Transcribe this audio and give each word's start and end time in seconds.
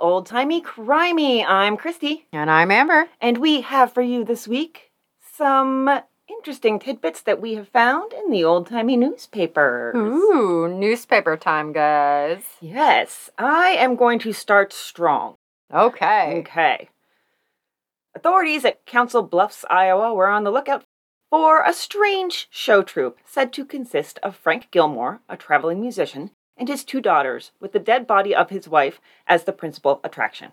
Old 0.00 0.26
Timey 0.26 0.60
Crimey. 0.62 1.44
I'm 1.46 1.76
Christy, 1.76 2.26
And 2.32 2.50
I'm 2.50 2.70
Amber. 2.70 3.08
and 3.20 3.38
we 3.38 3.60
have 3.60 3.92
for 3.92 4.02
you 4.02 4.24
this 4.24 4.48
week 4.48 4.90
some 5.36 5.88
interesting 6.28 6.78
tidbits 6.78 7.20
that 7.22 7.40
we 7.40 7.54
have 7.54 7.68
found 7.68 8.12
in 8.12 8.30
the 8.30 8.42
old 8.44 8.66
timey 8.68 8.96
newspapers. 8.96 9.94
Ooh, 9.94 10.68
newspaper 10.68 11.36
time, 11.36 11.72
guys. 11.72 12.42
Yes, 12.60 13.30
I 13.38 13.70
am 13.70 13.96
going 13.96 14.18
to 14.20 14.32
start 14.32 14.72
strong. 14.72 15.36
Okay. 15.72 16.38
Okay. 16.40 16.88
Authorities 18.14 18.64
at 18.64 18.84
Council 18.86 19.22
Bluffs, 19.22 19.64
Iowa 19.70 20.14
were 20.14 20.28
on 20.28 20.44
the 20.44 20.50
lookout 20.50 20.84
for 21.30 21.62
a 21.62 21.72
strange 21.72 22.48
show 22.50 22.82
troupe 22.82 23.18
said 23.24 23.52
to 23.52 23.64
consist 23.64 24.18
of 24.22 24.34
Frank 24.34 24.70
Gilmore, 24.72 25.20
a 25.28 25.36
traveling 25.36 25.80
musician, 25.80 26.30
and 26.60 26.68
his 26.68 26.84
two 26.84 27.00
daughters, 27.00 27.52
with 27.58 27.72
the 27.72 27.78
dead 27.78 28.06
body 28.06 28.34
of 28.34 28.50
his 28.50 28.68
wife 28.68 29.00
as 29.26 29.44
the 29.44 29.52
principal 29.52 29.98
attraction. 30.04 30.52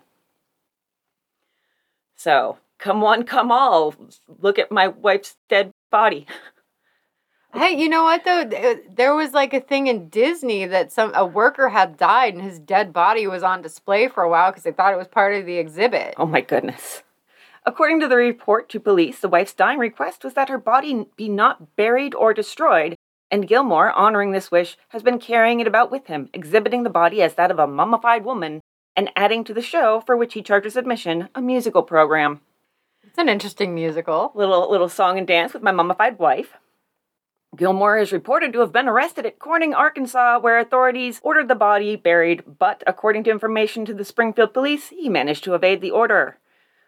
So, 2.16 2.58
come 2.78 3.02
one, 3.02 3.24
come 3.24 3.52
all, 3.52 3.94
look 4.40 4.58
at 4.58 4.72
my 4.72 4.88
wife's 4.88 5.36
dead 5.48 5.70
body. 5.92 6.26
Hey, 7.54 7.80
you 7.80 7.88
know 7.88 8.02
what 8.02 8.24
though? 8.26 8.42
Uh, 8.42 8.74
there 8.94 9.14
was 9.14 9.32
like 9.32 9.54
a 9.54 9.60
thing 9.60 9.86
in 9.86 10.10
Disney 10.10 10.66
that 10.66 10.92
some 10.92 11.12
a 11.14 11.24
worker 11.24 11.70
had 11.70 11.96
died 11.96 12.34
and 12.34 12.42
his 12.42 12.58
dead 12.58 12.92
body 12.92 13.26
was 13.26 13.42
on 13.42 13.62
display 13.62 14.06
for 14.06 14.22
a 14.22 14.28
while 14.28 14.50
because 14.50 14.64
they 14.64 14.70
thought 14.70 14.92
it 14.92 14.98
was 14.98 15.08
part 15.08 15.34
of 15.34 15.46
the 15.46 15.56
exhibit. 15.56 16.12
Oh 16.18 16.26
my 16.26 16.42
goodness. 16.42 17.02
According 17.64 18.00
to 18.00 18.06
the 18.06 18.16
report 18.16 18.68
to 18.68 18.78
police, 18.78 19.20
the 19.20 19.30
wife's 19.30 19.54
dying 19.54 19.78
request 19.78 20.24
was 20.24 20.34
that 20.34 20.50
her 20.50 20.58
body 20.58 21.06
be 21.16 21.30
not 21.30 21.74
buried 21.74 22.14
or 22.14 22.34
destroyed, 22.34 22.96
and 23.30 23.46
Gilmore, 23.46 23.92
honoring 23.92 24.32
this 24.32 24.50
wish, 24.50 24.76
has 24.88 25.02
been 25.02 25.18
carrying 25.18 25.60
it 25.60 25.66
about 25.66 25.90
with 25.90 26.06
him, 26.06 26.28
exhibiting 26.32 26.82
the 26.82 26.90
body 26.90 27.22
as 27.22 27.34
that 27.34 27.50
of 27.50 27.58
a 27.58 27.66
mummified 27.66 28.24
woman, 28.24 28.60
and 28.96 29.10
adding 29.14 29.44
to 29.44 29.54
the 29.54 29.62
show, 29.62 30.00
for 30.00 30.16
which 30.16 30.34
he 30.34 30.42
charges 30.42 30.76
admission, 30.76 31.28
a 31.34 31.40
musical 31.40 31.82
program. 31.82 32.40
It's 33.04 33.18
an 33.18 33.28
interesting 33.28 33.74
musical. 33.74 34.32
Little 34.34 34.70
little 34.70 34.88
song 34.88 35.18
and 35.18 35.26
dance 35.26 35.52
with 35.52 35.62
my 35.62 35.72
mummified 35.72 36.18
wife. 36.18 36.54
Gilmore 37.56 37.98
is 37.98 38.12
reported 38.12 38.52
to 38.52 38.60
have 38.60 38.72
been 38.72 38.88
arrested 38.88 39.24
at 39.24 39.38
Corning, 39.38 39.72
Arkansas, 39.72 40.38
where 40.38 40.58
authorities 40.58 41.20
ordered 41.22 41.48
the 41.48 41.54
body 41.54 41.96
buried, 41.96 42.44
but 42.58 42.82
according 42.86 43.24
to 43.24 43.30
information 43.30 43.84
to 43.86 43.94
the 43.94 44.04
Springfield 44.04 44.52
police, 44.52 44.90
he 44.90 45.08
managed 45.08 45.44
to 45.44 45.54
evade 45.54 45.80
the 45.80 45.90
order. 45.90 46.38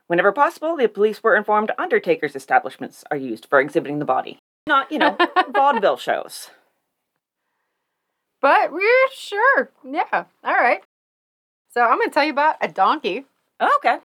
Whenever 0.07 0.33
possible, 0.33 0.77
the 0.77 0.89
police 0.89 1.23
were 1.23 1.37
informed 1.37 1.73
undertakers' 1.79 2.37
establishments 2.37 3.05
are 3.11 3.17
used 3.17 3.47
for 3.47 3.59
exhibiting 3.59 3.99
the 3.99 4.05
body. 4.05 4.39
Not, 4.71 4.93
you 4.93 5.01
know, 5.01 5.17
vaudeville 5.53 5.97
shows. 5.97 6.49
But 8.41 8.73
we're 8.73 9.09
sure. 9.13 9.73
Yeah. 9.85 10.27
All 10.45 10.55
right. 10.55 10.81
So 11.75 11.81
I'm 11.81 11.99
going 11.99 12.09
to 12.09 12.15
tell 12.15 12.25
you 12.25 12.31
about 12.31 12.55
a 12.61 12.69
donkey. 12.69 13.25
Oh, 13.59 13.79
okay. 13.79 13.99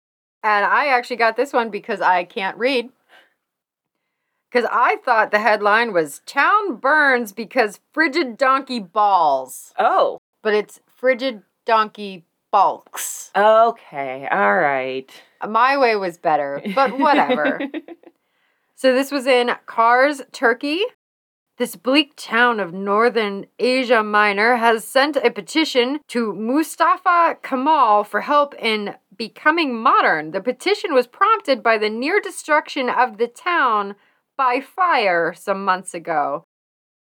And 0.44 0.64
I 0.64 0.86
actually 0.86 1.16
got 1.16 1.36
this 1.36 1.52
one 1.52 1.68
because 1.68 2.00
I 2.00 2.22
can't 2.22 2.56
read. 2.56 2.90
Because 4.52 4.68
I 4.70 4.98
thought 5.04 5.32
the 5.32 5.40
headline 5.40 5.92
was 5.92 6.20
Town 6.26 6.76
Burns 6.76 7.32
because 7.32 7.80
frigid 7.92 8.36
donkey 8.36 8.78
balls. 8.78 9.74
Oh. 9.80 10.18
But 10.42 10.54
it's 10.54 10.78
frigid 10.86 11.42
donkey 11.66 12.22
bulks. 12.52 13.32
Okay. 13.34 14.28
All 14.30 14.54
right. 14.54 15.10
My 15.44 15.76
way 15.76 15.96
was 15.96 16.18
better, 16.18 16.62
but 16.76 16.96
whatever. 17.00 17.58
so 18.82 18.92
this 18.92 19.12
was 19.12 19.28
in 19.28 19.52
Kars, 19.66 20.22
Turkey. 20.32 20.82
This 21.56 21.76
bleak 21.76 22.14
town 22.16 22.58
of 22.58 22.74
northern 22.74 23.46
Asia 23.60 24.02
Minor 24.02 24.56
has 24.56 24.84
sent 24.84 25.14
a 25.14 25.30
petition 25.30 26.00
to 26.08 26.32
Mustafa 26.32 27.36
Kemal 27.44 28.02
for 28.02 28.22
help 28.22 28.56
in 28.56 28.96
becoming 29.16 29.80
modern. 29.80 30.32
The 30.32 30.40
petition 30.40 30.94
was 30.94 31.06
prompted 31.06 31.62
by 31.62 31.78
the 31.78 31.88
near 31.88 32.20
destruction 32.20 32.90
of 32.90 33.18
the 33.18 33.28
town 33.28 33.94
by 34.36 34.60
fire 34.60 35.32
some 35.32 35.64
months 35.64 35.94
ago. 35.94 36.42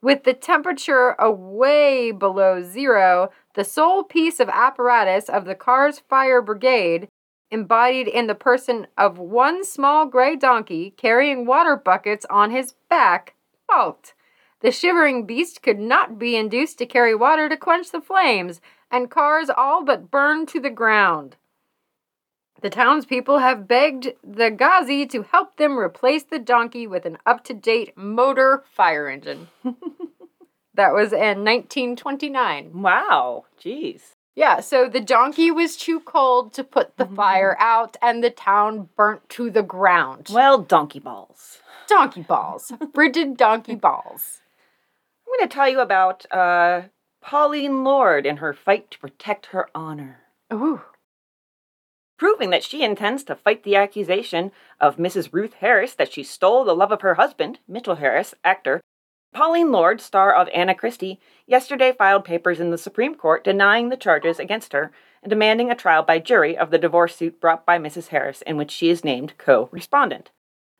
With 0.01 0.23
the 0.23 0.33
temperature 0.33 1.17
away 1.19 2.11
below 2.11 2.61
zero, 2.61 3.31
the 3.53 3.65
sole 3.65 4.05
piece 4.05 4.39
of 4.39 4.47
apparatus 4.47 5.27
of 5.27 5.43
the 5.43 5.55
Kars 5.55 5.99
Fire 5.99 6.41
Brigade 6.41 7.09
embodied 7.51 8.07
in 8.07 8.27
the 8.27 8.35
person 8.35 8.87
of 8.97 9.17
one 9.17 9.63
small 9.63 10.05
gray 10.05 10.35
donkey 10.35 10.93
carrying 10.97 11.45
water 11.45 11.75
buckets 11.75 12.25
on 12.29 12.51
his 12.51 12.73
back, 12.89 13.35
balked. 13.67 14.13
The 14.61 14.71
shivering 14.71 15.25
beast 15.25 15.61
could 15.61 15.79
not 15.79 16.17
be 16.17 16.35
induced 16.35 16.77
to 16.79 16.85
carry 16.85 17.13
water 17.13 17.47
to 17.49 17.57
quench 17.57 17.91
the 17.91 18.01
flames, 18.01 18.61
and 18.89 19.11
Kars 19.11 19.49
all 19.49 19.83
but 19.83 20.09
burned 20.09 20.47
to 20.49 20.59
the 20.59 20.69
ground. 20.69 21.35
The 22.61 22.69
townspeople 22.69 23.39
have 23.39 23.67
begged 23.67 24.13
the 24.23 24.49
Ghazi 24.49 25.05
to 25.07 25.21
help 25.23 25.57
them 25.57 25.77
replace 25.77 26.23
the 26.23 26.39
donkey 26.39 26.87
with 26.87 27.05
an 27.05 27.17
up 27.25 27.43
to 27.43 27.53
date 27.53 27.95
motor 27.95 28.63
fire 28.71 29.07
engine. 29.07 29.49
that 30.73 30.93
was 30.93 31.13
in 31.13 31.43
1929. 31.43 32.81
wow. 32.81 33.45
Jeez. 33.61 34.14
Yeah, 34.35 34.59
so 34.59 34.89
the 34.89 34.99
donkey 34.99 35.49
was 35.49 35.77
too 35.77 36.01
cold 36.01 36.53
to 36.53 36.63
put 36.63 36.97
the 36.97 37.05
fire 37.05 37.55
out, 37.57 37.95
and 38.01 38.21
the 38.21 38.29
town 38.29 38.89
burnt 38.97 39.29
to 39.29 39.49
the 39.49 39.63
ground. 39.63 40.27
Well, 40.31 40.57
donkey 40.61 40.99
balls. 40.99 41.59
Donkey 41.87 42.21
balls. 42.23 42.71
Frigid 42.93 43.37
donkey 43.37 43.75
balls. 43.75 44.41
I'm 45.25 45.39
going 45.39 45.49
to 45.49 45.53
tell 45.53 45.69
you 45.69 45.79
about 45.79 46.29
uh, 46.31 46.83
Pauline 47.21 47.83
Lord 47.85 48.25
and 48.25 48.39
her 48.39 48.53
fight 48.53 48.91
to 48.91 48.99
protect 48.99 49.47
her 49.47 49.69
honor. 49.73 50.19
Ooh. 50.53 50.81
proving 52.17 52.49
that 52.51 52.63
she 52.63 52.83
intends 52.83 53.23
to 53.25 53.35
fight 53.35 53.63
the 53.63 53.75
accusation 53.75 54.51
of 54.79 54.97
Mrs. 54.97 55.29
Ruth 55.33 55.53
Harris 55.55 55.93
that 55.95 56.11
she 56.13 56.23
stole 56.23 56.63
the 56.63 56.75
love 56.75 56.91
of 56.91 57.01
her 57.01 57.15
husband, 57.15 57.59
Mitchell 57.67 57.95
Harris, 57.95 58.33
actor. 58.43 58.81
Pauline 59.35 59.69
Lord, 59.69 59.99
star 59.99 60.33
of 60.33 60.47
Anna 60.53 60.73
Christie, 60.73 61.19
yesterday 61.45 61.91
filed 61.91 62.23
papers 62.23 62.61
in 62.61 62.71
the 62.71 62.77
Supreme 62.77 63.15
Court 63.15 63.43
denying 63.43 63.89
the 63.89 63.97
charges 63.97 64.39
against 64.39 64.71
her 64.71 64.93
and 65.21 65.29
demanding 65.29 65.69
a 65.69 65.75
trial 65.75 66.03
by 66.03 66.19
jury 66.19 66.57
of 66.57 66.71
the 66.71 66.77
divorce 66.77 67.17
suit 67.17 67.41
brought 67.41 67.65
by 67.65 67.77
Mrs. 67.77 68.07
Harris 68.07 68.41
in 68.43 68.55
which 68.55 68.71
she 68.71 68.89
is 68.89 69.03
named 69.03 69.33
co 69.37 69.67
respondent. 69.73 70.31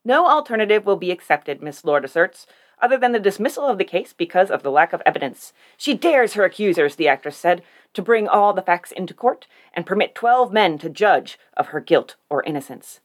No 0.06 0.26
alternative 0.26 0.86
will 0.86 0.96
be 0.96 1.12
accepted, 1.12 1.62
Miss 1.62 1.84
Lord 1.84 2.06
asserts, 2.06 2.48
other 2.82 2.98
than 2.98 3.12
the 3.12 3.20
dismissal 3.20 3.66
of 3.68 3.78
the 3.78 3.84
case 3.84 4.14
because 4.14 4.50
of 4.50 4.64
the 4.64 4.72
lack 4.72 4.94
of 4.94 5.02
evidence. 5.06 5.52
She 5.76 5.94
dares 5.94 6.36
her 6.36 6.46
accusers, 6.46 6.96
the 6.96 7.10
actress 7.10 7.36
said, 7.36 7.62
to 7.94 8.02
bring 8.02 8.26
all 8.26 8.54
the 8.54 8.62
facts 8.62 8.94
into 8.94 9.14
court 9.14 9.48
and 9.74 9.86
permit 9.86 10.16
12 10.16 10.54
men 10.54 10.78
to 10.78 10.90
judge 10.90 11.38
of 11.58 11.68
her 11.68 11.82
guilt 11.82 12.16
or 12.30 12.42
innocence. 12.44 13.02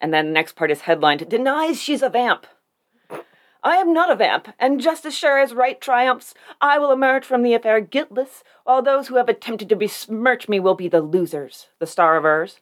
And 0.00 0.14
then 0.14 0.28
the 0.28 0.32
next 0.32 0.56
part 0.56 0.70
is 0.70 0.82
headlined 0.82 1.28
Denies 1.28 1.82
she's 1.82 2.00
a 2.00 2.08
vamp. 2.08 2.46
I 3.62 3.76
am 3.76 3.92
not 3.92 4.10
a 4.10 4.16
vamp, 4.16 4.54
and 4.58 4.80
just 4.80 5.04
as 5.04 5.14
sure 5.14 5.38
as 5.38 5.52
right 5.52 5.80
triumphs, 5.80 6.34
I 6.60 6.78
will 6.78 6.92
emerge 6.92 7.24
from 7.24 7.42
the 7.42 7.52
affair 7.52 7.80
guiltless, 7.80 8.42
while 8.64 8.80
those 8.80 9.08
who 9.08 9.16
have 9.16 9.28
attempted 9.28 9.68
to 9.68 9.76
besmirch 9.76 10.48
me 10.48 10.58
will 10.58 10.74
be 10.74 10.88
the 10.88 11.02
losers, 11.02 11.68
the 11.78 11.86
star 11.86 12.16
avers. 12.16 12.60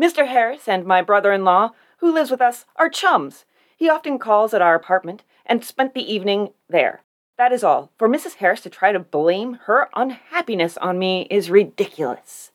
Mr. 0.00 0.26
Harris 0.26 0.66
and 0.66 0.86
my 0.86 1.02
brother 1.02 1.32
in 1.32 1.44
law, 1.44 1.72
who 1.98 2.12
lives 2.12 2.30
with 2.30 2.40
us, 2.40 2.64
are 2.76 2.88
chums. 2.88 3.44
He 3.76 3.90
often 3.90 4.18
calls 4.18 4.54
at 4.54 4.62
our 4.62 4.74
apartment 4.74 5.22
and 5.44 5.64
spent 5.64 5.92
the 5.92 6.12
evening 6.12 6.50
there. 6.68 7.02
That 7.36 7.52
is 7.52 7.62
all. 7.62 7.90
For 7.98 8.08
Mrs. 8.08 8.34
Harris 8.34 8.62
to 8.62 8.70
try 8.70 8.92
to 8.92 8.98
blame 8.98 9.54
her 9.64 9.88
unhappiness 9.94 10.76
on 10.78 10.98
me 10.98 11.26
is 11.30 11.50
ridiculous. 11.50 12.52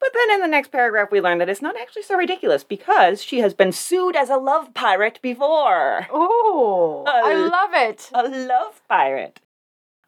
But 0.00 0.10
then 0.14 0.30
in 0.30 0.40
the 0.40 0.48
next 0.48 0.72
paragraph, 0.72 1.12
we 1.12 1.20
learn 1.20 1.38
that 1.38 1.48
it's 1.50 1.60
not 1.60 1.76
actually 1.76 2.02
so 2.02 2.16
ridiculous 2.16 2.64
because 2.64 3.22
she 3.22 3.40
has 3.40 3.52
been 3.52 3.70
sued 3.70 4.16
as 4.16 4.30
a 4.30 4.36
love 4.36 4.72
pirate 4.72 5.20
before. 5.22 6.06
Oh, 6.10 7.04
I 7.06 7.34
love 7.34 7.70
it. 7.74 8.10
A 8.14 8.22
love 8.26 8.80
pirate. 8.88 9.40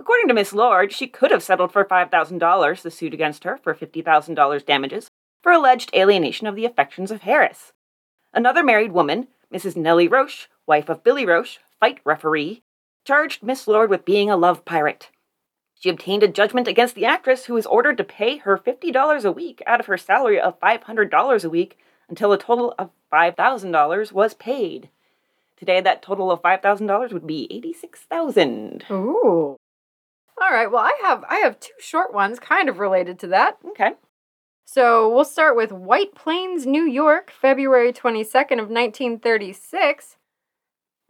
According 0.01 0.29
to 0.29 0.35
Miss 0.35 0.53
Lord, 0.53 0.93
she 0.93 1.07
could 1.07 1.31
have 1.31 1.43
settled 1.43 1.73
for 1.73 1.85
$5,000 1.85 2.83
the 2.83 2.91
suit 2.91 3.15
against 3.15 3.45
her 3.45 3.59
for 3.59 3.75
$50,000 3.75 4.67
damages 4.67 5.11
for 5.43 5.53
alleged 5.53 5.95
alienation 5.95 6.47
of 6.47 6.57
the 6.57 6.65
affections 6.65 7.11
of 7.11 7.23
Harris. 7.23 7.73
Another 8.33 8.65
married 8.65 8.93
woman, 8.93 9.29
Mrs. 9.53 9.77
Nellie 9.77 10.09
Roche, 10.09 10.49
wife 10.67 10.89
of 10.89 11.05
Billy 11.05 11.27
Roche, 11.27 11.59
fight 11.79 12.01
referee, 12.05 12.63
charged 13.05 13.43
Miss 13.43 13.69
Lord 13.69 13.91
with 13.91 14.05
being 14.05 14.31
a 14.31 14.37
love 14.37 14.65
pirate. 14.65 15.11
She 15.83 15.89
obtained 15.89 16.23
a 16.23 16.29
judgment 16.29 16.69
against 16.69 16.95
the 16.95 17.07
actress 17.07 17.47
who 17.47 17.55
was 17.55 17.67
ordered 17.67 17.97
to 17.99 18.05
pay 18.05 18.37
her 18.37 18.57
$50 18.57 19.25
a 19.25 19.33
week 19.33 19.61
out 19.67 19.81
of 19.81 19.87
her 19.87 19.99
salary 19.99 20.39
of 20.41 20.61
$500 20.61 21.45
a 21.45 21.51
week 21.51 21.77
until 22.09 22.33
a 22.33 22.39
total 22.39 22.73
of 22.79 22.91
$5,000 23.13 24.13
was 24.13 24.35
paid. 24.35 24.91
Today 25.57 25.81
that 25.81 26.01
total 26.01 26.31
of 26.31 26.41
$5,000 26.41 27.13
would 27.13 27.27
be 27.27 27.49
86,000. 27.51 28.85
Ooh. 28.93 29.57
All 30.41 30.51
right. 30.53 30.71
Well, 30.71 30.85
I 30.85 30.97
have 31.03 31.25
I 31.29 31.39
have 31.39 31.59
two 31.59 31.73
short 31.81 32.15
ones 32.15 32.39
kind 32.39 32.69
of 32.69 32.79
related 32.79 33.19
to 33.21 33.27
that. 33.29 33.59
Okay. 33.71 33.95
So, 34.65 35.13
we'll 35.13 35.25
start 35.25 35.57
with 35.57 35.73
White 35.73 36.15
Plains, 36.15 36.65
New 36.65 36.85
York, 36.85 37.33
February 37.33 37.93
22nd 37.93 38.61
of 38.61 38.71
1936. 38.71 40.17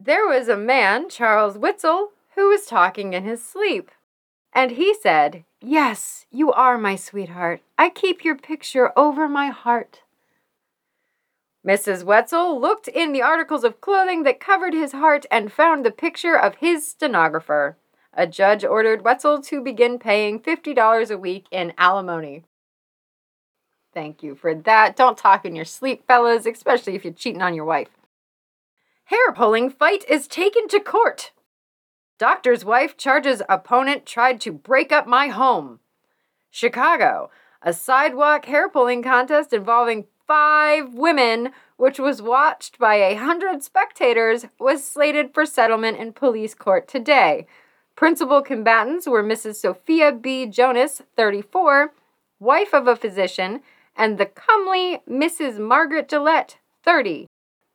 There 0.00 0.26
was 0.26 0.48
a 0.48 0.56
man, 0.56 1.10
Charles 1.10 1.58
Witzel, 1.58 2.08
who 2.34 2.48
was 2.48 2.64
talking 2.64 3.12
in 3.12 3.24
his 3.24 3.44
sleep. 3.44 3.90
And 4.52 4.72
he 4.72 4.94
said, 4.94 5.44
Yes, 5.60 6.26
you 6.30 6.52
are 6.52 6.76
my 6.76 6.96
sweetheart. 6.96 7.62
I 7.78 7.88
keep 7.88 8.24
your 8.24 8.36
picture 8.36 8.92
over 8.96 9.28
my 9.28 9.48
heart. 9.48 10.02
Mrs. 11.66 12.02
Wetzel 12.02 12.60
looked 12.60 12.88
in 12.88 13.12
the 13.12 13.22
articles 13.22 13.62
of 13.62 13.80
clothing 13.80 14.24
that 14.24 14.40
covered 14.40 14.74
his 14.74 14.92
heart 14.92 15.24
and 15.30 15.52
found 15.52 15.84
the 15.84 15.92
picture 15.92 16.36
of 16.36 16.56
his 16.56 16.86
stenographer. 16.86 17.76
A 18.12 18.26
judge 18.26 18.64
ordered 18.64 19.04
Wetzel 19.04 19.40
to 19.42 19.62
begin 19.62 19.98
paying 19.98 20.40
$50 20.40 21.10
a 21.10 21.16
week 21.16 21.46
in 21.50 21.72
alimony. 21.78 22.42
Thank 23.94 24.22
you 24.22 24.34
for 24.34 24.54
that. 24.54 24.96
Don't 24.96 25.16
talk 25.16 25.44
in 25.44 25.54
your 25.54 25.64
sleep, 25.64 26.06
fellas, 26.06 26.46
especially 26.46 26.94
if 26.94 27.04
you're 27.04 27.12
cheating 27.12 27.42
on 27.42 27.54
your 27.54 27.64
wife. 27.64 27.88
Hair 29.04 29.32
pulling 29.34 29.70
fight 29.70 30.04
is 30.08 30.26
taken 30.26 30.66
to 30.68 30.80
court. 30.80 31.30
Doctor's 32.18 32.64
wife 32.64 32.96
charges 32.96 33.42
opponent 33.48 34.06
tried 34.06 34.40
to 34.42 34.52
break 34.52 34.92
up 34.92 35.06
my 35.06 35.28
home. 35.28 35.80
Chicago, 36.50 37.30
a 37.62 37.72
sidewalk 37.72 38.44
hair 38.44 38.68
pulling 38.68 39.02
contest 39.02 39.52
involving 39.52 40.06
five 40.26 40.94
women, 40.94 41.50
which 41.76 41.98
was 41.98 42.22
watched 42.22 42.78
by 42.78 42.96
a 42.96 43.16
hundred 43.16 43.62
spectators, 43.62 44.46
was 44.58 44.84
slated 44.84 45.34
for 45.34 45.44
settlement 45.44 45.98
in 45.98 46.12
police 46.12 46.54
court 46.54 46.86
today. 46.86 47.46
Principal 47.96 48.42
combatants 48.42 49.06
were 49.06 49.22
Mrs. 49.22 49.56
Sophia 49.56 50.12
B. 50.12 50.46
Jonas, 50.46 51.02
34, 51.16 51.92
wife 52.40 52.72
of 52.72 52.86
a 52.86 52.96
physician, 52.96 53.60
and 53.96 54.18
the 54.18 54.26
comely 54.26 55.00
Mrs. 55.08 55.58
Margaret 55.58 56.08
Gillette, 56.08 56.58
30. 56.84 57.26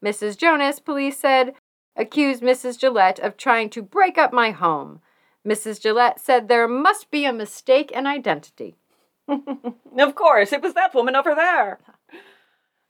Mrs. 0.03 0.37
Jonas, 0.37 0.79
police 0.79 1.17
said, 1.17 1.53
accused 1.97 2.41
Mrs. 2.41 2.79
Gillette 2.79 3.19
of 3.19 3.35
trying 3.35 3.69
to 3.71 3.81
break 3.81 4.17
up 4.17 4.31
my 4.31 4.51
home. 4.51 5.01
Mrs. 5.45 5.81
Gillette 5.81 6.19
said 6.19 6.47
there 6.47 6.67
must 6.67 7.09
be 7.09 7.25
a 7.25 7.33
mistake 7.33 7.91
in 7.91 8.05
identity. 8.05 8.77
of 9.27 10.15
course, 10.15 10.53
it 10.53 10.61
was 10.61 10.73
that 10.73 10.93
woman 10.93 11.15
over 11.15 11.35
there. 11.35 11.79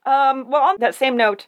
Um, 0.05 0.49
well, 0.49 0.61
on 0.61 0.79
that 0.79 0.95
same 0.95 1.17
note, 1.17 1.47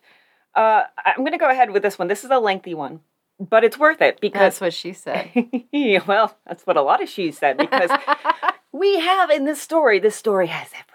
uh, 0.55 0.83
I'm 1.05 1.19
going 1.19 1.31
to 1.31 1.37
go 1.37 1.49
ahead 1.49 1.71
with 1.71 1.83
this 1.83 1.99
one. 1.99 2.07
This 2.07 2.23
is 2.23 2.31
a 2.31 2.39
lengthy 2.39 2.73
one, 2.73 3.01
but 3.39 3.63
it's 3.63 3.77
worth 3.77 4.01
it 4.01 4.19
because. 4.19 4.39
That's 4.39 4.61
what 4.61 4.73
she 4.73 4.93
said. 4.93 5.29
well, 6.07 6.37
that's 6.45 6.65
what 6.65 6.77
a 6.77 6.81
lot 6.81 7.01
of 7.01 7.09
she 7.09 7.31
said 7.31 7.57
because 7.57 7.89
we 8.71 8.99
have 8.99 9.29
in 9.29 9.45
this 9.45 9.61
story, 9.61 9.99
this 9.99 10.15
story 10.15 10.47
has 10.47 10.67
everything. 10.67 10.85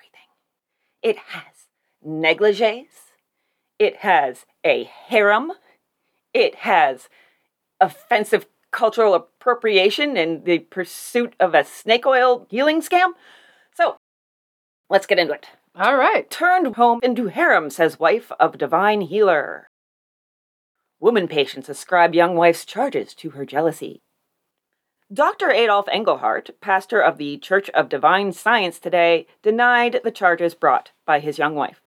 It 1.03 1.19
has 1.19 1.55
negligees, 2.07 3.13
it 3.79 3.97
has 3.99 4.45
a 4.65 4.85
harem, 4.85 5.53
it 6.35 6.57
has 6.57 7.09
offensive 7.81 8.47
cultural 8.73 9.15
appropriation 9.15 10.17
and 10.17 10.45
the 10.45 10.59
pursuit 10.59 11.35
of 11.39 11.55
a 11.55 11.65
snake 11.65 12.05
oil 12.05 12.47
healing 12.51 12.83
scam. 12.83 13.13
So, 13.73 13.97
let's 14.91 15.07
get 15.07 15.19
into 15.19 15.33
it. 15.33 15.47
All 15.77 15.97
right. 15.97 16.29
Turned 16.31 16.77
home 16.77 17.01
into 17.03 17.29
harem, 17.29 17.71
says 17.71 17.99
wife 17.99 18.31
of 18.39 18.59
divine 18.59 19.03
healer. 19.03 19.69
Woman 21.01 21.29
patients 21.29 21.69
ascribe 21.69 22.15
young 22.15 22.35
wife's 22.35 22.65
charges 22.65 23.15
to 23.15 23.31
her 23.31 23.45
jealousy. 23.45 24.01
Dr. 25.13 25.51
Adolf 25.51 25.87
Engelhardt, 25.93 26.51
pastor 26.61 27.01
of 27.01 27.19
the 27.19 27.37
Church 27.39 27.69
of 27.71 27.89
Divine 27.89 28.33
Science 28.33 28.79
today, 28.79 29.27
denied 29.43 30.01
the 30.03 30.11
charges 30.11 30.55
brought 30.55 30.93
by 31.07 31.21
his 31.21 31.39
young 31.39 31.55
wife. 31.55 31.84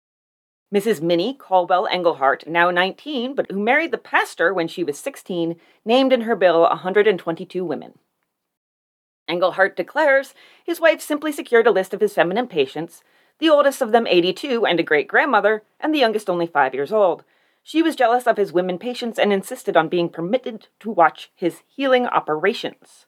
Mrs. 0.74 1.00
Minnie 1.00 1.34
Caldwell 1.34 1.86
Engelhardt, 1.86 2.48
now 2.48 2.68
19, 2.68 3.36
but 3.36 3.48
who 3.48 3.60
married 3.60 3.92
the 3.92 3.98
pastor 3.98 4.52
when 4.52 4.66
she 4.66 4.82
was 4.82 4.98
16, 4.98 5.54
named 5.84 6.12
in 6.12 6.22
her 6.22 6.34
bill 6.34 6.62
122 6.62 7.64
women. 7.64 7.96
Engelhardt 9.28 9.76
declares 9.76 10.34
his 10.64 10.80
wife 10.80 11.00
simply 11.00 11.30
secured 11.30 11.68
a 11.68 11.70
list 11.70 11.94
of 11.94 12.00
his 12.00 12.12
feminine 12.12 12.48
patients, 12.48 13.04
the 13.38 13.48
oldest 13.48 13.82
of 13.82 13.92
them 13.92 14.04
82 14.08 14.66
and 14.66 14.80
a 14.80 14.82
great 14.82 15.06
grandmother, 15.06 15.62
and 15.78 15.94
the 15.94 16.00
youngest 16.00 16.28
only 16.28 16.48
five 16.48 16.74
years 16.74 16.90
old. 16.90 17.22
She 17.62 17.80
was 17.80 17.94
jealous 17.94 18.26
of 18.26 18.36
his 18.36 18.52
women 18.52 18.76
patients 18.76 19.16
and 19.16 19.32
insisted 19.32 19.76
on 19.76 19.88
being 19.88 20.08
permitted 20.08 20.66
to 20.80 20.90
watch 20.90 21.30
his 21.36 21.62
healing 21.68 22.06
operations. 22.06 23.06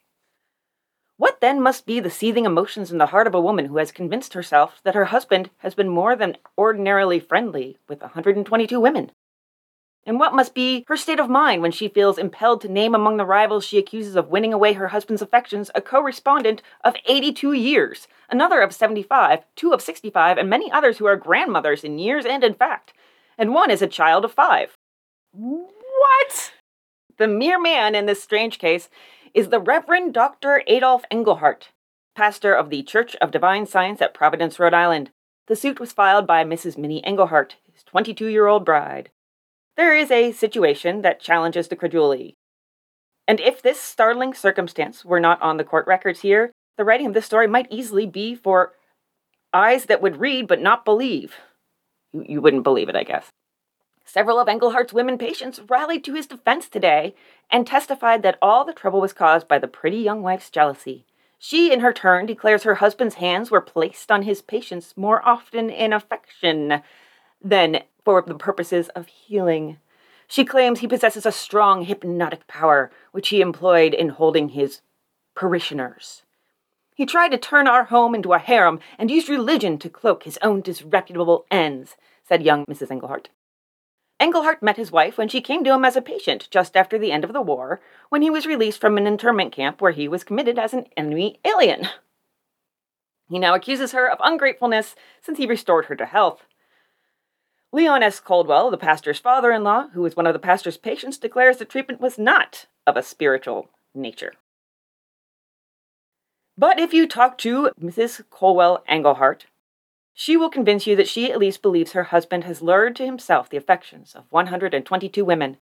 What 1.19 1.41
then 1.41 1.63
must 1.63 1.87
be 1.87 1.99
the 1.99 2.11
seething 2.11 2.45
emotions 2.45 2.93
in 2.93 2.99
the 2.99 3.07
heart 3.07 3.27
of 3.27 3.35
a 3.35 3.41
woman 3.41 3.67
who 3.67 3.79
has 3.79 3.91
convinced 3.91 4.35
herself 4.35 4.81
that 4.85 4.95
her 4.95 5.07
husband 5.07 5.51
has 5.59 5.75
been 5.75 5.89
more 5.89 6.15
than 6.15 6.37
ordinarily 6.59 7.21
friendly 7.21 7.79
with 7.89 8.03
122 8.03 8.79
women? 8.79 9.11
And 10.05 10.21
what 10.21 10.35
must 10.35 10.55
be 10.55 10.85
her 10.87 10.97
state 10.97 11.19
of 11.19 11.29
mind 11.29 11.63
when 11.63 11.73
she 11.73 11.89
feels 11.89 12.17
impelled 12.17 12.61
to 12.61 12.69
name 12.69 12.95
among 12.95 13.17
the 13.17 13.25
rivals 13.25 13.65
she 13.65 13.79
accuses 13.79 14.15
of 14.15 14.29
winning 14.29 14.53
away 14.53 14.75
her 14.75 14.89
husband's 14.89 15.23
affections 15.23 15.71
a 15.75 15.81
correspondent 15.81 16.63
of 16.85 16.95
82 17.07 17.55
years, 17.55 18.07
another 18.31 18.61
of 18.61 18.73
75, 18.73 19.45
two 19.57 19.73
of 19.73 19.83
65, 19.83 20.39
and 20.39 20.49
many 20.49 20.71
others 20.71 20.99
who 20.99 21.07
are 21.07 21.17
grandmothers 21.17 21.83
in 21.83 21.99
years 21.99 22.25
and 22.25 22.45
in 22.45 22.55
fact, 22.55 22.93
and 23.37 23.53
one 23.53 23.71
is 23.71 23.83
a 23.83 23.89
child 23.89 24.25
of 24.25 24.33
five? 24.33 24.77
What? 25.33 26.53
The 27.19 27.27
mere 27.27 27.61
man 27.61 27.95
in 27.95 28.07
this 28.07 28.23
strange 28.23 28.59
case 28.59 28.89
is 29.37 29.51
the 29.51 29.61
Reverend 29.61 30.15
Dr. 30.15 30.63
Adolf 30.67 31.05
Engelhart, 31.13 31.65
pastor 32.15 32.55
of 32.55 32.71
the 32.71 32.83
Church 32.83 33.15
of 33.17 33.31
Divine 33.31 33.67
Science 33.67 34.01
at 34.01 34.15
Providence, 34.15 34.59
Rhode 34.59 34.73
Island. 34.73 35.11
The 35.47 35.55
suit 35.55 35.79
was 35.79 35.93
filed 35.93 36.27
by 36.27 36.43
Mrs. 36.43 36.79
Minnie 36.79 37.03
Engelhart, 37.07 37.57
his 37.71 37.83
22 37.83 38.29
year 38.29 38.47
old 38.47 38.65
bride. 38.65 39.11
There 39.77 39.95
is 39.95 40.11
a 40.11 40.33
situation 40.33 41.03
that 41.03 41.21
challenges 41.21 41.69
the 41.69 41.77
credulity. 41.77 42.35
And 43.29 43.39
if 43.39 43.61
this 43.61 43.79
startling 43.79 44.33
circumstance 44.33 45.05
were 45.05 45.21
not 45.21 45.43
on 45.43 45.59
the 45.59 45.65
court 45.65 45.87
records 45.87 46.21
here, 46.21 46.53
the 46.79 46.85
writing 46.85 47.09
of 47.09 47.13
this 47.13 47.27
story 47.27 47.47
might 47.47 47.71
easily 47.71 48.07
be 48.07 48.35
for 48.35 48.73
eyes 49.53 49.85
that 49.85 50.01
would 50.01 50.17
read 50.17 50.49
but 50.49 50.63
not 50.63 50.87
believe. 50.87 51.35
You, 52.15 52.25
you 52.27 52.41
wouldn't 52.41 52.65
believe 52.65 52.89
it, 52.89 52.97
I 52.97 53.03
guess. 53.03 53.29
Several 54.09 54.39
of 54.39 54.49
Engelhardt's 54.49 54.93
women 54.93 55.19
patients 55.19 55.61
rallied 55.69 56.05
to 56.05 56.15
his 56.15 56.29
defense 56.29 56.69
today 56.69 57.15
and 57.51 57.67
testified 57.67 58.23
that 58.23 58.39
all 58.41 58.65
the 58.65 58.73
trouble 58.73 59.01
was 59.01 59.13
caused 59.13 59.49
by 59.49 59.59
the 59.59 59.67
pretty 59.67 59.99
young 59.99 60.23
wife's 60.23 60.49
jealousy. 60.49 61.05
She, 61.39 61.73
in 61.73 61.81
her 61.81 61.93
turn, 61.93 62.25
declares 62.25 62.63
her 62.63 62.77
husband's 62.77 63.17
hands 63.17 63.51
were 63.51 63.61
placed 63.61 64.13
on 64.13 64.23
his 64.23 64.43
patients 64.43 64.97
more 64.97 65.27
often 65.29 65.69
in 65.69 65.93
affection 65.93 66.83
than 67.43 67.83
for 68.05 68.23
the 68.23 68.35
purposes 68.37 68.89
of 68.91 69.09
healing. 69.09 69.79
She 70.29 70.45
claims 70.45 70.79
he 70.79 70.89
possesses 70.89 71.27
a 71.27 71.33
strong 71.33 71.85
hypnotic 71.85 72.47
power, 72.47 72.93
which 73.11 73.29
he 73.31 73.41
employed 73.41 73.93
in 73.93 74.11
holding 74.11 74.51
his 74.51 74.83
parishioners. 75.35 76.23
He 76.95 77.07
tried 77.07 77.33
to 77.33 77.39
turn 77.39 77.67
our 77.67 77.85
home 77.85 78.15
into 78.15 78.33
a 78.33 78.39
harem 78.39 78.79
and 78.99 79.11
used 79.11 79.29
religion 79.29 79.79
to 79.79 79.91
cloak 79.91 80.23
his 80.23 80.39
own 80.43 80.63
disreputable 80.63 81.45
ends, 81.51 81.97
said 82.23 82.43
young 82.43 82.65
Mrs. 82.67 82.93
Engelhardt. 82.93 83.29
Engelhardt 84.19 84.63
met 84.63 84.77
his 84.77 84.91
wife 84.91 85.19
when 85.19 85.29
she 85.29 85.41
came 85.41 85.63
to 85.65 85.73
him 85.73 85.85
as 85.85 85.97
a 85.97 86.03
patient 86.03 86.49
just 86.51 86.77
after 86.77 86.99
the 86.99 87.13
end 87.13 87.23
of 87.25 87.33
the 87.33 87.43
war, 87.43 87.81
when 88.09 88.23
he 88.23 88.31
was 88.31 88.47
released 88.47 88.81
from 88.81 88.97
an 88.97 89.07
internment 89.07 89.53
camp 89.53 89.81
where 89.81 89.93
he 89.93 90.09
was 90.09 90.25
committed 90.25 90.59
as 90.59 90.73
an 90.73 90.87
enemy 90.97 91.39
alien. 91.45 91.89
He 93.29 93.39
now 93.39 93.55
accuses 93.55 93.93
her 93.93 94.11
of 94.11 94.19
ungratefulness 94.23 94.95
since 95.21 95.39
he 95.39 95.47
restored 95.47 95.87
her 95.87 95.97
to 95.97 96.07
health. 96.07 96.47
Leon 97.73 98.03
S. 98.03 98.21
Caldwell, 98.21 98.71
the 98.71 98.79
pastor's 98.79 99.19
father 99.19 99.53
in 99.53 99.65
law, 99.65 99.89
who 99.89 100.01
was 100.01 100.17
one 100.17 100.27
of 100.27 100.33
the 100.33 100.39
pastor's 100.39 100.79
patients, 100.79 101.19
declares 101.19 101.59
the 101.59 101.65
treatment 101.65 102.01
was 102.01 102.19
not 102.19 102.67
of 102.87 102.97
a 102.97 103.03
spiritual 103.03 103.69
nature. 103.95 104.35
But 106.57 106.79
if 106.79 106.95
you 106.95 107.07
talk 107.07 107.37
to 107.39 107.71
Mrs. 107.79 108.23
Caldwell 108.31 108.83
Engelhardt, 108.89 109.47
she 110.19 110.35
will 110.35 110.49
convince 110.49 110.87
you 110.87 110.97
that 110.97 111.07
she 111.07 111.31
at 111.31 111.39
least 111.39 111.61
believes 111.61 111.93
her 111.93 112.05
husband 112.05 112.45
has 112.45 112.63
lured 112.63 112.97
to 112.97 113.05
himself 113.05 113.51
the 113.51 113.59
affections 113.59 114.15
of 114.15 114.25
122 114.31 115.23
women. 115.23 115.59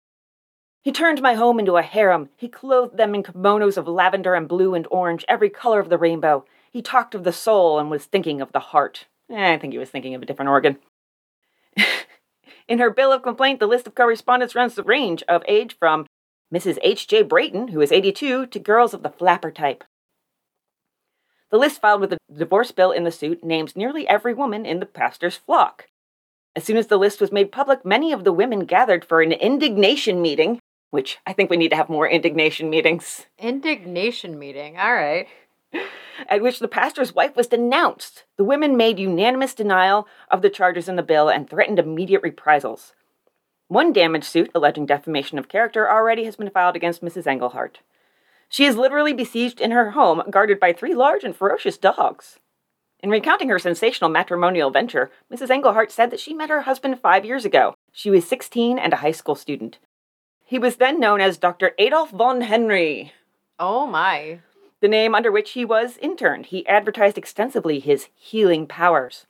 He 0.82 0.92
turned 0.92 1.22
my 1.22 1.32
home 1.34 1.58
into 1.58 1.78
a 1.78 1.82
harem. 1.82 2.28
He 2.36 2.48
clothed 2.48 2.98
them 2.98 3.14
in 3.14 3.22
kimonos 3.22 3.78
of 3.78 3.88
lavender 3.88 4.34
and 4.34 4.46
blue 4.46 4.74
and 4.74 4.86
orange, 4.90 5.24
every 5.26 5.48
color 5.48 5.80
of 5.80 5.88
the 5.88 5.96
rainbow. 5.96 6.44
He 6.70 6.82
talked 6.82 7.14
of 7.14 7.24
the 7.24 7.32
soul 7.32 7.78
and 7.78 7.90
was 7.90 8.04
thinking 8.04 8.42
of 8.42 8.52
the 8.52 8.60
heart. 8.60 9.06
Eh, 9.30 9.54
I 9.54 9.58
think 9.58 9.72
he 9.72 9.78
was 9.78 9.88
thinking 9.88 10.14
of 10.14 10.20
a 10.20 10.26
different 10.26 10.50
organ. 10.50 10.76
in 12.68 12.78
her 12.78 12.90
bill 12.90 13.10
of 13.10 13.22
complaint, 13.22 13.58
the 13.58 13.66
list 13.66 13.86
of 13.86 13.94
correspondents 13.94 14.54
runs 14.54 14.74
the 14.74 14.82
range 14.82 15.22
of 15.28 15.42
age 15.48 15.78
from 15.78 16.04
Mrs. 16.52 16.76
H.J. 16.82 17.22
Brayton, 17.22 17.68
who 17.68 17.80
is 17.80 17.90
82, 17.90 18.48
to 18.48 18.58
girls 18.58 18.92
of 18.92 19.02
the 19.02 19.08
flapper 19.08 19.50
type. 19.50 19.82
The 21.52 21.58
list 21.58 21.82
filed 21.82 22.00
with 22.00 22.10
the 22.10 22.18
divorce 22.34 22.72
bill 22.72 22.92
in 22.92 23.04
the 23.04 23.12
suit 23.12 23.44
names 23.44 23.76
nearly 23.76 24.08
every 24.08 24.32
woman 24.32 24.64
in 24.64 24.80
the 24.80 24.86
pastor's 24.86 25.36
flock. 25.36 25.88
As 26.56 26.64
soon 26.64 26.78
as 26.78 26.86
the 26.86 26.96
list 26.96 27.20
was 27.20 27.30
made 27.30 27.52
public, 27.52 27.84
many 27.84 28.10
of 28.10 28.24
the 28.24 28.32
women 28.32 28.60
gathered 28.60 29.04
for 29.04 29.20
an 29.20 29.32
indignation 29.32 30.22
meeting, 30.22 30.60
which 30.90 31.18
I 31.26 31.34
think 31.34 31.50
we 31.50 31.58
need 31.58 31.68
to 31.68 31.76
have 31.76 31.90
more 31.90 32.08
indignation 32.08 32.70
meetings. 32.70 33.26
Indignation 33.38 34.38
meeting, 34.38 34.78
all 34.78 34.94
right. 34.94 35.28
At 36.26 36.40
which 36.40 36.58
the 36.58 36.68
pastor's 36.68 37.14
wife 37.14 37.36
was 37.36 37.48
denounced. 37.48 38.24
The 38.38 38.44
women 38.44 38.74
made 38.74 38.98
unanimous 38.98 39.52
denial 39.52 40.08
of 40.30 40.40
the 40.40 40.50
charges 40.50 40.88
in 40.88 40.96
the 40.96 41.02
bill 41.02 41.28
and 41.28 41.48
threatened 41.48 41.78
immediate 41.78 42.22
reprisals. 42.22 42.94
One 43.68 43.92
damage 43.92 44.24
suit 44.24 44.50
alleging 44.54 44.86
defamation 44.86 45.38
of 45.38 45.48
character 45.48 45.90
already 45.90 46.24
has 46.24 46.36
been 46.36 46.50
filed 46.50 46.76
against 46.76 47.02
Mrs. 47.02 47.26
Engelhardt. 47.26 47.80
She 48.52 48.66
is 48.66 48.76
literally 48.76 49.14
besieged 49.14 49.62
in 49.62 49.70
her 49.70 49.92
home, 49.92 50.22
guarded 50.28 50.60
by 50.60 50.74
three 50.74 50.94
large 50.94 51.24
and 51.24 51.34
ferocious 51.34 51.78
dogs. 51.78 52.38
In 53.00 53.08
recounting 53.08 53.48
her 53.48 53.58
sensational 53.58 54.10
matrimonial 54.10 54.68
venture, 54.70 55.10
Mrs. 55.32 55.48
Englehart 55.48 55.90
said 55.90 56.10
that 56.10 56.20
she 56.20 56.34
met 56.34 56.50
her 56.50 56.60
husband 56.60 57.00
five 57.00 57.24
years 57.24 57.46
ago. 57.46 57.74
She 57.92 58.10
was 58.10 58.28
16 58.28 58.78
and 58.78 58.92
a 58.92 58.96
high 58.96 59.12
school 59.12 59.36
student. 59.36 59.78
He 60.44 60.58
was 60.58 60.76
then 60.76 61.00
known 61.00 61.18
as 61.22 61.38
Dr. 61.38 61.72
Adolf 61.78 62.10
von 62.10 62.42
Henry, 62.42 63.14
Oh 63.58 63.86
my. 63.86 64.40
the 64.80 64.88
name 64.88 65.14
under 65.14 65.32
which 65.32 65.52
he 65.52 65.64
was 65.64 65.96
interned. 65.96 66.46
He 66.46 66.66
advertised 66.66 67.16
extensively 67.16 67.80
his 67.80 68.08
healing 68.14 68.66
powers. 68.66 69.24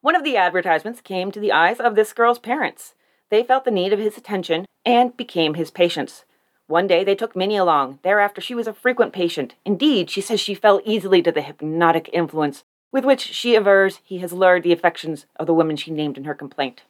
One 0.00 0.16
of 0.16 0.24
the 0.24 0.38
advertisements 0.38 1.02
came 1.02 1.30
to 1.32 1.40
the 1.40 1.52
eyes 1.52 1.80
of 1.80 1.96
this 1.96 2.14
girl's 2.14 2.38
parents. 2.38 2.94
They 3.28 3.42
felt 3.42 3.66
the 3.66 3.70
need 3.70 3.92
of 3.92 3.98
his 3.98 4.16
attention 4.16 4.64
and 4.86 5.14
became 5.18 5.52
his 5.52 5.70
patients. 5.70 6.24
One 6.68 6.86
day 6.86 7.02
they 7.02 7.14
took 7.14 7.34
Minnie 7.34 7.56
along. 7.56 7.98
Thereafter, 8.02 8.40
she 8.40 8.54
was 8.54 8.66
a 8.66 8.74
frequent 8.74 9.12
patient. 9.12 9.54
Indeed, 9.64 10.10
she 10.10 10.20
says 10.20 10.38
she 10.38 10.54
fell 10.54 10.80
easily 10.84 11.22
to 11.22 11.32
the 11.32 11.40
hypnotic 11.40 12.08
influence 12.12 12.62
with 12.92 13.04
which 13.04 13.20
she 13.20 13.56
avers 13.56 14.00
he 14.04 14.18
has 14.18 14.32
lured 14.32 14.62
the 14.62 14.72
affections 14.72 15.26
of 15.36 15.46
the 15.46 15.54
women 15.54 15.76
she 15.76 15.90
named 15.90 16.16
in 16.16 16.24
her 16.24 16.34
complaint. 16.34 16.82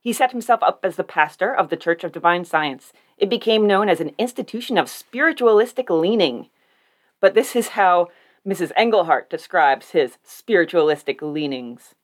He 0.00 0.12
set 0.12 0.30
himself 0.30 0.62
up 0.62 0.80
as 0.84 0.96
the 0.96 1.04
pastor 1.04 1.54
of 1.54 1.68
the 1.68 1.76
Church 1.76 2.04
of 2.04 2.12
Divine 2.12 2.44
Science. 2.44 2.92
It 3.18 3.28
became 3.28 3.66
known 3.66 3.88
as 3.88 4.00
an 4.00 4.14
institution 4.18 4.78
of 4.78 4.88
spiritualistic 4.88 5.90
leaning. 5.90 6.48
But 7.20 7.34
this 7.34 7.56
is 7.56 7.68
how 7.68 8.08
Mrs. 8.46 8.72
Englehart 8.76 9.28
describes 9.28 9.90
his 9.90 10.18
spiritualistic 10.22 11.20
leanings. 11.20 11.94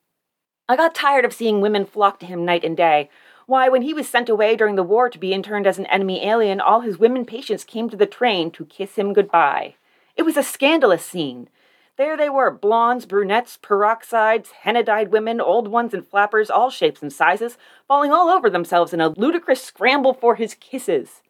I 0.67 0.75
got 0.75 0.95
tired 0.95 1.23
of 1.23 1.33
seeing 1.33 1.61
women 1.61 1.85
flock 1.85 2.19
to 2.19 2.25
him 2.25 2.45
night 2.45 2.63
and 2.63 2.75
day. 2.75 3.09
Why, 3.45 3.69
when 3.69 3.81
he 3.81 3.93
was 3.93 4.07
sent 4.07 4.29
away 4.29 4.55
during 4.55 4.75
the 4.75 4.83
war 4.83 5.09
to 5.09 5.19
be 5.19 5.33
interned 5.33 5.67
as 5.67 5.77
an 5.77 5.85
enemy 5.87 6.25
alien, 6.25 6.61
all 6.61 6.81
his 6.81 6.97
women 6.97 7.25
patients 7.25 7.63
came 7.63 7.89
to 7.89 7.97
the 7.97 8.05
train 8.05 8.51
to 8.51 8.65
kiss 8.65 8.95
him 8.95 9.13
goodbye. 9.13 9.75
It 10.15 10.23
was 10.23 10.37
a 10.37 10.43
scandalous 10.43 11.05
scene. 11.05 11.49
There 11.97 12.17
they 12.17 12.29
were 12.29 12.49
blondes, 12.49 13.05
brunettes, 13.05 13.59
peroxides, 13.61 14.51
henna 14.61 14.83
dyed 14.83 15.11
women, 15.11 15.39
old 15.39 15.67
ones 15.67 15.93
and 15.93 16.07
flappers, 16.07 16.49
all 16.49 16.69
shapes 16.69 17.01
and 17.01 17.13
sizes, 17.13 17.57
falling 17.87 18.11
all 18.11 18.29
over 18.29 18.49
themselves 18.49 18.93
in 18.93 19.01
a 19.01 19.09
ludicrous 19.09 19.61
scramble 19.61 20.13
for 20.13 20.35
his 20.35 20.55
kisses. 20.55 21.21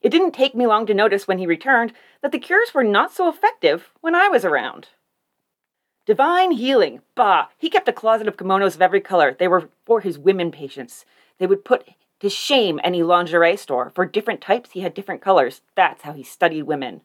It 0.00 0.10
didn't 0.10 0.32
take 0.32 0.54
me 0.54 0.66
long 0.66 0.86
to 0.86 0.94
notice 0.94 1.28
when 1.28 1.38
he 1.38 1.46
returned 1.46 1.92
that 2.22 2.32
the 2.32 2.38
cures 2.38 2.74
were 2.74 2.84
not 2.84 3.12
so 3.12 3.28
effective 3.28 3.90
when 4.00 4.14
I 4.14 4.28
was 4.28 4.44
around. 4.44 4.88
Divine 6.04 6.52
healing. 6.52 7.00
Bah! 7.14 7.46
He 7.58 7.68
kept 7.68 7.88
a 7.88 7.92
closet 7.92 8.28
of 8.28 8.36
kimonos 8.36 8.76
of 8.76 8.82
every 8.82 9.00
color. 9.00 9.36
They 9.36 9.48
were 9.48 9.68
for 9.84 10.00
his 10.00 10.18
women 10.18 10.52
patients. 10.52 11.04
They 11.38 11.46
would 11.46 11.64
put 11.64 11.88
to 12.20 12.30
shame 12.30 12.80
any 12.82 13.02
lingerie 13.02 13.56
store. 13.56 13.92
For 13.94 14.06
different 14.06 14.40
types, 14.40 14.70
he 14.72 14.80
had 14.80 14.94
different 14.94 15.20
colors. 15.20 15.60
That's 15.74 16.02
how 16.02 16.12
he 16.12 16.22
studied 16.22 16.62
women. 16.62 17.02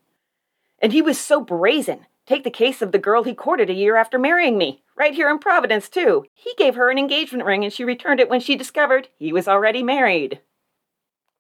And 0.82 0.94
he 0.94 1.02
was 1.02 1.20
so 1.20 1.42
brazen. 1.42 2.06
Take 2.26 2.44
the 2.44 2.50
case 2.50 2.82
of 2.82 2.92
the 2.92 3.00
girl 3.00 3.24
he 3.24 3.34
courted 3.34 3.70
a 3.70 3.74
year 3.74 3.98
after 3.98 4.18
marrying 4.18 4.58
me. 4.58 4.84
Right 4.96 5.14
here 5.14 5.30
in 5.30 5.40
Providence, 5.40 5.90
too. 5.90 6.26
He 6.34 6.54
gave 6.58 6.76
her 6.76 6.90
an 6.90 6.98
engagement 6.98 7.46
ring 7.46 7.64
and 7.64 7.74
she 7.74 7.84
returned 7.84 8.20
it 8.20 8.30
when 8.30 8.40
she 8.40 8.56
discovered 8.56 9.10
he 9.18 9.34
was 9.34 9.48
already 9.48 9.84
married. 9.84 10.40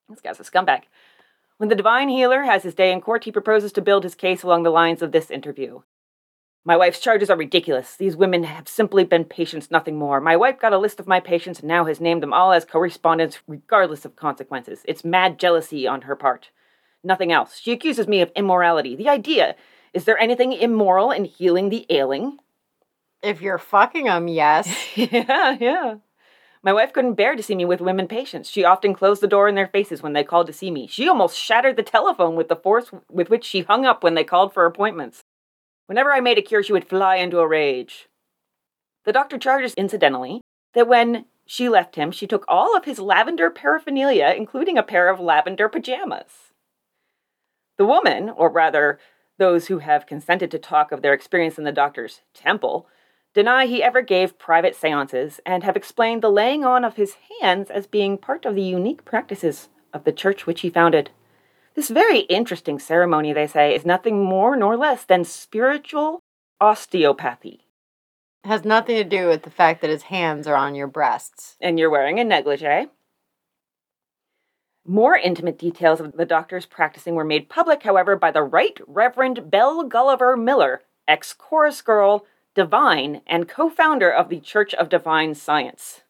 This 0.09 0.21
guy's 0.21 0.39
a 0.39 0.43
scumbag. 0.43 0.83
When 1.57 1.69
the 1.69 1.75
divine 1.75 2.09
healer 2.09 2.43
has 2.43 2.63
his 2.63 2.75
day 2.75 2.91
in 2.91 3.01
court, 3.01 3.23
he 3.23 3.31
proposes 3.31 3.71
to 3.73 3.81
build 3.81 4.03
his 4.03 4.15
case 4.15 4.43
along 4.43 4.63
the 4.63 4.71
lines 4.71 5.01
of 5.01 5.11
this 5.11 5.29
interview. 5.29 5.81
My 6.63 6.77
wife's 6.77 6.99
charges 6.99 7.31
are 7.31 7.37
ridiculous. 7.37 7.95
These 7.95 8.15
women 8.15 8.43
have 8.43 8.67
simply 8.67 9.03
been 9.03 9.25
patients, 9.25 9.71
nothing 9.71 9.97
more. 9.97 10.21
My 10.21 10.35
wife 10.35 10.59
got 10.59 10.73
a 10.73 10.77
list 10.77 10.99
of 10.99 11.07
my 11.07 11.19
patients 11.19 11.59
and 11.59 11.67
now 11.67 11.85
has 11.85 11.99
named 11.99 12.21
them 12.21 12.33
all 12.33 12.53
as 12.53 12.65
correspondents, 12.65 13.39
regardless 13.47 14.05
of 14.05 14.15
consequences. 14.15 14.81
It's 14.85 15.03
mad 15.03 15.39
jealousy 15.39 15.87
on 15.87 16.03
her 16.03 16.15
part. 16.15 16.51
Nothing 17.03 17.31
else. 17.31 17.59
She 17.59 17.71
accuses 17.71 18.07
me 18.07 18.21
of 18.21 18.31
immorality. 18.35 18.95
The 18.95 19.09
idea 19.09 19.55
is 19.93 20.05
there 20.05 20.19
anything 20.19 20.53
immoral 20.53 21.11
in 21.11 21.25
healing 21.25 21.69
the 21.69 21.85
ailing? 21.89 22.37
If 23.21 23.41
you're 23.41 23.57
fucking 23.57 24.05
them, 24.05 24.27
yes. 24.27 24.73
yeah, 24.95 25.57
yeah. 25.59 25.95
My 26.63 26.73
wife 26.73 26.93
couldn't 26.93 27.15
bear 27.15 27.35
to 27.35 27.43
see 27.43 27.55
me 27.55 27.65
with 27.65 27.81
women 27.81 28.07
patients. 28.07 28.49
She 28.49 28.63
often 28.63 28.93
closed 28.93 29.21
the 29.21 29.27
door 29.27 29.47
in 29.47 29.55
their 29.55 29.67
faces 29.67 30.03
when 30.03 30.13
they 30.13 30.23
called 30.23 30.47
to 30.47 30.53
see 30.53 30.69
me. 30.69 30.87
She 30.87 31.09
almost 31.09 31.37
shattered 31.37 31.75
the 31.75 31.83
telephone 31.83 32.35
with 32.35 32.49
the 32.49 32.55
force 32.55 32.91
with 33.09 33.29
which 33.31 33.43
she 33.43 33.61
hung 33.61 33.85
up 33.85 34.03
when 34.03 34.13
they 34.13 34.23
called 34.23 34.53
for 34.53 34.65
appointments. 34.65 35.23
Whenever 35.87 36.11
I 36.11 36.19
made 36.19 36.37
a 36.37 36.41
cure, 36.41 36.63
she 36.63 36.73
would 36.73 36.87
fly 36.87 37.17
into 37.17 37.39
a 37.39 37.47
rage. 37.47 38.07
The 39.03 39.13
doctor 39.13 39.37
charges, 39.37 39.73
incidentally, 39.73 40.41
that 40.73 40.87
when 40.87 41.25
she 41.45 41.67
left 41.67 41.95
him, 41.95 42.11
she 42.11 42.27
took 42.27 42.45
all 42.47 42.77
of 42.77 42.85
his 42.85 42.99
lavender 42.99 43.49
paraphernalia, 43.49 44.33
including 44.37 44.77
a 44.77 44.83
pair 44.83 45.09
of 45.09 45.19
lavender 45.19 45.67
pajamas. 45.67 46.53
The 47.77 47.85
woman, 47.85 48.29
or 48.29 48.49
rather, 48.49 48.99
those 49.37 49.67
who 49.67 49.79
have 49.79 50.05
consented 50.05 50.51
to 50.51 50.59
talk 50.59 50.91
of 50.91 51.01
their 51.01 51.13
experience 51.13 51.57
in 51.57 51.63
the 51.63 51.71
doctor's 51.71 52.21
temple, 52.33 52.87
deny 53.33 53.65
he 53.65 53.81
ever 53.81 54.01
gave 54.01 54.37
private 54.37 54.75
seances 54.75 55.39
and 55.45 55.63
have 55.63 55.75
explained 55.75 56.21
the 56.21 56.29
laying 56.29 56.63
on 56.63 56.85
of 56.85 56.95
his 56.95 57.15
hands 57.41 57.69
as 57.69 57.87
being 57.87 58.17
part 58.17 58.45
of 58.45 58.55
the 58.55 58.61
unique 58.61 59.03
practices 59.03 59.69
of 59.93 60.03
the 60.03 60.11
church 60.11 60.45
which 60.45 60.61
he 60.61 60.69
founded. 60.69 61.09
This 61.73 61.89
very 61.89 62.19
interesting 62.21 62.79
ceremony, 62.79 63.33
they 63.33 63.47
say, 63.47 63.73
is 63.73 63.85
nothing 63.85 64.23
more 64.23 64.55
nor 64.55 64.75
less 64.75 65.03
than 65.03 65.23
spiritual 65.23 66.21
osteopathy. 66.59 67.65
It 68.43 68.47
Has 68.47 68.65
nothing 68.65 68.95
to 68.97 69.03
do 69.03 69.27
with 69.27 69.43
the 69.43 69.49
fact 69.49 69.81
that 69.81 69.89
his 69.89 70.03
hands 70.03 70.47
are 70.47 70.55
on 70.55 70.75
your 70.75 70.87
breasts. 70.87 71.55
And 71.61 71.79
you're 71.79 71.89
wearing 71.89 72.19
a 72.19 72.23
negligee. 72.23 72.87
More 74.85 75.15
intimate 75.15 75.59
details 75.59 76.01
of 76.01 76.13
the 76.13 76.25
doctor's 76.25 76.65
practicing 76.65 77.13
were 77.15 77.23
made 77.23 77.49
public, 77.49 77.83
however, 77.83 78.15
by 78.15 78.31
the 78.31 78.41
Right 78.41 78.77
Reverend 78.87 79.51
Belle 79.51 79.83
Gulliver 79.83 80.35
Miller, 80.35 80.81
ex 81.07 81.33
chorus 81.33 81.81
girl, 81.81 82.25
divine, 82.55 83.21
and 83.27 83.47
co 83.47 83.69
founder 83.69 84.11
of 84.11 84.29
the 84.29 84.39
Church 84.39 84.73
of 84.73 84.89
Divine 84.89 85.35
Science. 85.35 86.01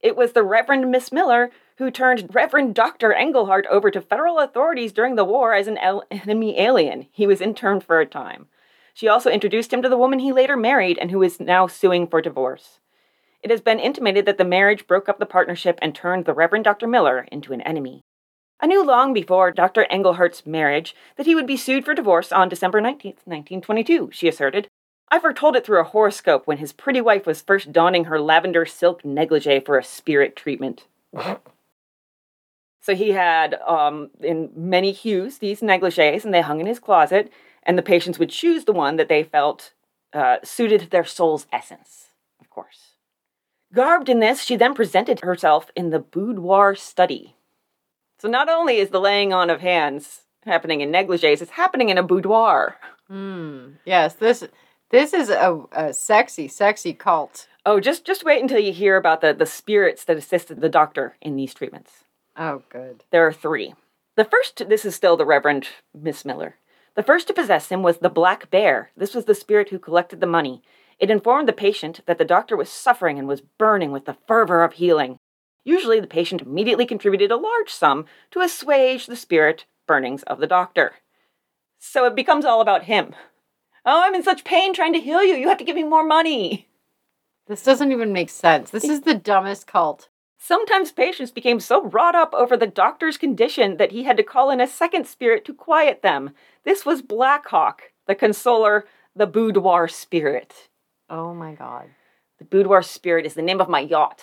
It 0.00 0.16
was 0.16 0.32
the 0.32 0.44
Reverend 0.44 0.90
Miss 0.90 1.10
Miller 1.10 1.50
who 1.78 1.92
turned 1.92 2.34
Reverend 2.34 2.74
Dr. 2.74 3.14
Engelhart 3.14 3.64
over 3.66 3.88
to 3.90 4.00
federal 4.00 4.40
authorities 4.40 4.92
during 4.92 5.14
the 5.14 5.24
war 5.24 5.54
as 5.54 5.68
an 5.68 5.78
el- 5.78 6.04
enemy 6.10 6.58
alien. 6.58 7.06
He 7.12 7.24
was 7.24 7.40
interned 7.40 7.84
for 7.84 8.00
a 8.00 8.06
time. 8.06 8.48
She 8.92 9.06
also 9.06 9.30
introduced 9.30 9.72
him 9.72 9.80
to 9.82 9.88
the 9.88 9.96
woman 9.96 10.18
he 10.18 10.32
later 10.32 10.56
married 10.56 10.98
and 10.98 11.12
who 11.12 11.22
is 11.22 11.38
now 11.38 11.68
suing 11.68 12.08
for 12.08 12.20
divorce. 12.20 12.80
It 13.44 13.52
has 13.52 13.60
been 13.60 13.78
intimated 13.78 14.26
that 14.26 14.38
the 14.38 14.44
marriage 14.44 14.88
broke 14.88 15.08
up 15.08 15.20
the 15.20 15.26
partnership 15.26 15.78
and 15.80 15.94
turned 15.94 16.24
the 16.24 16.34
Reverend 16.34 16.64
Dr. 16.64 16.88
Miller 16.88 17.28
into 17.30 17.52
an 17.52 17.60
enemy. 17.60 18.02
I 18.58 18.66
knew 18.66 18.84
long 18.84 19.12
before 19.12 19.52
Dr. 19.52 19.86
Engelhart's 19.88 20.44
marriage 20.44 20.96
that 21.16 21.26
he 21.26 21.36
would 21.36 21.46
be 21.46 21.56
sued 21.56 21.84
for 21.84 21.94
divorce 21.94 22.32
on 22.32 22.48
December 22.48 22.80
19, 22.80 23.12
1922, 23.24 24.10
she 24.12 24.26
asserted. 24.26 24.66
I 25.12 25.20
foretold 25.20 25.54
it 25.54 25.64
through 25.64 25.80
a 25.80 25.84
horoscope 25.84 26.48
when 26.48 26.58
his 26.58 26.72
pretty 26.72 27.00
wife 27.00 27.24
was 27.24 27.40
first 27.40 27.70
donning 27.70 28.06
her 28.06 28.20
lavender 28.20 28.66
silk 28.66 29.04
negligee 29.04 29.60
for 29.60 29.78
a 29.78 29.84
spirit 29.84 30.34
treatment. 30.34 30.86
so 32.88 32.94
he 32.94 33.10
had, 33.10 33.52
um, 33.66 34.08
in 34.22 34.48
many 34.56 34.92
hues, 34.92 35.36
these 35.36 35.60
negligees, 35.60 36.24
and 36.24 36.32
they 36.32 36.40
hung 36.40 36.58
in 36.58 36.64
his 36.64 36.78
closet, 36.78 37.30
and 37.62 37.76
the 37.76 37.82
patients 37.82 38.18
would 38.18 38.30
choose 38.30 38.64
the 38.64 38.72
one 38.72 38.96
that 38.96 39.10
they 39.10 39.22
felt 39.22 39.74
uh, 40.14 40.38
suited 40.42 40.88
their 40.90 41.04
soul's 41.04 41.46
essence, 41.52 42.12
of 42.40 42.48
course. 42.48 42.92
Garbed 43.74 44.08
in 44.08 44.20
this, 44.20 44.42
she 44.42 44.56
then 44.56 44.72
presented 44.72 45.20
herself 45.20 45.70
in 45.76 45.90
the 45.90 45.98
boudoir 45.98 46.74
study. 46.74 47.36
So 48.20 48.26
not 48.26 48.48
only 48.48 48.78
is 48.78 48.88
the 48.88 49.00
laying 49.00 49.34
on 49.34 49.50
of 49.50 49.60
hands 49.60 50.22
happening 50.46 50.80
in 50.80 50.90
negligees, 50.90 51.42
it's 51.42 51.50
happening 51.50 51.90
in 51.90 51.98
a 51.98 52.02
boudoir. 52.02 52.78
Hmm. 53.06 53.72
Yes, 53.84 54.14
this 54.14 54.48
this 54.88 55.12
is 55.12 55.28
a, 55.28 55.62
a 55.72 55.92
sexy, 55.92 56.48
sexy 56.48 56.94
cult. 56.94 57.48
Oh, 57.66 57.80
just 57.80 58.06
just 58.06 58.24
wait 58.24 58.40
until 58.40 58.60
you 58.60 58.72
hear 58.72 58.96
about 58.96 59.20
the, 59.20 59.34
the 59.34 59.44
spirits 59.44 60.06
that 60.06 60.16
assisted 60.16 60.62
the 60.62 60.70
doctor 60.70 61.16
in 61.20 61.36
these 61.36 61.52
treatments. 61.52 62.04
Oh, 62.38 62.62
good. 62.70 63.02
There 63.10 63.26
are 63.26 63.32
three. 63.32 63.74
The 64.16 64.24
first, 64.24 64.68
this 64.68 64.84
is 64.84 64.94
still 64.94 65.16
the 65.16 65.26
Reverend 65.26 65.68
Miss 65.92 66.24
Miller. 66.24 66.54
The 66.94 67.02
first 67.02 67.26
to 67.26 67.34
possess 67.34 67.68
him 67.68 67.82
was 67.82 67.98
the 67.98 68.08
Black 68.08 68.50
Bear. 68.50 68.90
This 68.96 69.14
was 69.14 69.24
the 69.24 69.34
spirit 69.34 69.70
who 69.70 69.78
collected 69.78 70.20
the 70.20 70.26
money. 70.26 70.62
It 70.98 71.10
informed 71.10 71.48
the 71.48 71.52
patient 71.52 72.00
that 72.06 72.18
the 72.18 72.24
doctor 72.24 72.56
was 72.56 72.70
suffering 72.70 73.18
and 73.18 73.26
was 73.28 73.40
burning 73.40 73.92
with 73.92 74.04
the 74.04 74.16
fervor 74.26 74.62
of 74.62 74.74
healing. 74.74 75.18
Usually, 75.64 76.00
the 76.00 76.06
patient 76.06 76.42
immediately 76.42 76.86
contributed 76.86 77.30
a 77.30 77.36
large 77.36 77.70
sum 77.70 78.06
to 78.30 78.40
assuage 78.40 79.06
the 79.06 79.16
spirit 79.16 79.66
burnings 79.86 80.22
of 80.24 80.38
the 80.38 80.46
doctor. 80.46 80.94
So 81.78 82.04
it 82.04 82.16
becomes 82.16 82.44
all 82.44 82.60
about 82.60 82.84
him. 82.84 83.14
Oh, 83.84 84.02
I'm 84.04 84.14
in 84.14 84.22
such 84.22 84.44
pain 84.44 84.74
trying 84.74 84.92
to 84.92 85.00
heal 85.00 85.22
you. 85.22 85.34
You 85.34 85.48
have 85.48 85.58
to 85.58 85.64
give 85.64 85.76
me 85.76 85.84
more 85.84 86.04
money. 86.04 86.68
This 87.46 87.62
doesn't 87.62 87.92
even 87.92 88.12
make 88.12 88.30
sense. 88.30 88.70
This 88.70 88.84
is 88.84 89.02
the 89.02 89.14
dumbest 89.14 89.66
cult. 89.66 90.08
Sometimes 90.38 90.92
patients 90.92 91.32
became 91.32 91.58
so 91.58 91.84
wrought 91.88 92.14
up 92.14 92.32
over 92.32 92.56
the 92.56 92.66
doctor's 92.66 93.18
condition 93.18 93.76
that 93.76 93.90
he 93.90 94.04
had 94.04 94.16
to 94.16 94.22
call 94.22 94.50
in 94.50 94.60
a 94.60 94.66
second 94.68 95.06
spirit 95.06 95.44
to 95.44 95.52
quiet 95.52 96.02
them. 96.02 96.30
This 96.64 96.86
was 96.86 97.02
Blackhawk, 97.02 97.82
the 98.06 98.14
consoler, 98.14 98.86
the 99.16 99.26
boudoir 99.26 99.88
spirit. 99.88 100.68
Oh 101.10 101.34
my 101.34 101.54
god. 101.54 101.88
The 102.38 102.44
boudoir 102.44 102.82
spirit 102.82 103.26
is 103.26 103.34
the 103.34 103.42
name 103.42 103.60
of 103.60 103.68
my 103.68 103.80
yacht. 103.80 104.22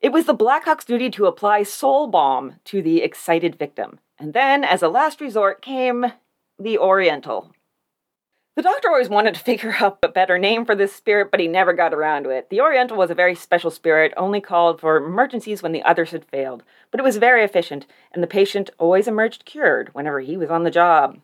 It 0.00 0.10
was 0.10 0.26
the 0.26 0.34
Blackhawk's 0.34 0.84
duty 0.84 1.08
to 1.10 1.26
apply 1.26 1.62
soul 1.62 2.08
balm 2.08 2.56
to 2.64 2.82
the 2.82 3.02
excited 3.02 3.56
victim. 3.56 4.00
And 4.18 4.34
then, 4.34 4.64
as 4.64 4.82
a 4.82 4.88
last 4.88 5.20
resort, 5.20 5.62
came 5.62 6.12
the 6.58 6.78
Oriental. 6.78 7.54
The 8.54 8.62
doctor 8.62 8.88
always 8.88 9.08
wanted 9.08 9.34
to 9.34 9.40
figure 9.40 9.74
out 9.80 9.98
a 10.02 10.08
better 10.08 10.38
name 10.38 10.66
for 10.66 10.74
this 10.74 10.94
spirit, 10.94 11.30
but 11.30 11.40
he 11.40 11.48
never 11.48 11.72
got 11.72 11.94
around 11.94 12.24
to 12.24 12.30
it. 12.30 12.50
The 12.50 12.60
Oriental 12.60 12.98
was 12.98 13.10
a 13.10 13.14
very 13.14 13.34
special 13.34 13.70
spirit, 13.70 14.12
only 14.16 14.40
called 14.40 14.80
for 14.80 14.98
emergencies 14.98 15.62
when 15.62 15.72
the 15.72 15.82
others 15.82 16.10
had 16.10 16.24
failed, 16.26 16.62
but 16.90 17.00
it 17.00 17.04
was 17.04 17.16
very 17.16 17.44
efficient, 17.44 17.86
and 18.12 18.22
the 18.22 18.26
patient 18.26 18.70
always 18.78 19.08
emerged 19.08 19.46
cured 19.46 19.94
whenever 19.94 20.20
he 20.20 20.36
was 20.36 20.50
on 20.50 20.64
the 20.64 20.70
job. 20.70 21.18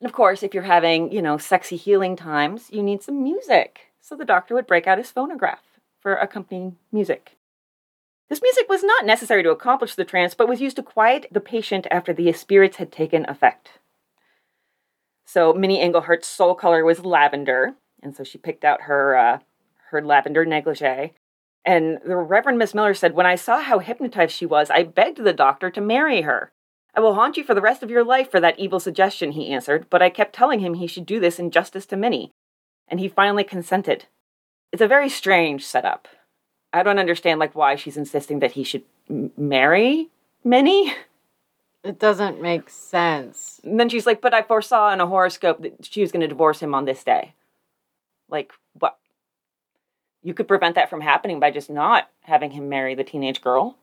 And 0.00 0.08
of 0.08 0.14
course, 0.14 0.42
if 0.42 0.54
you're 0.54 0.64
having, 0.64 1.12
you 1.12 1.22
know, 1.22 1.36
sexy 1.36 1.76
healing 1.76 2.16
times, 2.16 2.70
you 2.72 2.82
need 2.82 3.02
some 3.02 3.22
music. 3.22 3.92
So 4.00 4.16
the 4.16 4.24
doctor 4.24 4.54
would 4.54 4.66
break 4.66 4.86
out 4.86 4.98
his 4.98 5.10
phonograph 5.10 5.62
for 6.00 6.14
accompanying 6.14 6.76
music. 6.90 7.36
This 8.28 8.42
music 8.42 8.66
was 8.68 8.82
not 8.82 9.04
necessary 9.04 9.42
to 9.42 9.50
accomplish 9.50 9.94
the 9.94 10.06
trance, 10.06 10.34
but 10.34 10.48
was 10.48 10.60
used 10.60 10.76
to 10.76 10.82
quiet 10.82 11.26
the 11.30 11.38
patient 11.38 11.86
after 11.90 12.14
the 12.14 12.32
spirits 12.32 12.78
had 12.78 12.90
taken 12.90 13.28
effect. 13.28 13.78
So 15.32 15.54
Minnie 15.54 15.80
Englehart's 15.80 16.28
soul 16.28 16.54
color 16.54 16.84
was 16.84 17.06
lavender, 17.06 17.72
and 18.02 18.14
so 18.14 18.22
she 18.22 18.36
picked 18.36 18.66
out 18.66 18.82
her 18.82 19.16
uh, 19.16 19.38
her 19.88 20.02
lavender 20.02 20.44
negligee. 20.44 21.14
And 21.64 22.00
the 22.04 22.16
Reverend 22.16 22.58
Miss 22.58 22.74
Miller 22.74 22.92
said, 22.92 23.14
When 23.14 23.24
I 23.24 23.36
saw 23.36 23.62
how 23.62 23.78
hypnotized 23.78 24.36
she 24.36 24.44
was, 24.44 24.68
I 24.68 24.82
begged 24.82 25.24
the 25.24 25.32
doctor 25.32 25.70
to 25.70 25.80
marry 25.80 26.20
her. 26.20 26.52
I 26.94 27.00
will 27.00 27.14
haunt 27.14 27.38
you 27.38 27.44
for 27.44 27.54
the 27.54 27.62
rest 27.62 27.82
of 27.82 27.90
your 27.90 28.04
life 28.04 28.30
for 28.30 28.40
that 28.40 28.58
evil 28.58 28.78
suggestion, 28.78 29.32
he 29.32 29.48
answered, 29.48 29.86
but 29.88 30.02
I 30.02 30.10
kept 30.10 30.34
telling 30.34 30.60
him 30.60 30.74
he 30.74 30.86
should 30.86 31.06
do 31.06 31.18
this 31.18 31.38
in 31.38 31.50
justice 31.50 31.86
to 31.86 31.96
Minnie. 31.96 32.32
And 32.86 33.00
he 33.00 33.08
finally 33.08 33.44
consented. 33.44 34.04
It's 34.70 34.82
a 34.82 34.86
very 34.88 35.08
strange 35.08 35.64
setup. 35.64 36.08
I 36.74 36.82
don't 36.82 36.98
understand 36.98 37.40
like 37.40 37.54
why 37.54 37.76
she's 37.76 37.96
insisting 37.96 38.40
that 38.40 38.52
he 38.52 38.64
should 38.64 38.84
m- 39.08 39.32
marry 39.38 40.10
Minnie. 40.44 40.92
It 41.84 41.98
doesn't 41.98 42.40
make 42.40 42.70
sense. 42.70 43.60
And 43.64 43.78
then 43.78 43.88
she's 43.88 44.06
like, 44.06 44.20
"But 44.20 44.34
I 44.34 44.42
foresaw 44.42 44.92
in 44.92 45.00
a 45.00 45.06
horoscope 45.06 45.62
that 45.62 45.84
she 45.84 46.00
was 46.00 46.12
going 46.12 46.20
to 46.20 46.28
divorce 46.28 46.60
him 46.60 46.74
on 46.74 46.84
this 46.84 47.02
day." 47.02 47.34
Like, 48.28 48.52
what? 48.78 48.98
You 50.22 50.32
could 50.34 50.46
prevent 50.46 50.76
that 50.76 50.88
from 50.88 51.00
happening 51.00 51.40
by 51.40 51.50
just 51.50 51.68
not 51.68 52.08
having 52.22 52.52
him 52.52 52.68
marry 52.68 52.94
the 52.94 53.02
teenage 53.02 53.42
girl. 53.42 53.76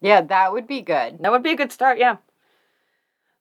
Yeah, 0.00 0.20
that 0.20 0.52
would 0.52 0.66
be 0.66 0.80
good. 0.80 1.18
That 1.18 1.32
would 1.32 1.42
be 1.42 1.52
a 1.52 1.56
good 1.56 1.72
start, 1.72 1.98
yeah. 1.98 2.18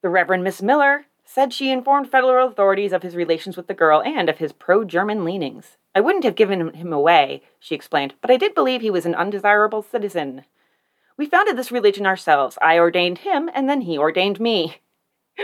The 0.01 0.09
Reverend 0.09 0.43
Miss 0.43 0.62
Miller 0.62 1.05
said 1.23 1.53
she 1.53 1.71
informed 1.71 2.09
federal 2.09 2.47
authorities 2.47 2.93
of 2.93 3.03
his 3.03 3.15
relations 3.15 3.55
with 3.55 3.67
the 3.67 3.73
girl 3.73 4.01
and 4.01 4.27
of 4.29 4.39
his 4.39 4.51
pro 4.51 4.83
German 4.83 5.23
leanings. 5.23 5.77
I 5.95 6.01
wouldn't 6.01 6.23
have 6.23 6.35
given 6.35 6.73
him 6.73 6.91
away, 6.91 7.43
she 7.59 7.75
explained, 7.75 8.15
but 8.21 8.31
I 8.31 8.38
did 8.38 8.55
believe 8.55 8.81
he 8.81 8.89
was 8.89 9.05
an 9.05 9.15
undesirable 9.15 9.83
citizen. 9.83 10.45
We 11.17 11.25
founded 11.25 11.58
this 11.58 11.72
religion 11.72 12.05
ourselves. 12.05 12.58
I 12.62 12.77
ordained 12.79 13.20
him, 13.20 13.50
and 13.53 13.70
then 13.70 13.82
he 13.82 13.98
ordained 13.98 14.39
me. 14.39 14.77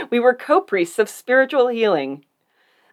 We 0.09 0.19
were 0.19 0.33
co 0.33 0.61
priests 0.61 0.99
of 0.99 1.09
spiritual 1.09 1.67
healing. 1.67 2.25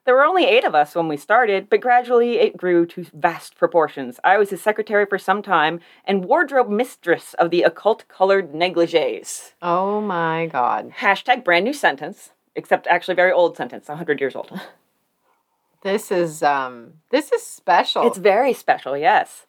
There 0.04 0.14
were 0.14 0.24
only 0.24 0.46
eight 0.46 0.64
of 0.64 0.74
us 0.74 0.94
when 0.94 1.08
we 1.08 1.16
started, 1.16 1.68
but 1.68 1.80
gradually 1.80 2.38
it 2.38 2.56
grew 2.56 2.86
to 2.86 3.06
vast 3.12 3.56
proportions. 3.56 4.20
I 4.22 4.38
was 4.38 4.50
his 4.50 4.62
secretary 4.62 5.04
for 5.04 5.18
some 5.18 5.42
time 5.42 5.80
and 6.04 6.24
wardrobe 6.24 6.68
mistress 6.68 7.34
of 7.34 7.50
the 7.50 7.64
occult 7.64 8.06
colored 8.06 8.54
negligees. 8.54 9.54
Oh 9.60 10.00
my 10.00 10.46
god. 10.46 10.92
Hashtag 11.00 11.42
brand 11.42 11.64
new 11.64 11.72
sentence, 11.72 12.30
except 12.54 12.86
actually 12.86 13.16
very 13.16 13.32
old 13.32 13.56
sentence, 13.56 13.88
100 13.88 14.20
years 14.20 14.36
old. 14.36 14.58
This 15.82 16.10
is 16.10 16.42
um 16.42 16.94
this 17.10 17.30
is 17.30 17.42
special. 17.44 18.08
It's 18.08 18.18
very 18.18 18.52
special, 18.52 18.96
yes. 18.96 19.46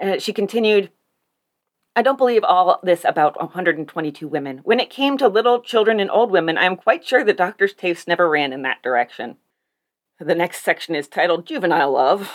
Uh, 0.00 0.18
she 0.18 0.32
continued, 0.32 0.90
I 1.98 2.02
don't 2.02 2.16
believe 2.16 2.44
all 2.44 2.78
this 2.84 3.04
about 3.04 3.40
122 3.40 4.28
women. 4.28 4.58
When 4.58 4.78
it 4.78 4.88
came 4.88 5.18
to 5.18 5.26
little 5.26 5.60
children 5.60 5.98
and 5.98 6.08
old 6.08 6.30
women, 6.30 6.56
I 6.56 6.62
am 6.62 6.76
quite 6.76 7.04
sure 7.04 7.24
the 7.24 7.32
doctor's 7.32 7.74
taste 7.74 8.06
never 8.06 8.30
ran 8.30 8.52
in 8.52 8.62
that 8.62 8.84
direction. 8.84 9.36
The 10.20 10.36
next 10.36 10.62
section 10.62 10.94
is 10.94 11.08
titled 11.08 11.44
Juvenile 11.44 11.90
Love. 11.90 12.30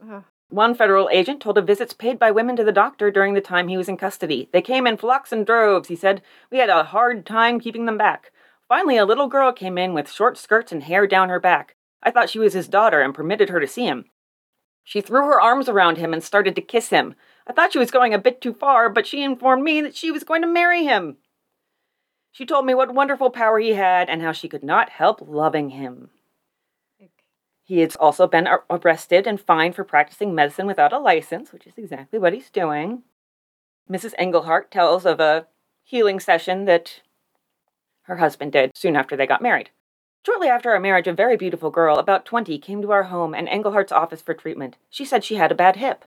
Ugh. 0.00 0.22
One 0.50 0.72
federal 0.72 1.08
agent 1.10 1.42
told 1.42 1.58
of 1.58 1.66
visits 1.66 1.92
paid 1.94 2.20
by 2.20 2.30
women 2.30 2.54
to 2.54 2.62
the 2.62 2.70
doctor 2.70 3.10
during 3.10 3.34
the 3.34 3.40
time 3.40 3.66
he 3.66 3.76
was 3.76 3.88
in 3.88 3.96
custody. 3.96 4.48
They 4.52 4.62
came 4.62 4.86
in 4.86 4.96
flocks 4.96 5.32
and 5.32 5.44
droves, 5.44 5.88
he 5.88 5.96
said. 5.96 6.22
We 6.52 6.58
had 6.58 6.70
a 6.70 6.84
hard 6.84 7.26
time 7.26 7.58
keeping 7.58 7.86
them 7.86 7.98
back. 7.98 8.30
Finally, 8.68 8.98
a 8.98 9.04
little 9.04 9.26
girl 9.26 9.50
came 9.50 9.78
in 9.78 9.94
with 9.94 10.12
short 10.12 10.38
skirts 10.38 10.70
and 10.70 10.84
hair 10.84 11.08
down 11.08 11.28
her 11.28 11.40
back. 11.40 11.74
I 12.04 12.12
thought 12.12 12.30
she 12.30 12.38
was 12.38 12.52
his 12.52 12.68
daughter 12.68 13.00
and 13.00 13.12
permitted 13.12 13.48
her 13.48 13.58
to 13.58 13.66
see 13.66 13.84
him. 13.86 14.04
She 14.88 15.02
threw 15.02 15.26
her 15.26 15.38
arms 15.38 15.68
around 15.68 15.98
him 15.98 16.14
and 16.14 16.22
started 16.22 16.54
to 16.54 16.62
kiss 16.62 16.88
him. 16.88 17.14
I 17.48 17.52
thought 17.52 17.72
she 17.72 17.78
was 17.78 17.90
going 17.90 18.12
a 18.12 18.18
bit 18.18 18.40
too 18.40 18.52
far, 18.52 18.90
but 18.90 19.06
she 19.06 19.22
informed 19.22 19.62
me 19.64 19.80
that 19.80 19.96
she 19.96 20.10
was 20.10 20.22
going 20.22 20.42
to 20.42 20.48
marry 20.48 20.84
him. 20.84 21.16
She 22.30 22.44
told 22.44 22.66
me 22.66 22.74
what 22.74 22.94
wonderful 22.94 23.30
power 23.30 23.58
he 23.58 23.70
had 23.70 24.10
and 24.10 24.20
how 24.20 24.32
she 24.32 24.48
could 24.48 24.62
not 24.62 24.90
help 24.90 25.20
loving 25.26 25.70
him. 25.70 26.10
He 27.64 27.80
has 27.80 27.96
also 27.96 28.26
been 28.26 28.46
ar- 28.46 28.64
arrested 28.70 29.26
and 29.26 29.40
fined 29.40 29.74
for 29.74 29.84
practicing 29.84 30.34
medicine 30.34 30.66
without 30.66 30.92
a 30.92 30.98
license, 30.98 31.52
which 31.52 31.66
is 31.66 31.74
exactly 31.76 32.18
what 32.18 32.32
he's 32.32 32.50
doing. 32.50 33.02
Mrs. 33.90 34.14
Englehart 34.18 34.70
tells 34.70 35.04
of 35.04 35.18
a 35.20 35.46
healing 35.82 36.20
session 36.20 36.64
that 36.66 37.00
her 38.02 38.16
husband 38.16 38.52
did 38.52 38.72
soon 38.74 38.96
after 38.96 39.16
they 39.16 39.26
got 39.26 39.42
married. 39.42 39.70
Shortly 40.24 40.48
after 40.48 40.70
our 40.70 40.80
marriage, 40.80 41.06
a 41.06 41.12
very 41.12 41.36
beautiful 41.36 41.70
girl, 41.70 41.98
about 41.98 42.24
20, 42.24 42.58
came 42.58 42.82
to 42.82 42.92
our 42.92 43.04
home 43.04 43.34
and 43.34 43.48
Englehart's 43.48 43.92
office 43.92 44.22
for 44.22 44.34
treatment. 44.34 44.76
She 44.90 45.04
said 45.04 45.24
she 45.24 45.36
had 45.36 45.52
a 45.52 45.54
bad 45.54 45.76
hip. 45.76 46.04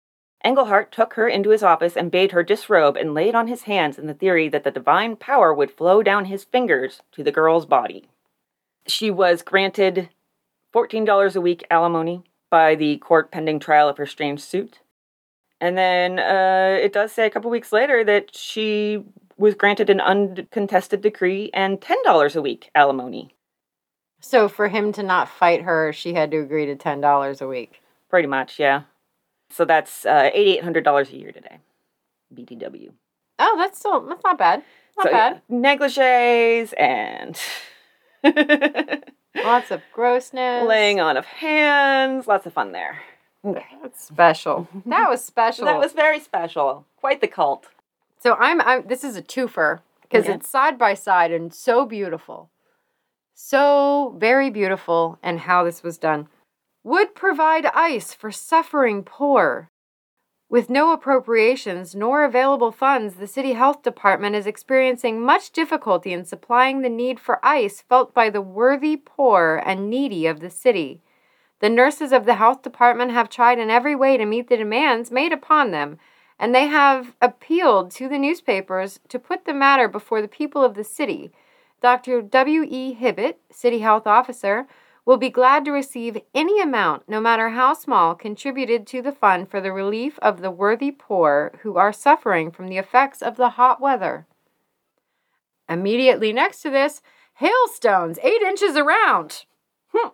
Englehart 0.44 0.92
took 0.92 1.14
her 1.16 1.28
into 1.28 1.50
his 1.50 1.64
office 1.64 1.98
and 1.98 2.12
bade 2.12 2.32
her 2.32 2.44
disrobe 2.44 2.98
and 2.98 3.14
lay 3.14 3.30
it 3.30 3.36
on 3.36 3.48
his 3.48 3.64
hands 3.64 3.98
in 3.98 4.06
the 4.08 4.14
theory 4.14 4.48
that 4.50 4.64
the 4.64 4.72
divine 4.72 5.16
power 5.16 5.54
would 5.54 5.72
flow 5.72 6.04
down 6.04 6.26
his 6.26 6.44
fingers 6.44 7.02
to 7.12 7.24
the 7.24 7.32
girl's 7.32 7.66
body. 7.66 8.08
She 8.88 9.10
was 9.10 9.42
granted 9.42 10.10
$14 10.74 11.36
a 11.36 11.42
week 11.42 11.66
alimony 11.72 12.24
by 12.52 12.76
the 12.76 12.98
court 12.98 13.32
pending 13.32 13.60
trial 13.60 13.90
of 13.90 13.98
her 13.98 14.06
strange 14.06 14.42
suit. 14.42 14.80
And 15.60 15.78
then 15.78 16.20
uh, 16.20 16.78
it 16.80 16.94
does 16.94 17.12
say 17.12 17.26
a 17.26 17.30
couple 17.30 17.50
weeks 17.50 17.72
later 17.72 18.04
that 18.04 18.36
she 18.36 19.04
was 19.38 19.56
granted 19.56 19.90
an 19.90 20.00
uncontested 20.02 21.02
decree 21.02 21.50
and 21.54 21.82
$10 21.82 22.36
a 22.36 22.42
week 22.42 22.70
alimony. 22.76 23.34
so 24.22 24.48
for 24.48 24.68
him 24.70 24.92
to 24.94 25.04
not 25.04 25.30
fight 25.30 25.64
her, 25.64 25.92
she 25.94 26.14
had 26.14 26.32
to 26.32 26.38
agree 26.40 26.66
to 26.66 26.76
ten 26.76 27.02
dollars 27.02 27.42
a 27.42 27.48
week. 27.48 27.82
Pretty 28.10 28.28
much, 28.28 28.60
yeah. 28.60 28.84
So 29.50 29.66
that's 29.66 30.06
uh, 30.06 30.30
$8,800 30.36 31.12
a 31.14 31.16
year 31.18 31.32
today. 31.32 31.58
BTW. 32.34 32.92
Oh, 33.40 33.56
that's 33.58 33.80
still 33.80 34.02
that's 34.08 34.24
not 34.24 34.38
bad. 34.38 34.64
Not 34.98 35.06
so, 35.06 35.12
bad. 35.12 35.42
Negligees 35.50 36.74
and 36.78 37.38
Lots 39.44 39.72
of 39.72 39.82
grossness. 39.94 40.66
laying 40.68 41.00
on 41.00 41.18
of 41.18 41.26
hands. 41.26 42.28
Lots 42.28 42.46
of 42.46 42.54
fun 42.54 42.72
there. 42.72 43.02
Okay. 43.44 43.66
That's 43.82 44.04
special. 44.04 44.68
That 44.86 45.10
was 45.10 45.24
special. 45.24 45.66
That 45.66 45.78
was 45.80 45.92
very 45.94 46.20
special. 46.20 46.86
Quite 46.98 47.22
the 47.22 47.28
cult. 47.28 47.68
So 48.22 48.36
I'm, 48.36 48.62
I'm 48.62 48.88
this 48.88 49.04
is 49.04 49.16
a 49.16 49.22
twofer 49.22 49.82
because 50.02 50.26
Okay. 50.26 50.34
it's 50.36 50.50
side 50.50 50.78
by 50.80 50.94
side 50.94 51.32
and 51.32 51.54
so 51.54 51.86
beautiful. 51.86 52.50
So 53.36 54.16
very 54.18 54.50
beautiful 54.50 55.20
and 55.22 55.42
how 55.42 55.64
this 55.64 55.84
was 55.84 55.98
done. 55.98 56.28
Would 56.86 57.16
provide 57.16 57.66
ice 57.74 58.14
for 58.14 58.30
suffering 58.32 59.02
poor. 59.02 59.72
With 60.50 60.70
no 60.70 60.92
appropriations 60.92 61.96
nor 61.96 62.24
available 62.24 62.72
funds, 62.72 63.16
the 63.16 63.26
city 63.26 63.54
health 63.54 63.82
department 63.82 64.36
is 64.36 64.46
experiencing 64.46 65.20
much 65.20 65.50
difficulty 65.50 66.14
in 66.14 66.26
supplying 66.26 66.82
the 66.82 66.90
need 66.90 67.20
for 67.20 67.44
ice 67.44 67.82
felt 67.82 68.14
by 68.14 68.30
the 68.30 68.40
worthy 68.40 68.98
poor 68.98 69.64
and 69.66 69.90
needy 69.90 70.28
of 70.28 70.42
the 70.42 70.52
city. 70.52 71.02
The 71.60 71.72
nurses 71.72 72.12
of 72.12 72.26
the 72.26 72.36
health 72.36 72.62
department 72.62 73.14
have 73.14 73.30
tried 73.30 73.58
in 73.58 73.72
every 73.72 73.96
way 73.96 74.16
to 74.18 74.26
meet 74.28 74.48
the 74.48 74.56
demands 74.56 75.10
made 75.10 75.34
upon 75.34 75.72
them, 75.72 75.98
and 76.38 76.54
they 76.54 76.68
have 76.68 77.16
appealed 77.20 77.90
to 77.94 78.08
the 78.08 78.20
newspapers 78.20 79.00
to 79.10 79.18
put 79.18 79.46
the 79.46 79.56
matter 79.56 79.88
before 79.88 80.22
the 80.22 80.28
people 80.28 80.64
of 80.64 80.76
the 80.76 80.84
city. 80.84 81.32
Dr. 81.82 82.22
W.E. 82.22 82.94
Hibbett, 82.94 83.38
City 83.52 83.80
Health 83.80 84.06
Officer, 84.06 84.68
will 85.06 85.18
be 85.18 85.30
glad 85.30 85.64
to 85.64 85.72
receive 85.72 86.22
any 86.34 86.60
amount, 86.60 87.08
no 87.08 87.22
matter 87.22 87.50
how 87.50 87.74
small, 87.74 88.16
contributed 88.16 88.88
to 88.88 89.02
the 89.02 89.12
fund 89.12 89.50
for 89.50 89.62
the 89.62 89.72
relief 89.72 90.18
of 90.20 90.42
the 90.42 90.52
worthy 90.52 90.92
poor 90.92 91.60
who 91.62 91.78
are 91.78 91.94
suffering 91.94 92.52
from 92.52 92.68
the 92.68 92.78
effects 92.78 93.22
of 93.22 93.38
the 93.38 93.52
hot 93.52 93.80
weather. 93.80 94.26
Immediately 95.70 96.34
next 96.34 96.62
to 96.62 96.70
this, 96.70 97.02
hailstones 97.36 98.18
eight 98.24 98.42
inches 98.42 98.76
around. 98.76 99.46
Hmm. 99.94 100.10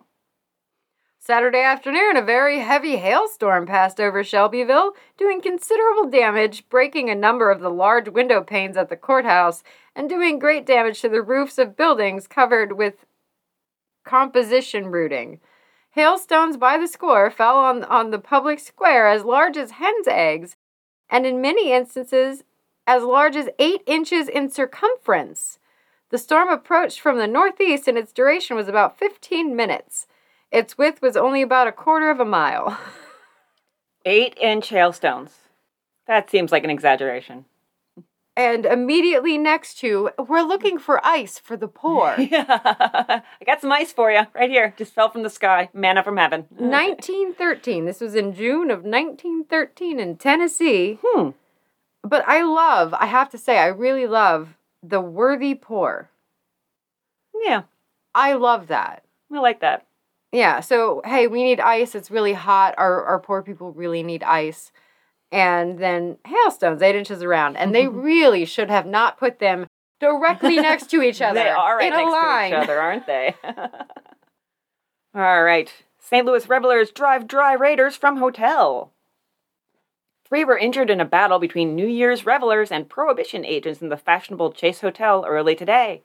Saturday 1.18 1.62
afternoon, 1.62 2.16
a 2.16 2.22
very 2.22 2.58
heavy 2.58 2.96
hailstorm 2.96 3.64
passed 3.64 4.00
over 4.00 4.24
Shelbyville, 4.24 4.92
doing 5.16 5.40
considerable 5.40 6.10
damage, 6.10 6.68
breaking 6.68 7.08
a 7.08 7.14
number 7.14 7.50
of 7.50 7.60
the 7.60 7.70
large 7.70 8.08
window 8.08 8.42
panes 8.42 8.76
at 8.76 8.88
the 8.88 8.96
courthouse, 8.96 9.62
and 9.94 10.08
doing 10.08 10.40
great 10.40 10.66
damage 10.66 11.00
to 11.00 11.08
the 11.08 11.22
roofs 11.22 11.58
of 11.58 11.76
buildings 11.76 12.26
covered 12.26 12.72
with 12.72 13.06
composition 14.04 14.86
roofing. 14.86 15.40
Hailstones 15.90 16.56
by 16.56 16.78
the 16.78 16.88
score 16.88 17.30
fell 17.30 17.56
on, 17.56 17.84
on 17.84 18.10
the 18.10 18.18
public 18.18 18.58
square 18.58 19.08
as 19.08 19.24
large 19.24 19.56
as 19.56 19.72
hen's 19.72 20.08
eggs, 20.08 20.56
and 21.10 21.26
in 21.26 21.40
many 21.40 21.72
instances, 21.72 22.44
as 22.86 23.02
large 23.02 23.36
as 23.36 23.48
eight 23.58 23.82
inches 23.86 24.28
in 24.28 24.50
circumference. 24.50 25.58
The 26.10 26.18
storm 26.18 26.48
approached 26.48 27.00
from 27.00 27.18
the 27.18 27.26
northeast 27.26 27.88
and 27.88 27.96
its 27.96 28.12
duration 28.12 28.56
was 28.56 28.68
about 28.68 28.98
15 28.98 29.54
minutes. 29.54 30.06
Its 30.50 30.76
width 30.76 31.00
was 31.00 31.16
only 31.16 31.40
about 31.40 31.68
a 31.68 31.72
quarter 31.72 32.10
of 32.10 32.20
a 32.20 32.24
mile. 32.24 32.78
Eight 34.04 34.36
inch 34.38 34.68
hailstones. 34.68 35.30
That 36.06 36.28
seems 36.28 36.52
like 36.52 36.64
an 36.64 36.70
exaggeration. 36.70 37.46
And 38.34 38.64
immediately 38.64 39.36
next 39.36 39.78
to, 39.80 40.10
we're 40.26 40.42
looking 40.42 40.78
for 40.78 41.04
ice 41.04 41.38
for 41.38 41.56
the 41.56 41.68
poor. 41.82 42.14
Yeah. 42.18 42.44
I 42.48 43.44
got 43.44 43.60
some 43.60 43.72
ice 43.72 43.92
for 43.92 44.10
you 44.10 44.22
right 44.34 44.50
here. 44.50 44.74
Just 44.76 44.94
fell 44.94 45.10
from 45.10 45.22
the 45.22 45.30
sky. 45.30 45.68
Manna 45.74 46.02
from 46.02 46.16
heaven. 46.16 46.46
1913. 46.50 47.84
This 47.84 48.00
was 48.00 48.14
in 48.14 48.34
June 48.34 48.70
of 48.70 48.84
1913 48.84 50.00
in 50.00 50.16
Tennessee. 50.16 50.98
Hmm. 51.04 51.30
But 52.02 52.24
I 52.26 52.42
love, 52.42 52.94
I 52.94 53.06
have 53.06 53.30
to 53.30 53.38
say, 53.38 53.58
I 53.58 53.66
really 53.66 54.06
love 54.06 54.56
the 54.82 55.00
worthy 55.00 55.54
poor. 55.54 56.08
Yeah. 57.44 57.62
I 58.14 58.32
love 58.34 58.66
that. 58.68 59.04
I 59.32 59.40
like 59.40 59.60
that. 59.60 59.86
Yeah, 60.32 60.60
so 60.60 61.02
hey, 61.04 61.26
we 61.26 61.42
need 61.42 61.60
ice. 61.60 61.94
It's 61.94 62.10
really 62.10 62.32
hot. 62.32 62.74
Our 62.78 63.04
our 63.04 63.18
poor 63.18 63.42
people 63.42 63.72
really 63.72 64.02
need 64.02 64.22
ice. 64.22 64.72
And 65.32 65.78
then 65.78 66.18
hailstones, 66.26 66.82
eight 66.82 66.94
inches 66.94 67.22
around. 67.22 67.56
And 67.56 67.74
they 67.74 67.88
really 67.88 68.44
should 68.44 68.70
have 68.70 68.86
not 68.86 69.18
put 69.18 69.38
them 69.40 69.66
directly 69.98 70.56
next 70.56 70.90
to 70.90 71.02
each 71.02 71.20
other. 71.22 71.42
They 71.42 71.48
are 71.48 71.78
right 71.78 71.86
in 71.86 71.92
a 71.94 71.96
next 71.96 72.12
line. 72.12 72.50
to 72.50 72.56
each 72.56 72.62
other, 72.62 72.80
aren't 72.80 73.06
they? 73.06 73.34
All 75.14 75.42
right. 75.42 75.72
St. 75.98 76.26
Louis 76.26 76.48
revelers 76.48 76.90
drive 76.90 77.26
dry 77.26 77.54
raiders 77.54 77.96
from 77.96 78.18
hotel. 78.18 78.92
Three 80.26 80.44
were 80.44 80.58
injured 80.58 80.90
in 80.90 81.00
a 81.00 81.04
battle 81.04 81.38
between 81.38 81.74
New 81.74 81.86
Year's 81.86 82.24
revelers 82.26 82.70
and 82.72 82.88
prohibition 82.88 83.44
agents 83.44 83.82
in 83.82 83.90
the 83.90 83.96
fashionable 83.96 84.52
Chase 84.52 84.80
Hotel 84.80 85.24
early 85.26 85.54
today. 85.54 86.02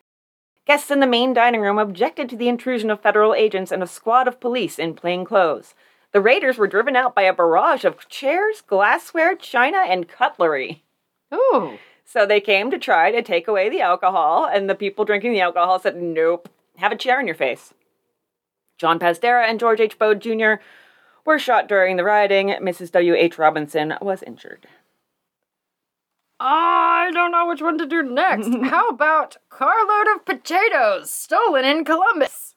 Guests 0.66 0.92
in 0.92 1.00
the 1.00 1.08
main 1.08 1.34
dining 1.34 1.62
room 1.62 1.80
objected 1.80 2.28
to 2.30 2.36
the 2.36 2.50
intrusion 2.50 2.90
of 2.90 3.00
federal 3.02 3.34
agents 3.34 3.72
and 3.72 3.82
a 3.82 3.88
squad 3.88 4.28
of 4.28 4.42
police 4.42 4.78
in 4.78 4.96
plain 4.96 5.24
clothes. 5.24 5.74
The 6.13 6.22
raiders 6.22 6.58
were 6.58 6.67
driven 6.67 6.96
out 6.96 7.13
by 7.13 7.24
a 7.24 7.34
barrage 7.34 7.84
of 7.86 8.08
chairs, 8.10 8.62
glassware, 8.62 9.36
china, 9.36 9.80
and 9.88 10.08
cutlery. 10.08 10.84
Ooh. 11.34 11.78
So 12.06 12.26
they 12.26 12.39
came 12.39 12.72
to 12.72 12.80
try 12.80 13.12
to 13.12 13.22
take 13.22 13.48
away 13.48 13.70
the 13.70 13.82
alcohol, 13.82 14.46
and 14.46 14.70
the 14.70 14.76
people 14.76 15.04
drinking 15.04 15.34
the 15.34 15.41
alcohol 15.41 15.80
said, 15.80 15.98
Nope, 15.98 16.50
have 16.78 16.91
a 16.91 16.96
chair 16.96 17.20
in 17.20 17.28
your 17.28 17.36
face. 17.36 17.74
John 18.78 19.00
Pazdera 19.00 19.48
and 19.48 19.60
George 19.60 19.82
H. 19.82 20.00
Bode 20.00 20.22
Jr. 20.22 20.56
were 21.26 21.39
shot 21.39 21.67
during 21.67 21.98
the 21.98 22.04
rioting. 22.04 22.50
Mrs. 22.50 22.91
W. 22.91 23.15
H. 23.15 23.38
Robinson 23.38 23.96
was 24.02 24.24
injured. 24.24 24.67
I 26.39 27.10
don't 27.13 27.32
know 27.32 27.48
which 27.48 27.62
one 27.62 27.78
to 27.80 27.86
do 27.86 28.04
next. 28.04 28.50
How 28.70 28.88
about 28.89 29.38
carload 29.50 30.08
of 30.15 30.26
potatoes 30.26 31.10
stolen 31.10 31.65
in 31.65 31.84
Columbus? 31.84 32.56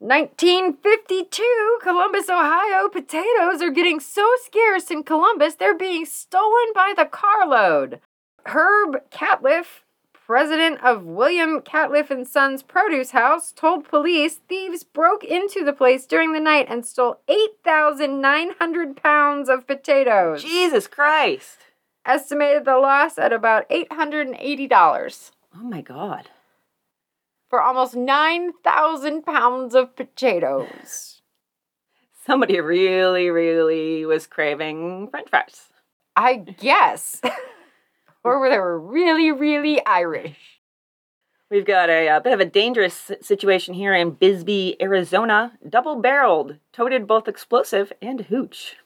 1952, 0.00 1.78
Columbus, 1.82 2.28
Ohio 2.28 2.88
potatoes 2.88 3.62
are 3.62 3.70
getting 3.70 4.00
so 4.00 4.28
scarce 4.44 4.90
in 4.90 5.02
Columbus 5.02 5.54
they're 5.54 5.76
being 5.76 6.04
stolen 6.04 6.72
by 6.74 6.92
the 6.96 7.04
carload. 7.04 8.00
Herb 8.46 9.08
Catliff, 9.10 9.82
president 10.12 10.82
of 10.82 11.04
William 11.04 11.60
Catliff 11.60 12.10
and 12.10 12.26
Sons 12.26 12.62
Produce 12.62 13.12
House, 13.12 13.52
told 13.52 13.88
police 13.88 14.40
thieves 14.48 14.82
broke 14.82 15.24
into 15.24 15.64
the 15.64 15.72
place 15.72 16.06
during 16.06 16.32
the 16.32 16.40
night 16.40 16.66
and 16.68 16.84
stole 16.84 17.20
8,900 17.28 18.96
pounds 18.96 19.48
of 19.48 19.66
potatoes. 19.66 20.42
Jesus 20.42 20.86
Christ! 20.86 21.58
Estimated 22.04 22.66
the 22.66 22.76
loss 22.76 23.16
at 23.16 23.32
about 23.32 23.68
$880 23.70 25.30
Oh 25.56 25.62
my 25.62 25.80
God. 25.80 26.30
For 27.54 27.62
almost 27.62 27.94
9,000 27.94 29.22
pounds 29.22 29.76
of 29.76 29.94
potatoes. 29.94 31.22
Somebody 32.26 32.58
really, 32.58 33.30
really 33.30 34.04
was 34.04 34.26
craving 34.26 35.06
french 35.08 35.30
fries. 35.30 35.68
I 36.16 36.34
guess. 36.34 37.20
or 38.24 38.40
were 38.40 38.50
they 38.50 38.58
were 38.58 38.80
really, 38.80 39.30
really 39.30 39.86
Irish. 39.86 40.58
We've 41.48 41.64
got 41.64 41.90
a, 41.90 42.08
a 42.08 42.20
bit 42.20 42.32
of 42.32 42.40
a 42.40 42.44
dangerous 42.44 43.12
situation 43.20 43.74
here 43.74 43.94
in 43.94 44.10
Bisbee, 44.10 44.74
Arizona. 44.82 45.52
Double 45.70 45.94
barreled, 45.94 46.56
toted 46.72 47.06
both 47.06 47.28
explosive 47.28 47.92
and 48.02 48.22
hooch. 48.22 48.78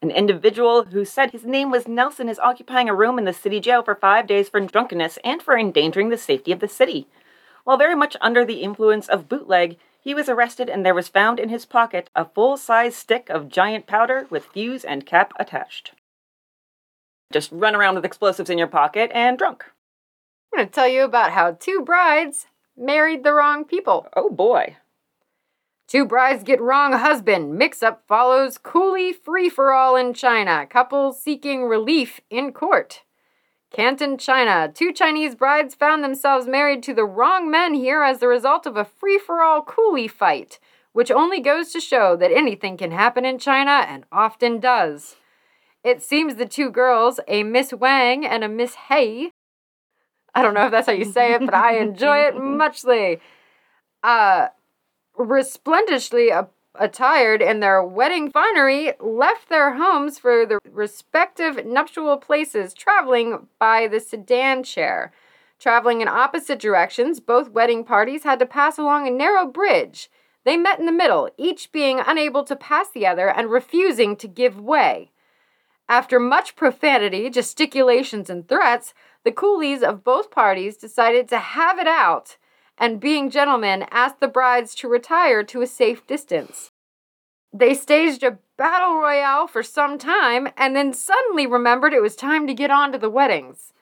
An 0.00 0.12
individual 0.12 0.84
who 0.84 1.04
said 1.04 1.32
his 1.32 1.44
name 1.44 1.72
was 1.72 1.88
Nelson 1.88 2.28
is 2.28 2.38
occupying 2.38 2.88
a 2.88 2.94
room 2.94 3.18
in 3.18 3.24
the 3.24 3.32
city 3.32 3.58
jail 3.58 3.82
for 3.82 3.96
five 3.96 4.28
days 4.28 4.48
for 4.48 4.60
drunkenness 4.60 5.18
and 5.24 5.42
for 5.42 5.58
endangering 5.58 6.10
the 6.10 6.16
safety 6.16 6.52
of 6.52 6.60
the 6.60 6.68
city. 6.68 7.08
While 7.64 7.76
very 7.76 7.94
much 7.94 8.16
under 8.20 8.44
the 8.44 8.62
influence 8.62 9.08
of 9.08 9.28
bootleg, 9.28 9.76
he 10.00 10.14
was 10.14 10.28
arrested 10.28 10.70
and 10.70 10.86
there 10.86 10.94
was 10.94 11.08
found 11.08 11.38
in 11.38 11.48
his 11.48 11.66
pocket 11.66 12.08
a 12.16 12.24
full 12.24 12.56
size 12.56 12.96
stick 12.96 13.28
of 13.28 13.48
giant 13.48 13.86
powder 13.86 14.26
with 14.30 14.46
fuse 14.46 14.84
and 14.84 15.04
cap 15.04 15.32
attached. 15.38 15.92
Just 17.32 17.50
run 17.52 17.74
around 17.74 17.94
with 17.94 18.04
explosives 18.04 18.48
in 18.48 18.58
your 18.58 18.68
pocket 18.68 19.10
and 19.12 19.36
drunk. 19.36 19.64
I'm 20.52 20.58
going 20.60 20.68
to 20.68 20.74
tell 20.74 20.88
you 20.88 21.04
about 21.04 21.32
how 21.32 21.52
two 21.52 21.82
brides 21.82 22.46
married 22.76 23.22
the 23.22 23.34
wrong 23.34 23.64
people. 23.64 24.08
Oh 24.16 24.30
boy. 24.30 24.76
Two 25.88 26.04
brides 26.04 26.44
get 26.44 26.60
wrong 26.60 26.92
husband. 26.92 27.56
Mix 27.56 27.82
up 27.82 28.02
follows 28.06 28.58
coolie 28.58 29.14
free 29.14 29.48
for 29.48 29.72
all 29.72 29.96
in 29.96 30.14
China. 30.14 30.66
Couples 30.66 31.20
seeking 31.20 31.64
relief 31.64 32.20
in 32.30 32.52
court. 32.52 33.02
Canton, 33.70 34.18
China. 34.18 34.70
Two 34.72 34.92
Chinese 34.92 35.34
brides 35.34 35.74
found 35.74 36.02
themselves 36.02 36.46
married 36.46 36.82
to 36.84 36.94
the 36.94 37.04
wrong 37.04 37.50
men 37.50 37.74
here 37.74 38.02
as 38.02 38.18
the 38.18 38.28
result 38.28 38.66
of 38.66 38.76
a 38.76 38.84
free 38.84 39.18
for 39.18 39.42
all 39.42 39.62
coolie 39.62 40.10
fight, 40.10 40.58
which 40.92 41.10
only 41.10 41.40
goes 41.40 41.72
to 41.72 41.80
show 41.80 42.16
that 42.16 42.32
anything 42.32 42.76
can 42.76 42.90
happen 42.90 43.24
in 43.24 43.38
China 43.38 43.84
and 43.86 44.04
often 44.10 44.58
does. 44.58 45.16
It 45.84 46.02
seems 46.02 46.36
the 46.36 46.46
two 46.46 46.70
girls, 46.70 47.20
a 47.28 47.42
Miss 47.42 47.72
Wang 47.72 48.26
and 48.26 48.42
a 48.42 48.48
Miss 48.48 48.74
Hay, 48.88 49.32
I 50.34 50.42
don't 50.42 50.54
know 50.54 50.66
if 50.66 50.70
that's 50.70 50.86
how 50.86 50.92
you 50.92 51.04
say 51.04 51.34
it, 51.34 51.44
but 51.44 51.54
I 51.54 51.78
enjoy 51.78 52.18
it 52.18 52.36
muchly. 52.40 53.20
Uh, 54.04 54.48
resplendently 55.16 56.28
a- 56.28 56.48
attired 56.78 57.42
in 57.42 57.60
their 57.60 57.82
wedding 57.82 58.30
finery, 58.30 58.92
left 59.00 59.48
their 59.48 59.74
homes 59.74 60.18
for 60.18 60.46
the 60.46 60.58
respective 60.70 61.64
nuptial 61.66 62.16
places, 62.16 62.74
traveling 62.74 63.48
by 63.58 63.86
the 63.86 64.00
sedan 64.00 64.62
chair. 64.62 65.12
Traveling 65.58 66.00
in 66.00 66.08
opposite 66.08 66.58
directions, 66.58 67.20
both 67.20 67.50
wedding 67.50 67.84
parties 67.84 68.24
had 68.24 68.38
to 68.38 68.46
pass 68.46 68.78
along 68.78 69.06
a 69.06 69.10
narrow 69.10 69.46
bridge. 69.46 70.08
They 70.44 70.56
met 70.56 70.78
in 70.78 70.86
the 70.86 70.92
middle, 70.92 71.28
each 71.36 71.72
being 71.72 72.00
unable 72.06 72.44
to 72.44 72.56
pass 72.56 72.90
the 72.90 73.06
other 73.06 73.28
and 73.28 73.50
refusing 73.50 74.16
to 74.16 74.28
give 74.28 74.60
way. 74.60 75.10
After 75.88 76.20
much 76.20 76.54
profanity, 76.54 77.28
gesticulations, 77.28 78.30
and 78.30 78.48
threats, 78.48 78.94
the 79.24 79.32
coolies 79.32 79.82
of 79.82 80.04
both 80.04 80.30
parties 80.30 80.76
decided 80.76 81.28
to 81.28 81.38
have 81.38 81.78
it 81.78 81.88
out 81.88 82.36
and, 82.78 83.00
being 83.00 83.30
gentlemen, 83.30 83.84
asked 83.90 84.20
the 84.20 84.28
brides 84.28 84.74
to 84.76 84.88
retire 84.88 85.42
to 85.44 85.62
a 85.62 85.66
safe 85.66 86.06
distance. 86.06 86.70
They 87.52 87.74
staged 87.74 88.22
a 88.22 88.38
battle 88.56 88.96
royale 88.96 89.46
for 89.46 89.62
some 89.62 89.98
time 89.98 90.48
and 90.56 90.76
then 90.76 90.92
suddenly 90.92 91.46
remembered 91.46 91.92
it 91.92 92.02
was 92.02 92.16
time 92.16 92.46
to 92.46 92.54
get 92.54 92.70
on 92.70 92.92
to 92.92 92.98
the 92.98 93.10
weddings. 93.10 93.72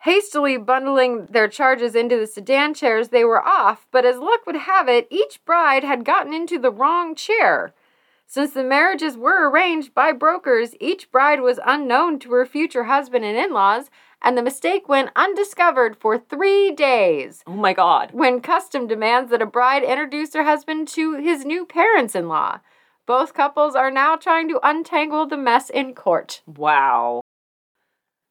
Hastily 0.00 0.56
bundling 0.56 1.26
their 1.30 1.46
charges 1.46 1.94
into 1.94 2.18
the 2.18 2.26
sedan 2.26 2.74
chairs, 2.74 3.08
they 3.08 3.24
were 3.24 3.40
off, 3.40 3.86
but 3.92 4.04
as 4.04 4.18
luck 4.18 4.44
would 4.46 4.56
have 4.56 4.88
it, 4.88 5.06
each 5.10 5.44
bride 5.44 5.84
had 5.84 6.04
gotten 6.04 6.34
into 6.34 6.58
the 6.58 6.72
wrong 6.72 7.14
chair. 7.14 7.72
Since 8.26 8.52
the 8.52 8.64
marriages 8.64 9.16
were 9.16 9.48
arranged 9.48 9.94
by 9.94 10.12
brokers, 10.12 10.74
each 10.80 11.10
bride 11.12 11.40
was 11.40 11.60
unknown 11.64 12.18
to 12.20 12.32
her 12.32 12.44
future 12.44 12.84
husband 12.84 13.24
and 13.24 13.36
in 13.36 13.52
laws, 13.52 13.90
and 14.22 14.38
the 14.38 14.42
mistake 14.42 14.88
went 14.88 15.10
undiscovered 15.16 15.96
for 15.96 16.16
three 16.16 16.72
days. 16.72 17.42
Oh 17.46 17.52
my 17.52 17.72
god. 17.72 18.10
When 18.12 18.40
custom 18.40 18.86
demands 18.86 19.30
that 19.30 19.42
a 19.42 19.46
bride 19.46 19.82
introduce 19.82 20.32
her 20.34 20.44
husband 20.44 20.88
to 20.88 21.16
his 21.16 21.44
new 21.44 21.66
parents 21.66 22.14
in 22.14 22.28
law. 22.28 22.60
Both 23.04 23.34
couples 23.34 23.74
are 23.74 23.90
now 23.90 24.14
trying 24.14 24.48
to 24.48 24.60
untangle 24.62 25.26
the 25.26 25.36
mess 25.36 25.68
in 25.68 25.94
court. 25.94 26.40
Wow. 26.46 27.22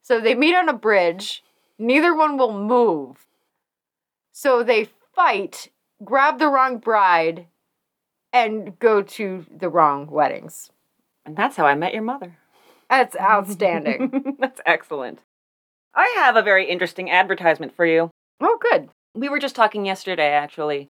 So 0.01 0.19
they 0.19 0.33
meet 0.33 0.55
on 0.55 0.69
a 0.69 0.73
bridge, 0.73 1.43
neither 1.77 2.15
one 2.15 2.37
will 2.37 2.57
move. 2.57 3.27
So 4.31 4.63
they 4.63 4.89
fight, 5.13 5.69
grab 6.03 6.39
the 6.39 6.47
wrong 6.47 6.77
bride, 6.77 7.47
and 8.31 8.79
go 8.79 9.01
to 9.01 9.45
the 9.55 9.69
wrong 9.69 10.07
weddings. 10.07 10.71
And 11.25 11.35
that's 11.35 11.57
how 11.57 11.65
I 11.65 11.75
met 11.75 11.93
your 11.93 12.01
mother. 12.01 12.37
That's 12.89 13.15
outstanding. 13.19 14.37
that's 14.39 14.61
excellent. 14.65 15.19
I 15.93 16.13
have 16.17 16.35
a 16.35 16.41
very 16.41 16.69
interesting 16.69 17.11
advertisement 17.11 17.75
for 17.75 17.85
you. 17.85 18.09
oh, 18.39 18.57
good. 18.61 18.89
We 19.13 19.27
were 19.27 19.39
just 19.39 19.55
talking 19.55 19.85
yesterday, 19.85 20.29
actually, 20.29 20.87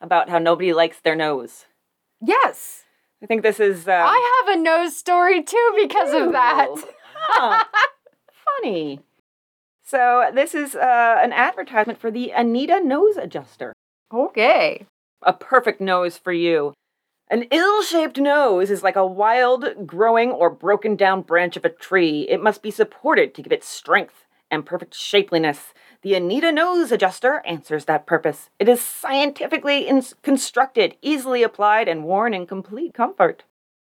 about 0.00 0.28
how 0.28 0.38
nobody 0.38 0.72
likes 0.72 1.00
their 1.00 1.16
nose. 1.16 1.66
Yes. 2.22 2.84
I 3.22 3.26
think 3.26 3.42
this 3.42 3.58
is. 3.58 3.88
Uh, 3.88 3.92
I 3.92 4.44
have 4.46 4.56
a 4.56 4.60
nose 4.60 4.96
story 4.96 5.42
too 5.42 5.72
because 5.76 6.12
of 6.12 6.32
that. 6.32 6.68
Huh. 7.18 7.64
Funny. 8.62 9.00
So 9.84 10.30
this 10.34 10.54
is 10.54 10.74
uh, 10.74 11.18
an 11.22 11.32
advertisement 11.32 12.00
for 12.00 12.10
the 12.10 12.30
Anita 12.30 12.80
Nose 12.80 13.16
Adjuster. 13.16 13.72
Okay. 14.12 14.86
A 15.22 15.32
perfect 15.32 15.80
nose 15.80 16.18
for 16.18 16.32
you. 16.32 16.74
An 17.28 17.44
ill 17.50 17.82
shaped 17.82 18.18
nose 18.18 18.70
is 18.70 18.82
like 18.82 18.96
a 18.96 19.06
wild, 19.06 19.86
growing, 19.86 20.30
or 20.30 20.50
broken 20.50 20.94
down 20.94 21.22
branch 21.22 21.56
of 21.56 21.64
a 21.64 21.70
tree. 21.70 22.26
It 22.28 22.42
must 22.42 22.62
be 22.62 22.70
supported 22.70 23.34
to 23.34 23.42
give 23.42 23.52
it 23.52 23.64
strength 23.64 24.25
and 24.50 24.66
perfect 24.66 24.94
shapeliness. 24.94 25.72
The 26.02 26.14
Anita 26.14 26.52
Nose 26.52 26.92
Adjuster 26.92 27.42
answers 27.44 27.84
that 27.86 28.06
purpose. 28.06 28.50
It 28.58 28.68
is 28.68 28.80
scientifically 28.80 29.88
ins- 29.88 30.14
constructed, 30.22 30.96
easily 31.02 31.42
applied, 31.42 31.88
and 31.88 32.04
worn 32.04 32.34
in 32.34 32.46
complete 32.46 32.94
comfort. 32.94 33.44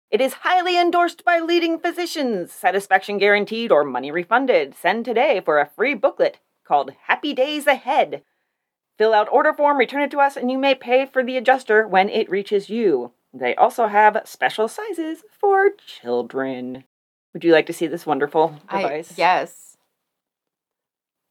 It 0.09 0.19
is 0.19 0.33
highly 0.41 0.77
endorsed 0.77 1.23
by 1.23 1.39
leading 1.39 1.79
physicians, 1.79 2.51
satisfaction 2.51 3.17
guaranteed 3.17 3.71
or 3.71 3.85
money 3.85 4.11
refunded. 4.11 4.75
Send 4.75 5.05
today 5.05 5.41
for 5.43 5.59
a 5.59 5.69
free 5.69 5.93
booklet 5.93 6.39
called 6.65 6.91
Happy 7.07 7.33
Days 7.33 7.65
Ahead. 7.65 8.23
Fill 8.97 9.13
out 9.13 9.29
order 9.31 9.53
form, 9.53 9.77
return 9.77 10.01
it 10.01 10.11
to 10.11 10.19
us, 10.19 10.35
and 10.35 10.51
you 10.51 10.57
may 10.57 10.75
pay 10.75 11.05
for 11.05 11.23
the 11.23 11.37
adjuster 11.37 11.87
when 11.87 12.09
it 12.09 12.29
reaches 12.29 12.69
you. 12.69 13.13
They 13.33 13.55
also 13.55 13.87
have 13.87 14.21
special 14.25 14.67
sizes 14.67 15.23
for 15.39 15.69
children. 15.69 16.83
Would 17.33 17.45
you 17.45 17.53
like 17.53 17.65
to 17.67 17.73
see 17.73 17.87
this 17.87 18.05
wonderful 18.05 18.59
device? 18.69 19.11
I, 19.11 19.15
yes. 19.17 19.70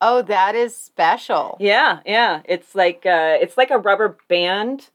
Oh, 0.01 0.23
that 0.23 0.55
is 0.55 0.77
special. 0.77 1.57
Yeah, 1.61 2.01
yeah. 2.07 2.41
It's 2.47 2.75
like 2.75 3.05
uh, 3.05 3.37
it's 3.41 3.57
like 3.57 3.71
a 3.71 3.79
rubber 3.79 4.17
band 4.29 4.91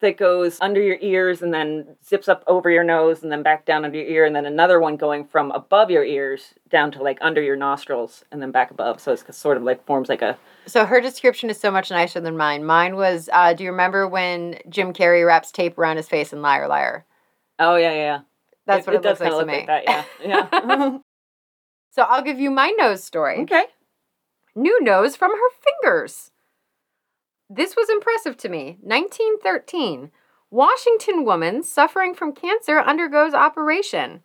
that 0.00 0.18
goes 0.18 0.58
under 0.60 0.82
your 0.82 0.98
ears 1.00 1.40
and 1.40 1.54
then 1.54 1.96
zips 2.04 2.28
up 2.28 2.44
over 2.46 2.68
your 2.68 2.84
nose 2.84 3.22
and 3.22 3.32
then 3.32 3.42
back 3.42 3.64
down 3.64 3.84
under 3.84 3.96
your 3.96 4.06
ear 4.06 4.24
and 4.26 4.36
then 4.36 4.44
another 4.44 4.78
one 4.78 4.96
going 4.96 5.24
from 5.24 5.50
above 5.52 5.90
your 5.90 6.04
ears 6.04 6.52
down 6.68 6.90
to 6.92 7.02
like 7.02 7.16
under 7.22 7.42
your 7.42 7.56
nostrils 7.56 8.22
and 8.30 8.42
then 8.42 8.50
back 8.50 8.70
above. 8.70 9.00
So 9.00 9.12
it's 9.12 9.36
sort 9.36 9.56
of 9.56 9.62
like 9.62 9.84
forms 9.86 10.10
like 10.10 10.20
a 10.20 10.36
so 10.66 10.84
her 10.84 11.00
description 11.00 11.48
is 11.48 11.58
so 11.58 11.70
much 11.70 11.90
nicer 11.90 12.20
than 12.20 12.36
mine. 12.36 12.64
Mine 12.64 12.96
was 12.96 13.30
uh, 13.32 13.54
do 13.54 13.64
you 13.64 13.70
remember 13.70 14.06
when 14.06 14.58
jim 14.68 14.92
carrey 14.92 15.26
wraps 15.26 15.50
tape 15.50 15.78
around 15.78 15.96
his 15.96 16.08
face 16.08 16.32
in 16.32 16.42
liar 16.42 16.68
liar? 16.68 17.06
Oh 17.58 17.76
yeah 17.76 17.92
yeah 17.92 18.20
that's 18.66 18.86
it, 18.86 18.90
what 18.90 18.94
it, 18.96 18.98
it 18.98 19.02
does 19.02 19.20
looks 19.20 19.32
like 19.34 19.40
to 19.40 19.46
me 19.46 19.52
like 19.52 19.66
that 19.66 19.84
yeah 19.84 20.04
yeah. 20.50 20.98
So 21.92 22.02
i'll 22.02 22.22
give 22.22 22.38
you 22.38 22.50
my 22.50 22.68
nose 22.78 23.02
story. 23.02 23.40
Okay 23.40 23.64
new 24.56 24.82
nose 24.82 25.14
from 25.14 25.30
her 25.30 25.50
fingers 25.62 26.32
this 27.48 27.76
was 27.76 27.88
impressive 27.88 28.36
to 28.38 28.48
me. 28.48 28.78
1913. 28.80 30.10
Washington 30.50 31.24
woman 31.24 31.62
suffering 31.62 32.14
from 32.14 32.32
cancer 32.32 32.78
undergoes 32.78 33.34
operation. 33.34 34.22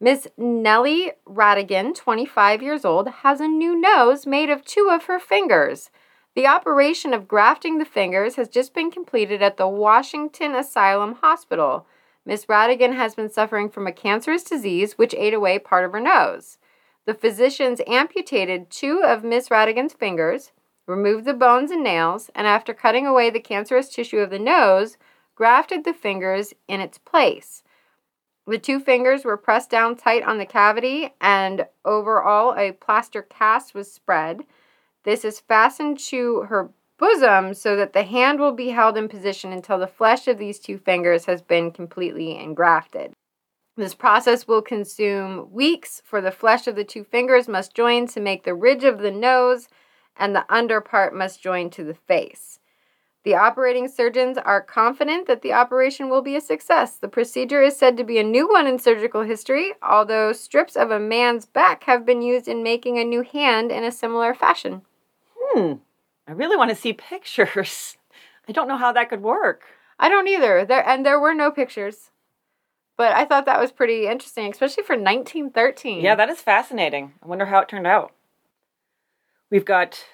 Miss 0.00 0.28
Nellie 0.36 1.12
Radigan, 1.26 1.94
25 1.94 2.62
years 2.62 2.84
old, 2.84 3.08
has 3.08 3.40
a 3.40 3.48
new 3.48 3.80
nose 3.80 4.26
made 4.26 4.50
of 4.50 4.64
two 4.64 4.88
of 4.90 5.04
her 5.04 5.18
fingers. 5.18 5.90
The 6.34 6.46
operation 6.46 7.14
of 7.14 7.28
grafting 7.28 7.78
the 7.78 7.84
fingers 7.84 8.36
has 8.36 8.48
just 8.48 8.74
been 8.74 8.90
completed 8.90 9.42
at 9.42 9.56
the 9.56 9.68
Washington 9.68 10.54
Asylum 10.54 11.14
Hospital. 11.14 11.86
Miss 12.26 12.46
Radigan 12.46 12.94
has 12.94 13.14
been 13.14 13.30
suffering 13.30 13.68
from 13.68 13.86
a 13.86 13.92
cancerous 13.92 14.42
disease 14.42 14.98
which 14.98 15.14
ate 15.14 15.34
away 15.34 15.58
part 15.58 15.84
of 15.84 15.92
her 15.92 16.00
nose. 16.00 16.58
The 17.06 17.14
physicians 17.14 17.80
amputated 17.86 18.70
two 18.70 19.02
of 19.04 19.22
Miss 19.22 19.50
Radigan's 19.50 19.92
fingers, 19.92 20.52
removed 20.86 21.24
the 21.24 21.34
bones 21.34 21.70
and 21.70 21.82
nails, 21.82 22.30
and 22.34 22.46
after 22.46 22.72
cutting 22.72 23.06
away 23.06 23.30
the 23.30 23.40
cancerous 23.40 23.88
tissue 23.90 24.18
of 24.18 24.30
the 24.30 24.38
nose, 24.38 24.96
grafted 25.34 25.84
the 25.84 25.92
fingers 25.92 26.54
in 26.68 26.80
its 26.80 26.98
place. 26.98 27.62
The 28.46 28.58
two 28.58 28.78
fingers 28.78 29.24
were 29.24 29.36
pressed 29.36 29.70
down 29.70 29.96
tight 29.96 30.22
on 30.22 30.38
the 30.38 30.46
cavity, 30.46 31.14
and 31.20 31.66
overall, 31.84 32.54
a 32.56 32.72
plaster 32.72 33.22
cast 33.22 33.74
was 33.74 33.90
spread. 33.90 34.44
This 35.04 35.24
is 35.24 35.40
fastened 35.40 35.98
to 36.10 36.42
her 36.42 36.70
bosom 36.98 37.54
so 37.54 37.76
that 37.76 37.92
the 37.92 38.04
hand 38.04 38.38
will 38.38 38.52
be 38.52 38.68
held 38.68 38.96
in 38.96 39.08
position 39.08 39.52
until 39.52 39.78
the 39.78 39.86
flesh 39.86 40.28
of 40.28 40.38
these 40.38 40.58
two 40.58 40.78
fingers 40.78 41.24
has 41.24 41.42
been 41.42 41.70
completely 41.70 42.38
engrafted. 42.38 43.14
This 43.76 43.94
process 43.94 44.46
will 44.46 44.62
consume 44.62 45.50
weeks, 45.50 46.00
for 46.04 46.20
the 46.20 46.30
flesh 46.30 46.66
of 46.68 46.76
the 46.76 46.84
two 46.84 47.02
fingers 47.02 47.48
must 47.48 47.74
join 47.74 48.06
to 48.08 48.20
make 48.20 48.44
the 48.44 48.54
ridge 48.54 48.84
of 48.84 48.98
the 48.98 49.10
nose 49.10 49.68
and 50.16 50.34
the 50.34 50.44
under 50.48 50.80
part 50.80 51.12
must 51.12 51.42
join 51.42 51.70
to 51.70 51.82
the 51.82 51.94
face. 51.94 52.60
The 53.24 53.34
operating 53.34 53.88
surgeons 53.88 54.36
are 54.36 54.60
confident 54.60 55.26
that 55.26 55.42
the 55.42 55.54
operation 55.54 56.10
will 56.10 56.20
be 56.22 56.36
a 56.36 56.40
success. 56.40 56.96
The 56.96 57.08
procedure 57.08 57.62
is 57.62 57.74
said 57.74 57.96
to 57.96 58.04
be 58.04 58.18
a 58.18 58.22
new 58.22 58.46
one 58.48 58.66
in 58.66 58.78
surgical 58.78 59.22
history, 59.22 59.72
although 59.82 60.32
strips 60.32 60.76
of 60.76 60.90
a 60.90 61.00
man's 61.00 61.46
back 61.46 61.84
have 61.84 62.04
been 62.04 62.20
used 62.20 62.46
in 62.46 62.62
making 62.62 62.98
a 62.98 63.04
new 63.04 63.22
hand 63.22 63.72
in 63.72 63.82
a 63.82 63.90
similar 63.90 64.34
fashion. 64.34 64.82
Hmm. 65.36 65.72
I 66.28 66.32
really 66.32 66.56
want 66.56 66.70
to 66.70 66.76
see 66.76 66.92
pictures. 66.92 67.96
I 68.48 68.52
don't 68.52 68.68
know 68.68 68.76
how 68.76 68.92
that 68.92 69.08
could 69.08 69.22
work. 69.22 69.64
I 69.98 70.08
don't 70.08 70.28
either. 70.28 70.64
There 70.64 70.86
and 70.86 71.04
there 71.04 71.18
were 71.18 71.34
no 71.34 71.50
pictures. 71.50 72.10
But 72.96 73.12
I 73.12 73.24
thought 73.24 73.46
that 73.46 73.60
was 73.60 73.72
pretty 73.72 74.06
interesting, 74.06 74.50
especially 74.50 74.84
for 74.84 74.94
1913. 74.96 76.02
Yeah, 76.02 76.14
that 76.14 76.28
is 76.28 76.40
fascinating. 76.40 77.14
I 77.22 77.26
wonder 77.26 77.46
how 77.46 77.60
it 77.60 77.68
turned 77.68 77.86
out. 77.86 78.12
We've 79.50 79.64
got 79.64 80.04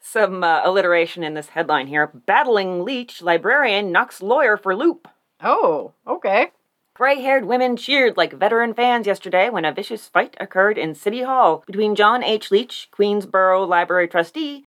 some 0.00 0.44
uh, 0.44 0.60
alliteration 0.64 1.22
in 1.22 1.34
this 1.34 1.50
headline 1.50 1.86
here. 1.86 2.10
Battling 2.26 2.84
Leach 2.84 3.22
librarian 3.22 3.92
knocks 3.92 4.20
lawyer 4.20 4.56
for 4.56 4.76
loop. 4.76 5.08
Oh, 5.42 5.92
okay. 6.06 6.50
Gray 6.94 7.22
haired 7.22 7.46
women 7.46 7.76
cheered 7.76 8.18
like 8.18 8.34
veteran 8.34 8.74
fans 8.74 9.06
yesterday 9.06 9.48
when 9.48 9.64
a 9.64 9.72
vicious 9.72 10.08
fight 10.08 10.36
occurred 10.38 10.76
in 10.76 10.94
City 10.94 11.22
Hall 11.22 11.64
between 11.66 11.94
John 11.94 12.22
H. 12.22 12.50
Leach, 12.50 12.88
Queensborough 12.90 13.64
Library 13.66 14.08
trustee, 14.08 14.66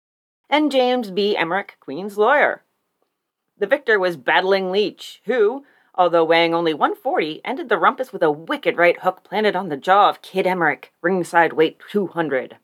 and 0.49 0.71
James 0.71 1.11
B. 1.11 1.35
Emmerich, 1.35 1.75
Queen's 1.81 2.17
lawyer. 2.17 2.63
The 3.57 3.67
victor 3.67 3.99
was 3.99 4.15
Battling 4.15 4.71
Leach, 4.71 5.21
who, 5.25 5.65
although 5.95 6.23
weighing 6.23 6.53
only 6.53 6.73
140, 6.73 7.41
ended 7.45 7.69
the 7.69 7.77
rumpus 7.77 8.11
with 8.11 8.23
a 8.23 8.31
wicked 8.31 8.77
right 8.77 8.99
hook 9.01 9.23
planted 9.23 9.55
on 9.55 9.69
the 9.69 9.77
jaw 9.77 10.09
of 10.09 10.21
Kid 10.21 10.47
Emmerich, 10.47 10.91
ringside 11.01 11.53
weight 11.53 11.79
200. 11.91 12.57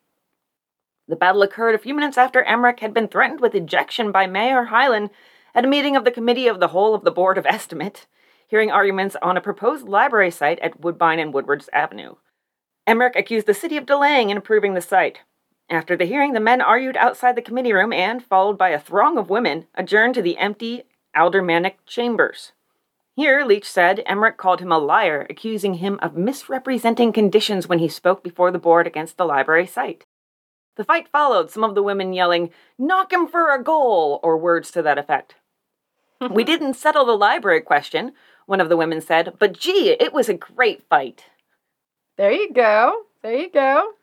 The 1.08 1.16
battle 1.16 1.42
occurred 1.42 1.76
a 1.76 1.80
few 1.80 1.94
minutes 1.94 2.18
after 2.18 2.44
Emmerich 2.44 2.80
had 2.82 2.94
been 2.94 3.08
threatened 3.08 3.40
with 3.40 3.56
ejection 3.56 4.12
by 4.12 4.28
Mayor 4.28 4.68
Hylan 4.68 5.10
at 5.56 5.66
a 5.66 5.68
meeting 5.68 5.96
of 5.96 6.06
the 6.06 6.12
Committee 6.12 6.48
of 6.48 6.60
the 6.60 6.68
Whole 6.70 6.94
of 6.94 7.04
the 7.04 7.12
Board 7.12 7.38
of 7.38 7.46
Estimate, 7.46 8.06
hearing 8.48 8.72
arguments 8.72 9.16
on 9.22 9.38
a 9.38 9.42
proposed 9.42 9.88
library 9.88 10.32
site 10.32 10.60
at 10.60 10.80
Woodbine 10.80 11.20
and 11.20 11.34
Woodwards 11.34 11.70
Avenue. 11.74 12.16
Emmerich 12.86 13.16
accused 13.16 13.48
the 13.48 13.54
city 13.54 13.78
of 13.78 13.86
delaying 13.86 14.30
in 14.30 14.38
approving 14.38 14.74
the 14.74 14.82
site. 14.82 15.20
After 15.70 15.96
the 15.96 16.06
hearing, 16.06 16.34
the 16.34 16.40
men 16.40 16.62
argued 16.62 16.98
outside 16.98 17.36
the 17.36 17.42
committee 17.44 17.74
room 17.74 17.94
and, 17.94 18.24
followed 18.24 18.58
by 18.58 18.70
a 18.70 18.80
throng 18.80 19.20
of 19.20 19.30
women, 19.30 19.68
adjourned 19.76 20.16
to 20.16 20.22
the 20.22 20.38
empty 20.38 20.84
aldermanic 21.16 21.86
chambers. 21.86 22.54
Here, 23.20 23.44
Leach 23.44 23.70
said, 23.70 24.02
Emmerich 24.06 24.38
called 24.38 24.62
him 24.62 24.72
a 24.72 24.78
liar, 24.78 25.28
accusing 25.30 25.74
him 25.74 26.00
of 26.02 26.16
misrepresenting 26.16 27.12
conditions 27.12 27.68
when 27.68 27.80
he 27.80 27.90
spoke 27.90 28.24
before 28.24 28.50
the 28.50 28.60
board 28.60 28.88
against 28.88 29.18
the 29.18 29.26
library 29.26 29.68
site. 29.68 30.06
The 30.78 30.86
fight 30.86 31.10
followed, 31.10 31.52
some 31.52 31.66
of 31.66 31.76
the 31.76 31.84
women 31.84 32.14
yelling, 32.14 32.52
Knock 32.78 33.12
him 33.12 33.28
for 33.28 33.54
a 33.54 33.62
goal, 33.62 34.22
or 34.24 34.38
words 34.38 34.72
to 34.72 34.82
that 34.84 34.98
effect. 34.98 35.36
we 36.32 36.46
didn't 36.46 36.76
settle 36.76 37.04
the 37.04 37.12
library 37.12 37.60
question, 37.60 38.14
one 38.46 38.62
of 38.62 38.70
the 38.70 38.78
women 38.78 39.02
said, 39.02 39.34
but 39.38 39.52
gee, 39.52 39.90
it 40.00 40.14
was 40.14 40.30
a 40.30 40.34
great 40.34 40.84
fight. 40.88 41.26
There 42.16 42.32
you 42.32 42.54
go. 42.54 43.02
There 43.22 43.36
you 43.36 43.52
go. 43.52 43.96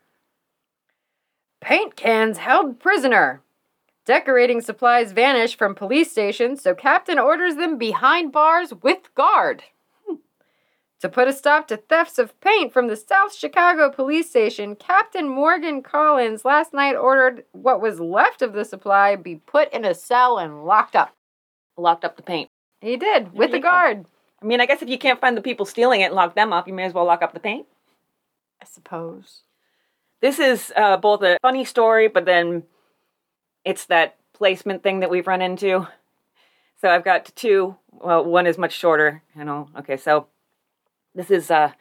Paint 1.59 1.95
cans 1.95 2.37
held 2.37 2.79
prisoner. 2.79 3.41
Decorating 4.07 4.61
supplies 4.61 5.11
vanish 5.11 5.57
from 5.57 5.75
police 5.75 6.09
stations, 6.09 6.61
so 6.61 6.73
captain 6.73 7.19
orders 7.19 7.55
them 7.55 7.77
behind 7.77 8.31
bars 8.31 8.73
with 8.81 9.13
guard. 9.15 9.63
To 11.01 11.09
put 11.09 11.27
a 11.27 11.33
stop 11.33 11.67
to 11.67 11.75
thefts 11.75 12.17
of 12.17 12.39
paint 12.39 12.71
from 12.71 12.87
the 12.87 12.95
South 12.95 13.35
Chicago 13.35 13.91
police 13.91 14.29
station, 14.29 14.77
Captain 14.77 15.27
Morgan 15.27 15.83
Collins 15.83 16.45
last 16.45 16.73
night 16.73 16.95
ordered 16.95 17.43
what 17.51 17.81
was 17.81 17.99
left 17.99 18.41
of 18.41 18.53
the 18.53 18.63
supply 18.63 19.17
be 19.17 19.35
put 19.35 19.71
in 19.73 19.83
a 19.83 19.93
cell 19.93 20.37
and 20.37 20.63
locked 20.63 20.95
up. 20.95 21.13
Locked 21.75 22.05
up 22.05 22.15
the 22.15 22.23
paint. 22.23 22.49
He 22.79 22.95
did, 22.95 23.33
with 23.33 23.53
a 23.53 23.59
guard. 23.59 24.05
I 24.41 24.45
mean, 24.45 24.61
I 24.61 24.67
guess 24.67 24.81
if 24.81 24.87
you 24.87 24.97
can't 24.97 25.19
find 25.19 25.35
the 25.35 25.41
people 25.41 25.65
stealing 25.65 25.99
it 25.99 26.05
and 26.05 26.15
lock 26.15 26.33
them 26.33 26.53
up, 26.53 26.65
you 26.65 26.73
may 26.73 26.85
as 26.85 26.93
well 26.93 27.03
lock 27.03 27.21
up 27.21 27.33
the 27.33 27.41
paint. 27.41 27.67
I 28.61 28.65
suppose. 28.65 29.41
This 30.21 30.39
is 30.39 30.71
uh, 30.77 30.95
both 30.95 31.21
a 31.23 31.37
funny 31.41 31.65
story, 31.65 32.07
but 32.07 32.23
then 32.23 32.63
it's 33.67 33.85
that 33.85 34.15
placement 34.33 34.81
thing 34.81 35.01
that 35.01 35.09
we've 35.09 35.27
run 35.27 35.41
into. 35.41 35.87
So 36.79 36.89
I've 36.89 37.03
got 37.03 37.31
two. 37.35 37.75
Well, 37.91 38.23
one 38.23 38.47
is 38.47 38.57
much 38.57 38.73
shorter. 38.73 39.23
You 39.35 39.43
know. 39.43 39.69
Okay, 39.77 39.97
so 39.97 40.27
this 41.13 41.29
is 41.29 41.51
uh, 41.51 41.71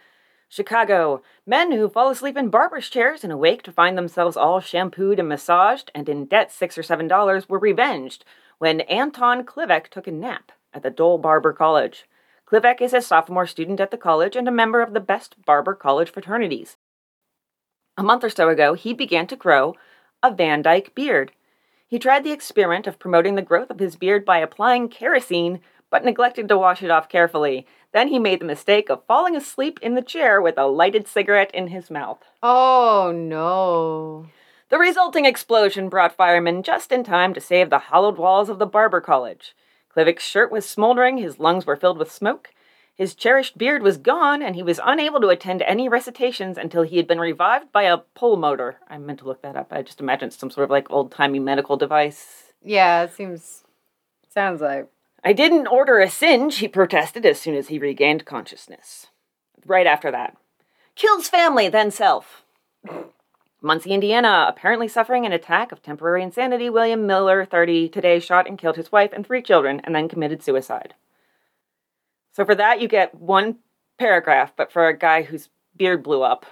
Chicago. 0.49 1.23
Men 1.47 1.71
who 1.71 1.89
fall 1.89 2.11
asleep 2.11 2.37
in 2.37 2.49
barber's 2.49 2.91
chairs 2.91 3.23
and 3.23 3.33
awake 3.33 3.63
to 3.63 3.73
find 3.73 3.97
themselves 3.97 4.37
all 4.37 4.59
shampooed 4.61 5.21
and 5.21 5.29
massaged 5.29 5.93
and 5.95 6.09
in 6.09 6.25
debt 6.25 6.51
six 6.51 6.77
or 6.77 6.83
seven 6.83 7.07
dollars 7.07 7.49
were 7.49 7.59
revenged 7.59 8.25
when 8.59 8.81
Anton 8.83 9.45
Klivek 9.45 9.89
took 9.89 10.09
a 10.09 10.11
nap 10.11 10.51
at 10.75 10.83
the 10.83 10.91
Dole 10.91 11.19
Barber 11.19 11.53
College. 11.53 12.07
Klivek 12.51 12.81
is 12.81 12.95
a 12.95 13.01
sophomore 13.01 13.47
student 13.47 13.81
at 13.81 13.91
the 13.91 13.97
college 13.97 14.35
and 14.35 14.49
a 14.49 14.53
member 14.53 14.81
of 14.81 14.93
the 14.93 15.01
best 15.01 15.37
barber 15.45 15.75
college 15.75 16.11
fraternities. 16.11 16.77
A 17.97 18.03
month 18.03 18.25
or 18.25 18.31
so 18.31 18.49
ago, 18.49 18.75
he 18.75 18.93
began 18.93 19.27
to 19.29 19.37
grow 19.37 19.75
a 20.23 20.33
Van 20.33 20.63
Dyke 20.63 20.95
beard. 20.95 21.33
He 21.89 21.99
tried 21.99 22.25
the 22.25 22.33
experiment 22.33 22.87
of 22.87 22.99
promoting 22.99 23.37
the 23.37 23.43
growth 23.43 23.71
of 23.71 23.79
his 23.79 23.97
beard 23.97 24.25
by 24.25 24.39
applying 24.39 24.89
kerosene, 24.89 25.61
but 25.89 26.05
neglected 26.05 26.49
to 26.49 26.59
wash 26.59 26.83
it 26.83 26.91
off 26.91 27.09
carefully. 27.09 27.67
Then 27.93 28.09
he 28.09 28.19
made 28.19 28.41
the 28.41 28.45
mistake 28.45 28.91
of 28.91 29.05
falling 29.07 29.37
asleep 29.37 29.79
in 29.83 29.95
the 29.95 30.03
chair 30.03 30.43
with 30.43 30.59
a 30.59 30.67
lighted 30.67 31.07
cigarette 31.07 31.55
in 31.55 31.69
his 31.69 31.91
mouth. 31.91 32.19
Oh 32.43 33.13
no. 33.15 34.27
The 34.69 34.79
resulting 34.79 35.25
explosion 35.25 35.89
brought 35.89 36.17
firemen 36.17 36.65
just 36.65 36.91
in 36.91 37.05
time 37.05 37.33
to 37.35 37.41
save 37.41 37.71
the 37.71 37.79
hollowed 37.79 38.19
walls 38.19 38.49
of 38.49 38.59
the 38.59 38.67
Barber 38.67 39.01
College. 39.01 39.55
Klivik's 39.95 40.25
shirt 40.25 40.51
was 40.51 40.69
smoldering, 40.69 41.19
his 41.19 41.39
lungs 41.39 41.67
were 41.67 41.77
filled 41.77 41.99
with 41.99 42.11
smoke, 42.11 42.51
his 42.97 43.15
cherished 43.15 43.59
beard 43.59 43.83
was 43.83 43.99
gone, 43.99 44.41
and 44.41 44.57
he 44.57 44.63
was 44.63 44.81
unable 44.83 45.21
to 45.21 45.29
attend 45.29 45.61
any 45.63 45.87
recitations 45.87 46.57
until 46.57 46.83
he 46.83 46.97
had 46.97 47.07
been 47.07 47.21
revived 47.21 47.71
by 47.71 47.83
a 47.83 47.99
pulmotor. 48.17 48.77
I 48.89 48.97
meant 48.97 49.19
to 49.19 49.27
look 49.27 49.43
that 49.43 49.55
up. 49.55 49.71
I 49.71 49.83
just 49.83 50.01
imagined 50.01 50.33
some 50.33 50.51
sort 50.51 50.65
of 50.65 50.71
like 50.71 50.91
old 50.91 51.13
timey 51.13 51.39
medical 51.39 51.77
device. 51.77 52.55
Yeah, 52.65 53.03
it 53.03 53.13
seems. 53.13 53.65
Sounds 54.33 54.63
like. 54.63 54.89
I 55.23 55.35
didn't 55.35 55.67
order 55.67 55.99
a 55.99 56.09
singe, 56.09 56.57
he 56.59 56.69
protested 56.69 57.27
as 57.27 57.39
soon 57.39 57.55
as 57.55 57.69
he 57.69 57.79
regained 57.79 58.25
consciousness. 58.25 59.09
Right 59.67 59.87
after 59.87 60.11
that. 60.11 60.37
Kills 60.95 61.29
family, 61.29 61.69
then 61.69 61.91
self. 61.91 62.45
Muncie, 63.61 63.91
Indiana, 63.91 64.47
apparently 64.49 64.89
suffering 64.89 65.27
an 65.27 65.33
attack 65.33 65.71
of 65.71 65.83
temporary 65.83 66.23
insanity, 66.23 66.71
William 66.71 67.07
Miller, 67.07 67.45
30, 67.45 67.91
today 67.91 68.21
shot 68.21 68.49
and 68.49 68.57
killed 68.57 68.77
his 68.77 68.93
wife 68.93 69.11
and 69.13 69.27
three 69.27 69.43
children 69.43 69.83
and 69.85 69.95
then 69.95 70.09
committed 70.09 70.43
suicide. 70.43 70.95
So 72.37 72.45
for 72.45 72.55
that, 72.55 72.83
you 72.83 72.87
get 72.89 73.15
one 73.15 73.57
paragraph, 73.99 74.53
but 74.55 74.71
for 74.71 74.89
a 74.89 74.99
guy 74.99 75.23
whose 75.23 75.49
beard 75.75 76.03
blew 76.03 76.23
up, 76.23 76.45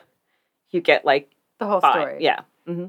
you 0.70 0.80
get 0.80 1.04
like 1.04 1.30
The 1.58 1.66
whole 1.66 1.82
five. 1.82 1.92
story. 1.92 2.16
Yeah. 2.24 2.40
Mm-hmm. 2.66 2.86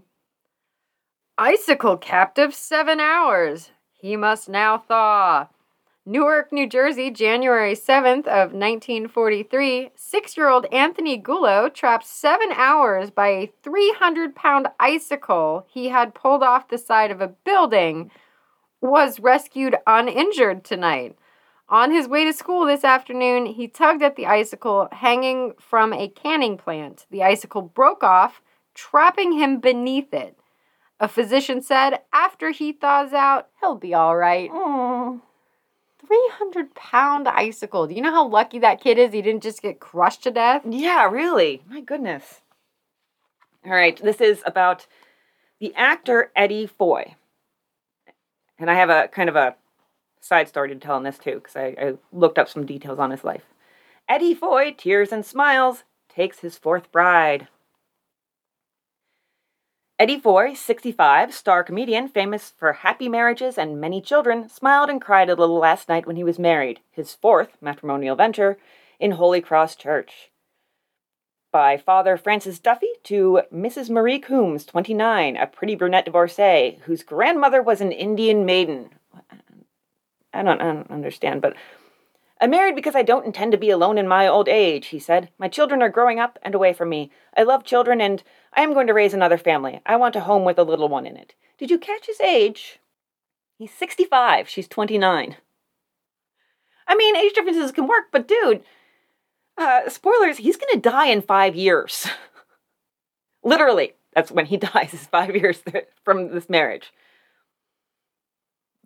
Icicle 1.38 1.98
captive 1.98 2.56
seven 2.56 3.02
hours. 3.02 3.72
He 3.92 4.16
must 4.16 4.48
now 4.48 4.78
thaw. 4.78 5.50
Newark, 6.06 6.54
New 6.54 6.70
Jersey, 6.70 7.12
January 7.12 7.76
7th 7.76 8.28
of 8.28 8.54
1943, 8.54 9.90
six-year-old 9.94 10.66
Anthony 10.72 11.22
Gulo 11.22 11.74
trapped 11.74 12.06
seven 12.08 12.54
hours 12.54 13.10
by 13.10 13.28
a 13.28 13.52
300-pound 13.62 14.70
icicle 14.80 15.66
he 15.68 15.90
had 15.90 16.16
pulled 16.16 16.44
off 16.44 16.70
the 16.70 16.78
side 16.78 17.12
of 17.12 17.20
a 17.20 17.28
building, 17.28 18.10
was 18.80 19.20
rescued 19.20 19.76
uninjured 19.86 20.64
tonight. 20.64 21.18
On 21.68 21.92
his 21.92 22.08
way 22.08 22.24
to 22.26 22.34
school 22.34 22.66
this 22.66 22.84
afternoon, 22.84 23.48
he 23.48 23.68
tugged 23.68 24.04
at 24.04 24.16
the 24.16 24.28
icicle 24.28 24.88
hanging 24.92 25.54
from 25.60 25.94
a 25.94 26.08
canning 26.08 26.58
plant. 26.58 27.08
The 27.10 27.24
icicle 27.24 27.64
broke 27.64 28.04
off, 28.04 28.42
trapping 28.76 29.32
him 29.32 29.60
beneath 29.60 30.14
it. 30.14 30.38
A 31.00 31.08
physician 31.08 31.62
said 31.62 32.02
after 32.14 32.52
he 32.52 32.72
thaws 32.72 33.14
out, 33.14 33.50
he'll 33.60 33.76
be 33.76 33.94
all 33.94 34.16
right. 34.16 34.50
Mm. 34.52 35.22
300 36.08 36.76
pound 36.76 37.28
icicle. 37.28 37.88
Do 37.88 37.96
you 37.96 38.02
know 38.02 38.12
how 38.12 38.28
lucky 38.28 38.60
that 38.60 38.80
kid 38.80 39.00
is? 39.00 39.12
He 39.12 39.24
didn't 39.24 39.44
just 39.44 39.62
get 39.62 39.80
crushed 39.80 40.24
to 40.24 40.32
death. 40.32 40.62
Yeah, 40.70 41.10
really. 41.10 41.64
My 41.68 41.82
goodness. 41.82 42.42
All 43.66 43.72
right, 43.74 44.00
this 44.02 44.22
is 44.22 44.44
about 44.46 44.86
the 45.60 45.74
actor 45.76 46.32
Eddie 46.36 46.68
Foy. 46.68 47.16
And 48.60 48.70
I 48.70 48.76
have 48.76 48.92
a 48.92 49.08
kind 49.08 49.28
of 49.28 49.36
a 49.36 49.56
side 50.26 50.48
story 50.48 50.70
to 50.70 50.76
tell 50.76 50.96
on 50.96 51.04
this 51.04 51.20
too, 51.20 51.36
because 51.36 51.56
I, 51.56 51.76
I 51.80 51.94
looked 52.12 52.40
up 52.40 52.50
some 52.50 52.66
details 52.66 52.98
on 52.98 53.12
his 53.12 53.24
life. 53.24 53.44
Eddie 54.10 54.34
Foy, 54.34 54.74
tears 54.76 55.12
and 55.12 55.26
smiles, 55.26 55.84
takes 56.10 56.40
his 56.40 56.58
fourth 56.58 56.92
bride. 56.92 57.48
Eddie 59.98 60.20
Foy, 60.20 60.54
65, 60.54 61.34
star 61.34 61.64
comedian 61.64 62.10
famous 62.10 62.54
for 62.58 62.74
happy 62.74 63.08
marriages 63.08 63.58
and 63.58 63.80
many 63.80 64.02
children, 64.02 64.50
smiled 64.50 64.90
and 64.90 65.00
cried 65.00 65.30
a 65.30 65.36
little 65.36 65.60
last 65.60 65.88
night 65.88 66.06
when 66.06 66.16
he 66.16 66.24
was 66.24 66.40
married, 66.40 66.82
his 66.92 67.14
fourth 67.14 67.56
matrimonial 67.62 68.16
venture, 68.16 68.58
in 69.00 69.12
Holy 69.12 69.42
Cross 69.42 69.76
Church. 69.76 70.32
By 71.52 71.78
Father 71.78 72.18
Francis 72.18 72.60
Duffy 72.60 72.90
to 73.04 73.44
Mrs. 73.54 73.90
Marie 73.90 74.20
Coombs, 74.20 74.66
29, 74.66 75.38
a 75.38 75.48
pretty 75.48 75.76
brunette 75.76 76.04
divorcee 76.04 76.80
whose 76.84 77.04
grandmother 77.04 77.62
was 77.62 77.80
an 77.80 77.94
Indian 77.94 78.46
maiden. 78.46 78.90
I 80.36 80.44
don't, 80.44 80.62
I 80.62 80.66
don't 80.66 80.92
understand, 80.92 81.42
but 81.42 81.56
I'm 82.40 82.50
married 82.50 82.76
because 82.76 82.96
I 82.96 83.02
don't 83.02 83.26
intend 83.26 83.54
to 83.54 83.58
be 83.58 83.70
alone 83.70 83.98
in 83.98 84.08
my 84.08 84.28
old 84.28 84.50
age, 84.50 84.88
he 84.88 85.00
said. 85.00 85.30
My 85.38 85.48
children 85.48 85.82
are 85.82 85.90
growing 85.90 86.20
up 86.20 86.38
and 86.44 86.54
away 86.54 86.74
from 86.74 86.90
me. 86.90 87.12
I 87.36 87.44
love 87.44 87.64
children 87.64 88.02
and 88.02 88.22
I 88.54 88.62
am 88.62 88.74
going 88.74 88.88
to 88.88 88.94
raise 88.94 89.14
another 89.14 89.38
family. 89.38 89.80
I 89.86 89.96
want 89.96 90.16
a 90.16 90.22
home 90.22 90.44
with 90.44 90.60
a 90.60 90.64
little 90.64 90.90
one 90.90 91.06
in 91.06 91.16
it. 91.16 91.34
Did 91.58 91.72
you 91.72 91.80
catch 91.80 92.08
his 92.08 92.20
age? 92.20 92.80
He's 93.58 93.72
65. 93.72 94.50
She's 94.50 94.68
29. 94.68 95.38
I 96.88 96.96
mean, 96.96 97.16
age 97.16 97.34
differences 97.34 97.72
can 97.72 97.88
work, 97.88 98.06
but 98.12 98.28
dude, 98.28 98.64
uh, 99.58 99.90
spoilers, 99.90 100.38
he's 100.38 100.58
going 100.58 100.74
to 100.74 100.90
die 100.90 101.08
in 101.08 101.22
five 101.22 101.56
years. 101.56 102.08
Literally, 103.44 103.94
that's 104.14 104.32
when 104.32 104.46
he 104.46 104.58
dies, 104.74 104.94
is 104.94 105.06
five 105.06 105.36
years 105.36 105.62
from 106.04 106.34
this 106.34 106.50
marriage. 106.50 106.92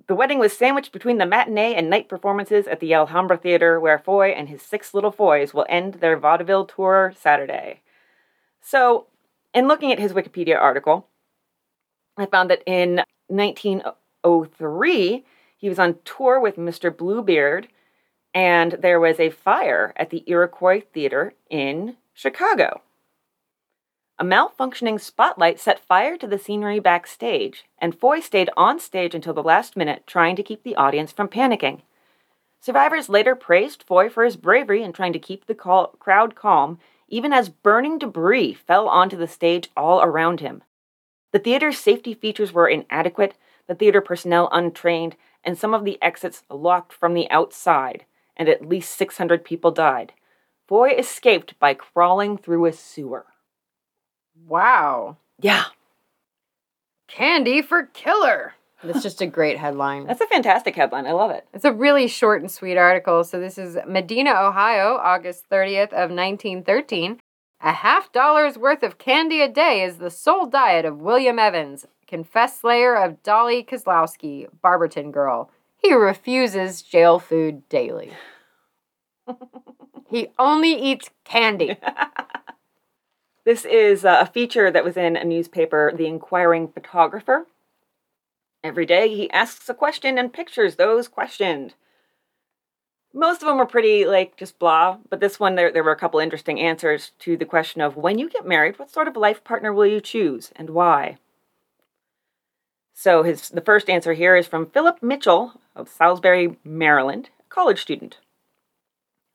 The 0.09 0.15
wedding 0.15 0.39
was 0.39 0.57
sandwiched 0.57 0.91
between 0.91 1.19
the 1.19 1.27
matinee 1.27 1.75
and 1.75 1.87
night 1.87 2.09
performances 2.09 2.65
at 2.65 2.79
the 2.79 2.95
Alhambra 2.95 3.37
Theater, 3.37 3.79
where 3.79 3.99
Foy 3.99 4.29
and 4.29 4.49
his 4.49 4.63
six 4.63 4.95
little 4.95 5.11
Foys 5.11 5.53
will 5.53 5.67
end 5.69 5.93
their 5.95 6.17
vaudeville 6.17 6.65
tour 6.65 7.13
Saturday. 7.15 7.81
So, 8.59 9.05
in 9.53 9.67
looking 9.67 9.91
at 9.91 9.99
his 9.99 10.13
Wikipedia 10.13 10.59
article, 10.59 11.05
I 12.17 12.25
found 12.25 12.49
that 12.49 12.63
in 12.65 13.03
1903, 13.27 15.25
he 15.57 15.69
was 15.69 15.77
on 15.77 15.99
tour 16.03 16.39
with 16.39 16.55
Mr. 16.55 16.89
Bluebeard, 16.89 17.67
and 18.33 18.71
there 18.81 18.99
was 18.99 19.19
a 19.19 19.29
fire 19.29 19.93
at 19.95 20.09
the 20.09 20.23
Iroquois 20.25 20.81
Theater 20.91 21.35
in 21.51 21.97
Chicago. 22.15 22.81
A 24.21 24.25
malfunctioning 24.25 24.99
spotlight 24.99 25.61
set 25.61 25.79
fire 25.79 26.17
to 26.17 26.27
the 26.27 26.37
scenery 26.37 26.79
backstage, 26.79 27.63
and 27.77 27.97
Foy 27.97 28.19
stayed 28.19 28.49
on 28.57 28.77
stage 28.77 29.15
until 29.15 29.33
the 29.33 29.41
last 29.41 29.77
minute, 29.77 30.03
trying 30.05 30.35
to 30.35 30.43
keep 30.43 30.63
the 30.63 30.75
audience 30.75 31.13
from 31.13 31.29
panicking. 31.29 31.83
Survivors 32.59 33.07
later 33.07 33.33
praised 33.33 33.81
Foy 33.81 34.09
for 34.09 34.25
his 34.25 34.35
bravery 34.35 34.83
in 34.83 34.91
trying 34.91 35.13
to 35.13 35.19
keep 35.19 35.45
the 35.45 35.55
crowd 35.55 36.35
calm, 36.35 36.79
even 37.07 37.31
as 37.31 37.47
burning 37.47 37.97
debris 37.97 38.53
fell 38.53 38.89
onto 38.89 39.15
the 39.15 39.25
stage 39.25 39.69
all 39.77 40.01
around 40.01 40.41
him. 40.41 40.63
The 41.31 41.39
theater's 41.39 41.79
safety 41.79 42.13
features 42.13 42.51
were 42.51 42.67
inadequate, 42.67 43.35
the 43.67 43.75
theater 43.75 44.01
personnel 44.01 44.49
untrained, 44.51 45.15
and 45.45 45.57
some 45.57 45.73
of 45.73 45.85
the 45.85 45.97
exits 46.01 46.43
locked 46.49 46.91
from 46.91 47.13
the 47.13 47.31
outside, 47.31 48.03
and 48.35 48.49
at 48.49 48.67
least 48.67 48.97
600 48.97 49.45
people 49.45 49.71
died. 49.71 50.11
Foy 50.67 50.89
escaped 50.89 51.57
by 51.57 51.73
crawling 51.73 52.37
through 52.37 52.65
a 52.65 52.73
sewer. 52.73 53.25
Wow. 54.47 55.17
Yeah, 55.39 55.65
Candy 57.09 57.61
for 57.61 57.87
killer. 57.87 58.53
That's 58.83 59.03
just 59.03 59.21
a 59.21 59.25
great 59.25 59.57
headline. 59.57 60.05
that's 60.05 60.21
a 60.21 60.27
fantastic 60.27 60.75
headline. 60.75 61.05
I 61.05 61.11
love 61.11 61.31
it. 61.31 61.45
It's 61.53 61.65
a 61.65 61.73
really 61.73 62.07
short 62.07 62.41
and 62.41 62.49
sweet 62.49 62.77
article. 62.77 63.23
So 63.25 63.39
this 63.39 63.57
is 63.57 63.77
Medina, 63.85 64.31
Ohio, 64.31 64.95
August 64.95 65.49
30th 65.49 65.91
of 65.91 66.11
1913. 66.11 67.19
A 67.61 67.73
half 67.73 68.11
dollar's 68.13 68.57
worth 68.57 68.83
of 68.83 68.97
candy 68.97 69.41
a 69.41 69.49
day 69.49 69.83
is 69.83 69.97
the 69.97 70.09
sole 70.09 70.45
diet 70.45 70.85
of 70.85 71.01
William 71.01 71.39
Evans, 71.39 71.85
confessed 72.07 72.61
slayer 72.61 72.95
of 72.95 73.21
Dolly 73.21 73.63
Kozlowski, 73.63 74.47
Barberton 74.61 75.11
girl. 75.11 75.51
He 75.75 75.93
refuses 75.93 76.81
jail 76.81 77.19
food 77.19 77.67
daily. 77.67 78.13
he 80.09 80.29
only 80.37 80.73
eats 80.73 81.09
candy. 81.25 81.77
This 83.45 83.65
is 83.65 84.05
uh, 84.05 84.17
a 84.19 84.25
feature 84.25 84.69
that 84.69 84.83
was 84.83 84.97
in 84.97 85.15
a 85.15 85.23
newspaper, 85.23 85.91
The 85.95 86.07
Inquiring 86.07 86.67
Photographer. 86.67 87.47
Every 88.63 88.85
day 88.85 89.15
he 89.15 89.31
asks 89.31 89.69
a 89.69 89.73
question 89.73 90.17
and 90.17 90.33
pictures 90.33 90.75
those 90.75 91.07
questioned. 91.07 91.73
Most 93.13 93.41
of 93.41 93.47
them 93.47 93.57
were 93.57 93.65
pretty, 93.65 94.05
like, 94.05 94.37
just 94.37 94.59
blah, 94.59 94.97
but 95.09 95.19
this 95.19 95.39
one, 95.39 95.55
there, 95.55 95.71
there 95.71 95.83
were 95.83 95.91
a 95.91 95.97
couple 95.97 96.19
interesting 96.19 96.59
answers 96.59 97.11
to 97.19 97.37
the 97.37 97.45
question 97.45 97.81
of 97.81 97.95
when 97.95 98.19
you 98.19 98.29
get 98.29 98.45
married, 98.45 98.77
what 98.77 98.91
sort 98.91 99.07
of 99.07 99.15
life 99.15 99.43
partner 99.43 99.73
will 99.73 99.87
you 99.87 99.99
choose 99.99 100.51
and 100.55 100.69
why? 100.69 101.17
So 102.93 103.23
his 103.23 103.47
the 103.47 103.61
first 103.61 103.89
answer 103.89 104.11
here 104.11 104.35
is 104.35 104.45
from 104.45 104.69
Philip 104.69 105.01
Mitchell 105.01 105.53
of 105.73 105.87
Salisbury, 105.87 106.57
Maryland, 106.65 107.29
a 107.39 107.43
college 107.47 107.81
student. 107.81 108.17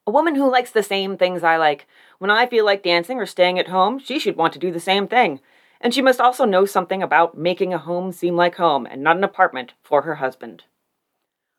A 0.07 0.11
woman 0.11 0.35
who 0.35 0.51
likes 0.51 0.71
the 0.71 0.83
same 0.83 1.17
things 1.17 1.43
I 1.43 1.57
like. 1.57 1.87
When 2.19 2.31
I 2.31 2.47
feel 2.47 2.65
like 2.65 2.83
dancing 2.83 3.19
or 3.19 3.27
staying 3.27 3.59
at 3.59 3.69
home, 3.69 3.99
she 3.99 4.19
should 4.19 4.37
want 4.37 4.53
to 4.53 4.59
do 4.59 4.71
the 4.71 4.81
same 4.81 5.09
thing. 5.09 5.41
And 5.81 5.95
she 5.95 6.03
must 6.03 6.21
also 6.21 6.45
know 6.45 6.67
something 6.67 7.03
about 7.03 7.37
making 7.37 7.73
a 7.73 7.79
home 7.79 8.13
seem 8.13 8.37
like 8.37 8.57
home 8.57 8.87
and 8.87 9.03
not 9.03 9.17
an 9.17 9.25
apartment 9.25 9.73
for 9.83 10.03
her 10.03 10.17
husband. 10.17 10.65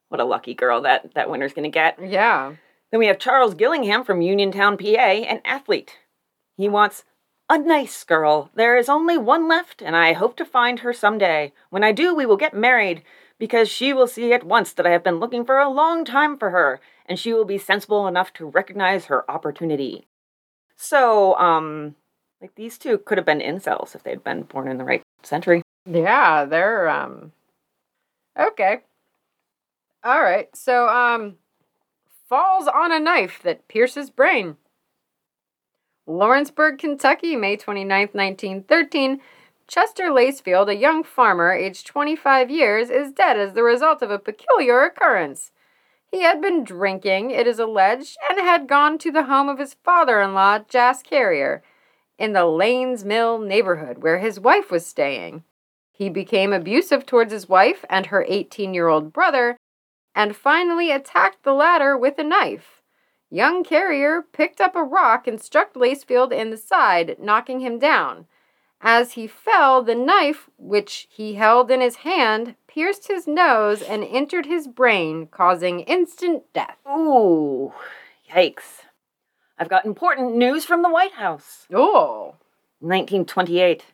What 0.10 0.22
a 0.22 0.26
lucky 0.26 0.54
girl 0.54 0.82
that, 0.82 1.14
that 1.16 1.30
winner's 1.30 1.54
gonna 1.54 1.70
get. 1.70 2.00
Yeah. 2.02 2.54
Then 2.92 3.00
we 3.00 3.08
have 3.08 3.20
Charles 3.20 3.56
Gillingham 3.56 4.04
from 4.04 4.22
Uniontown, 4.22 4.78
PA, 4.78 4.86
an 4.86 5.42
athlete. 5.44 5.98
He 6.56 6.70
wants 6.70 7.04
A 7.50 7.58
nice 7.58 8.04
girl. 8.04 8.50
There 8.56 8.78
is 8.78 8.90
only 8.90 9.18
one 9.18 9.48
left, 9.48 9.82
and 9.82 9.96
I 9.96 10.14
hope 10.14 10.36
to 10.38 10.46
find 10.46 10.80
her 10.80 10.94
some 10.94 11.18
day. 11.18 11.54
When 11.70 11.84
I 11.84 11.92
do, 11.92 12.16
we 12.16 12.26
will 12.26 12.38
get 12.38 12.54
married, 12.54 13.04
because 13.38 13.70
she 13.70 13.94
will 13.94 14.08
see 14.08 14.34
at 14.34 14.44
once 14.44 14.74
that 14.74 14.88
I 14.88 14.92
have 14.92 15.04
been 15.04 15.20
looking 15.20 15.46
for 15.46 15.60
a 15.60 15.70
long 15.70 16.06
time 16.06 16.38
for 16.38 16.52
her, 16.52 16.80
and 17.06 17.20
she 17.20 17.34
will 17.34 17.46
be 17.46 17.58
sensible 17.58 18.08
enough 18.08 18.34
to 18.34 18.46
recognize 18.46 19.06
her 19.06 19.30
opportunity. 19.30 20.08
So, 20.76 21.36
um, 21.38 21.96
like 22.42 22.56
these 22.56 22.78
two 22.78 22.98
could 22.98 23.18
have 23.18 23.26
been 23.26 23.40
incels 23.40 23.96
if 23.96 24.04
they'd 24.04 24.24
been 24.24 24.44
born 24.44 24.68
in 24.68 24.78
the 24.78 24.84
right 24.84 25.02
century. 25.24 25.62
Yeah, 25.86 26.46
they're 26.46 26.90
um 26.90 27.32
okay. 28.38 28.82
All 30.04 30.22
right. 30.22 30.56
So 30.56 30.88
um 30.88 31.36
falls 32.28 32.68
on 32.68 32.92
a 32.92 33.00
knife 33.00 33.42
that 33.44 33.68
pierces 33.68 34.10
brain. 34.10 34.58
Lawrenceburg, 36.08 36.78
Kentucky, 36.78 37.36
May 37.36 37.58
29th, 37.58 38.14
1913. 38.14 39.20
Chester 39.68 40.06
Lacefield, 40.06 40.70
a 40.70 40.76
young 40.76 41.04
farmer 41.04 41.52
aged 41.52 41.88
25 41.88 42.52
years, 42.52 42.92
is 42.92 43.12
dead 43.12 43.38
as 43.38 43.54
the 43.54 43.64
result 43.64 44.04
of 44.04 44.12
a 44.12 44.20
peculiar 44.20 44.84
occurrence. 44.84 45.52
He 46.16 46.22
had 46.22 46.40
been 46.40 46.64
drinking, 46.64 47.32
it 47.32 47.46
is 47.46 47.60
alleged, 47.60 48.16
and 48.30 48.40
had 48.40 48.70
gone 48.70 48.98
to 49.00 49.12
the 49.12 49.24
home 49.24 49.50
of 49.50 49.60
his 49.60 49.74
father 49.74 50.22
in 50.22 50.34
law, 50.34 50.60
Jas 50.60 51.04
Carrier, 51.04 51.62
in 52.18 52.32
the 52.32 52.46
Lanes 52.46 53.04
Mill 53.04 53.38
neighborhood 53.38 53.98
where 53.98 54.20
his 54.20 54.40
wife 54.40 54.72
was 54.72 54.86
staying. 54.86 55.44
He 55.92 56.08
became 56.08 56.54
abusive 56.54 57.06
towards 57.06 57.34
his 57.34 57.50
wife 57.50 57.84
and 57.90 58.06
her 58.06 58.24
18 58.30 58.74
year 58.74 58.88
old 58.88 59.12
brother, 59.12 59.58
and 60.16 60.38
finally 60.38 60.90
attacked 60.90 61.44
the 61.44 61.52
latter 61.52 61.98
with 61.98 62.18
a 62.18 62.24
knife. 62.24 62.82
Young 63.30 63.66
Carrier 63.66 64.22
picked 64.22 64.62
up 64.62 64.74
a 64.74 64.84
rock 64.86 65.28
and 65.28 65.42
struck 65.42 65.74
Lacefield 65.74 66.32
in 66.32 66.50
the 66.50 66.56
side, 66.56 67.18
knocking 67.20 67.60
him 67.60 67.78
down. 67.78 68.26
As 68.80 69.14
he 69.14 69.28
fell, 69.28 69.84
the 69.84 69.96
knife, 69.96 70.50
which 70.58 71.08
he 71.10 71.34
held 71.34 71.70
in 71.70 71.82
his 71.82 71.98
hand, 71.98 72.56
pierced 72.76 73.08
his 73.08 73.26
nose 73.26 73.82
and 73.82 74.04
entered 74.04 74.46
his 74.46 74.68
brain, 74.68 75.28
causing 75.28 75.80
instant 75.80 76.44
death. 76.54 76.76
Ooh, 76.86 77.72
yikes. 78.30 78.82
I've 79.58 79.70
got 79.70 79.86
important 79.86 80.36
news 80.36 80.66
from 80.66 80.82
the 80.82 80.90
White 80.90 81.14
House. 81.14 81.68
Oh. 81.74 82.36
1928. 82.82 83.86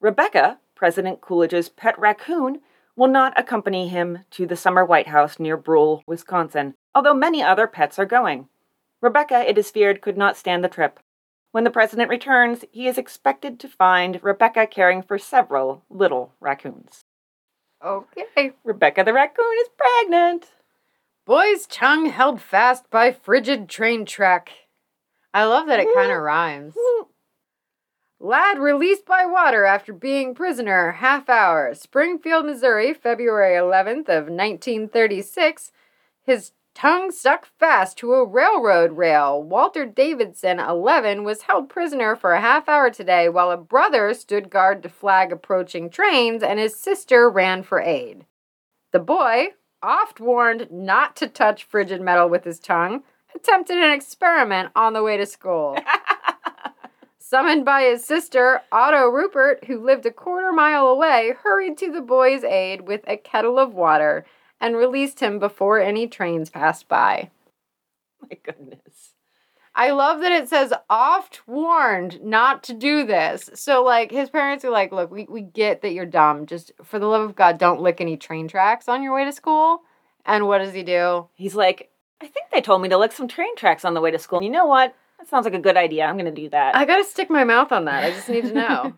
Rebecca, 0.00 0.58
President 0.74 1.20
Coolidge's 1.20 1.68
pet 1.68 1.98
raccoon, 1.98 2.60
will 2.96 3.06
not 3.08 3.38
accompany 3.38 3.88
him 3.88 4.20
to 4.30 4.46
the 4.46 4.56
summer 4.56 4.82
White 4.82 5.08
House 5.08 5.38
near 5.38 5.58
Brule, 5.58 6.02
Wisconsin, 6.06 6.72
although 6.94 7.12
many 7.12 7.42
other 7.42 7.66
pets 7.66 7.98
are 7.98 8.06
going. 8.06 8.48
Rebecca, 9.02 9.46
it 9.46 9.58
is 9.58 9.70
feared, 9.70 10.00
could 10.00 10.16
not 10.16 10.38
stand 10.38 10.64
the 10.64 10.68
trip. 10.68 11.00
When 11.50 11.64
the 11.64 11.70
president 11.70 12.08
returns, 12.08 12.64
he 12.72 12.88
is 12.88 12.96
expected 12.96 13.60
to 13.60 13.68
find 13.68 14.20
Rebecca 14.22 14.66
caring 14.66 15.02
for 15.02 15.18
several 15.18 15.84
little 15.90 16.32
raccoons. 16.40 17.04
Okay. 17.84 18.52
Rebecca 18.64 19.02
the 19.04 19.12
raccoon 19.12 19.54
is 19.62 19.68
pregnant. 19.76 20.46
Boy's 21.24 21.66
tongue 21.66 22.06
held 22.06 22.40
fast 22.40 22.90
by 22.90 23.12
frigid 23.12 23.68
train 23.68 24.04
track. 24.04 24.50
I 25.34 25.44
love 25.44 25.66
that 25.66 25.80
it 25.80 25.88
kind 25.94 26.10
of 26.10 26.16
mm-hmm. 26.16 26.24
rhymes. 26.24 26.74
Lad 28.20 28.58
released 28.58 29.04
by 29.04 29.26
water 29.26 29.64
after 29.64 29.92
being 29.92 30.34
prisoner 30.34 30.92
half 30.92 31.28
hour. 31.28 31.74
Springfield, 31.74 32.46
Missouri, 32.46 32.94
February 32.94 33.56
11th 33.56 34.08
of 34.08 34.28
1936. 34.28 35.72
His 36.22 36.52
tongue 36.74 37.10
stuck 37.10 37.46
fast 37.58 37.98
to 37.98 38.14
a 38.14 38.24
railroad 38.24 38.96
rail. 38.96 39.42
Walter 39.42 39.86
Davidson, 39.86 40.58
11, 40.58 41.24
was 41.24 41.42
held 41.42 41.68
prisoner 41.68 42.16
for 42.16 42.32
a 42.32 42.40
half 42.40 42.68
hour 42.68 42.90
today 42.90 43.28
while 43.28 43.50
a 43.50 43.56
brother 43.56 44.12
stood 44.14 44.50
guard 44.50 44.82
to 44.82 44.88
flag 44.88 45.32
approaching 45.32 45.90
trains 45.90 46.42
and 46.42 46.58
his 46.58 46.78
sister 46.78 47.28
ran 47.28 47.62
for 47.62 47.80
aid. 47.80 48.26
The 48.92 49.00
boy, 49.00 49.48
oft 49.82 50.20
warned 50.20 50.68
not 50.70 51.16
to 51.16 51.28
touch 51.28 51.64
frigid 51.64 52.00
metal 52.00 52.28
with 52.28 52.44
his 52.44 52.60
tongue, 52.60 53.02
attempted 53.34 53.78
an 53.78 53.92
experiment 53.92 54.70
on 54.76 54.92
the 54.92 55.02
way 55.02 55.16
to 55.16 55.26
school. 55.26 55.76
Summoned 57.18 57.64
by 57.64 57.84
his 57.84 58.04
sister, 58.04 58.60
Otto 58.70 59.08
Rupert, 59.08 59.64
who 59.64 59.82
lived 59.82 60.04
a 60.04 60.10
quarter 60.10 60.52
mile 60.52 60.86
away, 60.86 61.32
hurried 61.42 61.78
to 61.78 61.90
the 61.90 62.02
boy's 62.02 62.44
aid 62.44 62.82
with 62.82 63.00
a 63.06 63.16
kettle 63.16 63.58
of 63.58 63.72
water 63.72 64.26
and 64.62 64.76
released 64.76 65.18
him 65.18 65.40
before 65.40 65.80
any 65.80 66.06
trains 66.06 66.48
passed 66.48 66.88
by. 66.88 67.30
My 68.22 68.38
goodness. 68.42 69.10
I 69.74 69.90
love 69.90 70.20
that 70.20 70.30
it 70.30 70.48
says 70.48 70.72
oft 70.88 71.48
warned 71.48 72.22
not 72.22 72.62
to 72.64 72.74
do 72.74 73.04
this. 73.04 73.50
So 73.54 73.82
like 73.82 74.12
his 74.12 74.30
parents 74.30 74.64
are 74.64 74.70
like, 74.70 74.92
look, 74.92 75.10
we, 75.10 75.26
we 75.28 75.40
get 75.40 75.82
that 75.82 75.92
you're 75.92 76.06
dumb. 76.06 76.46
Just 76.46 76.72
for 76.84 76.98
the 76.98 77.06
love 77.06 77.22
of 77.22 77.34
God, 77.34 77.58
don't 77.58 77.80
lick 77.80 78.00
any 78.00 78.16
train 78.16 78.46
tracks 78.46 78.88
on 78.88 79.02
your 79.02 79.14
way 79.14 79.24
to 79.24 79.32
school. 79.32 79.82
And 80.24 80.46
what 80.46 80.58
does 80.58 80.72
he 80.72 80.84
do? 80.84 81.26
He's 81.34 81.56
like, 81.56 81.90
I 82.20 82.26
think 82.26 82.46
they 82.52 82.60
told 82.60 82.82
me 82.82 82.88
to 82.90 82.98
lick 82.98 83.12
some 83.12 83.26
train 83.26 83.56
tracks 83.56 83.84
on 83.84 83.94
the 83.94 84.00
way 84.00 84.12
to 84.12 84.18
school. 84.18 84.42
You 84.42 84.50
know 84.50 84.66
what? 84.66 84.94
That 85.18 85.28
sounds 85.28 85.44
like 85.44 85.54
a 85.54 85.58
good 85.58 85.76
idea. 85.76 86.04
I'm 86.04 86.16
going 86.16 86.32
to 86.32 86.40
do 86.40 86.50
that. 86.50 86.76
I 86.76 86.84
gotta 86.84 87.04
stick 87.04 87.30
my 87.30 87.42
mouth 87.42 87.72
on 87.72 87.86
that. 87.86 88.04
I 88.04 88.10
just 88.10 88.28
need 88.28 88.44
to 88.44 88.52
know. 88.52 88.94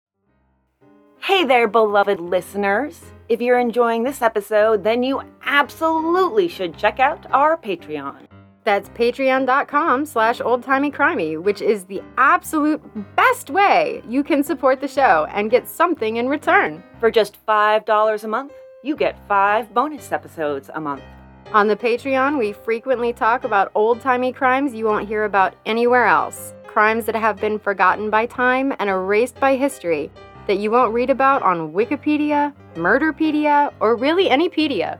hey 1.20 1.44
there, 1.44 1.68
beloved 1.68 2.20
listeners. 2.20 3.00
If 3.30 3.40
you're 3.40 3.60
enjoying 3.60 4.02
this 4.02 4.22
episode, 4.22 4.82
then 4.82 5.04
you 5.04 5.22
absolutely 5.44 6.48
should 6.48 6.76
check 6.76 6.98
out 6.98 7.26
our 7.30 7.56
Patreon. 7.56 8.26
That's 8.64 8.88
patreon.com 8.88 10.04
slash 10.04 10.40
oldtimeycrimey, 10.40 11.40
which 11.40 11.62
is 11.62 11.84
the 11.84 12.02
absolute 12.18 12.82
best 13.14 13.48
way 13.48 14.02
you 14.08 14.24
can 14.24 14.42
support 14.42 14.80
the 14.80 14.88
show 14.88 15.28
and 15.32 15.48
get 15.48 15.68
something 15.68 16.16
in 16.16 16.28
return. 16.28 16.82
For 16.98 17.08
just 17.08 17.38
$5 17.46 18.24
a 18.24 18.26
month, 18.26 18.52
you 18.82 18.96
get 18.96 19.16
five 19.28 19.72
bonus 19.72 20.10
episodes 20.10 20.68
a 20.74 20.80
month. 20.80 21.04
On 21.52 21.68
the 21.68 21.76
Patreon, 21.76 22.36
we 22.36 22.52
frequently 22.52 23.12
talk 23.12 23.44
about 23.44 23.70
old 23.76 24.00
timey 24.00 24.32
crimes 24.32 24.74
you 24.74 24.86
won't 24.86 25.06
hear 25.06 25.24
about 25.24 25.54
anywhere 25.66 26.06
else. 26.06 26.52
Crimes 26.66 27.04
that 27.04 27.14
have 27.14 27.40
been 27.40 27.60
forgotten 27.60 28.10
by 28.10 28.26
time 28.26 28.74
and 28.80 28.90
erased 28.90 29.38
by 29.38 29.54
history 29.54 30.10
that 30.50 30.58
you 30.58 30.68
won't 30.68 30.92
read 30.92 31.10
about 31.10 31.44
on 31.44 31.72
Wikipedia, 31.72 32.52
Murderpedia, 32.74 33.72
or 33.78 33.94
really 33.94 34.28
any 34.28 34.48
pedia. 34.48 34.98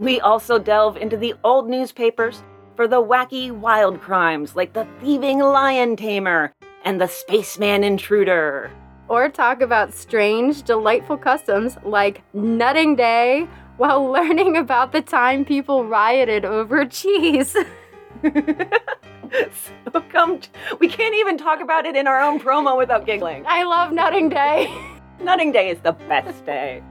We 0.00 0.18
also 0.18 0.58
delve 0.58 0.96
into 0.96 1.16
the 1.16 1.34
old 1.44 1.70
newspapers 1.70 2.42
for 2.74 2.88
the 2.88 3.00
wacky 3.00 3.52
wild 3.52 4.00
crimes 4.00 4.56
like 4.56 4.72
the 4.72 4.88
thieving 5.00 5.38
lion 5.38 5.94
tamer 5.94 6.52
and 6.84 7.00
the 7.00 7.06
spaceman 7.06 7.84
intruder. 7.84 8.72
Or 9.06 9.28
talk 9.28 9.60
about 9.60 9.94
strange, 9.94 10.64
delightful 10.64 11.16
customs 11.16 11.78
like 11.84 12.22
Nutting 12.34 12.96
Day 12.96 13.46
while 13.76 14.10
learning 14.12 14.56
about 14.56 14.90
the 14.90 15.00
time 15.00 15.44
people 15.44 15.84
rioted 15.84 16.44
over 16.44 16.84
cheese. 16.84 17.56
so 19.92 20.00
come, 20.10 20.38
t- 20.40 20.48
we 20.80 20.88
can't 20.88 21.14
even 21.14 21.36
talk 21.38 21.60
about 21.60 21.86
it 21.86 21.96
in 21.96 22.06
our 22.06 22.20
own 22.20 22.40
promo 22.40 22.76
without 22.76 23.06
giggling. 23.06 23.44
I 23.46 23.62
love 23.64 23.92
Nutting 23.92 24.28
Day. 24.28 24.72
Nutting 25.20 25.52
Day 25.52 25.70
is 25.70 25.80
the 25.80 25.92
best 25.92 26.44
day. 26.46 26.82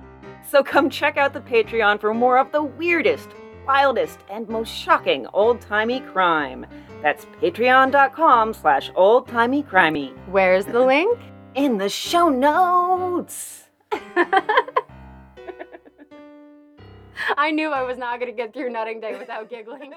So 0.47 0.63
come 0.63 0.89
check 0.89 1.17
out 1.17 1.33
the 1.33 1.41
Patreon 1.41 1.99
for 1.99 2.13
more 2.13 2.37
of 2.37 2.51
the 2.51 2.63
weirdest, 2.63 3.29
wildest, 3.65 4.19
and 4.29 4.47
most 4.47 4.69
shocking 4.73 5.27
old-timey 5.33 5.99
crime. 6.01 6.65
That's 7.01 7.25
patreon.com 7.41 8.53
slash 8.53 8.91
oldtimeycrimey. 8.91 10.13
Where's 10.27 10.65
the 10.65 10.79
link? 10.85 11.19
In 11.55 11.77
the 11.77 11.89
show 11.89 12.29
notes. 12.29 13.63
I 17.35 17.51
knew 17.51 17.71
I 17.71 17.83
was 17.83 17.97
not 17.97 18.19
going 18.19 18.31
to 18.31 18.35
get 18.35 18.53
through 18.53 18.69
Nutting 18.69 18.99
Day 19.01 19.17
without 19.17 19.49
giggling. 19.49 19.93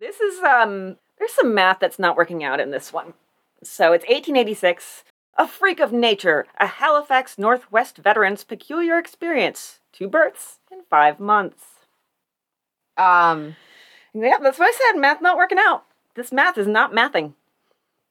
This 0.00 0.20
is 0.20 0.40
um 0.42 0.96
there's 1.18 1.32
some 1.32 1.54
math 1.54 1.78
that's 1.80 1.98
not 1.98 2.16
working 2.16 2.44
out 2.44 2.60
in 2.60 2.70
this 2.70 2.92
one. 2.92 3.14
So 3.62 3.92
it's 3.92 4.04
1886. 4.04 5.04
A 5.38 5.46
freak 5.46 5.80
of 5.80 5.92
nature, 5.92 6.46
a 6.58 6.66
Halifax 6.66 7.38
Northwest 7.38 7.98
veteran's 7.98 8.42
peculiar 8.44 8.98
experience. 8.98 9.80
Two 9.92 10.08
births 10.08 10.60
in 10.72 10.80
five 10.88 11.20
months. 11.20 11.64
Um, 12.96 13.56
Yeah, 14.14 14.38
that's 14.40 14.58
what 14.58 14.68
I 14.68 14.92
said. 14.92 14.98
Math 14.98 15.20
not 15.20 15.36
working 15.36 15.58
out. 15.60 15.84
This 16.14 16.32
math 16.32 16.56
is 16.56 16.66
not 16.66 16.92
mathing. 16.92 17.34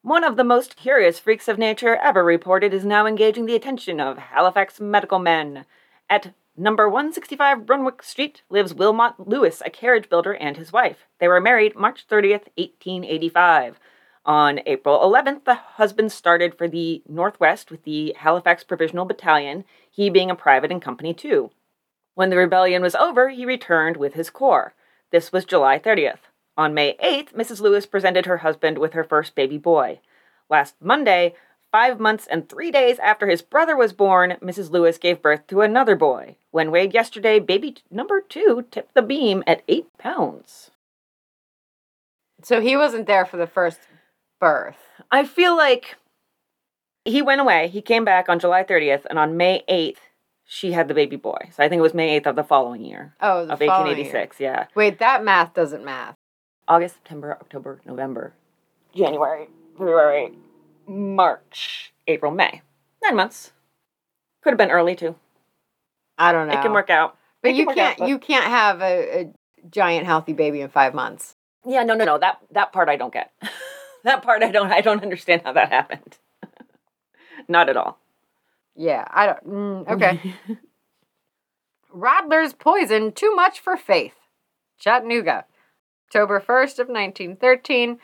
One 0.03 0.23
of 0.23 0.35
the 0.37 0.43
most 0.43 0.75
curious 0.75 1.17
freaks 1.17 1.47
of 1.47 1.57
nature 1.57 1.95
ever 1.95 2.23
reported 2.23 2.75
is 2.75 2.85
now 2.85 3.07
engaging 3.07 3.47
the 3.47 3.55
attention 3.55 3.99
of 3.99 4.19
Halifax 4.19 4.79
medical 4.79 5.17
men. 5.17 5.65
At 6.07 6.35
number 6.57 6.87
165 6.89 7.65
Brunswick 7.65 8.03
Street 8.03 8.41
lives 8.49 8.73
Wilmot 8.73 9.13
Lewis, 9.19 9.61
a 9.65 9.69
carriage 9.69 10.09
builder, 10.09 10.33
and 10.33 10.57
his 10.57 10.71
wife. 10.71 11.05
They 11.19 11.27
were 11.27 11.41
married 11.41 11.75
March 11.75 12.07
30th, 12.07 12.47
1885. 12.57 13.79
On 14.25 14.59
April 14.65 14.99
11th, 14.99 15.45
the 15.45 15.53
husband 15.53 16.11
started 16.11 16.57
for 16.57 16.67
the 16.67 17.03
Northwest 17.07 17.69
with 17.69 17.83
the 17.83 18.15
Halifax 18.17 18.63
Provisional 18.63 19.05
Battalion, 19.05 19.65
he 19.89 20.09
being 20.09 20.31
a 20.31 20.35
private 20.35 20.71
in 20.71 20.79
Company 20.79 21.13
2. 21.13 21.51
When 22.15 22.29
the 22.29 22.37
rebellion 22.37 22.81
was 22.81 22.95
over, 22.95 23.29
he 23.29 23.45
returned 23.45 23.97
with 23.97 24.13
his 24.13 24.29
corps. 24.29 24.73
This 25.11 25.31
was 25.31 25.45
July 25.45 25.77
30th. 25.77 26.19
On 26.57 26.73
May 26.73 26.95
8th, 27.03 27.33
Mrs. 27.33 27.59
Lewis 27.59 27.85
presented 27.85 28.25
her 28.25 28.37
husband 28.37 28.77
with 28.77 28.93
her 28.93 29.03
first 29.03 29.35
baby 29.35 29.57
boy. 29.57 29.99
Last 30.49 30.75
Monday, 30.81 31.35
five 31.75 31.99
months 31.99 32.25
and 32.27 32.47
three 32.47 32.71
days 32.71 32.97
after 32.99 33.27
his 33.27 33.41
brother 33.41 33.75
was 33.75 33.91
born, 33.91 34.37
Mrs. 34.41 34.71
Lewis 34.71 34.97
gave 34.97 35.21
birth 35.21 35.45
to 35.45 35.59
another 35.59 35.97
boy. 35.97 36.37
When 36.51 36.71
weighed 36.71 36.93
yesterday, 36.93 37.37
baby 37.37 37.71
t- 37.73 37.81
number 37.91 38.21
two 38.21 38.63
tipped 38.71 38.93
the 38.93 39.01
beam 39.01 39.43
at 39.45 39.61
eight 39.67 39.89
pounds. 39.97 40.71
So 42.41 42.61
he 42.61 42.77
wasn't 42.77 43.07
there 43.07 43.25
for 43.25 43.35
the 43.35 43.45
first 43.45 43.81
birth. 44.39 44.77
I 45.11 45.25
feel 45.25 45.57
like 45.57 45.97
he 47.03 47.21
went 47.21 47.41
away. 47.41 47.67
He 47.67 47.81
came 47.81 48.05
back 48.05 48.29
on 48.29 48.39
July 48.39 48.63
30th, 48.63 49.05
and 49.09 49.19
on 49.19 49.35
May 49.35 49.65
8th, 49.69 49.97
she 50.45 50.71
had 50.71 50.87
the 50.87 50.93
baby 50.93 51.17
boy. 51.17 51.49
So 51.51 51.61
I 51.61 51.67
think 51.67 51.79
it 51.79 51.83
was 51.83 51.93
May 51.93 52.17
8th 52.21 52.27
of 52.27 52.35
the 52.37 52.43
following 52.45 52.85
year. 52.85 53.15
Oh, 53.19 53.45
the 53.45 53.51
of 53.51 53.59
following 53.59 53.97
1886, 53.97 54.39
yeah. 54.39 54.67
Wait, 54.75 54.99
that 54.99 55.25
math 55.25 55.53
doesn't 55.53 55.83
math. 55.83 56.15
August, 56.69 56.95
September, 56.95 57.33
October, 57.33 57.81
November, 57.85 58.33
January, 58.95 59.49
February, 59.73 60.31
March, 60.87 61.93
April, 62.07 62.31
May. 62.31 62.61
Nine 63.03 63.15
months. 63.15 63.51
Could 64.41 64.51
have 64.51 64.57
been 64.57 64.71
early 64.71 64.95
too. 64.95 65.15
I 66.17 66.31
don't 66.31 66.47
know. 66.47 66.53
It 66.53 66.61
can 66.61 66.71
work 66.73 66.89
out. 66.89 67.17
but 67.41 67.51
it 67.51 67.55
you 67.57 67.69
out, 67.69 67.97
but- 67.97 68.07
You 68.07 68.19
can't 68.19 68.45
have 68.45 68.81
a, 68.81 69.19
a 69.21 69.33
giant 69.69 70.05
healthy 70.05 70.33
baby 70.33 70.61
in 70.61 70.69
five 70.69 70.93
months. 70.93 71.35
Yeah, 71.65 71.83
no, 71.83 71.95
no, 71.95 72.05
no. 72.05 72.17
That 72.19 72.39
that 72.51 72.71
part 72.71 72.89
I 72.89 72.95
don't 72.95 73.11
get. 73.13 73.31
that 74.03 74.21
part 74.21 74.43
I 74.43 74.51
don't. 74.51 74.71
I 74.71 74.81
don't 74.81 75.01
understand 75.01 75.41
how 75.43 75.53
that 75.53 75.69
happened. 75.69 76.17
Not 77.47 77.69
at 77.69 77.77
all. 77.77 77.97
Yeah, 78.75 79.05
I 79.09 79.25
don't. 79.25 79.47
Mm, 79.49 79.87
okay. 79.89 80.35
Rattler's 81.91 82.53
poison 82.53 83.11
too 83.11 83.33
much 83.35 83.59
for 83.59 83.77
faith. 83.77 84.15
Chattanooga, 84.77 85.45
October 86.07 86.39
1st 86.39 86.79
of 86.79 86.87
1913. 86.89 87.99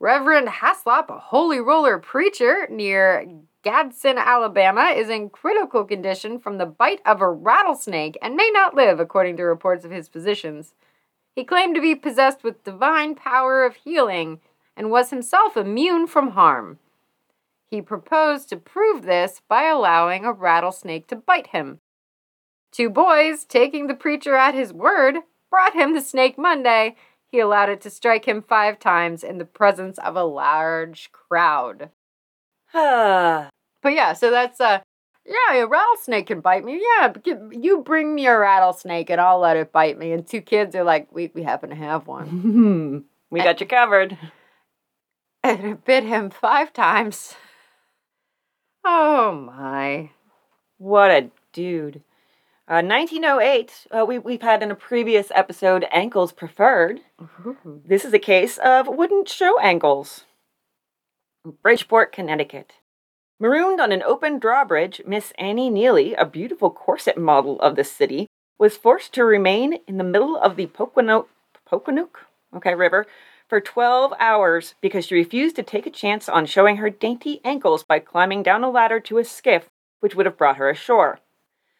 Reverend 0.00 0.48
Haslop, 0.48 1.10
a 1.10 1.18
holy 1.18 1.60
roller 1.60 1.98
preacher 1.98 2.66
near 2.70 3.26
Gadsden, 3.62 4.16
Alabama, 4.16 4.94
is 4.96 5.10
in 5.10 5.28
critical 5.28 5.84
condition 5.84 6.38
from 6.38 6.56
the 6.56 6.64
bite 6.64 7.02
of 7.04 7.20
a 7.20 7.30
rattlesnake 7.30 8.16
and 8.22 8.34
may 8.34 8.50
not 8.50 8.74
live, 8.74 8.98
according 8.98 9.36
to 9.36 9.42
reports 9.42 9.84
of 9.84 9.90
his 9.90 10.08
physicians. 10.08 10.72
He 11.36 11.44
claimed 11.44 11.74
to 11.74 11.82
be 11.82 11.94
possessed 11.94 12.42
with 12.42 12.64
divine 12.64 13.14
power 13.14 13.62
of 13.62 13.76
healing 13.76 14.40
and 14.74 14.90
was 14.90 15.10
himself 15.10 15.54
immune 15.54 16.06
from 16.06 16.30
harm. 16.30 16.78
He 17.70 17.82
proposed 17.82 18.48
to 18.48 18.56
prove 18.56 19.02
this 19.02 19.42
by 19.48 19.64
allowing 19.64 20.24
a 20.24 20.32
rattlesnake 20.32 21.08
to 21.08 21.16
bite 21.16 21.48
him. 21.48 21.80
Two 22.72 22.88
boys, 22.88 23.44
taking 23.44 23.86
the 23.86 23.94
preacher 23.94 24.34
at 24.34 24.54
his 24.54 24.72
word, 24.72 25.18
brought 25.50 25.74
him 25.74 25.92
the 25.92 26.00
snake 26.00 26.38
Monday. 26.38 26.96
He 27.30 27.38
allowed 27.38 27.68
it 27.68 27.80
to 27.82 27.90
strike 27.90 28.26
him 28.26 28.42
five 28.42 28.78
times 28.78 29.22
in 29.22 29.38
the 29.38 29.44
presence 29.44 29.98
of 29.98 30.16
a 30.16 30.24
large 30.24 31.10
crowd. 31.12 31.90
But 33.82 33.94
yeah, 33.94 34.12
so 34.12 34.30
that's 34.30 34.60
uh 34.60 34.80
yeah, 35.24 35.62
a 35.62 35.66
rattlesnake 35.66 36.26
can 36.26 36.40
bite 36.40 36.64
me. 36.64 36.82
Yeah, 36.82 37.12
you 37.52 37.82
bring 37.82 38.14
me 38.14 38.26
a 38.26 38.36
rattlesnake 38.36 39.10
and 39.10 39.20
I'll 39.20 39.38
let 39.38 39.56
it 39.56 39.72
bite 39.72 39.98
me. 39.98 40.12
And 40.12 40.26
two 40.26 40.40
kids 40.40 40.74
are 40.74 40.84
like, 40.84 41.12
we, 41.12 41.30
we 41.34 41.42
happen 41.42 41.70
to 41.70 41.76
have 41.76 42.06
one. 42.06 43.04
we 43.30 43.40
got 43.40 43.60
you 43.60 43.66
covered. 43.66 44.18
And 45.42 45.64
it 45.64 45.84
bit 45.84 46.04
him 46.04 46.30
five 46.30 46.72
times. 46.72 47.34
Oh 48.84 49.32
my. 49.32 50.10
What 50.78 51.10
a 51.10 51.30
dude. 51.52 52.02
Uh, 52.70 52.82
1908, 52.82 53.88
uh, 53.90 54.04
we, 54.06 54.16
we've 54.16 54.42
had 54.42 54.62
in 54.62 54.70
a 54.70 54.76
previous 54.76 55.32
episode 55.34 55.84
ankles 55.90 56.30
preferred. 56.30 57.00
This 57.84 58.04
is 58.04 58.14
a 58.14 58.18
case 58.20 58.58
of 58.58 58.86
wouldn't 58.86 59.28
show 59.28 59.58
ankles. 59.58 60.24
Bridgeport, 61.64 62.12
Connecticut. 62.12 62.74
Marooned 63.40 63.80
on 63.80 63.90
an 63.90 64.04
open 64.04 64.38
drawbridge, 64.38 65.02
Miss 65.04 65.32
Annie 65.36 65.68
Neely, 65.68 66.14
a 66.14 66.24
beautiful 66.24 66.70
corset 66.70 67.18
model 67.18 67.60
of 67.60 67.74
the 67.74 67.82
city, 67.82 68.28
was 68.56 68.76
forced 68.76 69.12
to 69.14 69.24
remain 69.24 69.80
in 69.88 69.98
the 69.98 70.04
middle 70.04 70.36
of 70.36 70.54
the 70.54 70.66
Poquanoke, 70.66 71.26
Poquanoke? 71.68 72.18
Okay, 72.54 72.76
river 72.76 73.04
for 73.48 73.60
12 73.60 74.12
hours 74.20 74.76
because 74.80 75.06
she 75.06 75.16
refused 75.16 75.56
to 75.56 75.64
take 75.64 75.86
a 75.86 75.90
chance 75.90 76.28
on 76.28 76.46
showing 76.46 76.76
her 76.76 76.88
dainty 76.88 77.40
ankles 77.44 77.82
by 77.82 77.98
climbing 77.98 78.44
down 78.44 78.62
a 78.62 78.70
ladder 78.70 79.00
to 79.00 79.18
a 79.18 79.24
skiff 79.24 79.66
which 79.98 80.14
would 80.14 80.26
have 80.26 80.38
brought 80.38 80.56
her 80.56 80.70
ashore. 80.70 81.18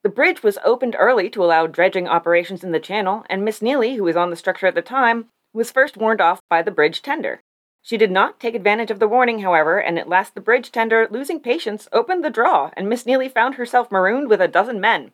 The 0.03 0.09
bridge 0.09 0.43
was 0.43 0.59
opened 0.65 0.97
early 0.99 1.29
to 1.31 1.45
allow 1.45 1.67
dredging 1.67 2.09
operations 2.09 2.65
in 2.65 2.73
the 2.73 2.81
channel, 2.81 3.25
and 3.29 3.45
Miss 3.45 3.61
Neely, 3.61 3.97
who 3.97 4.05
was 4.05 4.17
on 4.17 4.31
the 4.31 4.37
structure 4.37 4.67
at 4.67 4.75
the 4.75 4.81
time, 4.81 5.29
was 5.53 5.71
first 5.71 5.99
warned 5.99 6.23
off 6.23 6.41
by 6.49 6.63
the 6.63 6.71
bridge 6.71 7.03
tender. 7.03 7.41
She 7.83 7.99
did 7.99 8.11
not 8.11 8.41
take 8.41 8.55
advantage 8.55 8.91
of 8.91 8.99
the 8.99 9.09
warning, 9.09 9.41
however, 9.41 9.79
and 9.79 9.99
at 9.99 10.09
last 10.09 10.35
the 10.35 10.41
bridge 10.41 10.73
tender, 10.73 11.07
losing 11.11 11.41
patience, 11.41 11.89
opened 11.93 12.25
the 12.25 12.31
draw, 12.31 12.71
and 12.75 12.89
Miss 12.89 13.05
Neely 13.05 13.29
found 13.29 13.57
herself 13.57 13.91
marooned 13.91 14.31
with 14.31 14.41
a 14.41 14.49
dozen 14.49 14.81
men. 14.81 15.13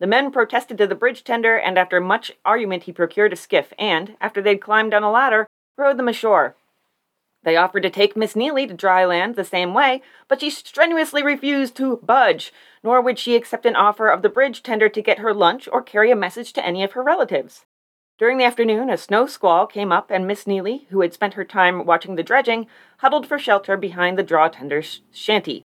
The 0.00 0.06
men 0.06 0.32
protested 0.32 0.76
to 0.78 0.86
the 0.86 0.94
bridge 0.94 1.22
tender, 1.22 1.56
and 1.56 1.78
after 1.78 2.00
much 2.00 2.32
argument, 2.44 2.84
he 2.84 2.92
procured 2.92 3.32
a 3.32 3.36
skiff 3.36 3.72
and, 3.78 4.16
after 4.20 4.42
they'd 4.42 4.58
climbed 4.58 4.90
down 4.90 5.04
a 5.04 5.10
ladder, 5.10 5.46
rowed 5.78 5.98
them 5.98 6.08
ashore. 6.08 6.56
They 7.46 7.56
offered 7.56 7.84
to 7.84 7.90
take 7.90 8.16
Miss 8.16 8.34
Neely 8.34 8.66
to 8.66 8.74
dry 8.74 9.04
land 9.04 9.36
the 9.36 9.44
same 9.44 9.72
way, 9.72 10.02
but 10.26 10.40
she 10.40 10.50
strenuously 10.50 11.22
refused 11.22 11.76
to 11.76 11.98
budge, 11.98 12.52
nor 12.82 13.00
would 13.00 13.20
she 13.20 13.36
accept 13.36 13.64
an 13.64 13.76
offer 13.76 14.08
of 14.08 14.22
the 14.22 14.28
bridge 14.28 14.64
tender 14.64 14.88
to 14.88 15.00
get 15.00 15.20
her 15.20 15.32
lunch 15.32 15.68
or 15.70 15.80
carry 15.80 16.10
a 16.10 16.16
message 16.16 16.52
to 16.54 16.66
any 16.66 16.82
of 16.82 16.92
her 16.92 17.04
relatives. 17.04 17.64
During 18.18 18.38
the 18.38 18.44
afternoon, 18.44 18.90
a 18.90 18.96
snow 18.96 19.26
squall 19.26 19.68
came 19.68 19.92
up, 19.92 20.10
and 20.10 20.26
Miss 20.26 20.44
Neely, 20.48 20.88
who 20.90 21.02
had 21.02 21.14
spent 21.14 21.34
her 21.34 21.44
time 21.44 21.86
watching 21.86 22.16
the 22.16 22.24
dredging, 22.24 22.66
huddled 22.98 23.28
for 23.28 23.38
shelter 23.38 23.76
behind 23.76 24.18
the 24.18 24.24
draw 24.24 24.48
tender's 24.48 25.02
shanty. 25.12 25.62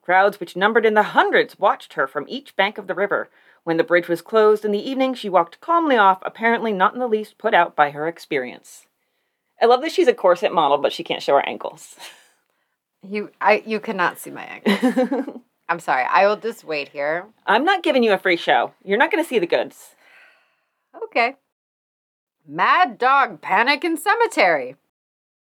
Crowds 0.00 0.40
which 0.40 0.56
numbered 0.56 0.86
in 0.86 0.94
the 0.94 1.02
hundreds 1.02 1.58
watched 1.58 1.92
her 1.92 2.06
from 2.06 2.24
each 2.28 2.56
bank 2.56 2.78
of 2.78 2.86
the 2.86 2.94
river. 2.94 3.28
When 3.62 3.76
the 3.76 3.84
bridge 3.84 4.08
was 4.08 4.22
closed 4.22 4.64
in 4.64 4.72
the 4.72 4.88
evening, 4.90 5.12
she 5.12 5.28
walked 5.28 5.60
calmly 5.60 5.98
off, 5.98 6.20
apparently 6.22 6.72
not 6.72 6.94
in 6.94 6.98
the 6.98 7.06
least 7.06 7.36
put 7.36 7.52
out 7.52 7.76
by 7.76 7.90
her 7.90 8.08
experience. 8.08 8.86
I 9.60 9.66
love 9.66 9.82
that 9.82 9.92
she's 9.92 10.08
a 10.08 10.14
corset 10.14 10.52
model, 10.52 10.78
but 10.78 10.92
she 10.92 11.04
can't 11.04 11.22
show 11.22 11.34
her 11.34 11.46
ankles. 11.46 11.96
You 13.02 13.30
I 13.40 13.62
you 13.66 13.80
cannot 13.80 14.18
see 14.18 14.30
my 14.30 14.44
ankles. 14.44 15.40
I'm 15.68 15.80
sorry. 15.80 16.04
I 16.04 16.26
will 16.26 16.36
just 16.36 16.64
wait 16.64 16.88
here. 16.88 17.26
I'm 17.46 17.64
not 17.64 17.82
giving 17.84 18.02
you 18.02 18.12
a 18.12 18.18
free 18.18 18.36
show. 18.36 18.72
You're 18.84 18.98
not 18.98 19.12
going 19.12 19.22
to 19.22 19.28
see 19.28 19.38
the 19.38 19.46
goods. 19.46 19.94
Okay. 21.04 21.36
Mad 22.46 22.98
dog 22.98 23.40
panic 23.40 23.84
in 23.84 23.96
cemetery. 23.96 24.74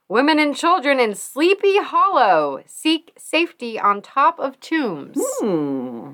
Women 0.09 0.37
and 0.37 0.55
children 0.55 0.99
in 0.99 1.15
Sleepy 1.15 1.77
Hollow 1.77 2.63
seek 2.65 3.13
safety 3.17 3.79
on 3.79 4.01
top 4.01 4.39
of 4.39 4.59
tombs. 4.59 5.17
Hmm. 5.39 6.13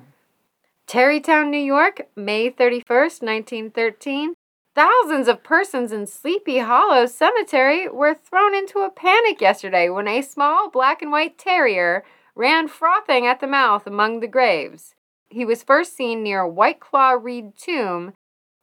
Tarrytown, 0.86 1.50
New 1.50 1.58
York, 1.58 2.08
May 2.16 2.52
31st, 2.52 3.24
1913. 3.24 4.36
Thousands 4.76 5.30
of 5.30 5.42
persons 5.42 5.94
in 5.94 6.06
Sleepy 6.06 6.58
Hollow 6.58 7.06
Cemetery 7.06 7.88
were 7.88 8.14
thrown 8.14 8.54
into 8.54 8.80
a 8.80 8.90
panic 8.90 9.40
yesterday 9.40 9.88
when 9.88 10.06
a 10.06 10.22
small 10.22 10.70
black 10.70 11.02
and 11.02 11.14
white 11.14 11.38
terrier 11.38 12.04
ran 12.36 12.68
frothing 12.68 13.26
at 13.26 13.40
the 13.40 13.48
mouth 13.48 13.88
among 13.88 14.20
the 14.20 14.28
graves. 14.28 14.94
He 15.30 15.46
was 15.46 15.64
first 15.64 15.96
seen 15.96 16.24
near 16.24 16.46
Whitelaw 16.46 17.12
Reid 17.12 17.56
Tomb, 17.58 18.16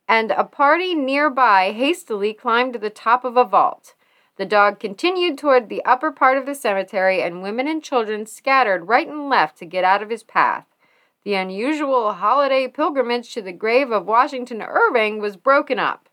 and 0.07 0.33
a 0.33 0.45
party 0.45 0.95
nearby 0.95 1.73
hastily 1.73 2.35
climbed 2.35 2.75
to 2.75 2.79
the 2.79 2.91
top 2.91 3.25
of 3.25 3.39
a 3.39 3.45
vault. 3.45 3.95
The 4.37 4.45
dog 4.45 4.79
continued 4.79 5.39
toward 5.39 5.71
the 5.71 5.83
upper 5.87 6.13
part 6.13 6.37
of 6.37 6.45
the 6.45 6.55
cemetery, 6.55 7.23
and 7.23 7.43
women 7.43 7.67
and 7.67 7.83
children 7.83 8.27
scattered 8.27 8.87
right 8.87 9.09
and 9.09 9.31
left 9.31 9.57
to 9.59 9.65
get 9.65 9.83
out 9.83 10.03
of 10.03 10.11
his 10.11 10.25
path. 10.25 10.67
The 11.25 11.35
unusual 11.35 12.13
holiday 12.13 12.67
pilgrimage 12.67 13.33
to 13.35 13.43
the 13.43 13.53
grave 13.53 13.93
of 13.93 14.07
Washington 14.07 14.61
Irving 14.61 15.21
was 15.21 15.37
broken 15.37 15.79
up. 15.79 16.09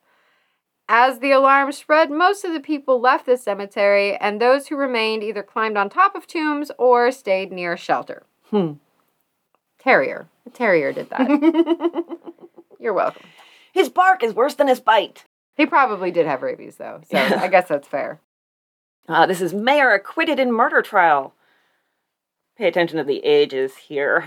As 0.88 1.20
the 1.20 1.32
alarm 1.32 1.72
spread, 1.72 2.12
most 2.12 2.44
of 2.44 2.54
the 2.54 2.60
people 2.60 3.00
left 3.00 3.26
the 3.26 3.38
cemetery, 3.38 4.16
and 4.18 4.40
those 4.42 4.68
who 4.68 4.76
remained 4.76 5.24
either 5.24 5.44
climbed 5.44 5.78
on 5.78 5.90
top 5.90 6.16
of 6.16 6.28
tombs 6.28 6.72
or 6.78 7.12
stayed 7.12 7.52
near 7.52 7.78
shelter. 7.78 8.24
Hmm. 8.50 8.74
Terrier. 9.80 10.28
A 10.46 10.50
terrier 10.50 10.92
did 10.92 11.10
that. 11.12 12.06
You're 12.80 12.94
welcome. 12.94 13.24
His 13.72 13.90
bark 13.90 14.24
is 14.24 14.34
worse 14.34 14.56
than 14.56 14.68
his 14.68 14.80
bite. 14.80 15.26
He 15.56 15.66
probably 15.66 16.12
did 16.12 16.26
have 16.26 16.42
rabies, 16.42 16.78
though, 16.78 17.02
so 17.10 17.18
I 17.18 17.48
guess 17.48 17.68
that's 17.68 17.88
fair. 17.88 18.20
Uh, 19.08 19.26
this 19.26 19.42
is 19.42 19.54
mayor 19.54 19.92
acquitted 19.92 20.40
in 20.40 20.52
murder 20.52 20.82
trial. 20.82 21.34
Pay 22.58 22.68
attention 22.68 22.98
to 22.98 23.04
the 23.04 23.24
ages 23.26 23.76
here. 23.76 24.26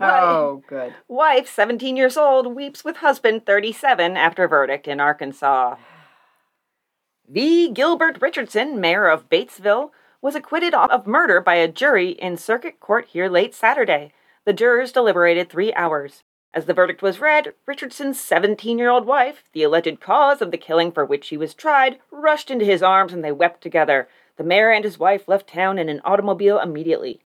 Oh, 0.00 0.62
good. 0.66 0.94
Wife, 1.08 1.48
17 1.48 1.96
years 1.96 2.16
old, 2.16 2.54
weeps 2.54 2.84
with 2.84 2.96
husband, 2.96 3.46
37, 3.46 4.16
after 4.16 4.48
verdict 4.48 4.88
in 4.88 5.00
Arkansas. 5.00 5.76
V. 7.28 7.70
Gilbert 7.70 8.20
Richardson, 8.20 8.80
mayor 8.80 9.08
of 9.08 9.28
Batesville, 9.28 9.90
was 10.20 10.34
acquitted 10.34 10.74
of 10.74 11.06
murder 11.06 11.40
by 11.40 11.54
a 11.54 11.68
jury 11.68 12.10
in 12.10 12.36
circuit 12.36 12.80
court 12.80 13.06
here 13.06 13.28
late 13.28 13.54
Saturday. 13.54 14.12
The 14.44 14.52
jurors 14.52 14.92
deliberated 14.92 15.48
three 15.48 15.72
hours. 15.74 16.22
As 16.52 16.66
the 16.66 16.74
verdict 16.74 17.02
was 17.02 17.20
read, 17.20 17.54
Richardson's 17.66 18.20
17 18.20 18.78
year 18.78 18.90
old 18.90 19.06
wife, 19.06 19.44
the 19.52 19.62
alleged 19.62 20.00
cause 20.00 20.40
of 20.40 20.50
the 20.50 20.58
killing 20.58 20.92
for 20.92 21.04
which 21.04 21.28
he 21.28 21.36
was 21.36 21.54
tried, 21.54 21.98
rushed 22.10 22.50
into 22.50 22.64
his 22.64 22.82
arms 22.82 23.12
and 23.12 23.24
they 23.24 23.32
wept 23.32 23.60
together. 23.60 24.08
The 24.36 24.44
mayor 24.44 24.70
and 24.70 24.84
his 24.84 24.98
wife 24.98 25.26
left 25.26 25.48
town 25.48 25.78
in 25.78 25.88
an 25.88 26.00
automobile 26.04 26.60
immediately. 26.60 27.23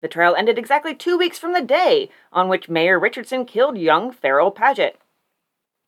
The 0.00 0.08
trial 0.08 0.34
ended 0.34 0.58
exactly 0.58 0.94
two 0.94 1.18
weeks 1.18 1.38
from 1.38 1.52
the 1.52 1.60
day 1.60 2.10
on 2.32 2.48
which 2.48 2.68
Mayor 2.68 2.98
Richardson 2.98 3.44
killed 3.44 3.76
young 3.76 4.10
Farrell 4.10 4.50
Paget. 4.50 4.98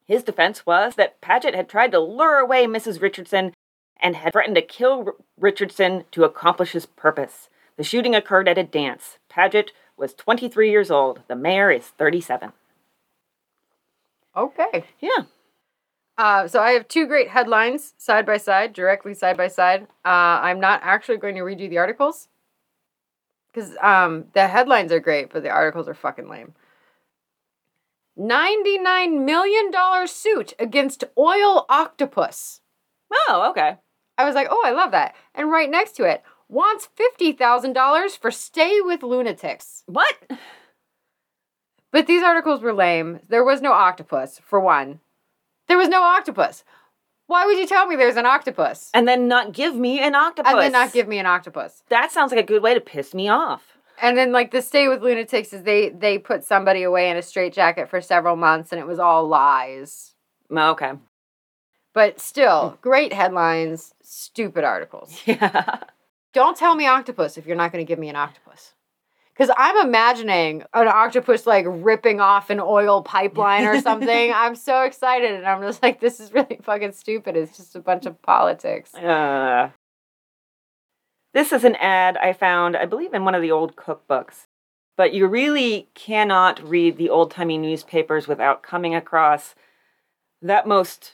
His 0.07 0.23
defense 0.23 0.67
was 0.67 0.97
that 0.97 1.21
Paget 1.21 1.55
had 1.55 1.69
tried 1.69 1.93
to 1.93 2.01
lure 2.01 2.39
away 2.39 2.67
Mrs. 2.67 3.01
Richardson 3.01 3.55
and 4.01 4.17
had 4.17 4.33
threatened 4.33 4.57
to 4.57 4.63
kill 4.63 5.05
R- 5.07 5.15
Richardson 5.39 6.05
to 6.11 6.25
accomplish 6.25 6.73
his 6.73 6.87
purpose. 6.87 7.49
The 7.77 7.85
shooting 7.85 8.15
occurred 8.15 8.49
at 8.49 8.59
a 8.59 8.65
dance. 8.65 9.19
Paget 9.31 9.73
was 9.97 10.13
23 10.13 10.71
years 10.71 10.91
old. 10.91 11.21
The 11.29 11.37
mayor 11.37 11.71
is 11.71 11.87
37. 11.87 12.53
Okay. 14.37 14.85
Yeah. 15.01 15.25
Uh, 16.19 16.47
so 16.47 16.61
I 16.61 16.73
have 16.73 16.89
two 16.89 17.07
great 17.07 17.29
headlines 17.29 17.95
side 17.97 18.27
by 18.27 18.37
side, 18.37 18.73
directly 18.75 19.15
side 19.15 19.37
by 19.37 19.49
side. 19.49 19.85
Uh, 20.05 20.43
I'm 20.43 20.61
not 20.61 20.81
actually 20.83 21.17
going 21.17 21.37
to 21.37 21.43
read 21.43 21.61
you 21.61 21.69
the 21.69 21.79
articles 21.79 22.29
because 23.53 23.77
um, 23.83 24.27
the 24.33 24.47
headlines 24.49 24.93
are 24.93 25.01
great, 25.01 25.31
but 25.31 25.43
the 25.43 25.51
articles 25.51 25.89
are 25.89 25.95
fucking 25.95 26.29
lame. 26.29 26.55
$99 28.19 29.25
million 29.25 30.07
suit 30.07 30.55
against 30.59 31.05
oil 31.17 31.67
octopus. 31.69 32.61
Oh, 33.13 33.49
okay. 33.51 33.79
I 34.19 34.25
was 34.25 34.35
like, 34.35 34.49
oh, 34.51 34.63
I 34.65 34.71
love 34.71 34.91
that. 34.93 35.15
And 35.35 35.51
right 35.51 35.71
next 35.71 35.93
to 35.97 36.05
it, 36.05 36.23
wants 36.49 36.89
$50,000 37.21 38.19
for 38.19 38.31
stay 38.31 38.81
with 38.81 39.03
lunatics. 39.03 39.83
What? 39.87 40.15
But 41.91 42.07
these 42.07 42.23
articles 42.23 42.63
were 42.63 42.73
lame. 42.73 43.21
There 43.29 43.45
was 43.45 43.61
no 43.61 43.73
octopus, 43.73 44.41
for 44.45 44.61
one. 44.61 45.01
There 45.69 45.79
was 45.79 45.89
no 45.89 46.03
octopus. 46.03 46.65
Why 47.33 47.47
would 47.47 47.57
you 47.57 47.67
tell 47.67 47.87
me 47.87 47.97
there's 47.97 48.19
an 48.19 48.27
octopus? 48.27 48.91
And 48.93 49.09
then 49.09 49.27
not 49.27 49.53
give 49.55 49.75
me 49.75 50.01
an 50.01 50.15
octopus. 50.15 50.53
And 50.53 50.61
then 50.61 50.73
not 50.73 50.93
give 50.93 51.09
me 51.09 51.19
an 51.19 51.25
octopus. 51.25 51.83
That 51.89 52.13
sounds 52.13 52.31
like 52.31 52.39
a 52.39 52.47
good 52.47 52.63
way 52.63 52.75
to 52.75 52.81
piss 52.81 53.15
me 53.15 53.31
off. 53.31 53.79
And 54.03 54.19
then 54.19 54.33
like 54.33 54.51
the 54.51 54.61
stay 54.61 54.87
with 54.87 55.01
lunatics 55.01 55.55
is 55.55 55.63
they 55.63 55.89
they 55.89 56.19
put 56.19 56.45
somebody 56.45 56.83
away 56.83 57.09
in 57.09 57.17
a 57.17 57.23
straitjacket 57.23 57.89
for 57.89 58.03
several 58.03 58.37
months 58.37 58.71
and 58.71 58.79
it 58.79 58.87
was 58.87 58.99
all 58.99 59.27
lies. 59.27 60.13
Oh, 60.51 60.73
okay. 60.73 60.93
But 61.95 62.21
still, 62.21 62.77
great 62.83 63.15
headlines, 63.15 63.95
stupid 64.03 64.63
articles. 64.63 65.19
Yeah. 65.27 65.79
Don't 66.35 66.57
tell 66.57 66.75
me 66.75 66.87
octopus 66.87 67.39
if 67.39 67.47
you're 67.47 67.57
not 67.57 67.73
going 67.73 67.85
to 67.85 67.89
give 67.89 67.99
me 67.99 68.11
an 68.11 68.17
octopus. 68.17 68.75
Because 69.35 69.55
I'm 69.57 69.87
imagining 69.87 70.63
an 70.75 70.89
octopus 70.89 71.47
like 71.47 71.65
ripping 71.67 72.21
off 72.21 72.51
an 72.51 72.61
oil 72.61 73.03
pipeline 73.03 73.65
or 73.65 73.81
something. 73.81 74.33
I'm 74.35 74.55
so 74.55 74.83
excited. 74.83 75.33
And 75.33 75.47
I'm 75.47 75.63
just 75.63 75.83
like, 75.83 76.01
this 76.01 76.21
is 76.21 76.33
really 76.33 76.59
fucking 76.63 76.93
stupid. 76.93 77.37
It's 77.37 77.57
just 77.57 77.75
a 77.75 77.81
bunch 77.81 78.05
of 78.05 78.21
politics. 78.21 78.95
Uh, 78.95 79.71
this 81.33 81.53
is 81.53 81.65
an 81.65 81.77
ad 81.77 82.19
I 82.19 82.35
found, 82.35 82.77
I 82.77 82.85
believe, 82.85 83.15
in 83.15 83.25
one 83.25 83.35
of 83.35 83.41
the 83.41 83.51
old 83.51 83.75
cookbooks. 83.75 84.47
But 84.97 85.15
you 85.15 85.27
really 85.27 85.89
cannot 85.95 86.63
read 86.69 86.99
the 86.99 87.09
old 87.09 87.31
timey 87.31 87.57
newspapers 87.57 88.29
without 88.29 88.63
coming 88.63 88.95
across 88.95 89.55
that 90.43 90.67
most 90.67 91.13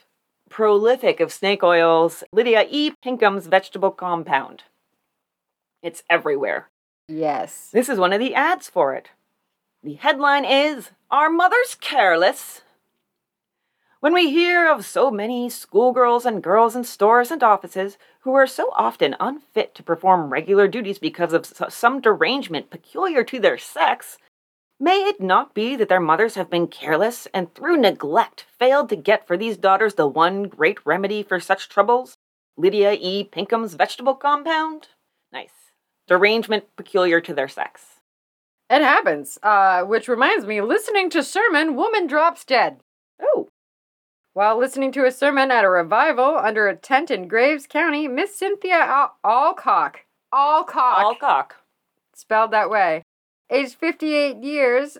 prolific 0.49 1.19
of 1.19 1.31
snake 1.31 1.63
oils, 1.63 2.23
Lydia 2.33 2.65
E. 2.69 2.91
Pinkham's 3.03 3.47
vegetable 3.47 3.91
compound. 3.91 4.63
It's 5.81 6.03
everywhere. 6.09 6.68
Yes. 7.09 7.69
This 7.73 7.89
is 7.89 7.97
one 7.97 8.13
of 8.13 8.19
the 8.19 8.35
ads 8.35 8.69
for 8.69 8.93
it. 8.93 9.09
The 9.81 9.95
headline 9.95 10.45
is 10.45 10.91
Are 11.09 11.29
Mothers 11.29 11.75
Careless? 11.79 12.61
When 13.99 14.13
we 14.13 14.29
hear 14.29 14.69
of 14.71 14.85
so 14.85 15.09
many 15.09 15.49
schoolgirls 15.49 16.25
and 16.25 16.43
girls 16.43 16.75
in 16.75 16.83
stores 16.83 17.31
and 17.31 17.41
offices 17.41 17.97
who 18.21 18.33
are 18.33 18.45
so 18.45 18.69
often 18.75 19.15
unfit 19.19 19.73
to 19.75 19.83
perform 19.83 20.31
regular 20.31 20.67
duties 20.67 20.99
because 20.99 21.33
of 21.33 21.47
some 21.47 21.99
derangement 21.99 22.69
peculiar 22.69 23.23
to 23.23 23.39
their 23.39 23.57
sex, 23.57 24.19
may 24.79 24.99
it 24.99 25.19
not 25.19 25.55
be 25.55 25.75
that 25.75 25.89
their 25.89 25.99
mothers 25.99 26.35
have 26.35 26.49
been 26.49 26.67
careless 26.67 27.27
and 27.33 27.53
through 27.55 27.77
neglect 27.77 28.45
failed 28.59 28.87
to 28.89 28.95
get 28.95 29.25
for 29.25 29.35
these 29.35 29.57
daughters 29.57 29.95
the 29.95 30.07
one 30.07 30.43
great 30.43 30.85
remedy 30.85 31.23
for 31.23 31.39
such 31.39 31.69
troubles? 31.69 32.13
Lydia 32.55 32.93
E. 32.93 33.23
Pinkham's 33.23 33.73
vegetable 33.73 34.15
compound? 34.15 34.89
Nice. 35.33 35.68
Derangement 36.09 36.65
peculiar 36.75 37.21
to 37.21 37.33
their 37.33 37.47
sex. 37.47 38.01
It 38.69 38.81
happens. 38.81 39.37
Uh, 39.41 39.83
which 39.83 40.07
reminds 40.07 40.45
me, 40.45 40.59
listening 40.61 41.09
to 41.11 41.23
sermon, 41.23 41.75
woman 41.75 42.07
drops 42.07 42.43
dead. 42.43 42.79
Oh, 43.21 43.47
While 44.33 44.57
listening 44.57 44.91
to 44.93 45.05
a 45.05 45.11
sermon 45.11 45.51
at 45.51 45.63
a 45.63 45.69
revival 45.69 46.35
under 46.37 46.67
a 46.67 46.75
tent 46.75 47.11
in 47.11 47.27
Graves 47.27 47.67
County, 47.67 48.07
Miss 48.07 48.35
Cynthia 48.35 48.75
Al- 48.79 49.15
Alcock, 49.23 50.01
Alcock, 50.33 50.99
Alcock. 50.99 51.55
spelled 52.15 52.51
that 52.51 52.69
way, 52.69 53.03
aged 53.51 53.75
58 53.75 54.37
years, 54.43 54.97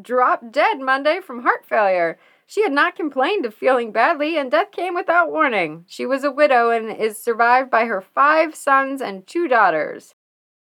dropped 0.00 0.52
dead 0.52 0.78
Monday 0.80 1.20
from 1.20 1.42
heart 1.42 1.64
failure. 1.66 2.18
She 2.46 2.62
had 2.62 2.72
not 2.72 2.94
complained 2.96 3.46
of 3.46 3.54
feeling 3.54 3.90
badly, 3.90 4.36
and 4.36 4.50
death 4.50 4.70
came 4.70 4.94
without 4.94 5.30
warning. 5.32 5.84
She 5.88 6.04
was 6.06 6.22
a 6.24 6.30
widow 6.30 6.70
and 6.70 6.90
is 6.90 7.16
survived 7.22 7.70
by 7.70 7.86
her 7.86 8.00
five 8.00 8.54
sons 8.54 9.00
and 9.00 9.26
two 9.26 9.48
daughters. 9.48 10.14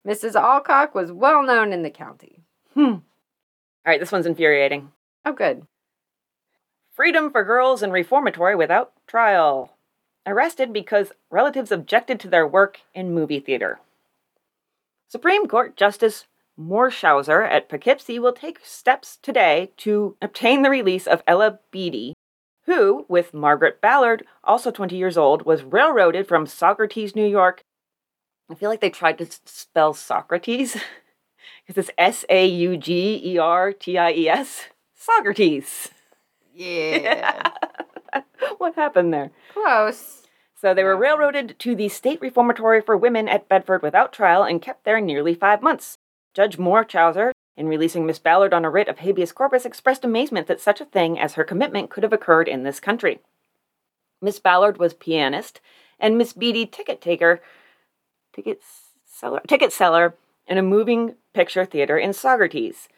Mrs. 0.06 0.36
Alcock 0.36 0.94
was 0.94 1.12
well 1.12 1.44
known 1.44 1.72
in 1.72 1.84
the 1.84 1.90
county. 1.90 2.44
Hmm. 2.74 2.82
All 2.82 3.02
right, 3.86 4.00
this 4.00 4.12
one's 4.12 4.26
infuriating. 4.26 4.92
Oh, 5.26 5.34
good. 5.34 5.66
Freedom 6.92 7.32
for 7.32 7.44
girls 7.44 7.82
in 7.82 7.92
reformatory 7.92 8.56
without 8.56 8.94
trial. 9.08 9.78
Arrested 10.26 10.72
because 10.72 11.12
relatives 11.30 11.72
objected 11.72 12.20
to 12.20 12.30
their 12.30 12.48
work 12.48 12.82
in 12.94 13.14
movie 13.14 13.40
theater. 13.40 13.80
Supreme 15.10 15.48
Court 15.48 15.76
Justice 15.76 16.26
Morschauser 16.60 17.50
at 17.50 17.68
Poughkeepsie 17.68 18.20
will 18.20 18.34
take 18.34 18.60
steps 18.64 19.18
today 19.22 19.72
to 19.78 20.16
obtain 20.22 20.62
the 20.62 20.70
release 20.70 21.08
of 21.08 21.24
Ella 21.28 21.60
Beatty, 21.72 22.14
who, 22.66 23.06
with 23.10 23.34
Margaret 23.34 23.82
Ballard, 23.82 24.26
also 24.44 24.72
20 24.72 24.96
years 24.96 25.18
old, 25.18 25.46
was 25.46 25.64
railroaded 25.64 26.28
from 26.28 26.46
Socrates, 26.46 27.16
New 27.16 27.28
York. 27.28 27.64
I 28.50 28.56
feel 28.56 28.70
like 28.70 28.82
they 28.82 28.90
tried 28.90 29.18
to 29.20 29.28
spell 29.46 29.94
Socrates 29.94 30.74
because 31.68 31.78
it's 31.78 31.96
S 31.98 32.26
A 32.30 32.46
U 32.46 32.78
G 32.78 33.22
E 33.24 33.38
R 33.38 33.74
T 33.74 33.98
I 33.98 34.12
E 34.12 34.30
S. 34.30 34.68
Socrates. 34.94 35.90
Yeah. 36.54 37.50
what 38.58 38.76
happened 38.76 39.14
there? 39.14 39.32
Close. 39.54 40.24
So 40.60 40.74
they 40.74 40.84
were 40.84 40.96
railroaded 40.96 41.60
to 41.60 41.76
the 41.76 41.90
State 41.90 42.22
Reformatory 42.22 42.82
for 42.82 42.96
Women 42.96 43.28
at 43.28 43.50
Bedford 43.50 43.82
without 43.82 44.14
trial 44.14 44.44
and 44.44 44.62
kept 44.62 44.86
there 44.86 45.02
nearly 45.02 45.34
five 45.34 45.62
months. 45.62 45.98
Judge 46.34 46.58
Morschauser, 46.58 47.32
in 47.58 47.68
releasing 47.68 48.06
Miss 48.06 48.18
Ballard 48.18 48.54
on 48.54 48.66
a 48.66 48.70
writ 48.70 48.88
of 48.88 49.00
habeas 49.00 49.32
corpus, 49.32 49.66
expressed 49.66 50.06
amazement 50.06 50.48
that 50.48 50.62
such 50.62 50.80
a 50.80 50.86
thing 50.86 51.20
as 51.20 51.34
her 51.34 51.44
commitment 51.44 51.90
could 51.90 52.04
have 52.04 52.14
occurred 52.14 52.48
in 52.48 52.64
this 52.64 52.80
country. 52.80 53.20
Miss 54.22 54.40
Ballard 54.40 54.78
was 54.78 54.94
pianist, 54.94 55.60
and 56.00 56.18
Miss 56.18 56.34
Beatty 56.34 56.66
ticket 56.66 57.02
taker, 57.02 57.42
ticket 58.34 58.62
seller, 59.06 59.42
ticket 59.48 59.72
seller 59.72 60.16
in 60.48 60.58
a 60.58 60.62
moving 60.62 61.16
picture 61.34 61.66
theater 61.66 61.98
in 61.98 62.14
Socrates. 62.14 62.90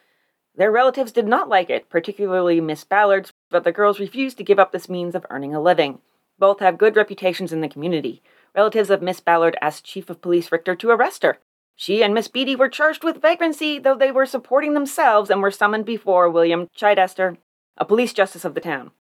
Their 0.56 0.72
relatives 0.72 1.12
did 1.12 1.26
not 1.26 1.48
like 1.48 1.68
it, 1.68 1.90
particularly 1.90 2.60
Miss 2.60 2.84
Ballard's, 2.84 3.32
but 3.50 3.64
the 3.64 3.72
girls 3.72 4.00
refused 4.00 4.38
to 4.38 4.44
give 4.44 4.58
up 4.58 4.72
this 4.72 4.88
means 4.88 5.14
of 5.14 5.26
earning 5.28 5.54
a 5.54 5.60
living. 5.60 6.00
Both 6.38 6.60
have 6.60 6.78
good 6.78 6.96
reputations 6.96 7.52
in 7.52 7.60
the 7.60 7.68
community. 7.68 8.22
Relatives 8.54 8.88
of 8.90 9.02
Miss 9.02 9.20
Ballard 9.20 9.56
asked 9.60 9.84
Chief 9.84 10.08
of 10.08 10.22
Police 10.22 10.50
Richter 10.50 10.74
to 10.74 10.90
arrest 10.90 11.22
her. 11.22 11.38
She 11.74 12.02
and 12.02 12.14
Miss 12.14 12.28
Beatty 12.28 12.56
were 12.56 12.70
charged 12.70 13.04
with 13.04 13.20
vagrancy, 13.20 13.78
though 13.78 13.96
they 13.96 14.10
were 14.10 14.24
supporting 14.24 14.72
themselves 14.72 15.28
and 15.28 15.42
were 15.42 15.50
summoned 15.50 15.84
before 15.84 16.30
William 16.30 16.68
Chidester, 16.74 17.36
a 17.76 17.84
police 17.84 18.14
justice 18.14 18.46
of 18.46 18.54
the 18.54 18.60
town. 18.62 18.92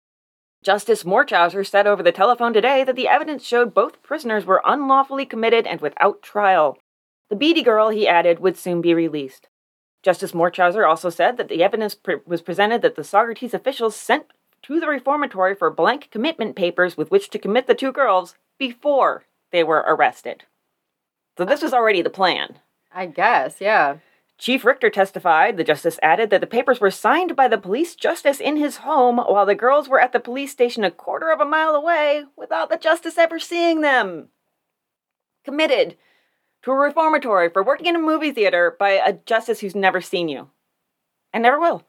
Justice 0.66 1.03
Morschauser 1.03 1.63
said 1.63 1.86
over 1.86 2.01
the 2.01 2.11
telephone 2.11 2.51
today 2.51 2.84
that 2.84 2.95
the 2.95 3.07
evidence 3.07 3.45
showed 3.45 3.76
both 3.76 4.01
prisoners 4.01 4.45
were 4.45 4.63
unlawfully 4.66 5.24
committed 5.24 5.68
and 5.68 5.80
without 5.80 6.24
trial. 6.24 6.80
The 7.30 7.36
Beatty 7.36 7.61
girl, 7.61 7.89
he 7.89 8.07
added, 8.07 8.39
would 8.39 8.57
soon 8.57 8.82
be 8.82 8.95
released. 8.95 9.47
Justice 10.01 10.32
Morschauser 10.32 10.88
also 10.88 11.11
said 11.11 11.38
that 11.38 11.49
the 11.49 11.63
evidence 11.63 11.93
pre- 11.93 12.16
was 12.26 12.41
presented 12.41 12.82
that 12.82 12.95
the 12.95 13.03
Socrates 13.03 13.53
officials 13.53 13.95
sent 13.95 14.26
to 14.63 14.80
the 14.80 14.88
reformatory 14.88 15.53
for 15.53 15.70
blank 15.70 16.09
commitment 16.09 16.55
papers 16.55 16.97
with 16.97 17.11
which 17.11 17.30
to 17.30 17.38
commit 17.38 17.68
the 17.68 17.76
two 17.76 17.91
girls 17.91 18.34
before 18.57 19.26
they 19.51 19.63
were 19.63 19.86
arrested. 19.88 20.45
So 21.38 21.45
this 21.45 21.61
was 21.61 21.74
already 21.74 22.01
the 22.01 22.09
plan. 22.09 22.57
I 22.91 23.05
guess, 23.05 23.61
yeah. 23.61 23.97
Chief 24.38 24.65
Richter 24.65 24.89
testified, 24.89 25.55
the 25.55 25.63
justice 25.63 25.97
added, 26.03 26.29
that 26.29 26.41
the 26.41 26.47
papers 26.47 26.81
were 26.81 26.91
signed 26.91 27.36
by 27.36 27.47
the 27.47 27.57
police 27.57 27.95
justice 27.95 28.41
in 28.41 28.57
his 28.57 28.77
home 28.77 29.17
while 29.17 29.45
the 29.45 29.55
girls 29.55 29.88
were 29.88 29.99
at 29.99 30.11
the 30.11 30.19
police 30.19 30.51
station 30.51 30.83
a 30.83 30.91
quarter 30.91 31.31
of 31.31 31.39
a 31.39 31.45
mile 31.45 31.73
away 31.73 32.25
without 32.36 32.69
the 32.69 32.77
justice 32.77 33.17
ever 33.17 33.39
seeing 33.39 33.81
them. 33.81 34.27
Committed 35.45 35.95
to 36.63 36.71
a 36.71 36.75
reformatory 36.75 37.49
for 37.49 37.63
working 37.63 37.86
in 37.86 37.95
a 37.95 37.99
movie 37.99 38.31
theater 38.31 38.75
by 38.77 38.91
a 38.91 39.13
justice 39.13 39.61
who's 39.61 39.75
never 39.75 40.01
seen 40.01 40.27
you. 40.27 40.49
And 41.31 41.43
never 41.43 41.59
will. 41.59 41.83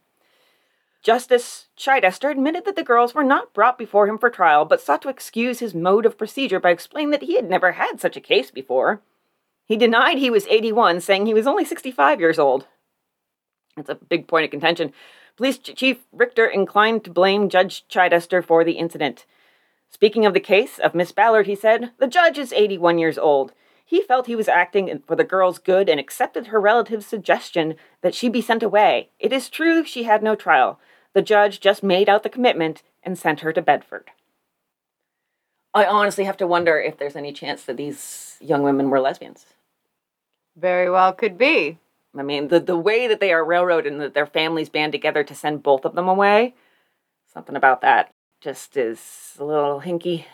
Justice 1.03 1.69
Chidester 1.77 2.31
admitted 2.31 2.65
that 2.65 2.77
the 2.77 2.83
girls 2.83 3.15
were 3.15 3.25
not 3.25 3.55
brought 3.55 3.79
before 3.79 4.09
him 4.09 4.19
for 4.19 4.29
trial, 4.29 4.65
but 4.65 4.81
sought 4.81 5.03
to 5.03 5.09
excuse 5.09 5.61
his 5.61 5.75
mode 5.75 6.05
of 6.05 6.19
procedure 6.19 6.61
by 6.61 6.71
explaining 6.71 7.11
that 7.11 7.23
he 7.23 7.37
had 7.37 7.49
never 7.49 7.73
had 7.73 8.01
such 8.01 8.17
a 8.17 8.21
case 8.21 8.51
before. 8.51 9.01
He 9.67 9.77
denied 9.77 10.19
he 10.19 10.31
was 10.31 10.47
81, 10.47 11.01
saying 11.01 11.27
he 11.27 11.35
was 11.35 11.47
only 11.47 11.65
65 11.65 12.21
years 12.21 12.39
old. 12.39 12.67
That's 13.77 13.91
a 13.91 13.97
big 13.97 14.27
point 14.27 14.45
of 14.45 14.51
contention. 14.51 14.93
Police 15.37 15.59
Chief 15.59 15.99
Richter 16.13 16.47
inclined 16.47 17.05
to 17.05 17.11
blame 17.11 17.49
Judge 17.49 17.85
Chidester 17.89 18.43
for 18.43 18.65
the 18.65 18.73
incident. 18.73 19.27
Speaking 19.91 20.25
of 20.25 20.35
the 20.35 20.41
case 20.41 20.79
of 20.79 20.95
Miss 20.95 21.13
Ballard, 21.13 21.47
he 21.47 21.55
said, 21.55 21.93
The 21.99 22.07
judge 22.07 22.39
is 22.39 22.53
81 22.53 22.99
years 22.99 23.19
old. 23.19 23.53
He 23.85 24.03
felt 24.03 24.27
he 24.27 24.37
was 24.37 24.49
acting 24.49 25.03
for 25.07 25.15
the 25.15 25.25
girl's 25.25 25.59
good 25.59 25.89
and 25.89 26.01
accepted 26.01 26.49
her 26.49 26.61
relative's 26.61 27.07
suggestion 27.07 27.77
that 28.03 28.15
she 28.15 28.29
be 28.29 28.41
sent 28.41 28.63
away. 28.63 29.11
It 29.19 29.33
is 29.33 29.49
true 29.49 29.85
she 29.85 30.05
had 30.05 30.23
no 30.23 30.35
trial. 30.35 30.81
The 31.13 31.23
judge 31.23 31.61
just 31.61 31.83
made 31.83 32.09
out 32.09 32.23
the 32.23 32.29
commitment 32.29 32.83
and 33.03 33.19
sent 33.19 33.41
her 33.41 33.53
to 33.53 33.63
Bedford. 33.63 34.11
I 35.73 35.85
honestly 35.85 36.25
have 36.25 36.37
to 36.39 36.47
wonder 36.47 36.81
if 36.81 36.99
there's 36.99 37.17
any 37.17 37.33
chance 37.33 37.63
that 37.65 37.77
these 37.77 38.39
young 38.41 38.63
women 38.63 38.91
were 38.91 39.01
lesbians. 39.01 39.47
Very 40.57 40.91
well 40.91 41.13
could 41.13 41.37
be. 41.37 41.79
I 42.17 42.23
mean, 42.23 42.49
the, 42.49 42.61
the 42.61 42.79
way 42.79 43.07
that 43.09 43.21
they 43.21 43.33
are 43.33 43.45
railroaded 43.45 43.93
and 43.93 44.01
that 44.01 44.15
their 44.15 44.27
families 44.27 44.71
band 44.71 44.93
together 44.93 45.23
to 45.23 45.35
send 45.35 45.63
both 45.63 45.85
of 45.85 45.95
them 45.95 46.09
away, 46.09 46.55
something 47.33 47.57
about 47.57 47.83
that 47.83 48.11
just 48.41 48.77
is 48.77 49.37
a 49.39 49.45
little 49.45 49.81
hinky. 49.81 50.25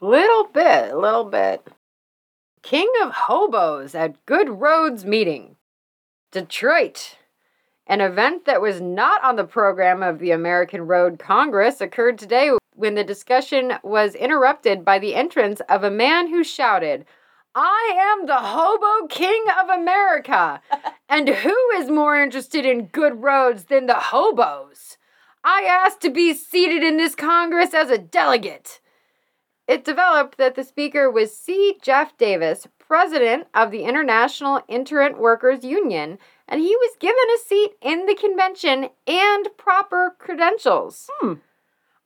Little 0.00 0.44
bit, 0.44 0.92
a 0.92 0.98
little 0.98 1.24
bit. 1.24 1.66
King 2.62 2.90
of 3.02 3.12
Hobos 3.12 3.94
at 3.94 4.24
Good 4.26 4.48
Roads 4.48 5.04
meeting. 5.04 5.56
Detroit. 6.30 7.16
An 7.86 8.00
event 8.00 8.44
that 8.44 8.60
was 8.60 8.80
not 8.80 9.22
on 9.24 9.36
the 9.36 9.44
program 9.44 10.02
of 10.02 10.18
the 10.18 10.30
American 10.30 10.86
Road 10.86 11.18
Congress 11.18 11.80
occurred 11.80 12.18
today 12.18 12.50
when 12.74 12.94
the 12.94 13.04
discussion 13.04 13.74
was 13.82 14.14
interrupted 14.14 14.84
by 14.84 14.98
the 14.98 15.14
entrance 15.14 15.60
of 15.68 15.82
a 15.82 15.90
man 15.90 16.28
who 16.28 16.44
shouted, 16.44 17.04
I 17.54 18.16
am 18.18 18.26
the 18.26 18.38
hobo 18.38 19.06
king 19.08 19.44
of 19.60 19.68
America. 19.68 20.60
and 21.08 21.28
who 21.28 21.56
is 21.76 21.90
more 21.90 22.20
interested 22.20 22.64
in 22.64 22.86
good 22.86 23.22
roads 23.22 23.64
than 23.64 23.86
the 23.86 23.94
hobos? 23.94 24.96
I 25.44 25.62
asked 25.62 26.00
to 26.02 26.10
be 26.10 26.34
seated 26.34 26.82
in 26.82 26.96
this 26.96 27.14
Congress 27.14 27.74
as 27.74 27.90
a 27.90 27.98
delegate. 27.98 28.80
It 29.68 29.84
developed 29.84 30.38
that 30.38 30.54
the 30.54 30.64
speaker 30.64 31.10
was 31.10 31.36
C. 31.36 31.78
Jeff 31.82 32.16
Davis, 32.16 32.66
president 32.78 33.46
of 33.54 33.70
the 33.70 33.84
International 33.84 34.62
Itinerant 34.68 35.18
Workers 35.18 35.64
Union, 35.64 36.18
and 36.48 36.60
he 36.60 36.76
was 36.76 36.96
given 36.98 37.24
a 37.34 37.38
seat 37.38 37.72
in 37.80 38.06
the 38.06 38.14
convention 38.14 38.90
and 39.06 39.48
proper 39.56 40.16
credentials. 40.18 41.08
Hmm. 41.20 41.34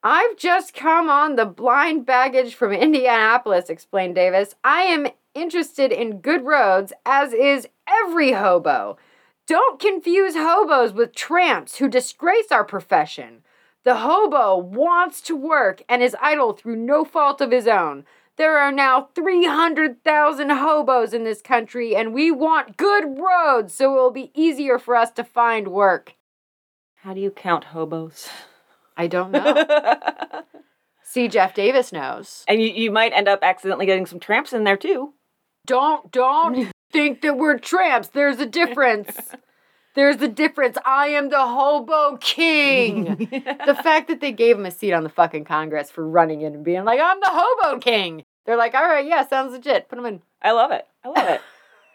I've 0.02 0.36
just 0.36 0.74
come 0.74 1.10
on 1.10 1.34
the 1.34 1.46
blind 1.46 2.06
baggage 2.06 2.54
from 2.54 2.72
Indianapolis, 2.72 3.68
explained 3.68 4.14
Davis. 4.14 4.54
I 4.62 4.82
am 4.82 5.08
interested 5.36 5.92
in 5.92 6.20
good 6.20 6.44
roads, 6.44 6.92
as 7.04 7.32
is 7.32 7.68
every 7.86 8.32
hobo. 8.32 8.96
Don't 9.46 9.78
confuse 9.78 10.34
hobos 10.34 10.92
with 10.92 11.14
tramps 11.14 11.76
who 11.76 11.88
disgrace 11.88 12.50
our 12.50 12.64
profession. 12.64 13.42
The 13.84 13.98
hobo 13.98 14.56
wants 14.56 15.20
to 15.22 15.36
work 15.36 15.82
and 15.88 16.02
is 16.02 16.16
idle 16.20 16.52
through 16.54 16.76
no 16.76 17.04
fault 17.04 17.40
of 17.40 17.52
his 17.52 17.68
own. 17.68 18.04
There 18.36 18.58
are 18.58 18.72
now 18.72 19.08
300,000 19.14 20.50
hobos 20.50 21.14
in 21.14 21.24
this 21.24 21.40
country, 21.40 21.94
and 21.94 22.12
we 22.12 22.30
want 22.30 22.76
good 22.76 23.18
roads 23.18 23.74
so 23.74 23.92
it 23.92 23.96
will 23.96 24.10
be 24.10 24.32
easier 24.34 24.78
for 24.78 24.96
us 24.96 25.12
to 25.12 25.24
find 25.24 25.68
work. 25.68 26.14
How 26.96 27.14
do 27.14 27.20
you 27.20 27.30
count 27.30 27.64
hobos? 27.64 28.28
I 28.96 29.06
don't 29.06 29.30
know. 29.30 29.64
See, 31.02 31.28
Jeff 31.28 31.54
Davis 31.54 31.92
knows. 31.92 32.44
And 32.48 32.60
you, 32.60 32.68
you 32.68 32.90
might 32.90 33.12
end 33.12 33.28
up 33.28 33.38
accidentally 33.42 33.86
getting 33.86 34.06
some 34.06 34.18
tramps 34.18 34.52
in 34.52 34.64
there 34.64 34.76
too. 34.76 35.14
Don't, 35.66 36.10
don't 36.10 36.72
think 36.92 37.20
that 37.22 37.36
we're 37.36 37.58
tramps. 37.58 38.08
There's 38.08 38.38
a 38.38 38.46
difference. 38.46 39.16
There's 39.94 40.20
a 40.20 40.28
difference. 40.28 40.76
I 40.84 41.08
am 41.08 41.30
the 41.30 41.44
hobo 41.44 42.18
king. 42.18 43.16
the 43.66 43.78
fact 43.82 44.08
that 44.08 44.20
they 44.20 44.32
gave 44.32 44.56
him 44.56 44.66
a 44.66 44.70
seat 44.70 44.92
on 44.92 45.02
the 45.02 45.08
fucking 45.08 45.44
Congress 45.44 45.90
for 45.90 46.06
running 46.06 46.42
in 46.42 46.54
and 46.54 46.64
being 46.64 46.84
like, 46.84 47.00
I'm 47.00 47.20
the 47.20 47.30
hobo 47.30 47.78
king. 47.80 48.24
They're 48.44 48.56
like, 48.56 48.74
all 48.74 48.86
right, 48.86 49.06
yeah, 49.06 49.26
sounds 49.26 49.52
legit. 49.52 49.88
Put 49.88 49.98
him 49.98 50.06
in. 50.06 50.22
I 50.42 50.52
love 50.52 50.70
it. 50.70 50.86
I 51.02 51.08
love 51.08 51.28
it. 51.28 51.40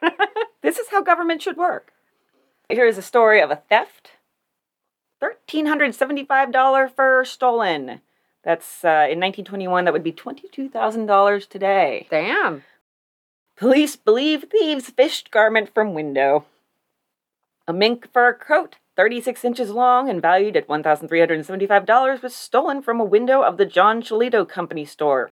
this 0.61 0.77
is 0.77 0.89
how 0.89 1.01
government 1.01 1.41
should 1.41 1.57
work. 1.57 1.93
Here 2.69 2.87
is 2.87 2.97
a 2.97 3.03
story 3.03 3.41
of 3.41 3.51
a 3.51 3.61
theft. 3.69 4.11
$1,375 5.21 6.95
fur 6.95 7.23
stolen. 7.23 8.01
That's 8.43 8.83
uh, 8.83 9.05
in 9.07 9.19
1921, 9.19 9.85
that 9.85 9.93
would 9.93 10.03
be 10.03 10.11
$22,000 10.11 11.47
today. 11.47 12.07
Damn. 12.09 12.63
Police 13.61 13.95
believe 13.95 14.45
thieves 14.49 14.89
fished 14.89 15.29
garment 15.29 15.71
from 15.71 15.93
window. 15.93 16.45
A 17.67 17.71
mink 17.71 18.11
fur 18.11 18.33
coat, 18.33 18.77
36 18.95 19.45
inches 19.45 19.69
long 19.69 20.09
and 20.09 20.19
valued 20.19 20.57
at 20.57 20.67
$1,375, 20.67 22.23
was 22.23 22.33
stolen 22.33 22.81
from 22.81 22.99
a 22.99 23.03
window 23.03 23.43
of 23.43 23.57
the 23.57 23.67
John 23.67 24.01
Sholito 24.01 24.49
Company 24.49 24.83
store. 24.83 25.29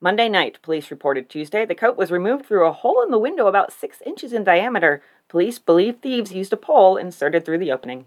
Monday 0.00 0.28
night, 0.28 0.58
police 0.62 0.90
reported 0.90 1.28
Tuesday, 1.28 1.64
the 1.64 1.76
coat 1.76 1.96
was 1.96 2.10
removed 2.10 2.44
through 2.44 2.66
a 2.66 2.72
hole 2.72 3.04
in 3.04 3.12
the 3.12 3.20
window 3.20 3.46
about 3.46 3.72
six 3.72 4.02
inches 4.04 4.32
in 4.32 4.42
diameter. 4.42 5.00
Police 5.28 5.60
believe 5.60 5.98
thieves 5.98 6.32
used 6.32 6.52
a 6.52 6.56
pole 6.56 6.96
inserted 6.96 7.44
through 7.44 7.58
the 7.58 7.70
opening. 7.70 8.04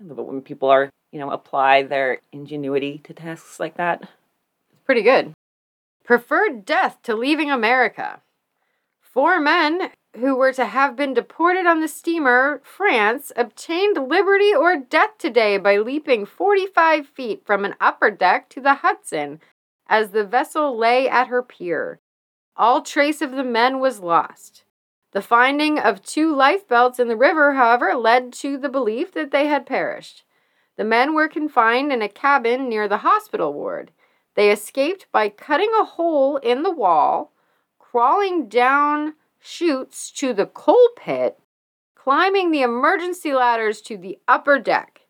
I 0.00 0.08
love 0.08 0.18
it 0.18 0.26
when 0.26 0.42
people 0.42 0.70
are, 0.70 0.90
you 1.12 1.20
know, 1.20 1.30
apply 1.30 1.84
their 1.84 2.18
ingenuity 2.32 2.98
to 3.04 3.14
tasks 3.14 3.60
like 3.60 3.76
that. 3.76 4.02
It's 4.02 4.82
pretty 4.84 5.02
good. 5.02 5.34
Preferred 6.02 6.64
death 6.64 6.98
to 7.04 7.14
leaving 7.14 7.48
America. 7.48 8.22
Four 9.18 9.40
men 9.40 9.90
who 10.14 10.36
were 10.36 10.52
to 10.52 10.64
have 10.64 10.94
been 10.94 11.12
deported 11.12 11.66
on 11.66 11.80
the 11.80 11.88
steamer 11.88 12.60
France 12.62 13.32
obtained 13.34 13.96
liberty 13.96 14.54
or 14.54 14.76
death 14.76 15.18
today 15.18 15.58
by 15.58 15.78
leaping 15.78 16.24
45 16.24 17.08
feet 17.08 17.44
from 17.44 17.64
an 17.64 17.74
upper 17.80 18.12
deck 18.12 18.48
to 18.50 18.60
the 18.60 18.74
Hudson 18.74 19.40
as 19.88 20.10
the 20.10 20.22
vessel 20.22 20.78
lay 20.78 21.08
at 21.08 21.26
her 21.26 21.42
pier. 21.42 21.98
All 22.56 22.80
trace 22.80 23.20
of 23.20 23.32
the 23.32 23.42
men 23.42 23.80
was 23.80 23.98
lost. 23.98 24.62
The 25.10 25.20
finding 25.20 25.80
of 25.80 26.00
two 26.00 26.32
lifebelts 26.32 27.00
in 27.00 27.08
the 27.08 27.16
river, 27.16 27.54
however, 27.54 27.96
led 27.96 28.32
to 28.34 28.56
the 28.56 28.68
belief 28.68 29.10
that 29.14 29.32
they 29.32 29.48
had 29.48 29.66
perished. 29.66 30.22
The 30.76 30.84
men 30.84 31.12
were 31.12 31.26
confined 31.26 31.92
in 31.92 32.02
a 32.02 32.08
cabin 32.08 32.68
near 32.68 32.86
the 32.86 32.98
hospital 32.98 33.52
ward. 33.52 33.90
They 34.36 34.52
escaped 34.52 35.08
by 35.10 35.28
cutting 35.28 35.72
a 35.76 35.84
hole 35.84 36.36
in 36.36 36.62
the 36.62 36.70
wall, 36.70 37.32
crawling 37.90 38.48
down 38.48 39.14
chutes 39.40 40.10
to 40.10 40.34
the 40.34 40.44
coal 40.44 40.90
pit, 40.96 41.38
climbing 41.94 42.50
the 42.50 42.60
emergency 42.60 43.32
ladders 43.32 43.80
to 43.80 43.96
the 43.96 44.18
upper 44.28 44.58
deck. 44.58 45.00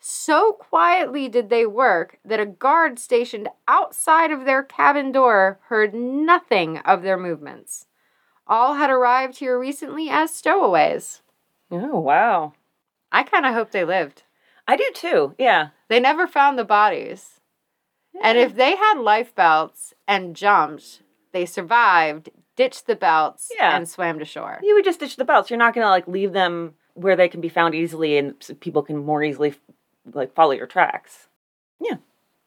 So 0.00 0.52
quietly 0.52 1.28
did 1.28 1.48
they 1.48 1.64
work 1.64 2.18
that 2.24 2.40
a 2.40 2.46
guard 2.46 2.98
stationed 2.98 3.48
outside 3.68 4.32
of 4.32 4.44
their 4.44 4.62
cabin 4.62 5.12
door 5.12 5.60
heard 5.68 5.94
nothing 5.94 6.78
of 6.78 7.02
their 7.02 7.16
movements. 7.16 7.86
All 8.46 8.74
had 8.74 8.90
arrived 8.90 9.38
here 9.38 9.58
recently 9.58 10.10
as 10.10 10.34
stowaways. 10.34 11.22
Oh, 11.70 12.00
wow. 12.00 12.52
I 13.12 13.22
kind 13.22 13.46
of 13.46 13.54
hope 13.54 13.70
they 13.70 13.84
lived. 13.84 14.24
I 14.66 14.76
do 14.76 14.90
too, 14.92 15.34
yeah. 15.38 15.68
They 15.88 16.00
never 16.00 16.26
found 16.26 16.58
the 16.58 16.64
bodies. 16.64 17.40
And 18.20 18.38
if 18.38 18.56
they 18.56 18.76
had 18.76 18.98
life 18.98 19.34
belts 19.34 19.94
and 20.06 20.36
jumped, 20.36 21.00
they 21.34 21.44
survived, 21.44 22.30
ditched 22.56 22.86
the 22.86 22.96
belts, 22.96 23.50
Yeah. 23.54 23.76
and 23.76 23.86
swam 23.86 24.18
to 24.18 24.24
shore. 24.24 24.58
You 24.62 24.74
would 24.74 24.84
just 24.84 25.00
ditch 25.00 25.16
the 25.16 25.24
belts. 25.24 25.50
You're 25.50 25.58
not 25.58 25.74
going 25.74 25.84
to 25.84 25.90
like 25.90 26.08
leave 26.08 26.32
them 26.32 26.74
where 26.94 27.16
they 27.16 27.28
can 27.28 27.42
be 27.42 27.48
found 27.50 27.74
easily 27.74 28.16
and 28.16 28.34
people 28.60 28.82
can 28.82 29.04
more 29.04 29.22
easily 29.22 29.54
like 30.12 30.32
follow 30.34 30.52
your 30.52 30.66
tracks. 30.66 31.28
Yeah. 31.80 31.96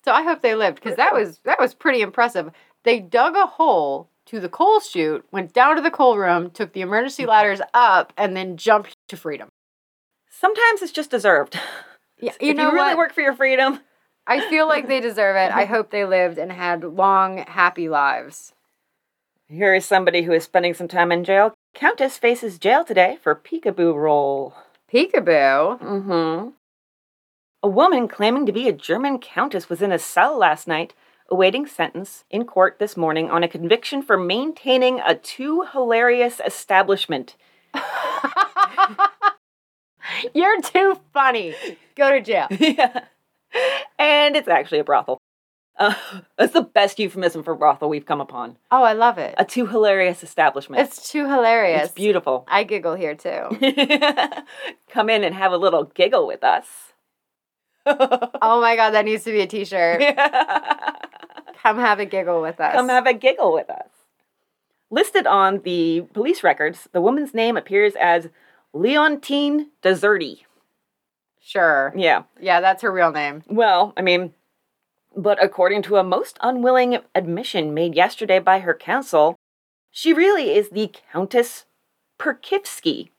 So 0.03 0.11
I 0.11 0.23
hope 0.23 0.41
they 0.41 0.55
lived 0.55 0.75
because 0.75 0.95
that 0.95 1.13
was 1.13 1.39
that 1.43 1.59
was 1.59 1.73
pretty 1.73 2.01
impressive. 2.01 2.49
They 2.83 2.99
dug 2.99 3.35
a 3.35 3.45
hole 3.45 4.09
to 4.27 4.39
the 4.39 4.49
coal 4.49 4.79
chute, 4.79 5.25
went 5.31 5.53
down 5.53 5.75
to 5.75 5.81
the 5.81 5.91
coal 5.91 6.17
room, 6.17 6.49
took 6.49 6.73
the 6.73 6.81
emergency 6.81 7.23
mm-hmm. 7.23 7.31
ladders 7.31 7.61
up, 7.73 8.13
and 8.17 8.35
then 8.35 8.57
jumped 8.57 8.95
to 9.09 9.17
freedom. 9.17 9.49
Sometimes 10.29 10.81
it's 10.81 10.91
just 10.91 11.11
deserved. 11.11 11.59
Yeah, 12.19 12.31
you 12.41 12.49
if 12.49 12.57
know 12.57 12.69
you 12.69 12.73
really 12.73 12.95
what? 12.95 12.97
work 12.97 13.13
for 13.13 13.21
your 13.21 13.35
freedom. 13.35 13.79
I 14.25 14.49
feel 14.49 14.67
like 14.67 14.88
they 14.88 14.99
deserve 14.99 15.35
it. 15.35 15.51
I 15.53 15.65
hope 15.73 15.91
they 15.91 16.03
lived 16.03 16.39
and 16.39 16.51
had 16.51 16.83
long, 16.83 17.38
happy 17.47 17.89
lives. 17.89 18.53
Here 19.50 19.74
is 19.74 19.86
somebody 19.86 20.24
who 20.24 20.34
is 20.34 20.43
spending 20.43 20.74
some 20.74 20.89
time 20.89 21.10
in 21.10 21.24
jail. 21.24 21.54
Countess 21.74 22.18
faces 22.18 22.60
jail 22.60 22.84
today 22.84 23.18
for 23.22 23.34
peekaboo 23.34 23.95
role. 23.95 24.54
Peekaboo. 24.93 25.80
Mm-hmm. 25.80 26.50
A 27.64 27.68
woman 27.70 28.10
claiming 28.10 28.45
to 28.45 28.52
be 28.52 28.68
a 28.68 28.74
German 28.74 29.20
countess 29.20 29.70
was 29.70 29.82
in 29.82 29.93
a 29.93 30.00
cell 30.00 30.38
last 30.38 30.68
night, 30.68 30.93
awaiting 31.30 31.66
sentence 31.66 32.26
in 32.30 32.43
court 32.43 32.78
this 32.78 32.98
morning 32.98 33.30
on 33.30 33.41
a 33.41 33.48
conviction 33.48 34.02
for 34.02 34.18
maintaining 34.18 35.00
a 35.00 35.16
too 35.16 35.66
hilarious 35.72 36.41
establishment. 36.45 37.38
You're 40.34 40.62
too 40.62 41.00
funny. 41.14 41.56
Go 41.95 42.12
to 42.12 42.20
jail. 42.22 42.48
yeah. 42.52 43.06
And 43.98 44.36
it's 44.36 44.50
actually 44.50 44.80
a 44.80 44.84
brothel. 44.84 45.16
Uh, 45.78 45.93
that's 46.38 46.53
the 46.53 46.61
best 46.61 46.99
euphemism 46.99 47.43
for 47.43 47.55
brothel 47.55 47.89
we've 47.89 48.05
come 48.05 48.21
upon. 48.21 48.57
Oh, 48.71 48.84
I 48.84 48.93
love 48.93 49.17
it. 49.17 49.36
A 49.38 49.45
too 49.45 49.67
hilarious 49.67 50.23
establishment. 50.23 50.82
It's 50.82 51.11
too 51.11 51.28
hilarious. 51.28 51.86
It's 51.86 51.93
beautiful. 51.93 52.45
I 52.47 52.63
giggle 52.63 52.95
here 52.95 53.15
too. 53.15 53.49
Come 54.89 55.09
in 55.09 55.23
and 55.23 55.36
have 55.36 55.51
a 55.51 55.57
little 55.57 55.86
giggle 55.86 56.28
with 56.28 56.43
us. 56.43 56.65
oh 57.86 58.59
my 58.61 58.75
god, 58.75 58.91
that 58.91 59.05
needs 59.05 59.23
to 59.23 59.32
be 59.32 59.41
a 59.41 59.47
t-shirt. 59.47 60.01
Come 61.63 61.78
have 61.78 61.99
a 61.99 62.05
giggle 62.05 62.41
with 62.41 62.59
us. 62.59 62.73
Come 62.73 62.89
have 62.89 63.07
a 63.07 63.13
giggle 63.13 63.53
with 63.53 63.69
us. 63.69 63.88
Listed 64.89 65.28
on 65.28 65.61
the 65.63 66.01
police 66.13 66.43
records, 66.43 66.88
the 66.91 67.01
woman's 67.01 67.34
name 67.34 67.57
appears 67.57 67.93
as 67.99 68.30
Leontine 68.73 69.67
Deserti. 69.84 70.41
Sure. 71.41 71.93
Yeah. 71.95 72.23
Yeah, 72.41 72.61
that's 72.61 72.82
her 72.82 72.91
real 72.91 73.11
name. 73.11 73.43
Well, 73.47 73.93
I 73.95 74.01
mean, 74.01 74.34
but 75.18 75.43
according 75.43 75.82
to 75.82 75.97
a 75.97 76.03
most 76.03 76.38
unwilling 76.41 76.99
admission 77.15 77.74
made 77.74 77.95
yesterday 77.95 78.38
by 78.38 78.59
her 78.59 78.76
counsel, 78.76 79.36
she 79.89 80.13
really 80.13 80.51
is 80.51 80.70
the 80.70 80.91
Countess 81.11 81.65
Perkivsky, 82.20 83.09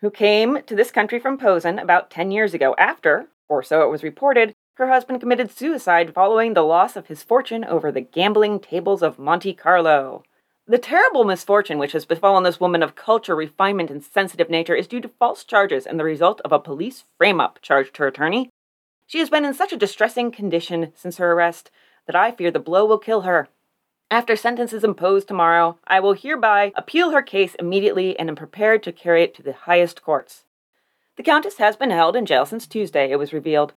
who 0.00 0.10
came 0.10 0.62
to 0.66 0.74
this 0.74 0.90
country 0.90 1.20
from 1.20 1.38
Posen 1.38 1.78
about 1.78 2.10
10 2.10 2.32
years 2.32 2.52
ago 2.52 2.74
after, 2.76 3.28
or 3.48 3.62
so 3.62 3.82
it 3.82 3.90
was 3.90 4.02
reported, 4.02 4.52
her 4.74 4.88
husband 4.88 5.20
committed 5.20 5.50
suicide 5.50 6.12
following 6.12 6.54
the 6.54 6.62
loss 6.62 6.96
of 6.96 7.06
his 7.06 7.22
fortune 7.22 7.64
over 7.64 7.92
the 7.92 8.00
gambling 8.00 8.58
tables 8.58 9.02
of 9.02 9.18
Monte 9.18 9.54
Carlo. 9.54 10.24
The 10.66 10.78
terrible 10.78 11.24
misfortune 11.24 11.78
which 11.78 11.92
has 11.92 12.06
befallen 12.06 12.44
this 12.44 12.60
woman 12.60 12.82
of 12.82 12.94
culture, 12.94 13.36
refinement, 13.36 13.90
and 13.90 14.02
sensitive 14.02 14.50
nature 14.50 14.74
is 14.74 14.86
due 14.86 15.00
to 15.00 15.08
false 15.08 15.44
charges 15.44 15.86
and 15.86 15.98
the 15.98 16.04
result 16.04 16.40
of 16.40 16.52
a 16.52 16.58
police 16.58 17.04
frame 17.18 17.40
up, 17.40 17.58
charged 17.62 17.98
her 17.98 18.06
attorney. 18.06 18.50
She 19.10 19.18
has 19.18 19.28
been 19.28 19.44
in 19.44 19.54
such 19.54 19.72
a 19.72 19.76
distressing 19.76 20.30
condition 20.30 20.92
since 20.94 21.16
her 21.16 21.32
arrest 21.32 21.72
that 22.06 22.14
I 22.14 22.30
fear 22.30 22.52
the 22.52 22.60
blow 22.60 22.86
will 22.86 22.96
kill 22.96 23.22
her. 23.22 23.48
After 24.08 24.36
sentence 24.36 24.72
is 24.72 24.84
imposed 24.84 25.26
tomorrow, 25.26 25.80
I 25.84 25.98
will 25.98 26.12
hereby 26.12 26.70
appeal 26.76 27.10
her 27.10 27.20
case 27.20 27.56
immediately 27.56 28.16
and 28.16 28.28
am 28.28 28.36
prepared 28.36 28.84
to 28.84 28.92
carry 28.92 29.24
it 29.24 29.34
to 29.34 29.42
the 29.42 29.52
highest 29.52 30.04
courts. 30.04 30.44
The 31.16 31.24
Countess 31.24 31.56
has 31.56 31.74
been 31.74 31.90
held 31.90 32.14
in 32.14 32.24
jail 32.24 32.46
since 32.46 32.68
Tuesday, 32.68 33.10
it 33.10 33.18
was 33.18 33.32
revealed. 33.32 33.72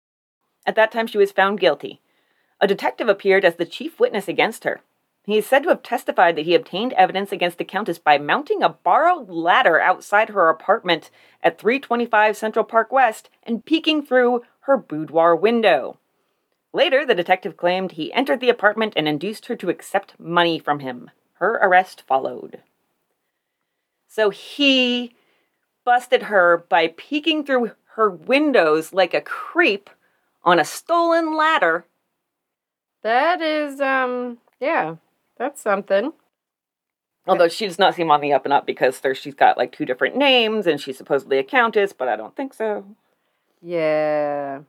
At 0.66 0.74
that 0.74 0.92
time, 0.92 1.06
she 1.06 1.16
was 1.16 1.32
found 1.32 1.60
guilty. 1.60 2.02
A 2.60 2.66
detective 2.66 3.08
appeared 3.08 3.46
as 3.46 3.56
the 3.56 3.64
chief 3.64 3.98
witness 3.98 4.28
against 4.28 4.64
her. 4.64 4.82
He 5.24 5.38
is 5.38 5.46
said 5.46 5.62
to 5.62 5.70
have 5.70 5.82
testified 5.82 6.36
that 6.36 6.44
he 6.44 6.54
obtained 6.54 6.92
evidence 6.92 7.32
against 7.32 7.56
the 7.56 7.64
Countess 7.64 7.98
by 7.98 8.18
mounting 8.18 8.62
a 8.62 8.68
borrowed 8.68 9.30
ladder 9.30 9.80
outside 9.80 10.28
her 10.28 10.50
apartment 10.50 11.10
at 11.42 11.58
325 11.58 12.36
Central 12.36 12.66
Park 12.66 12.92
West 12.92 13.30
and 13.44 13.64
peeking 13.64 14.04
through 14.04 14.42
her 14.62 14.76
boudoir 14.76 15.34
window. 15.36 15.98
Later, 16.72 17.04
the 17.04 17.14
detective 17.14 17.56
claimed 17.56 17.92
he 17.92 18.12
entered 18.12 18.40
the 18.40 18.48
apartment 18.48 18.94
and 18.96 19.06
induced 19.06 19.46
her 19.46 19.56
to 19.56 19.68
accept 19.68 20.18
money 20.18 20.58
from 20.58 20.80
him. 20.80 21.10
Her 21.34 21.54
arrest 21.54 22.02
followed. 22.06 22.60
So 24.08 24.30
he 24.30 25.14
busted 25.84 26.24
her 26.24 26.64
by 26.68 26.94
peeking 26.96 27.44
through 27.44 27.72
her 27.94 28.10
windows 28.10 28.92
like 28.92 29.14
a 29.14 29.20
creep 29.20 29.90
on 30.44 30.58
a 30.58 30.64
stolen 30.64 31.36
ladder. 31.36 31.84
That 33.02 33.42
is, 33.42 33.80
um, 33.80 34.38
yeah, 34.60 34.96
that's 35.36 35.60
something. 35.60 36.12
Although 37.26 37.48
she 37.48 37.66
does 37.66 37.78
not 37.78 37.94
seem 37.94 38.10
on 38.10 38.20
the 38.20 38.32
up 38.32 38.44
and 38.44 38.52
up 38.52 38.66
because 38.66 39.00
there 39.00 39.14
she's 39.14 39.34
got 39.34 39.58
like 39.58 39.72
two 39.72 39.84
different 39.84 40.16
names 40.16 40.66
and 40.66 40.80
she's 40.80 40.98
supposedly 40.98 41.38
a 41.38 41.44
countess, 41.44 41.92
but 41.92 42.08
I 42.08 42.16
don't 42.16 42.34
think 42.34 42.54
so. 42.54 42.84
Yeah. 43.62 44.60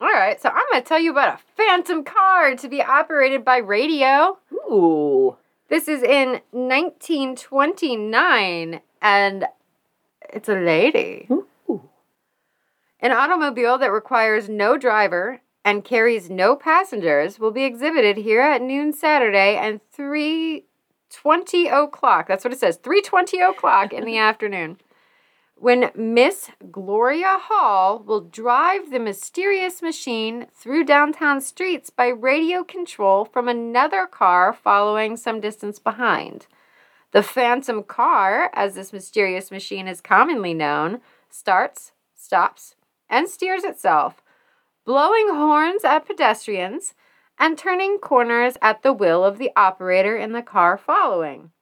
All 0.00 0.08
right, 0.08 0.40
so 0.40 0.48
I'm 0.48 0.64
going 0.70 0.82
to 0.82 0.88
tell 0.88 1.00
you 1.00 1.10
about 1.10 1.34
a 1.34 1.40
phantom 1.56 2.04
car 2.04 2.54
to 2.56 2.68
be 2.68 2.80
operated 2.82 3.44
by 3.44 3.58
radio. 3.58 4.38
Ooh. 4.52 5.36
This 5.68 5.88
is 5.88 6.02
in 6.02 6.40
1929, 6.50 8.80
and 9.02 9.44
it's 10.32 10.48
a 10.48 10.54
lady. 10.54 11.26
Ooh. 11.30 11.44
An 13.00 13.12
automobile 13.12 13.76
that 13.78 13.92
requires 13.92 14.48
no 14.48 14.78
driver 14.78 15.40
and 15.64 15.84
carries 15.84 16.30
no 16.30 16.54
passengers 16.54 17.38
will 17.38 17.50
be 17.50 17.64
exhibited 17.64 18.18
here 18.18 18.42
at 18.42 18.62
noon 18.62 18.92
Saturday 18.92 19.56
and 19.56 19.80
3:20 19.96 21.68
o'clock. 21.68 22.28
That's 22.28 22.44
what 22.44 22.52
it 22.52 22.60
says. 22.60 22.78
3:20 22.78 23.40
o'clock 23.40 23.92
in 23.92 24.04
the 24.04 24.18
afternoon. 24.30 24.78
When 25.56 25.90
Miss 25.94 26.50
Gloria 26.70 27.38
Hall 27.40 28.02
will 28.04 28.22
drive 28.22 28.90
the 28.90 28.98
mysterious 28.98 29.80
machine 29.80 30.48
through 30.52 30.84
downtown 30.84 31.40
streets 31.40 31.90
by 31.90 32.08
radio 32.08 32.64
control 32.64 33.24
from 33.24 33.48
another 33.48 34.06
car 34.06 34.52
following 34.52 35.16
some 35.16 35.40
distance 35.40 35.78
behind. 35.78 36.48
The 37.12 37.22
phantom 37.22 37.84
car, 37.84 38.50
as 38.52 38.74
this 38.74 38.92
mysterious 38.92 39.52
machine 39.52 39.86
is 39.86 40.00
commonly 40.00 40.52
known, 40.54 41.00
starts, 41.30 41.92
stops, 42.14 42.74
and 43.08 43.28
steers 43.28 43.62
itself, 43.62 44.22
blowing 44.84 45.28
horns 45.28 45.84
at 45.84 46.04
pedestrians 46.04 46.94
and 47.38 47.56
turning 47.56 47.98
corners 47.98 48.54
at 48.60 48.82
the 48.82 48.92
will 48.92 49.24
of 49.24 49.38
the 49.38 49.50
operator 49.56 50.16
in 50.16 50.32
the 50.32 50.42
car 50.42 50.76
following. 50.76 51.52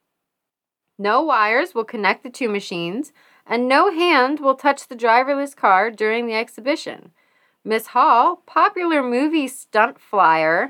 No 0.98 1.22
wires 1.22 1.74
will 1.74 1.84
connect 1.84 2.22
the 2.22 2.30
two 2.30 2.48
machines, 2.48 3.12
and 3.46 3.68
no 3.68 3.90
hand 3.90 4.40
will 4.40 4.54
touch 4.54 4.88
the 4.88 4.96
driverless 4.96 5.56
car 5.56 5.90
during 5.90 6.26
the 6.26 6.34
exhibition. 6.34 7.12
Miss 7.64 7.88
Hall, 7.88 8.42
popular 8.46 9.02
movie 9.02 9.48
stunt 9.48 10.00
flyer, 10.00 10.68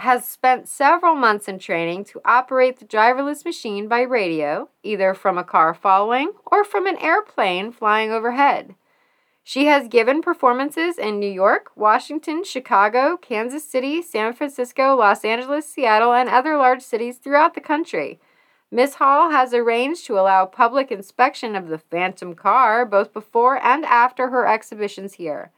has 0.00 0.26
spent 0.26 0.68
several 0.68 1.14
months 1.14 1.48
in 1.48 1.58
training 1.58 2.04
to 2.04 2.20
operate 2.24 2.78
the 2.78 2.84
driverless 2.84 3.44
machine 3.44 3.88
by 3.88 4.00
radio, 4.02 4.68
either 4.82 5.14
from 5.14 5.38
a 5.38 5.44
car 5.44 5.72
following 5.72 6.32
or 6.44 6.64
from 6.64 6.86
an 6.86 6.98
airplane 6.98 7.70
flying 7.70 8.10
overhead. 8.10 8.74
She 9.44 9.66
has 9.66 9.88
given 9.88 10.22
performances 10.22 10.98
in 10.98 11.18
New 11.18 11.30
York, 11.30 11.70
Washington, 11.74 12.44
Chicago, 12.44 13.16
Kansas 13.16 13.68
City, 13.68 14.00
San 14.02 14.32
Francisco, 14.32 14.94
Los 14.96 15.24
Angeles, 15.24 15.68
Seattle, 15.68 16.12
and 16.12 16.28
other 16.28 16.56
large 16.56 16.82
cities 16.82 17.18
throughout 17.18 17.54
the 17.54 17.60
country. 17.60 18.20
Miss 18.74 18.94
Hall 18.94 19.30
has 19.30 19.52
arranged 19.52 20.06
to 20.06 20.18
allow 20.18 20.46
public 20.46 20.90
inspection 20.90 21.54
of 21.54 21.68
the 21.68 21.76
Phantom 21.76 22.34
car 22.34 22.86
both 22.86 23.12
before 23.12 23.62
and 23.62 23.84
after 23.84 24.30
her 24.30 24.46
exhibitions 24.46 25.14
here. 25.14 25.50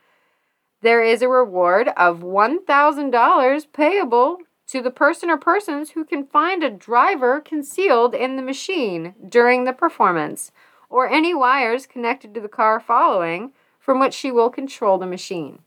There 0.80 1.00
is 1.00 1.22
a 1.22 1.28
reward 1.28 1.90
of 1.96 2.22
$1,000 2.22 3.66
payable 3.72 4.38
to 4.66 4.82
the 4.82 4.90
person 4.90 5.30
or 5.30 5.36
persons 5.36 5.90
who 5.90 6.04
can 6.04 6.26
find 6.26 6.64
a 6.64 6.70
driver 6.70 7.40
concealed 7.40 8.16
in 8.16 8.34
the 8.34 8.42
machine 8.42 9.14
during 9.28 9.62
the 9.62 9.72
performance, 9.72 10.50
or 10.90 11.08
any 11.08 11.32
wires 11.32 11.86
connected 11.86 12.34
to 12.34 12.40
the 12.40 12.48
car 12.48 12.80
following, 12.80 13.52
from 13.78 14.00
which 14.00 14.14
she 14.14 14.32
will 14.32 14.50
control 14.50 14.98
the 14.98 15.06
machine. 15.06 15.60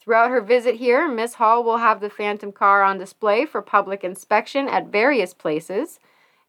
Throughout 0.00 0.30
her 0.30 0.40
visit 0.40 0.76
here, 0.76 1.08
Miss 1.08 1.34
Hall 1.34 1.62
will 1.62 1.78
have 1.78 2.00
the 2.00 2.08
Phantom 2.08 2.52
car 2.52 2.82
on 2.82 2.96
display 2.96 3.44
for 3.44 3.60
public 3.60 4.02
inspection 4.02 4.66
at 4.66 4.86
various 4.86 5.34
places. 5.34 6.00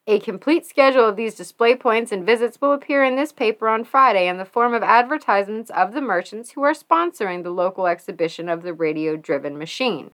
A 0.07 0.19
complete 0.19 0.67
schedule 0.67 1.07
of 1.07 1.15
these 1.15 1.33
display 1.33 1.75
points 1.75 2.11
and 2.11 2.23
visits 2.23 2.61
will 2.61 2.73
appear 2.73 3.03
in 3.03 3.15
this 3.15 3.31
paper 3.31 3.67
on 3.67 3.83
Friday 3.83 4.27
in 4.27 4.37
the 4.37 4.45
form 4.45 4.75
of 4.75 4.83
advertisements 4.83 5.71
of 5.71 5.93
the 5.93 6.01
merchants 6.01 6.51
who 6.51 6.61
are 6.61 6.73
sponsoring 6.73 7.41
the 7.41 7.49
local 7.49 7.87
exhibition 7.87 8.47
of 8.47 8.61
the 8.61 8.73
radio 8.73 9.15
driven 9.15 9.57
machine. 9.57 10.11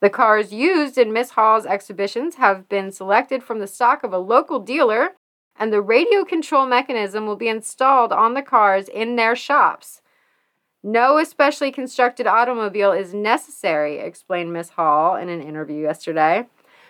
The 0.00 0.10
cars 0.10 0.52
used 0.52 0.96
in 0.96 1.12
Miss 1.12 1.30
Hall's 1.30 1.66
exhibitions 1.66 2.36
have 2.36 2.68
been 2.68 2.92
selected 2.92 3.42
from 3.42 3.58
the 3.58 3.66
stock 3.66 4.04
of 4.04 4.12
a 4.12 4.18
local 4.18 4.60
dealer, 4.60 5.16
and 5.58 5.72
the 5.72 5.82
radio 5.82 6.24
control 6.24 6.64
mechanism 6.64 7.26
will 7.26 7.34
be 7.34 7.48
installed 7.48 8.12
on 8.12 8.34
the 8.34 8.42
cars 8.42 8.88
in 8.88 9.16
their 9.16 9.34
shops. 9.34 10.02
No 10.84 11.18
especially 11.18 11.72
constructed 11.72 12.28
automobile 12.28 12.92
is 12.92 13.12
necessary, 13.12 13.98
explained 13.98 14.52
Miss 14.52 14.68
Hall 14.68 15.16
in 15.16 15.28
an 15.28 15.42
interview 15.42 15.82
yesterday. 15.82 16.46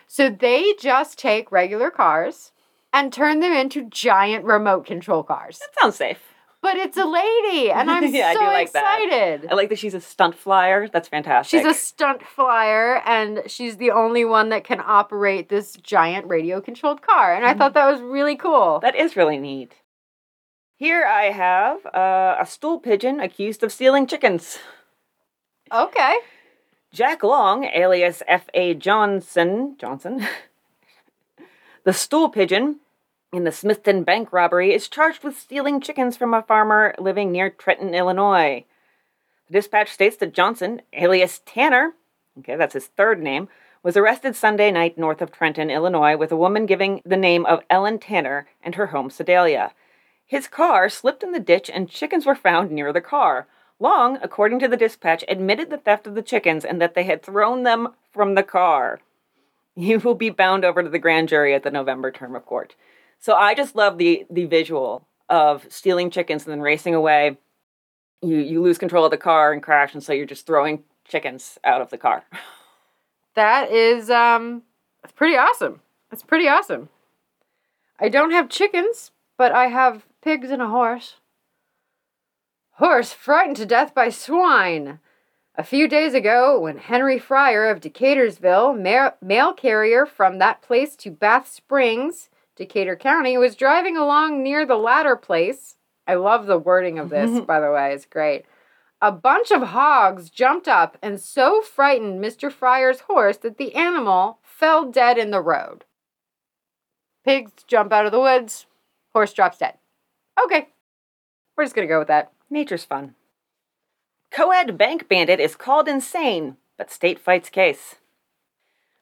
So 0.07 0.29
they 0.29 0.73
just 0.79 1.19
take 1.19 1.51
regular 1.51 1.91
cars 1.91 2.51
and 2.93 3.11
turn 3.11 3.41
them 3.41 3.51
into 3.53 3.89
giant 3.89 4.45
remote 4.45 4.85
control 4.85 5.21
cars. 5.23 5.59
That 5.59 5.69
sounds 5.79 5.95
safe. 5.95 6.19
But 6.59 6.75
it's 6.77 6.97
a 6.97 7.05
lady, 7.05 7.69
and 7.69 7.91
I'm 7.91 8.11
Yeah, 8.11 8.29
I 8.29 8.33
so 8.33 8.39
do 8.39 8.45
like 8.47 8.71
that. 8.71 8.99
excited. 9.01 9.47
I 9.51 9.53
like 9.53 9.69
that 9.69 9.77
she's 9.77 9.93
a 9.93 10.01
stunt 10.01 10.35
flyer. 10.35 10.87
That's 10.87 11.07
fantastic. 11.07 11.59
She's 11.59 11.67
a 11.67 11.73
stunt 11.73 12.23
flyer, 12.25 13.01
and 13.05 13.43
she's 13.45 13.77
the 13.77 13.91
only 13.91 14.25
one 14.25 14.49
that 14.49 14.63
can 14.63 14.81
operate 14.83 15.49
this 15.49 15.73
giant 15.75 16.25
radio 16.27 16.59
controlled 16.61 17.01
car. 17.01 17.35
And 17.35 17.45
I 17.45 17.53
thought 17.53 17.73
that 17.75 17.91
was 17.91 18.01
really 18.01 18.35
cool. 18.35 18.79
That 18.79 18.95
is 18.95 19.15
really 19.15 19.37
neat. 19.37 19.73
Here 20.77 21.05
I 21.05 21.25
have 21.25 21.85
uh, 21.87 22.37
a 22.39 22.45
stool 22.45 22.79
pigeon 22.79 23.19
accused 23.19 23.63
of 23.63 23.71
stealing 23.71 24.07
chickens. 24.07 24.57
Okay. 25.71 26.15
Jack 26.93 27.21
Long, 27.21 27.65
alias 27.65 28.23
F.A. 28.27 28.73
Johnson, 28.73 29.75
Johnson, 29.77 30.25
the 31.83 31.93
stool 31.93 32.29
pigeon 32.29 32.77
in 33.33 33.43
the 33.43 33.51
Smithton 33.51 34.05
bank 34.05 34.31
robbery, 34.31 34.73
is 34.73 34.87
charged 34.87 35.23
with 35.23 35.37
stealing 35.37 35.81
chickens 35.81 36.15
from 36.15 36.33
a 36.33 36.41
farmer 36.41 36.95
living 36.97 37.31
near 37.31 37.49
Trenton, 37.49 37.93
Illinois. 37.93 38.63
The 39.47 39.53
dispatch 39.53 39.89
states 39.89 40.15
that 40.17 40.33
Johnson, 40.33 40.81
alias 40.93 41.41
Tanner, 41.45 41.93
okay, 42.39 42.55
that's 42.55 42.73
his 42.73 42.87
third 42.87 43.21
name, 43.21 43.49
was 43.83 43.97
arrested 43.97 44.35
Sunday 44.35 44.71
night 44.71 44.97
north 44.97 45.21
of 45.21 45.31
Trenton, 45.31 45.69
Illinois, 45.69 46.15
with 46.15 46.31
a 46.31 46.37
woman 46.37 46.65
giving 46.65 47.01
the 47.05 47.17
name 47.17 47.45
of 47.45 47.63
Ellen 47.69 47.99
Tanner 47.99 48.47
and 48.63 48.75
her 48.75 48.87
home 48.87 49.09
Sedalia. 49.09 49.73
His 50.25 50.47
car 50.47 50.87
slipped 50.89 51.21
in 51.21 51.31
the 51.31 51.39
ditch 51.39 51.69
and 51.69 51.89
chickens 51.89 52.25
were 52.25 52.35
found 52.35 52.71
near 52.71 52.91
the 52.91 53.01
car. 53.01 53.47
Long, 53.79 54.17
according 54.21 54.59
to 54.59 54.67
the 54.67 54.77
dispatch, 54.77 55.23
admitted 55.27 55.69
the 55.69 55.77
theft 55.77 56.07
of 56.07 56.15
the 56.15 56.23
chickens 56.23 56.65
and 56.65 56.81
that 56.81 56.95
they 56.95 57.03
had 57.03 57.21
thrown 57.21 57.63
them 57.63 57.89
from 58.11 58.33
the 58.35 58.43
car. 58.43 58.99
He 59.75 59.95
will 59.97 60.15
be 60.15 60.31
bound 60.31 60.65
over 60.65 60.81
to 60.81 60.89
the 60.89 60.97
grand 60.97 61.29
jury 61.29 61.53
at 61.53 61.63
the 61.63 61.69
November 61.69 62.11
term 62.11 62.35
of 62.35 62.45
court. 62.45 62.75
So 63.19 63.35
I 63.35 63.53
just 63.53 63.75
love 63.75 63.97
the 63.97 64.25
the 64.29 64.45
visual 64.45 65.07
of 65.29 65.65
stealing 65.69 66.09
chickens 66.09 66.45
and 66.45 66.51
then 66.51 66.61
racing 66.61 66.95
away. 66.95 67.37
You 68.21 68.37
you 68.37 68.61
lose 68.61 68.77
control 68.77 69.05
of 69.05 69.11
the 69.11 69.17
car 69.17 69.53
and 69.53 69.61
crash, 69.61 69.93
and 69.93 70.03
so 70.03 70.13
you're 70.13 70.25
just 70.25 70.47
throwing 70.47 70.83
chickens 71.05 71.59
out 71.63 71.81
of 71.81 71.89
the 71.89 71.97
car. 71.97 72.23
That 73.35 73.71
is 73.71 74.09
um 74.09 74.63
that's 75.03 75.13
pretty 75.13 75.37
awesome. 75.37 75.81
That's 76.09 76.23
pretty 76.23 76.47
awesome. 76.47 76.89
I 77.99 78.09
don't 78.09 78.31
have 78.31 78.49
chickens, 78.49 79.11
but 79.37 79.51
I 79.51 79.67
have 79.67 80.07
pigs 80.23 80.49
and 80.49 80.59
a 80.59 80.67
horse. 80.69 81.17
Horse 82.77 83.11
frightened 83.11 83.57
to 83.57 83.65
death 83.65 83.95
by 83.95 84.09
swine. 84.09 84.99
A 85.55 85.63
few 85.63 85.87
days 85.87 86.13
ago, 86.13 86.59
when 86.59 86.77
Henry 86.77 87.17
Fryer 87.17 87.71
of 87.71 87.79
Decatursville, 87.79 88.79
ma- 88.79 89.13
mail 89.19 89.51
carrier 89.51 90.05
from 90.05 90.37
that 90.37 90.61
place 90.61 90.95
to 90.97 91.09
Bath 91.09 91.51
Springs, 91.51 92.29
Decatur 92.55 92.95
County, 92.95 93.35
was 93.35 93.55
driving 93.55 93.97
along 93.97 94.43
near 94.43 94.63
the 94.63 94.75
latter 94.75 95.15
place. 95.15 95.77
I 96.05 96.13
love 96.13 96.45
the 96.45 96.59
wording 96.59 96.99
of 96.99 97.09
this, 97.09 97.39
by 97.47 97.59
the 97.59 97.71
way, 97.71 97.93
it's 97.95 98.05
great. 98.05 98.45
A 99.01 99.11
bunch 99.11 99.49
of 99.49 99.69
hogs 99.69 100.29
jumped 100.29 100.67
up 100.67 100.99
and 101.01 101.19
so 101.19 101.63
frightened 101.63 102.23
Mr. 102.23 102.51
Fryer's 102.51 103.01
horse 103.01 103.37
that 103.37 103.57
the 103.57 103.73
animal 103.73 104.37
fell 104.43 104.91
dead 104.91 105.17
in 105.17 105.31
the 105.31 105.41
road. 105.41 105.83
Pigs 107.25 107.53
jump 107.65 107.91
out 107.91 108.05
of 108.05 108.11
the 108.11 108.19
woods, 108.19 108.67
horse 109.13 109.33
drops 109.33 109.57
dead. 109.57 109.79
Okay, 110.45 110.69
we're 111.55 111.63
just 111.63 111.73
gonna 111.73 111.87
go 111.87 111.97
with 111.97 112.09
that. 112.09 112.31
Nature's 112.49 112.85
fun. 112.85 113.15
Coed 114.31 114.77
bank 114.77 115.09
bandit 115.09 115.39
is 115.39 115.55
called 115.55 115.87
insane, 115.87 116.57
but 116.77 116.91
state 116.91 117.19
fights 117.19 117.49
case. 117.49 117.95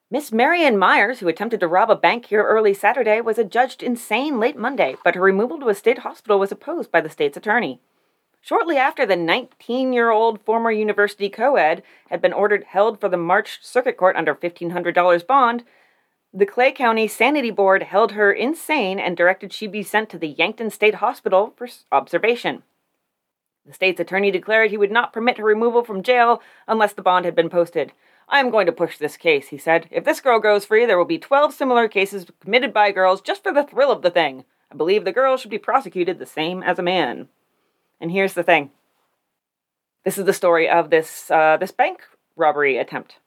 Miss 0.10 0.32
Marion 0.32 0.78
Myers, 0.78 1.20
who 1.20 1.28
attempted 1.28 1.60
to 1.60 1.68
rob 1.68 1.90
a 1.90 1.96
bank 1.96 2.28
here 2.28 2.44
early 2.44 2.74
Saturday, 2.74 3.22
was 3.22 3.38
adjudged 3.38 3.84
insane 3.84 4.40
late 4.40 4.58
Monday, 4.58 4.96
but 5.04 5.16
her 5.16 5.22
removal 5.22 5.60
to 5.60 5.70
a 5.70 5.76
state 5.76 6.00
hospital 6.00 6.40
was 6.40 6.52
opposed 6.52 6.92
by 6.92 7.02
the 7.02 7.10
state's 7.10 7.38
attorney. 7.38 7.82
Shortly 8.42 8.78
after 8.78 9.06
the 9.06 9.16
19 9.16 9.92
year 9.92 10.12
old 10.12 10.42
former 10.42 10.72
university 10.72 11.30
co 11.30 11.56
ed 11.56 11.82
had 12.10 12.22
been 12.22 12.34
ordered 12.34 12.64
held 12.66 13.02
for 13.02 13.10
the 13.10 13.18
March 13.18 13.60
Circuit 13.64 13.98
Court 13.98 14.16
under 14.16 14.36
$1,500 14.36 15.26
bond, 15.26 15.64
the 16.32 16.46
Clay 16.46 16.72
County 16.72 17.08
Sanity 17.08 17.50
Board 17.50 17.84
held 17.84 18.12
her 18.12 18.32
insane 18.32 19.00
and 19.00 19.18
directed 19.18 19.54
she 19.54 19.68
be 19.68 19.82
sent 19.82 20.10
to 20.10 20.20
the 20.20 20.28
Yankton 20.28 20.70
State 20.70 20.96
Hospital 20.96 21.54
for 21.56 21.68
observation. 21.92 22.64
The 23.66 23.74
state's 23.74 24.00
attorney 24.00 24.32
declared 24.32 24.70
he 24.70 24.78
would 24.78 24.92
not 24.92 25.12
permit 25.12 25.38
her 25.38 25.44
removal 25.44 25.84
from 25.84 26.04
jail 26.04 26.42
unless 26.68 26.94
the 26.94 27.02
bond 27.02 27.26
had 27.26 27.36
been 27.36 27.50
posted. 27.50 27.94
I 28.28 28.40
am 28.40 28.52
going 28.52 28.66
to 28.66 28.72
push 28.72 28.98
this 28.98 29.18
case, 29.18 29.50
he 29.50 29.58
said. 29.58 29.88
If 29.92 30.04
this 30.04 30.20
girl 30.20 30.40
goes 30.40 30.66
free, 30.66 30.86
there 30.86 30.98
will 30.98 31.06
be 31.06 31.18
12 31.18 31.54
similar 31.54 31.88
cases 31.88 32.28
committed 32.40 32.74
by 32.74 32.92
girls 32.92 33.22
just 33.22 33.44
for 33.44 33.54
the 33.54 33.64
thrill 33.64 33.92
of 33.92 34.02
the 34.02 34.10
thing. 34.12 34.46
I 34.72 34.76
believe 34.76 35.06
the 35.06 35.12
girl 35.12 35.38
should 35.38 35.52
be 35.52 35.58
prosecuted 35.58 36.20
the 36.20 36.26
same 36.26 36.64
as 36.64 36.80
a 36.80 36.84
man. 36.84 37.28
And 38.00 38.12
here's 38.12 38.34
the 38.34 38.44
thing. 38.44 38.72
This 40.04 40.18
is 40.18 40.26
the 40.26 40.34
story 40.34 40.70
of 40.70 40.90
this 40.90 41.32
uh, 41.32 41.58
this 41.58 41.72
bank 41.72 42.02
robbery 42.36 42.78
attempt. 42.78 43.18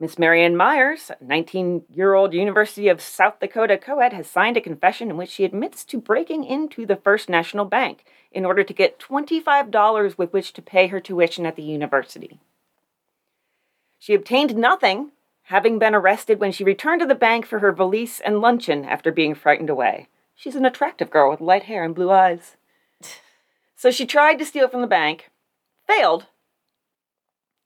Miss 0.00 0.18
Marianne 0.18 0.56
Myers, 0.56 1.10
19 1.20 1.84
year 1.94 2.14
old 2.14 2.32
University 2.32 2.88
of 2.88 3.02
South 3.02 3.38
Dakota 3.38 3.76
co 3.76 3.98
ed, 3.98 4.14
has 4.14 4.26
signed 4.26 4.56
a 4.56 4.60
confession 4.62 5.10
in 5.10 5.18
which 5.18 5.28
she 5.28 5.44
admits 5.44 5.84
to 5.84 6.00
breaking 6.00 6.42
into 6.42 6.86
the 6.86 6.96
First 6.96 7.28
National 7.28 7.66
Bank 7.66 8.06
in 8.32 8.46
order 8.46 8.64
to 8.64 8.72
get 8.72 8.98
$25 8.98 10.16
with 10.16 10.32
which 10.32 10.54
to 10.54 10.62
pay 10.62 10.86
her 10.86 11.00
tuition 11.00 11.44
at 11.44 11.54
the 11.54 11.62
university. 11.62 12.40
She 13.98 14.14
obtained 14.14 14.56
nothing, 14.56 15.10
having 15.42 15.78
been 15.78 15.94
arrested 15.94 16.40
when 16.40 16.52
she 16.52 16.64
returned 16.64 17.02
to 17.02 17.06
the 17.06 17.14
bank 17.14 17.44
for 17.44 17.58
her 17.58 17.70
valise 17.70 18.20
and 18.20 18.40
luncheon 18.40 18.86
after 18.86 19.12
being 19.12 19.34
frightened 19.34 19.68
away. 19.68 20.08
She's 20.34 20.56
an 20.56 20.64
attractive 20.64 21.10
girl 21.10 21.30
with 21.30 21.42
light 21.42 21.64
hair 21.64 21.84
and 21.84 21.94
blue 21.94 22.10
eyes. 22.10 22.56
So 23.76 23.90
she 23.90 24.06
tried 24.06 24.38
to 24.38 24.46
steal 24.46 24.68
from 24.68 24.80
the 24.80 24.86
bank, 24.86 25.28
failed, 25.86 26.24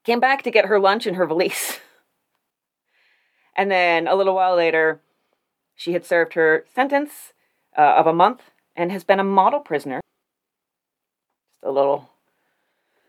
came 0.03 0.19
back 0.19 0.43
to 0.43 0.51
get 0.51 0.65
her 0.65 0.79
lunch 0.81 1.05
and 1.05 1.15
her 1.15 1.25
valise. 1.25 1.79
and 3.55 3.71
then 3.71 4.07
a 4.07 4.15
little 4.15 4.35
while 4.35 4.55
later, 4.55 5.01
she 5.75 5.93
had 5.93 6.05
served 6.05 6.33
her 6.33 6.65
sentence 6.73 7.33
uh, 7.77 7.95
of 7.97 8.07
a 8.07 8.13
month 8.13 8.51
and 8.75 8.91
has 8.91 9.03
been 9.03 9.19
a 9.19 9.23
model 9.23 9.59
prisoner. 9.59 10.01
Just 11.51 11.63
a 11.63 11.71
little. 11.71 12.09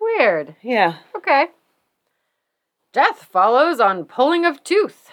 Weird. 0.01 0.57
Yeah. 0.63 0.97
Okay. 1.17 1.49
Death 2.93 3.29
follows 3.31 3.81
on 3.81 4.05
pulling 4.05 4.45
of 4.45 4.63
tooth. 4.65 5.11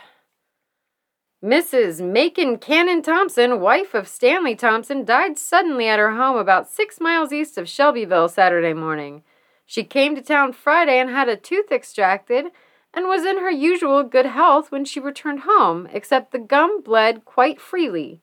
Mrs. 1.43 1.99
Macon 1.99 2.57
Cannon 2.57 3.01
Thompson, 3.01 3.59
wife 3.59 3.93
of 3.93 4.07
Stanley 4.07 4.55
Thompson, 4.55 5.03
died 5.03 5.38
suddenly 5.38 5.89
at 5.89 5.99
her 5.99 6.11
home 6.11 6.38
about 6.38 6.69
six 6.69 7.01
miles 7.01 7.34
east 7.34 7.57
of 7.57 7.67
Shelbyville 7.67 8.29
Saturday 8.29 8.73
morning. 8.73 9.23
She 9.65 9.84
came 9.84 10.15
to 10.15 10.21
town 10.21 10.53
Friday 10.53 10.97
and 10.99 11.09
had 11.09 11.27
a 11.27 11.36
tooth 11.36 11.69
extracted 11.69 12.45
and 12.94 13.08
was 13.08 13.26
in 13.26 13.39
her 13.39 13.52
usual 13.52 14.04
good 14.04 14.28
health 14.28 14.72
when 14.72 14.86
she 14.86 15.00
returned 15.00 15.41
home, 15.41 15.88
except 15.91 16.32
the 16.32 16.39
gum 16.39 16.82
bled 16.82 17.26
quite 17.26 17.60
freely. 17.60 18.22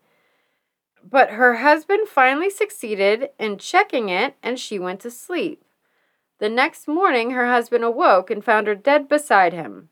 But 1.03 1.31
her 1.31 1.57
husband 1.57 2.09
finally 2.09 2.51
succeeded 2.51 3.31
in 3.39 3.59
checking 3.59 4.09
it 4.09 4.37
and 4.43 4.59
she 4.59 4.79
went 4.79 5.01
to 5.01 5.11
sleep. 5.11 5.65
The 6.39 6.49
next 6.49 6.89
morning, 6.89 7.33
her 7.33 7.49
husband 7.49 7.85
awoke 7.85 8.31
and 8.31 8.45
found 8.45 8.67
her 8.67 8.75
dead 8.75 9.09
beside 9.09 9.53
him. 9.53 9.89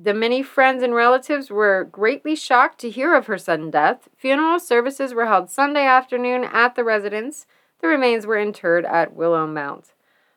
The 0.00 0.14
many 0.14 0.42
friends 0.42 0.82
and 0.82 0.94
relatives 0.94 1.50
were 1.50 1.88
greatly 1.90 2.36
shocked 2.36 2.78
to 2.80 2.90
hear 2.90 3.14
of 3.14 3.26
her 3.26 3.38
sudden 3.38 3.70
death. 3.70 4.08
Funeral 4.16 4.60
services 4.60 5.12
were 5.12 5.26
held 5.26 5.50
Sunday 5.50 5.84
afternoon 5.84 6.44
at 6.44 6.76
the 6.76 6.84
residence. 6.84 7.46
The 7.80 7.88
remains 7.88 8.26
were 8.26 8.38
interred 8.38 8.84
at 8.84 9.14
Willow 9.14 9.46
Mount. 9.46 9.92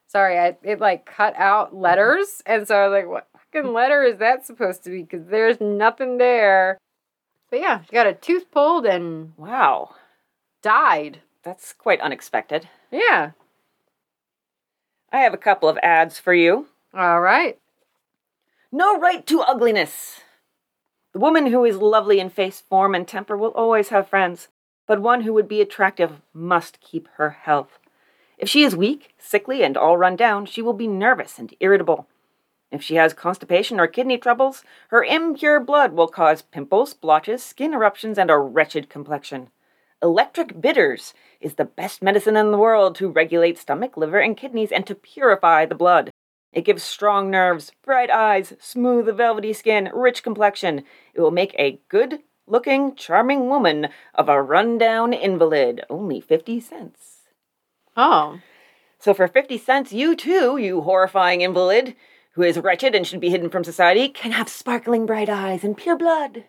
Sorry, 0.07 0.37
I, 0.37 0.57
it 0.63 0.79
like 0.79 1.05
cut 1.05 1.35
out 1.37 1.75
letters, 1.75 2.41
and 2.45 2.67
so 2.67 2.75
I 2.75 2.87
was 2.87 2.91
like, 2.91 3.07
"What 3.07 3.30
fucking 3.51 3.73
letter 3.73 4.03
is 4.03 4.17
that 4.17 4.45
supposed 4.45 4.83
to 4.83 4.89
be?" 4.89 5.03
Because 5.03 5.27
there's 5.27 5.59
nothing 5.59 6.17
there. 6.17 6.77
But 7.49 7.59
yeah, 7.59 7.81
she 7.83 7.91
got 7.91 8.07
a 8.07 8.13
tooth 8.13 8.49
pulled 8.51 8.85
and 8.85 9.33
Wow. 9.37 9.95
died. 10.61 11.21
That's 11.43 11.73
quite 11.73 11.99
unexpected. 12.01 12.69
Yeah. 12.91 13.31
I 15.11 15.19
have 15.21 15.33
a 15.33 15.37
couple 15.37 15.67
of 15.67 15.77
ads 15.83 16.19
for 16.19 16.33
you. 16.33 16.67
All 16.93 17.19
right. 17.19 17.57
No 18.71 18.97
right 18.97 19.25
to 19.27 19.41
ugliness. 19.41 20.21
The 21.13 21.19
woman 21.19 21.47
who 21.47 21.65
is 21.65 21.77
lovely 21.77 22.19
in 22.21 22.29
face, 22.29 22.61
form, 22.61 22.95
and 22.95 23.05
temper 23.05 23.35
will 23.35 23.51
always 23.51 23.89
have 23.89 24.07
friends, 24.07 24.47
but 24.87 25.01
one 25.01 25.21
who 25.21 25.33
would 25.33 25.47
be 25.49 25.59
attractive 25.59 26.21
must 26.33 26.79
keep 26.79 27.09
her 27.15 27.31
health. 27.31 27.79
If 28.37 28.47
she 28.47 28.63
is 28.63 28.75
weak, 28.75 29.13
sickly, 29.17 29.61
and 29.61 29.75
all 29.75 29.97
run 29.97 30.15
down, 30.15 30.45
she 30.45 30.61
will 30.61 30.73
be 30.73 30.87
nervous 30.87 31.37
and 31.37 31.53
irritable. 31.59 32.07
If 32.71 32.81
she 32.81 32.95
has 32.95 33.13
constipation 33.13 33.79
or 33.79 33.87
kidney 33.87 34.17
troubles, 34.17 34.63
her 34.87 35.03
impure 35.03 35.59
blood 35.59 35.91
will 35.91 36.07
cause 36.07 36.41
pimples, 36.41 36.93
blotches, 36.93 37.43
skin 37.43 37.73
eruptions, 37.73 38.17
and 38.17 38.31
a 38.31 38.37
wretched 38.37 38.89
complexion. 38.89 39.49
Electric 40.01 40.59
bitters 40.59 41.13
is 41.41 41.55
the 41.55 41.65
best 41.65 42.01
medicine 42.01 42.37
in 42.37 42.51
the 42.51 42.57
world 42.57 42.95
to 42.95 43.09
regulate 43.09 43.57
stomach, 43.57 43.97
liver, 43.97 44.19
and 44.19 44.37
kidneys 44.37 44.71
and 44.71 44.87
to 44.87 44.95
purify 44.95 45.65
the 45.65 45.75
blood. 45.75 46.09
It 46.53 46.65
gives 46.65 46.81
strong 46.81 47.29
nerves, 47.29 47.71
bright 47.83 48.09
eyes, 48.09 48.53
smooth, 48.59 49.15
velvety 49.15 49.53
skin, 49.53 49.89
rich 49.93 50.23
complexion. 50.23 50.83
It 51.13 51.21
will 51.21 51.31
make 51.31 51.53
a 51.57 51.79
good 51.87 52.19
looking, 52.47 52.95
charming 52.95 53.47
woman 53.47 53.89
of 54.15 54.27
a 54.27 54.41
run-down 54.41 55.13
invalid. 55.13 55.85
Only 55.89 56.19
50 56.19 56.59
cents. 56.59 57.19
Oh. 57.95 58.39
So 58.99 59.13
for 59.13 59.27
50 59.27 59.57
cents, 59.57 59.93
you 59.93 60.15
too, 60.15 60.57
you 60.57 60.81
horrifying 60.81 61.41
invalid, 61.41 61.95
who 62.33 62.43
is 62.43 62.57
wretched 62.57 62.95
and 62.95 63.05
should 63.05 63.19
be 63.19 63.29
hidden 63.29 63.49
from 63.49 63.63
society, 63.63 64.09
can 64.09 64.31
have 64.31 64.49
sparkling 64.49 65.05
bright 65.05 65.29
eyes 65.29 65.63
and 65.63 65.77
pure 65.77 65.97
blood. 65.97 66.45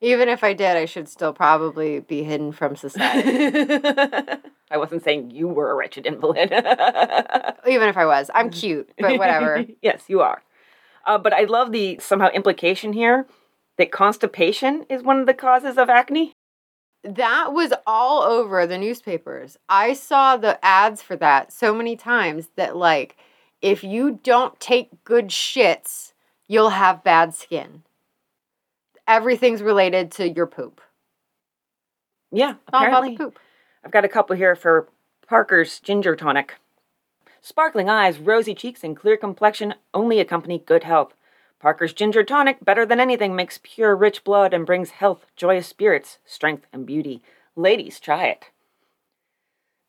Even 0.00 0.28
if 0.28 0.42
I 0.42 0.54
did, 0.54 0.76
I 0.76 0.86
should 0.86 1.08
still 1.08 1.32
probably 1.32 2.00
be 2.00 2.22
hidden 2.22 2.52
from 2.52 2.74
society. 2.74 3.52
I 4.70 4.76
wasn't 4.76 5.04
saying 5.04 5.30
you 5.30 5.46
were 5.46 5.70
a 5.70 5.74
wretched 5.74 6.06
invalid. 6.06 6.50
Even 7.68 7.88
if 7.88 7.96
I 7.96 8.06
was. 8.06 8.30
I'm 8.32 8.50
cute, 8.50 8.90
but 8.98 9.18
whatever. 9.18 9.66
yes, 9.82 10.04
you 10.08 10.20
are. 10.20 10.42
Uh, 11.06 11.18
but 11.18 11.32
I 11.32 11.44
love 11.44 11.72
the 11.72 11.98
somehow 12.00 12.30
implication 12.30 12.92
here 12.92 13.26
that 13.78 13.90
constipation 13.90 14.86
is 14.88 15.02
one 15.02 15.20
of 15.20 15.26
the 15.26 15.34
causes 15.34 15.76
of 15.76 15.90
acne. 15.90 16.32
That 17.02 17.52
was 17.52 17.72
all 17.86 18.22
over 18.22 18.66
the 18.66 18.78
newspapers. 18.78 19.56
I 19.68 19.94
saw 19.94 20.36
the 20.36 20.62
ads 20.64 21.02
for 21.02 21.16
that 21.16 21.52
so 21.52 21.74
many 21.74 21.96
times 21.96 22.50
that, 22.56 22.76
like, 22.76 23.16
if 23.62 23.84
you 23.84 24.20
don't 24.22 24.58
take 24.60 25.04
good 25.04 25.28
shits, 25.28 26.12
you'll 26.46 26.70
have 26.70 27.04
bad 27.04 27.34
skin. 27.34 27.82
Everything's 29.06 29.62
related 29.62 30.10
to 30.12 30.28
your 30.28 30.46
poop. 30.46 30.80
Yeah, 32.30 32.54
All 32.72 32.82
about 32.84 32.86
apparently. 33.04 33.16
poop. 33.16 33.38
I've 33.84 33.90
got 33.90 34.04
a 34.04 34.08
couple 34.08 34.36
here 34.36 34.54
for 34.54 34.88
Parker's 35.26 35.80
ginger 35.80 36.14
tonic. 36.14 36.54
Sparkling 37.40 37.88
eyes, 37.88 38.18
rosy 38.18 38.54
cheeks, 38.54 38.84
and 38.84 38.96
clear 38.96 39.16
complexion 39.16 39.74
only 39.94 40.20
accompany 40.20 40.58
good 40.58 40.84
health. 40.84 41.14
Parker's 41.58 41.92
ginger 41.92 42.22
tonic, 42.22 42.64
better 42.64 42.86
than 42.86 43.00
anything, 43.00 43.34
makes 43.34 43.58
pure, 43.62 43.96
rich 43.96 44.24
blood 44.24 44.54
and 44.54 44.64
brings 44.66 44.90
health, 44.90 45.26
joyous 45.36 45.66
spirits, 45.66 46.18
strength, 46.24 46.66
and 46.72 46.86
beauty. 46.86 47.22
Ladies, 47.56 47.98
try 47.98 48.26
it. 48.26 48.46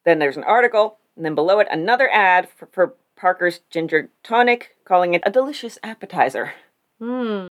Then 0.03 0.19
there's 0.19 0.37
an 0.37 0.43
article, 0.43 0.97
and 1.15 1.23
then 1.23 1.35
below 1.35 1.59
it, 1.59 1.67
another 1.69 2.09
ad 2.11 2.49
for, 2.49 2.65
for 2.67 2.93
Parker's 3.21 3.59
ginger 3.69 4.09
tonic, 4.23 4.75
calling 4.83 5.13
it 5.13 5.21
a 5.23 5.29
delicious 5.29 5.77
appetizer 5.83 6.53
Hmm. 6.97 7.45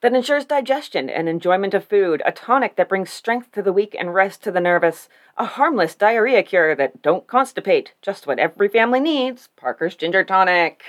that 0.00 0.14
ensures 0.14 0.44
digestion 0.44 1.08
and 1.08 1.28
enjoyment 1.28 1.74
of 1.74 1.84
food, 1.84 2.24
a 2.26 2.32
tonic 2.32 2.74
that 2.74 2.88
brings 2.88 3.08
strength 3.12 3.52
to 3.52 3.62
the 3.62 3.72
weak 3.72 3.94
and 3.96 4.12
rest 4.12 4.42
to 4.42 4.50
the 4.50 4.58
nervous, 4.58 5.08
a 5.38 5.44
harmless 5.44 5.94
diarrhea 5.94 6.42
cure 6.42 6.74
that 6.74 7.02
don't 7.02 7.28
constipate, 7.28 7.90
just 8.02 8.26
what 8.26 8.40
every 8.40 8.68
family 8.68 8.98
needs. 8.98 9.48
Parker's 9.54 9.94
Ginger 9.94 10.24
Tonic. 10.24 10.82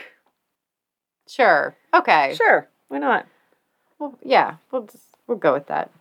Sure. 1.27 1.75
Okay. 1.93 2.33
Sure, 2.33 2.67
why 2.87 2.97
not? 2.97 3.27
Well, 3.99 4.17
yeah, 4.23 4.55
we'll 4.71 4.87
just, 4.87 5.09
we'll 5.27 5.37
go 5.37 5.53
with 5.53 5.67
that. 5.67 5.91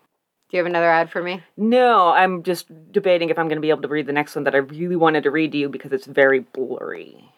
Do 0.48 0.56
you 0.56 0.58
have 0.58 0.66
another 0.66 0.90
ad 0.90 1.10
for 1.10 1.22
me? 1.22 1.42
No, 1.58 2.08
I'm 2.08 2.42
just 2.42 2.66
debating 2.92 3.28
if 3.28 3.38
I'm 3.38 3.48
going 3.48 3.56
to 3.58 3.62
be 3.62 3.68
able 3.68 3.82
to 3.82 3.88
read 3.88 4.06
the 4.06 4.14
next 4.14 4.34
one 4.34 4.44
that 4.44 4.54
I 4.54 4.58
really 4.58 4.96
wanted 4.96 5.24
to 5.24 5.30
read 5.30 5.52
to 5.52 5.58
you 5.58 5.68
because 5.68 5.92
it's 5.92 6.06
very 6.06 6.40
blurry. 6.40 7.28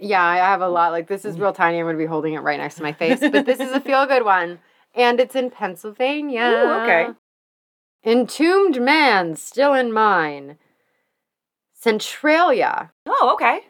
Yeah, 0.00 0.22
I 0.22 0.36
have 0.36 0.60
a 0.60 0.68
lot. 0.68 0.92
Like 0.92 1.08
this 1.08 1.24
is 1.24 1.36
mm. 1.36 1.42
real 1.42 1.52
tiny. 1.52 1.78
I'm 1.78 1.84
going 1.84 1.96
to 1.96 2.02
be 2.02 2.06
holding 2.06 2.34
it 2.34 2.40
right 2.40 2.58
next 2.58 2.76
to 2.76 2.82
my 2.82 2.92
face, 2.92 3.20
but 3.20 3.46
this 3.46 3.60
is 3.60 3.72
a 3.72 3.80
feel 3.82 4.06
good 4.06 4.24
one, 4.24 4.58
and 4.94 5.20
it's 5.20 5.34
in 5.34 5.50
Pennsylvania. 5.50 6.42
Ooh, 6.42 6.72
okay. 6.82 7.08
Entombed 8.04 8.80
man 8.82 9.34
still 9.34 9.74
in 9.74 9.92
mine. 9.92 10.58
Centralia. 11.72 12.92
Oh, 13.06 13.30
okay. 13.34 13.60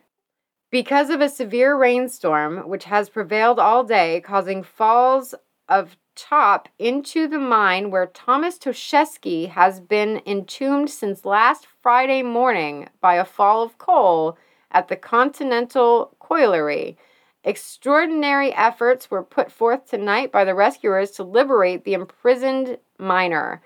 Because 0.70 1.10
of 1.10 1.20
a 1.20 1.28
severe 1.28 1.76
rainstorm, 1.76 2.68
which 2.68 2.84
has 2.84 3.08
prevailed 3.08 3.58
all 3.58 3.84
day, 3.84 4.20
causing 4.20 4.62
falls 4.62 5.34
of 5.68 5.96
top 6.16 6.68
into 6.78 7.26
the 7.26 7.38
mine 7.38 7.90
where 7.90 8.06
Thomas 8.06 8.58
Toshesky 8.58 9.48
has 9.50 9.80
been 9.80 10.20
entombed 10.26 10.90
since 10.90 11.24
last 11.24 11.66
Friday 11.82 12.22
morning 12.22 12.88
by 13.00 13.16
a 13.16 13.24
fall 13.24 13.62
of 13.62 13.78
coal 13.78 14.36
at 14.74 14.88
the 14.88 14.96
Continental 14.96 16.14
Colliery. 16.20 16.98
Extraordinary 17.44 18.52
efforts 18.52 19.10
were 19.10 19.22
put 19.22 19.50
forth 19.50 19.88
tonight 19.88 20.32
by 20.32 20.44
the 20.44 20.54
rescuers 20.54 21.12
to 21.12 21.22
liberate 21.22 21.84
the 21.84 21.94
imprisoned 21.94 22.78
miner. 22.98 23.62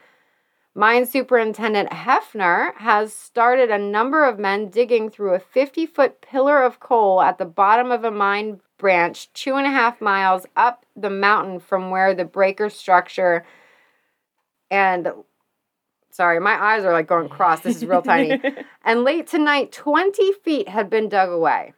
Mine 0.75 1.07
Superintendent 1.07 1.91
Hefner 1.91 2.75
has 2.77 3.13
started 3.13 3.71
a 3.71 3.79
number 3.79 4.25
of 4.25 4.39
men 4.39 4.69
digging 4.69 5.11
through 5.11 5.35
a 5.35 5.41
50 5.41 5.87
foot 5.87 6.21
pillar 6.21 6.63
of 6.63 6.79
coal 6.79 7.21
at 7.21 7.39
the 7.39 7.45
bottom 7.45 7.91
of 7.91 8.05
a 8.05 8.11
mine 8.11 8.61
branch 8.79 9.33
two 9.33 9.57
and 9.57 9.67
a 9.67 9.71
half 9.71 10.01
miles 10.01 10.47
up 10.57 10.87
the 10.95 11.11
mountain 11.11 11.59
from 11.59 11.91
where 11.91 12.15
the 12.15 12.25
breaker 12.25 12.71
structure 12.71 13.45
and 14.71 15.09
sorry 16.11 16.41
my 16.41 16.63
eyes 16.63 16.85
are 16.85 16.93
like 16.93 17.07
going 17.07 17.29
cross. 17.29 17.61
This 17.61 17.77
is 17.77 17.87
real 17.87 18.03
tiny. 18.03 18.41
And 18.85 19.05
late 19.05 19.27
tonight 19.27 19.71
20 19.73 20.33
feet 20.45 20.69
had 20.69 20.89
been 20.89 21.09
dug 21.09 21.31
away. 21.31 21.75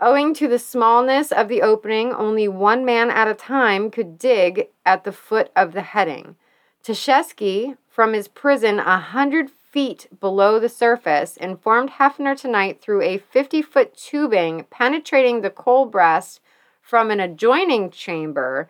Owing 0.00 0.34
to 0.34 0.48
the 0.48 0.58
smallness 0.58 1.30
of 1.30 1.48
the 1.48 1.62
opening 1.62 2.12
only 2.12 2.48
one 2.48 2.84
man 2.84 3.10
at 3.10 3.28
a 3.28 3.34
time 3.34 3.90
could 3.90 4.18
dig 4.18 4.68
at 4.84 5.04
the 5.04 5.12
foot 5.12 5.50
of 5.54 5.72
the 5.72 5.82
heading. 5.82 6.36
Toshesky, 6.82 7.76
from 7.88 8.14
his 8.14 8.26
prison 8.26 8.78
a 8.78 8.98
hundred 8.98 9.50
feet 9.50 10.08
below 10.18 10.58
the 10.58 10.70
surface, 10.70 11.36
informed 11.36 11.90
Hefner 11.90 12.34
tonight 12.34 12.80
through 12.80 13.02
a 13.02 13.18
50 13.18 13.62
foot 13.62 13.94
tubing 13.94 14.64
penetrating 14.70 15.42
the 15.42 15.50
coal 15.50 15.84
breast 15.86 16.40
from 16.80 17.10
an 17.10 17.20
adjoining 17.20 17.90
chamber 17.90 18.68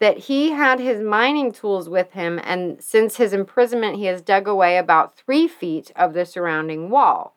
that 0.00 0.18
he 0.18 0.50
had 0.50 0.78
his 0.78 1.00
mining 1.00 1.52
tools 1.52 1.88
with 1.88 2.12
him, 2.12 2.40
and 2.44 2.82
since 2.82 3.16
his 3.16 3.32
imprisonment, 3.32 3.96
he 3.96 4.04
has 4.04 4.22
dug 4.22 4.46
away 4.46 4.78
about 4.78 5.16
three 5.16 5.48
feet 5.48 5.90
of 5.96 6.14
the 6.14 6.24
surrounding 6.24 6.88
wall. 6.88 7.34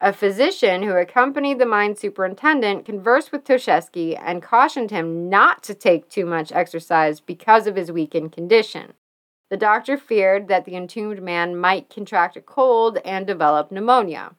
A 0.00 0.12
physician 0.12 0.82
who 0.82 0.94
accompanied 0.94 1.58
the 1.58 1.66
mine 1.66 1.96
superintendent 1.96 2.84
conversed 2.84 3.32
with 3.32 3.44
Toshesky 3.44 4.20
and 4.22 4.42
cautioned 4.42 4.90
him 4.90 5.28
not 5.28 5.62
to 5.64 5.74
take 5.74 6.08
too 6.08 6.26
much 6.26 6.52
exercise 6.52 7.18
because 7.18 7.66
of 7.66 7.76
his 7.76 7.90
weakened 7.90 8.32
condition. 8.32 8.92
The 9.48 9.56
doctor 9.56 9.96
feared 9.96 10.48
that 10.48 10.66
the 10.66 10.76
entombed 10.76 11.22
man 11.22 11.56
might 11.56 11.88
contract 11.88 12.36
a 12.36 12.42
cold 12.42 12.98
and 13.04 13.26
develop 13.26 13.72
pneumonia. 13.72 14.34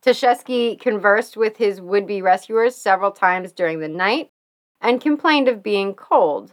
Toshesky 0.00 0.80
conversed 0.80 1.36
with 1.36 1.58
his 1.58 1.80
would 1.80 2.06
be 2.06 2.22
rescuers 2.22 2.74
several 2.74 3.12
times 3.12 3.52
during 3.52 3.78
the 3.78 3.88
night 3.88 4.31
and 4.82 5.00
complained 5.00 5.48
of 5.48 5.62
being 5.62 5.94
cold. 5.94 6.52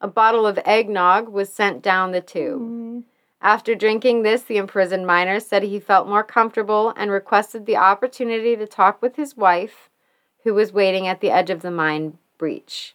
A 0.00 0.08
bottle 0.08 0.46
of 0.46 0.58
eggnog 0.64 1.28
was 1.28 1.52
sent 1.52 1.82
down 1.82 2.12
the 2.12 2.20
tube. 2.20 2.62
Mm. 2.62 3.02
After 3.42 3.74
drinking 3.74 4.22
this, 4.22 4.42
the 4.42 4.56
imprisoned 4.56 5.06
miner 5.06 5.40
said 5.40 5.62
he 5.62 5.80
felt 5.80 6.08
more 6.08 6.24
comfortable 6.24 6.94
and 6.96 7.10
requested 7.10 7.66
the 7.66 7.76
opportunity 7.76 8.56
to 8.56 8.66
talk 8.66 9.02
with 9.02 9.16
his 9.16 9.36
wife, 9.36 9.90
who 10.44 10.54
was 10.54 10.72
waiting 10.72 11.06
at 11.06 11.20
the 11.20 11.30
edge 11.30 11.50
of 11.50 11.62
the 11.62 11.70
mine 11.70 12.18
breach. 12.38 12.94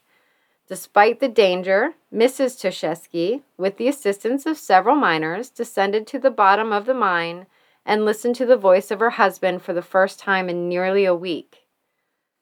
Despite 0.67 1.19
the 1.19 1.27
danger, 1.27 1.95
Mrs. 2.13 2.57
Toshesky, 2.57 3.41
with 3.57 3.77
the 3.77 3.89
assistance 3.89 4.45
of 4.45 4.57
several 4.57 4.95
miners, 4.95 5.49
descended 5.49 6.07
to 6.07 6.19
the 6.19 6.31
bottom 6.31 6.71
of 6.71 6.85
the 6.85 6.93
mine 6.93 7.45
and 7.85 8.05
listened 8.05 8.35
to 8.37 8.45
the 8.45 8.57
voice 8.57 8.89
of 8.89 8.99
her 8.99 9.11
husband 9.11 9.61
for 9.61 9.73
the 9.73 9.81
first 9.81 10.17
time 10.17 10.47
in 10.49 10.69
nearly 10.69 11.03
a 11.03 11.15
week. 11.15 11.60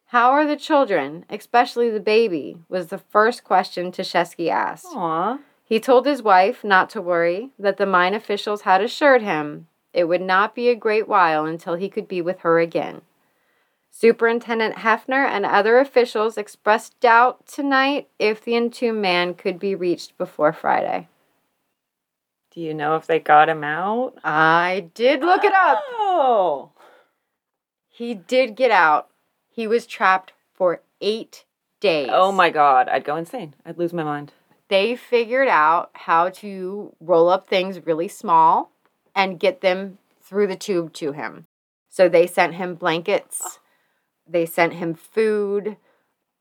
How 0.10 0.32
are 0.32 0.47
the 0.47 0.55
children, 0.55 1.24
especially 1.30 1.91
the 1.91 1.99
baby? 1.99 2.57
was 2.68 2.88
the 2.88 2.97
first 2.97 3.43
question 3.43 3.91
Toshesky 3.91 4.49
asked. 4.49 4.88
Aw. 4.89 5.38
He 5.64 5.80
told 5.80 6.07
his 6.07 6.24
wife 6.24 6.64
not 6.64 6.89
to 6.91 7.01
worry, 7.01 7.51
that 7.60 7.78
the 7.78 7.86
mine 7.86 8.16
officials 8.16 8.62
had 8.62 8.82
assured 8.82 9.21
him 9.21 9.67
it 9.93 10.05
would 10.05 10.21
not 10.21 10.55
be 10.55 10.70
a 10.70 10.75
great 10.75 11.08
while 11.08 11.46
until 11.46 11.75
he 11.75 11.89
could 11.89 12.08
be 12.08 12.24
with 12.24 12.39
her 12.39 12.59
again. 12.59 13.01
Superintendent 13.92 14.78
Hefner 14.78 15.28
and 15.28 15.46
other 15.46 15.78
officials 15.78 16.39
expressed 16.39 17.00
doubt 17.00 17.46
tonight 17.46 18.08
if 18.17 18.43
the 18.43 18.55
entombed 18.55 19.04
man 19.04 19.36
could 19.36 19.59
be 19.59 19.75
reached 19.75 20.17
before 20.17 20.54
Friday. 20.54 21.08
Do 22.50 22.62
you 22.62 22.74
know 22.74 22.96
if 22.96 23.05
they 23.05 23.20
got 23.20 23.47
him 23.47 23.63
out? 23.63 24.16
I 24.24 24.89
did 24.96 25.21
look 25.21 25.43
it 25.43 25.54
up. 25.54 25.84
Oh. 26.00 26.71
He 27.88 28.16
did 28.16 28.55
get 28.55 28.71
out. 28.71 29.09
He 29.50 29.67
was 29.67 29.86
trapped 29.86 30.34
for 30.54 30.82
eight 31.01 31.46
days. 31.80 32.09
Oh 32.12 32.32
my 32.32 32.50
god, 32.50 32.88
I'd 32.88 33.04
go 33.04 33.16
insane. 33.16 33.55
I'd 33.66 33.78
lose 33.78 33.93
my 33.93 34.04
mind. 34.04 34.34
They 34.67 34.96
figured 34.96 35.47
out 35.47 35.89
how 35.93 36.30
to 36.30 36.96
roll 37.00 37.30
up 37.30 37.47
things 37.47 37.86
really 37.86 38.08
small 38.08 38.71
and 39.16 39.39
get 39.39 39.62
them 39.62 39.97
through 40.21 40.47
the 40.47 40.55
tube 40.55 40.93
to 40.93 41.12
him. 41.12 41.47
So 41.89 42.08
they 42.08 42.28
sent 42.28 42.54
him 42.54 42.76
blankets, 42.76 43.59
they 44.28 44.46
sent 44.46 44.74
him 44.74 44.93
food, 44.93 45.78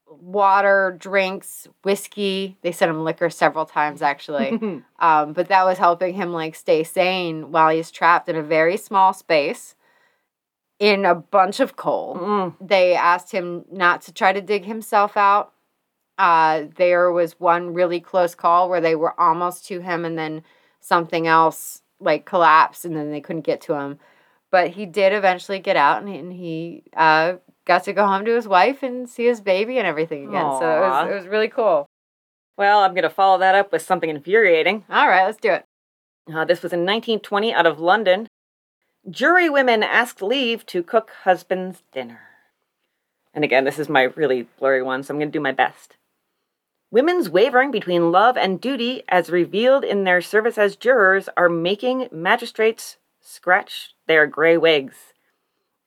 water, 0.06 0.94
drinks, 0.98 1.68
whiskey. 1.82 2.58
They 2.62 2.72
sent 2.72 2.90
him 2.90 3.04
liquor 3.04 3.30
several 3.30 3.64
times 3.64 4.02
actually. 4.02 4.82
um, 4.98 5.32
but 5.32 5.48
that 5.48 5.64
was 5.64 5.78
helping 5.78 6.14
him 6.14 6.32
like 6.32 6.54
stay 6.54 6.84
sane 6.84 7.50
while 7.50 7.70
he's 7.74 7.90
trapped 7.90 8.28
in 8.28 8.36
a 8.36 8.42
very 8.42 8.76
small 8.76 9.12
space 9.12 9.74
in 10.78 11.04
a 11.04 11.14
bunch 11.14 11.60
of 11.60 11.76
coal. 11.76 12.16
Mm. 12.16 12.54
They 12.60 12.94
asked 12.94 13.32
him 13.32 13.64
not 13.70 14.02
to 14.02 14.12
try 14.12 14.32
to 14.32 14.40
dig 14.40 14.64
himself 14.64 15.16
out. 15.16 15.52
Uh, 16.18 16.64
there 16.76 17.12
was 17.12 17.38
one 17.38 17.74
really 17.74 18.00
close 18.00 18.34
call 18.34 18.68
where 18.68 18.80
they 18.80 18.94
were 18.94 19.18
almost 19.20 19.66
to 19.66 19.80
him 19.80 20.04
and 20.04 20.18
then 20.18 20.42
something 20.80 21.26
else 21.26 21.82
like 22.00 22.24
collapsed 22.24 22.84
and 22.84 22.96
then 22.96 23.10
they 23.10 23.20
couldn't 23.20 23.42
get 23.42 23.60
to 23.62 23.74
him. 23.74 23.98
But 24.50 24.70
he 24.70 24.86
did 24.86 25.12
eventually 25.12 25.58
get 25.58 25.76
out 25.76 26.02
and 26.02 26.08
he, 26.08 26.18
and 26.18 26.32
he 26.32 26.84
uh, 26.96 27.34
got 27.66 27.84
to 27.84 27.92
go 27.92 28.06
home 28.06 28.24
to 28.24 28.34
his 28.34 28.48
wife 28.48 28.82
and 28.82 29.08
see 29.08 29.26
his 29.26 29.40
baby 29.40 29.78
and 29.78 29.86
everything 29.86 30.28
again. 30.28 30.46
So 30.58 30.76
it 30.76 30.80
was, 30.80 31.10
it 31.10 31.14
was 31.14 31.26
really 31.26 31.48
cool. 31.48 31.86
Well, 32.56 32.80
I'm 32.80 32.92
going 32.92 33.02
to 33.02 33.10
follow 33.10 33.38
that 33.38 33.54
up 33.54 33.70
with 33.70 33.82
something 33.82 34.10
infuriating. 34.10 34.84
All 34.90 35.06
right, 35.06 35.24
let's 35.24 35.38
do 35.38 35.52
it. 35.52 35.64
Uh, 36.32 36.44
this 36.44 36.62
was 36.62 36.72
in 36.72 36.80
1920 36.80 37.54
out 37.54 37.66
of 37.66 37.78
London. 37.78 38.26
Jury 39.08 39.48
women 39.48 39.82
asked 39.82 40.22
leave 40.22 40.66
to 40.66 40.82
cook 40.82 41.10
husband's 41.22 41.82
dinner. 41.92 42.20
And 43.32 43.44
again, 43.44 43.64
this 43.64 43.78
is 43.78 43.88
my 43.88 44.02
really 44.02 44.48
blurry 44.58 44.82
one, 44.82 45.02
so 45.02 45.14
I'm 45.14 45.18
going 45.18 45.30
to 45.30 45.38
do 45.38 45.42
my 45.42 45.52
best. 45.52 45.96
Women's 46.90 47.28
wavering 47.28 47.70
between 47.70 48.10
love 48.10 48.36
and 48.36 48.60
duty, 48.60 49.02
as 49.08 49.30
revealed 49.30 49.84
in 49.84 50.04
their 50.04 50.20
service 50.20 50.58
as 50.58 50.74
jurors, 50.74 51.28
are 51.36 51.48
making 51.48 52.08
magistrates 52.10 52.96
scratch 53.20 53.94
their 54.06 54.26
gray 54.26 54.56
wigs. 54.56 55.12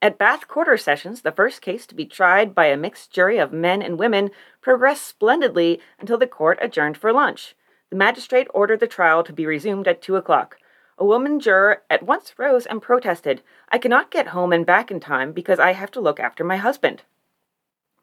At 0.01 0.17
Bath 0.17 0.47
Quarter 0.47 0.77
Sessions, 0.77 1.21
the 1.21 1.31
first 1.31 1.61
case 1.61 1.85
to 1.87 1.95
be 1.95 2.05
tried 2.05 2.55
by 2.55 2.67
a 2.67 2.77
mixed 2.77 3.11
jury 3.11 3.37
of 3.37 3.51
men 3.51 3.81
and 3.81 3.99
women 3.99 4.31
progressed 4.61 5.05
splendidly 5.05 5.79
until 5.99 6.17
the 6.17 6.27
court 6.27 6.59
adjourned 6.61 6.97
for 6.97 7.11
lunch. 7.11 7.55
The 7.89 7.97
magistrate 7.97 8.47
ordered 8.53 8.79
the 8.79 8.87
trial 8.87 9.23
to 9.23 9.33
be 9.33 9.45
resumed 9.45 9.87
at 9.87 10.01
two 10.01 10.15
o'clock. 10.15 10.57
A 11.01 11.03
woman 11.03 11.39
juror 11.39 11.81
at 11.89 12.03
once 12.03 12.35
rose 12.37 12.67
and 12.67 12.79
protested, 12.79 13.41
I 13.69 13.79
cannot 13.79 14.11
get 14.11 14.27
home 14.27 14.53
and 14.53 14.63
back 14.63 14.91
in 14.91 14.99
time 14.99 15.31
because 15.31 15.57
I 15.57 15.71
have 15.73 15.89
to 15.93 15.99
look 15.99 16.19
after 16.19 16.43
my 16.43 16.57
husband. 16.57 17.01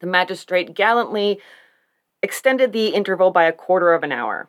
The 0.00 0.08
magistrate 0.08 0.74
gallantly 0.74 1.38
extended 2.24 2.72
the 2.72 2.88
interval 2.88 3.30
by 3.30 3.44
a 3.44 3.52
quarter 3.52 3.94
of 3.94 4.02
an 4.02 4.10
hour. 4.10 4.48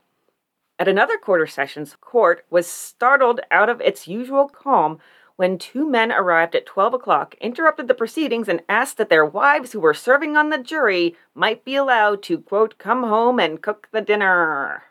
At 0.80 0.88
another 0.88 1.16
quarter 1.20 1.46
sessions, 1.46 1.96
court 2.02 2.44
was 2.50 2.66
startled 2.66 3.40
out 3.52 3.70
of 3.70 3.82
its 3.82 4.08
usual 4.08 4.50
calm 4.50 4.98
when 5.36 5.60
two 5.60 5.88
men 5.88 6.12
arrived 6.12 6.56
at 6.56 6.66
12 6.66 6.96
o'clock, 6.96 7.36
interrupted 7.40 7.88
the 7.88 7.94
proceedings, 7.94 8.50
and 8.50 8.64
asked 8.68 8.98
that 8.98 9.10
their 9.10 9.24
wives 9.24 9.74
who 9.74 9.80
were 9.80 9.94
serving 9.94 10.36
on 10.36 10.50
the 10.50 10.58
jury 10.58 11.16
might 11.36 11.64
be 11.64 11.76
allowed 11.76 12.24
to, 12.24 12.40
quote, 12.40 12.80
come 12.80 13.04
home 13.04 13.40
and 13.40 13.62
cook 13.62 13.90
the 13.92 14.02
dinner. 14.02 14.86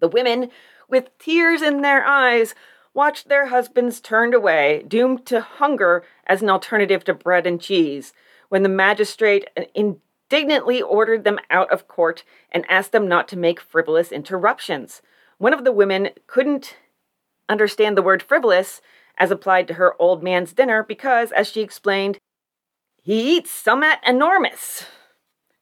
The 0.00 0.08
women, 0.08 0.50
with 0.92 1.16
tears 1.18 1.62
in 1.62 1.80
their 1.80 2.06
eyes, 2.06 2.54
watched 2.92 3.28
their 3.28 3.46
husbands 3.46 3.98
turned 3.98 4.34
away, 4.34 4.84
doomed 4.86 5.24
to 5.24 5.40
hunger 5.40 6.04
as 6.26 6.42
an 6.42 6.50
alternative 6.50 7.02
to 7.02 7.14
bread 7.14 7.46
and 7.46 7.62
cheese, 7.62 8.12
when 8.50 8.62
the 8.62 8.68
magistrate 8.68 9.48
indignantly 9.74 10.82
ordered 10.82 11.24
them 11.24 11.38
out 11.48 11.72
of 11.72 11.88
court 11.88 12.24
and 12.52 12.66
asked 12.68 12.92
them 12.92 13.08
not 13.08 13.26
to 13.26 13.38
make 13.38 13.58
frivolous 13.58 14.12
interruptions. 14.12 15.00
One 15.38 15.54
of 15.54 15.64
the 15.64 15.72
women 15.72 16.10
couldn't 16.26 16.76
understand 17.48 17.96
the 17.96 18.02
word 18.02 18.22
frivolous 18.22 18.82
as 19.16 19.30
applied 19.30 19.66
to 19.68 19.74
her 19.74 19.94
old 19.98 20.22
man's 20.22 20.52
dinner 20.52 20.82
because, 20.82 21.32
as 21.32 21.48
she 21.48 21.62
explained, 21.62 22.18
he 23.02 23.36
eats 23.38 23.50
summat 23.50 23.98
enormous. 24.06 24.84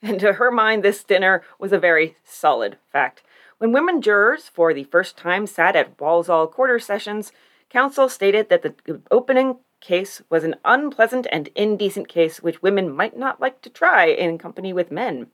And 0.02 0.18
to 0.20 0.32
her 0.32 0.50
mind, 0.50 0.82
this 0.82 1.04
dinner 1.04 1.42
was 1.58 1.74
a 1.74 1.78
very 1.78 2.16
solid 2.24 2.78
fact. 2.90 3.22
When 3.60 3.72
women 3.72 4.00
jurors 4.00 4.48
for 4.48 4.72
the 4.72 4.84
first 4.84 5.18
time 5.18 5.46
sat 5.46 5.76
at 5.76 6.00
Walsall 6.00 6.46
quarter 6.46 6.78
sessions, 6.78 7.30
counsel 7.68 8.08
stated 8.08 8.48
that 8.48 8.62
the 8.62 9.02
opening 9.10 9.58
case 9.82 10.22
was 10.30 10.44
an 10.44 10.56
unpleasant 10.64 11.26
and 11.30 11.48
indecent 11.48 12.08
case 12.08 12.40
which 12.40 12.62
women 12.62 12.90
might 12.90 13.18
not 13.18 13.38
like 13.38 13.60
to 13.60 13.68
try 13.68 14.06
in 14.06 14.38
company 14.38 14.72
with 14.72 14.90
men. 14.90 15.26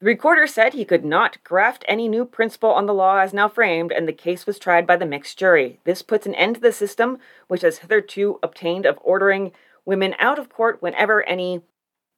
The 0.00 0.06
recorder 0.06 0.46
said 0.46 0.74
he 0.74 0.84
could 0.84 1.06
not 1.06 1.42
graft 1.42 1.86
any 1.88 2.06
new 2.06 2.26
principle 2.26 2.72
on 2.72 2.84
the 2.84 2.92
law 2.92 3.20
as 3.20 3.32
now 3.32 3.48
framed, 3.48 3.90
and 3.90 4.06
the 4.06 4.12
case 4.12 4.44
was 4.44 4.58
tried 4.58 4.86
by 4.86 4.96
the 4.96 5.06
mixed 5.06 5.38
jury. 5.38 5.80
This 5.84 6.02
puts 6.02 6.26
an 6.26 6.34
end 6.34 6.56
to 6.56 6.60
the 6.60 6.72
system 6.72 7.16
which 7.48 7.62
has 7.62 7.78
hitherto 7.78 8.38
obtained 8.42 8.84
of 8.84 8.98
ordering 9.00 9.52
women 9.86 10.14
out 10.18 10.38
of 10.38 10.50
court 10.50 10.82
whenever 10.82 11.26
any 11.26 11.62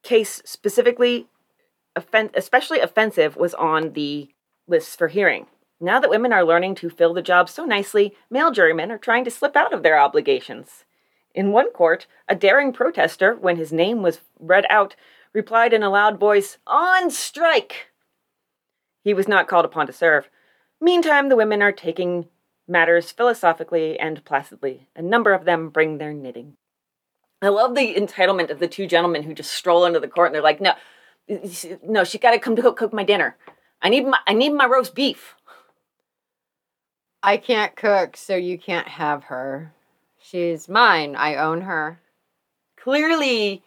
case 0.02 0.42
specifically 0.44 1.28
offen- 1.96 2.30
especially 2.34 2.80
offensive 2.80 3.36
was 3.36 3.54
on 3.54 3.92
the 3.92 4.28
lists 4.66 4.96
for 4.96 5.08
hearing. 5.08 5.46
Now 5.80 5.98
that 5.98 6.10
women 6.10 6.32
are 6.32 6.44
learning 6.44 6.76
to 6.76 6.90
fill 6.90 7.12
the 7.12 7.22
job 7.22 7.48
so 7.48 7.64
nicely, 7.64 8.14
male 8.30 8.52
jurymen 8.52 8.90
are 8.92 8.98
trying 8.98 9.24
to 9.24 9.30
slip 9.30 9.56
out 9.56 9.72
of 9.72 9.82
their 9.82 9.98
obligations. 9.98 10.84
In 11.34 11.52
one 11.52 11.72
court, 11.72 12.06
a 12.28 12.36
daring 12.36 12.72
protester, 12.72 13.34
when 13.34 13.56
his 13.56 13.72
name 13.72 14.02
was 14.02 14.20
read 14.38 14.64
out, 14.70 14.94
replied 15.32 15.72
in 15.72 15.82
a 15.82 15.90
loud 15.90 16.20
voice, 16.20 16.58
On 16.66 17.10
strike! 17.10 17.88
He 19.02 19.14
was 19.14 19.26
not 19.26 19.48
called 19.48 19.64
upon 19.64 19.86
to 19.86 19.92
serve. 19.92 20.28
Meantime, 20.80 21.28
the 21.28 21.36
women 21.36 21.62
are 21.62 21.72
taking 21.72 22.28
matters 22.68 23.10
philosophically 23.10 23.98
and 23.98 24.24
placidly. 24.24 24.88
A 24.94 25.02
number 25.02 25.32
of 25.32 25.44
them 25.44 25.68
bring 25.68 25.98
their 25.98 26.12
knitting. 26.12 26.54
I 27.40 27.48
love 27.48 27.74
the 27.74 27.94
entitlement 27.94 28.50
of 28.50 28.60
the 28.60 28.68
two 28.68 28.86
gentlemen 28.86 29.24
who 29.24 29.34
just 29.34 29.52
stroll 29.52 29.84
into 29.84 29.98
the 29.98 30.06
court 30.06 30.28
and 30.28 30.34
they're 30.34 30.42
like, 30.42 30.60
"No, 30.60 30.74
no, 31.86 32.04
she 32.04 32.18
got 32.18 32.32
to 32.32 32.38
come 32.38 32.56
to 32.56 32.62
cook, 32.62 32.76
cook 32.76 32.92
my 32.92 33.04
dinner. 33.04 33.36
I 33.80 33.88
need 33.88 34.06
my, 34.06 34.18
I 34.26 34.32
need 34.32 34.50
my 34.50 34.66
roast 34.66 34.94
beef." 34.94 35.34
I 37.22 37.36
can't 37.36 37.76
cook, 37.76 38.16
so 38.16 38.34
you 38.34 38.58
can't 38.58 38.88
have 38.88 39.24
her. 39.24 39.72
She's 40.18 40.68
mine. 40.68 41.14
I 41.14 41.36
own 41.36 41.62
her. 41.62 42.00
Clearly, 42.76 43.62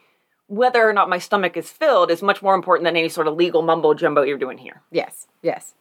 whether 0.48 0.88
or 0.88 0.92
not 0.92 1.10
my 1.10 1.20
stomach 1.20 1.56
is 1.56 1.70
filled 1.70 2.12
is 2.12 2.22
much 2.22 2.42
more 2.42 2.54
important 2.54 2.86
than 2.86 2.98
any 2.98 3.08
sort 3.10 3.28
of 3.28 3.36
legal 3.36 3.62
mumbo 3.62 3.94
jumbo 3.94 4.24
you're 4.24 4.38
doing 4.38 4.58
here. 4.58 4.82
Yes, 4.92 5.28
yes. 5.42 5.74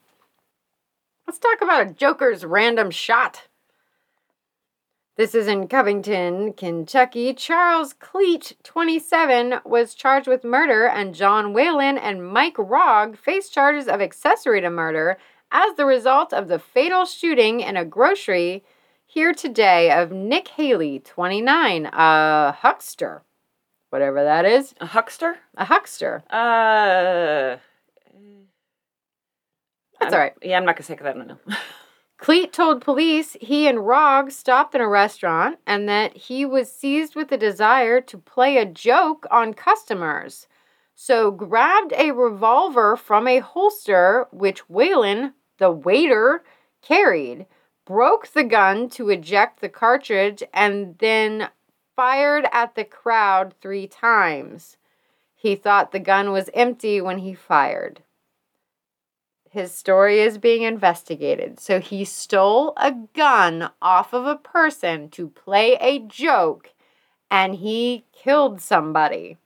Let's 1.26 1.38
talk 1.38 1.60
about 1.62 1.86
a 1.86 1.92
Joker's 1.92 2.44
random 2.44 2.90
shot. 2.90 3.48
This 5.16 5.34
is 5.34 5.46
in 5.46 5.68
Covington, 5.68 6.52
Kentucky. 6.54 7.34
Charles 7.34 7.94
Cleet, 7.94 8.54
27, 8.64 9.60
was 9.64 9.94
charged 9.94 10.26
with 10.26 10.42
murder, 10.44 10.86
and 10.86 11.14
John 11.14 11.52
Whalen 11.52 11.96
and 11.98 12.26
Mike 12.26 12.56
Rogg 12.56 13.16
faced 13.16 13.52
charges 13.52 13.86
of 13.86 14.00
accessory 14.00 14.60
to 14.60 14.70
murder 14.70 15.16
as 15.52 15.76
the 15.76 15.86
result 15.86 16.32
of 16.32 16.48
the 16.48 16.58
fatal 16.58 17.04
shooting 17.04 17.60
in 17.60 17.76
a 17.76 17.84
grocery 17.84 18.64
here 19.06 19.32
today 19.32 19.92
of 19.92 20.10
Nick 20.10 20.48
Haley, 20.48 20.98
29, 20.98 21.86
a 21.86 22.52
huckster 22.52 23.22
whatever 23.94 24.24
that 24.24 24.44
is. 24.44 24.74
A 24.80 24.86
huckster? 24.86 25.36
A 25.56 25.64
huckster. 25.64 26.24
Uh. 26.28 27.58
That's 30.00 30.12
all 30.12 30.18
right. 30.18 30.34
Yeah, 30.42 30.56
I'm 30.56 30.64
not 30.64 30.74
gonna 30.74 30.82
say 30.82 30.94
because 30.94 31.06
I 31.06 31.12
don't 31.12 31.28
know. 31.28 31.38
Cleet 32.24 32.54
told 32.54 32.80
police 32.80 33.36
he 33.38 33.68
and 33.68 33.86
Rog 33.86 34.30
stopped 34.30 34.74
in 34.74 34.80
a 34.80 34.88
restaurant 34.88 35.58
and 35.66 35.86
that 35.90 36.16
he 36.16 36.46
was 36.46 36.72
seized 36.72 37.14
with 37.14 37.30
a 37.30 37.36
desire 37.36 38.00
to 38.00 38.16
play 38.16 38.56
a 38.56 38.64
joke 38.64 39.26
on 39.30 39.52
customers. 39.52 40.48
So 40.94 41.30
grabbed 41.30 41.92
a 41.92 42.12
revolver 42.12 42.96
from 42.96 43.28
a 43.28 43.40
holster 43.40 44.26
which 44.30 44.70
Whalen, 44.70 45.34
the 45.58 45.70
waiter, 45.70 46.42
carried, 46.80 47.44
broke 47.84 48.28
the 48.28 48.44
gun 48.44 48.88
to 48.88 49.10
eject 49.10 49.60
the 49.60 49.68
cartridge, 49.68 50.42
and 50.54 50.96
then 51.00 51.50
fired 51.94 52.46
at 52.52 52.74
the 52.74 52.84
crowd 52.84 53.54
three 53.60 53.86
times. 53.86 54.78
He 55.34 55.56
thought 55.56 55.92
the 55.92 55.98
gun 55.98 56.32
was 56.32 56.48
empty 56.54 57.02
when 57.02 57.18
he 57.18 57.34
fired. 57.34 58.02
His 59.54 59.72
story 59.72 60.18
is 60.18 60.36
being 60.36 60.62
investigated. 60.62 61.60
So 61.60 61.78
he 61.78 62.04
stole 62.04 62.72
a 62.76 62.90
gun 62.90 63.70
off 63.80 64.12
of 64.12 64.26
a 64.26 64.34
person 64.34 65.08
to 65.10 65.28
play 65.28 65.78
a 65.80 66.00
joke 66.00 66.72
and 67.30 67.54
he 67.54 68.04
killed 68.12 68.60
somebody. 68.60 69.38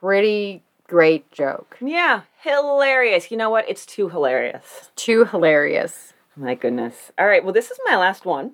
Pretty 0.00 0.62
great 0.88 1.30
joke. 1.32 1.76
Yeah, 1.82 2.22
hilarious. 2.40 3.30
You 3.30 3.36
know 3.36 3.50
what? 3.50 3.68
It's 3.68 3.84
too 3.84 4.08
hilarious. 4.08 4.90
Too 4.96 5.26
hilarious. 5.26 6.14
My 6.34 6.54
goodness. 6.54 7.12
All 7.18 7.26
right, 7.26 7.44
well, 7.44 7.52
this 7.52 7.70
is 7.70 7.78
my 7.84 7.98
last 7.98 8.24
one. 8.24 8.52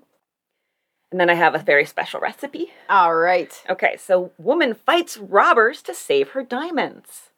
And 1.12 1.20
then 1.20 1.30
I 1.30 1.34
have 1.34 1.54
a 1.54 1.58
very 1.58 1.86
special 1.86 2.18
recipe. 2.18 2.72
All 2.90 3.14
right. 3.14 3.54
Okay, 3.70 3.96
so 3.98 4.32
woman 4.36 4.74
fights 4.74 5.16
robbers 5.16 5.80
to 5.82 5.94
save 5.94 6.30
her 6.30 6.42
diamonds. 6.42 7.30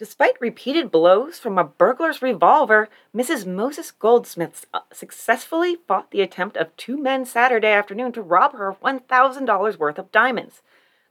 Despite 0.00 0.40
repeated 0.40 0.90
blows 0.90 1.38
from 1.38 1.58
a 1.58 1.64
burglar's 1.64 2.22
revolver, 2.22 2.88
Mrs. 3.14 3.44
Moses 3.46 3.90
Goldsmith 3.90 4.64
uh, 4.72 4.80
successfully 4.90 5.76
fought 5.86 6.10
the 6.10 6.22
attempt 6.22 6.56
of 6.56 6.74
two 6.78 6.96
men 6.96 7.26
Saturday 7.26 7.68
afternoon 7.68 8.10
to 8.12 8.22
rob 8.22 8.54
her 8.54 8.70
of 8.70 8.80
$1,000 8.80 9.78
worth 9.78 9.98
of 9.98 10.10
diamonds. 10.10 10.62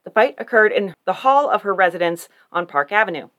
The 0.06 0.10
fight 0.10 0.34
occurred 0.40 0.72
in 0.72 0.95
the 1.06 1.22
hall 1.22 1.52
of 1.52 1.61
her 1.61 1.72
residence 1.72 2.30
on 2.52 2.66
Park 2.66 2.91
Avenue. 2.91 3.30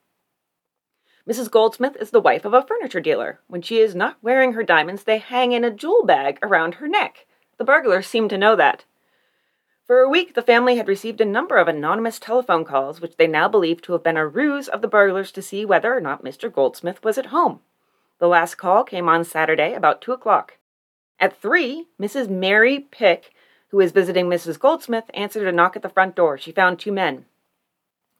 Mrs. 1.28 1.50
Goldsmith 1.50 1.96
is 1.96 2.12
the 2.12 2.20
wife 2.20 2.44
of 2.44 2.54
a 2.54 2.62
furniture 2.62 3.00
dealer. 3.00 3.40
When 3.48 3.60
she 3.60 3.80
is 3.80 3.96
not 3.96 4.18
wearing 4.22 4.52
her 4.52 4.62
diamonds, 4.62 5.02
they 5.02 5.18
hang 5.18 5.50
in 5.50 5.64
a 5.64 5.72
jewel 5.72 6.04
bag 6.04 6.38
around 6.44 6.74
her 6.74 6.86
neck. 6.86 7.26
The 7.58 7.64
burglars 7.64 8.06
seemed 8.06 8.30
to 8.30 8.38
know 8.38 8.54
that. 8.54 8.84
For 9.90 10.02
a 10.02 10.08
week, 10.08 10.34
the 10.34 10.42
family 10.42 10.76
had 10.76 10.86
received 10.86 11.20
a 11.20 11.24
number 11.24 11.56
of 11.56 11.66
anonymous 11.66 12.20
telephone 12.20 12.64
calls, 12.64 13.00
which 13.00 13.16
they 13.16 13.26
now 13.26 13.48
believed 13.48 13.82
to 13.82 13.92
have 13.94 14.04
been 14.04 14.16
a 14.16 14.24
ruse 14.24 14.68
of 14.68 14.82
the 14.82 14.86
burglars 14.86 15.32
to 15.32 15.42
see 15.42 15.64
whether 15.64 15.92
or 15.92 16.00
not 16.00 16.22
Mr. 16.22 16.48
Goldsmith 16.48 17.02
was 17.02 17.18
at 17.18 17.34
home. 17.34 17.58
The 18.20 18.28
last 18.28 18.54
call 18.54 18.84
came 18.84 19.08
on 19.08 19.24
Saturday 19.24 19.74
about 19.74 20.00
two 20.00 20.12
o'clock. 20.12 20.58
At 21.18 21.42
three, 21.42 21.88
Mrs. 22.00 22.28
Mary 22.28 22.78
Pick, 22.78 23.32
who 23.70 23.78
was 23.78 23.90
visiting 23.90 24.26
Mrs. 24.26 24.60
Goldsmith, 24.60 25.10
answered 25.12 25.48
a 25.48 25.50
knock 25.50 25.74
at 25.74 25.82
the 25.82 25.88
front 25.88 26.14
door. 26.14 26.38
She 26.38 26.52
found 26.52 26.78
two 26.78 26.92
men. 26.92 27.24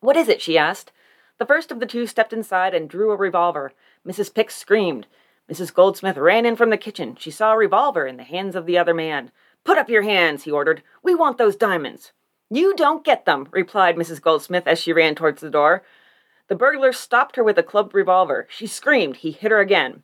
What 0.00 0.16
is 0.16 0.26
it? 0.26 0.42
she 0.42 0.58
asked. 0.58 0.90
The 1.38 1.46
first 1.46 1.70
of 1.70 1.78
the 1.78 1.86
two 1.86 2.08
stepped 2.08 2.32
inside 2.32 2.74
and 2.74 2.90
drew 2.90 3.12
a 3.12 3.16
revolver. 3.16 3.74
Mrs. 4.04 4.34
Pick 4.34 4.50
screamed. 4.50 5.06
Mrs. 5.48 5.72
Goldsmith 5.72 6.16
ran 6.16 6.46
in 6.46 6.56
from 6.56 6.70
the 6.70 6.76
kitchen. 6.76 7.14
She 7.14 7.30
saw 7.30 7.52
a 7.52 7.56
revolver 7.56 8.08
in 8.08 8.16
the 8.16 8.24
hands 8.24 8.56
of 8.56 8.66
the 8.66 8.76
other 8.76 8.92
man. 8.92 9.30
Put 9.64 9.78
up 9.78 9.88
your 9.88 10.02
hands, 10.02 10.44
he 10.44 10.50
ordered. 10.50 10.82
We 11.02 11.14
want 11.14 11.38
those 11.38 11.56
diamonds. 11.56 12.12
You 12.50 12.74
don't 12.74 13.04
get 13.04 13.26
them, 13.26 13.48
replied 13.52 13.96
Mrs. 13.96 14.20
Goldsmith 14.20 14.66
as 14.66 14.78
she 14.78 14.92
ran 14.92 15.14
towards 15.14 15.40
the 15.40 15.50
door. 15.50 15.82
The 16.48 16.56
burglar 16.56 16.92
stopped 16.92 17.36
her 17.36 17.44
with 17.44 17.58
a 17.58 17.62
clubbed 17.62 17.94
revolver. 17.94 18.48
She 18.50 18.66
screamed. 18.66 19.18
He 19.18 19.30
hit 19.30 19.52
her 19.52 19.60
again. 19.60 20.02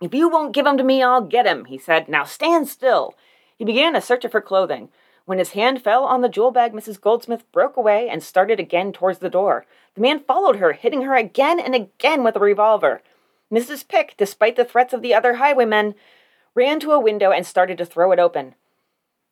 If 0.00 0.14
you 0.14 0.28
won't 0.28 0.52
give 0.52 0.66
'em 0.66 0.76
to 0.76 0.84
me, 0.84 1.02
I'll 1.02 1.22
get 1.22 1.46
'em, 1.46 1.64
he 1.64 1.78
said. 1.78 2.08
Now 2.08 2.24
stand 2.24 2.68
still. 2.68 3.14
He 3.56 3.64
began 3.64 3.96
a 3.96 4.00
search 4.00 4.24
of 4.24 4.32
her 4.32 4.40
clothing. 4.40 4.90
When 5.24 5.38
his 5.38 5.52
hand 5.52 5.82
fell 5.82 6.04
on 6.04 6.20
the 6.20 6.28
jewel 6.28 6.50
bag, 6.50 6.72
Mrs. 6.72 7.00
Goldsmith 7.00 7.50
broke 7.52 7.76
away 7.76 8.08
and 8.08 8.22
started 8.22 8.60
again 8.60 8.92
towards 8.92 9.18
the 9.18 9.28
door. 9.28 9.66
The 9.94 10.00
man 10.00 10.20
followed 10.20 10.56
her, 10.56 10.72
hitting 10.72 11.02
her 11.02 11.14
again 11.14 11.58
and 11.58 11.74
again 11.74 12.24
with 12.24 12.36
a 12.36 12.40
revolver. 12.40 13.02
Mrs. 13.52 13.86
Pick, 13.86 14.14
despite 14.16 14.56
the 14.56 14.64
threats 14.64 14.92
of 14.92 15.02
the 15.02 15.14
other 15.14 15.34
highwaymen, 15.34 15.94
ran 16.58 16.80
to 16.80 16.90
a 16.90 16.98
window 16.98 17.30
and 17.30 17.46
started 17.46 17.78
to 17.78 17.86
throw 17.86 18.10
it 18.10 18.18
open. 18.18 18.56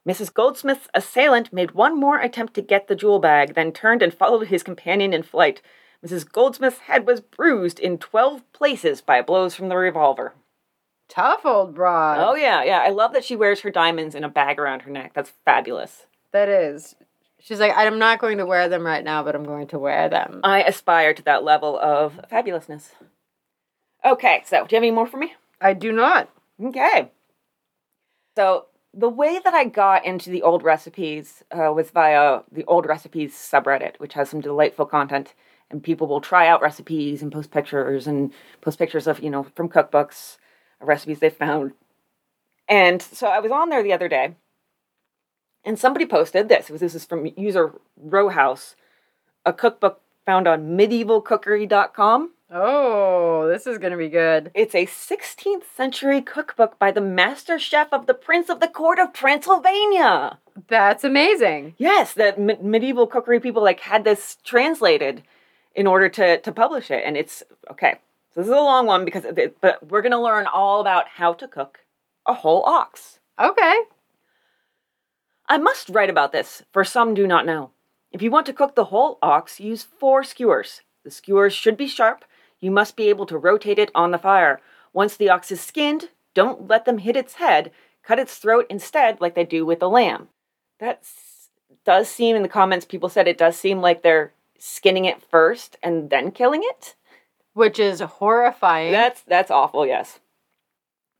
Mrs. 0.08 0.32
Goldsmith's 0.32 0.86
assailant 0.94 1.52
made 1.52 1.72
one 1.72 1.98
more 1.98 2.20
attempt 2.20 2.54
to 2.54 2.62
get 2.62 2.86
the 2.86 2.94
jewel 2.94 3.18
bag, 3.18 3.54
then 3.54 3.72
turned 3.72 4.00
and 4.00 4.14
followed 4.14 4.46
his 4.46 4.62
companion 4.62 5.12
in 5.12 5.24
flight. 5.24 5.60
Mrs. 6.06 6.30
Goldsmith's 6.30 6.78
head 6.78 7.04
was 7.04 7.20
bruised 7.20 7.80
in 7.80 7.98
twelve 7.98 8.40
places 8.52 9.00
by 9.00 9.20
blows 9.20 9.56
from 9.56 9.68
the 9.68 9.76
revolver. 9.76 10.34
Tough 11.08 11.44
old 11.44 11.74
broad. 11.74 12.18
Oh, 12.20 12.36
yeah, 12.36 12.62
yeah. 12.62 12.78
I 12.78 12.90
love 12.90 13.12
that 13.12 13.24
she 13.24 13.34
wears 13.34 13.60
her 13.60 13.70
diamonds 13.70 14.14
in 14.14 14.22
a 14.22 14.28
bag 14.28 14.60
around 14.60 14.82
her 14.82 14.90
neck. 14.90 15.12
That's 15.14 15.32
fabulous. 15.44 16.06
That 16.32 16.48
is. 16.48 16.94
She's 17.40 17.60
like, 17.60 17.72
I'm 17.76 17.98
not 17.98 18.20
going 18.20 18.38
to 18.38 18.46
wear 18.46 18.68
them 18.68 18.86
right 18.86 19.04
now, 19.04 19.24
but 19.24 19.34
I'm 19.34 19.44
going 19.44 19.66
to 19.68 19.78
wear 19.78 20.08
them. 20.08 20.40
I 20.44 20.62
aspire 20.62 21.14
to 21.14 21.22
that 21.24 21.44
level 21.44 21.78
of 21.78 22.20
fabulousness. 22.30 22.90
Okay, 24.04 24.42
so 24.44 24.58
do 24.58 24.74
you 24.74 24.76
have 24.76 24.84
any 24.84 24.90
more 24.92 25.06
for 25.06 25.16
me? 25.16 25.34
I 25.60 25.72
do 25.72 25.90
not. 25.90 26.28
Okay. 26.62 27.10
So 28.36 28.66
the 28.92 29.08
way 29.08 29.40
that 29.42 29.54
I 29.54 29.64
got 29.64 30.04
into 30.04 30.30
the 30.30 30.42
old 30.42 30.62
recipes 30.62 31.42
uh, 31.50 31.72
was 31.72 31.90
via 31.90 32.40
the 32.52 32.64
old 32.64 32.86
recipes 32.86 33.34
subreddit, 33.34 33.98
which 33.98 34.12
has 34.12 34.28
some 34.28 34.40
delightful 34.40 34.86
content, 34.86 35.34
and 35.70 35.82
people 35.82 36.06
will 36.06 36.20
try 36.20 36.46
out 36.46 36.60
recipes 36.60 37.22
and 37.22 37.32
post 37.32 37.50
pictures 37.50 38.06
and 38.06 38.32
post 38.60 38.78
pictures 38.78 39.06
of 39.06 39.20
you 39.20 39.30
know 39.30 39.46
from 39.54 39.68
cookbooks, 39.68 40.36
recipes 40.80 41.18
they 41.18 41.30
found. 41.30 41.72
And 42.68 43.00
so 43.00 43.28
I 43.28 43.38
was 43.38 43.52
on 43.52 43.70
there 43.70 43.82
the 43.82 43.92
other 43.92 44.08
day, 44.08 44.34
and 45.64 45.78
somebody 45.78 46.04
posted 46.04 46.48
this. 46.48 46.68
Was, 46.68 46.82
this 46.82 46.94
is 46.94 47.06
from 47.06 47.26
user 47.36 47.72
Rowhouse, 48.02 48.74
a 49.46 49.52
cookbook 49.52 50.02
found 50.26 50.46
on 50.46 50.76
medievalcookery.com. 50.76 52.32
Oh, 52.50 53.48
this 53.48 53.66
is 53.66 53.78
going 53.78 53.90
to 53.90 53.96
be 53.96 54.08
good. 54.08 54.52
It's 54.54 54.74
a 54.74 54.86
16th 54.86 55.64
century 55.76 56.22
cookbook 56.22 56.78
by 56.78 56.92
the 56.92 57.00
master 57.00 57.58
chef 57.58 57.92
of 57.92 58.06
the 58.06 58.14
Prince 58.14 58.48
of 58.48 58.60
the 58.60 58.68
Court 58.68 59.00
of 59.00 59.12
Transylvania. 59.12 60.38
That's 60.68 61.02
amazing. 61.02 61.74
Yes, 61.76 62.14
the 62.14 62.36
me- 62.38 62.56
medieval 62.62 63.08
cookery 63.08 63.40
people 63.40 63.64
like 63.64 63.80
had 63.80 64.04
this 64.04 64.36
translated 64.44 65.24
in 65.74 65.88
order 65.88 66.08
to 66.08 66.40
to 66.40 66.52
publish 66.52 66.90
it, 66.90 67.02
and 67.04 67.16
it's 67.16 67.42
okay. 67.70 67.96
So 68.32 68.40
this 68.40 68.46
is 68.46 68.52
a 68.52 68.56
long 68.56 68.86
one 68.86 69.04
because, 69.04 69.24
it, 69.24 69.60
but 69.60 69.86
we're 69.90 70.02
gonna 70.02 70.22
learn 70.22 70.46
all 70.46 70.80
about 70.80 71.08
how 71.08 71.32
to 71.34 71.48
cook 71.48 71.80
a 72.26 72.32
whole 72.32 72.62
ox. 72.64 73.18
Okay. 73.40 73.80
I 75.48 75.58
must 75.58 75.88
write 75.88 76.10
about 76.10 76.32
this, 76.32 76.62
for 76.72 76.84
some 76.84 77.12
do 77.12 77.26
not 77.26 77.44
know. 77.44 77.70
If 78.12 78.22
you 78.22 78.30
want 78.30 78.46
to 78.46 78.52
cook 78.52 78.76
the 78.76 78.86
whole 78.86 79.18
ox, 79.20 79.58
use 79.60 79.82
four 79.82 80.22
skewers. 80.22 80.82
The 81.04 81.10
skewers 81.10 81.52
should 81.52 81.76
be 81.76 81.88
sharp. 81.88 82.24
You 82.60 82.70
must 82.70 82.96
be 82.96 83.08
able 83.08 83.26
to 83.26 83.38
rotate 83.38 83.78
it 83.78 83.90
on 83.94 84.10
the 84.10 84.18
fire. 84.18 84.60
Once 84.92 85.16
the 85.16 85.28
ox 85.30 85.50
is 85.50 85.60
skinned, 85.60 86.10
don't 86.34 86.68
let 86.68 86.84
them 86.84 86.98
hit 86.98 87.16
its 87.16 87.34
head. 87.34 87.70
Cut 88.02 88.18
its 88.18 88.36
throat 88.36 88.66
instead, 88.70 89.20
like 89.20 89.34
they 89.34 89.44
do 89.44 89.66
with 89.66 89.80
the 89.80 89.90
lamb. 89.90 90.28
That 90.78 91.02
does 91.84 92.08
seem, 92.08 92.36
in 92.36 92.42
the 92.42 92.48
comments, 92.48 92.84
people 92.84 93.08
said 93.08 93.26
it 93.26 93.38
does 93.38 93.56
seem 93.56 93.80
like 93.80 94.02
they're 94.02 94.32
skinning 94.58 95.04
it 95.04 95.22
first 95.22 95.76
and 95.82 96.10
then 96.10 96.30
killing 96.30 96.62
it. 96.64 96.94
Which 97.52 97.78
is 97.78 98.00
horrifying. 98.00 98.92
That's 98.92 99.22
that's 99.22 99.50
awful, 99.50 99.86
yes. 99.86 100.20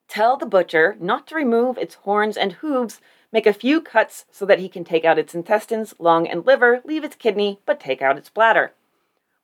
Tell 0.09 0.37
the 0.37 0.47
butcher 0.47 0.97
not 1.01 1.27
to 1.29 1.35
remove 1.35 1.79
its 1.79 1.97
horns 1.97 2.37
and 2.37 2.53
hooves. 2.53 3.01
Make 3.33 3.47
a 3.47 3.53
few 3.53 3.81
cuts 3.81 4.25
so 4.31 4.47
that 4.47 4.61
he 4.61 4.69
can 4.69 4.85
take 4.85 5.05
out 5.05 5.19
its 5.19 5.35
intestines, 5.35 5.95
lung, 5.99 6.29
and 6.29 6.47
liver, 6.47 6.81
leave 6.85 7.05
its 7.05 7.17
kidney, 7.17 7.61
but 7.67 7.81
take 7.81 8.01
out 8.01 8.17
its 8.17 8.31
bladder. 8.31 8.73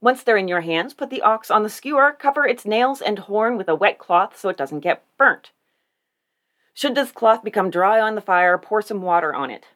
Once 0.03 0.25
they're 0.25 0.37
in 0.37 0.49
your 0.49 0.63
hands, 0.63 0.93
put 0.93 1.11
the 1.11 1.23
ox 1.23 1.49
on 1.49 1.63
the 1.63 1.71
skewer, 1.71 2.13
cover 2.19 2.45
its 2.45 2.67
nails 2.67 3.01
and 3.01 3.21
horn 3.21 3.57
with 3.57 3.69
a 3.69 3.75
wet 3.75 3.99
cloth 3.99 4.37
so 4.37 4.49
it 4.49 4.57
doesn't 4.57 4.81
get 4.81 5.05
burnt. 5.17 5.53
Should 6.75 6.97
this 6.97 7.13
cloth 7.13 7.45
become 7.45 7.71
dry 7.71 8.01
on 8.01 8.17
the 8.17 8.21
fire, 8.21 8.59
pour 8.59 8.83
some 8.83 9.01
water 9.01 9.33
on 9.33 9.49
it. 9.49 9.67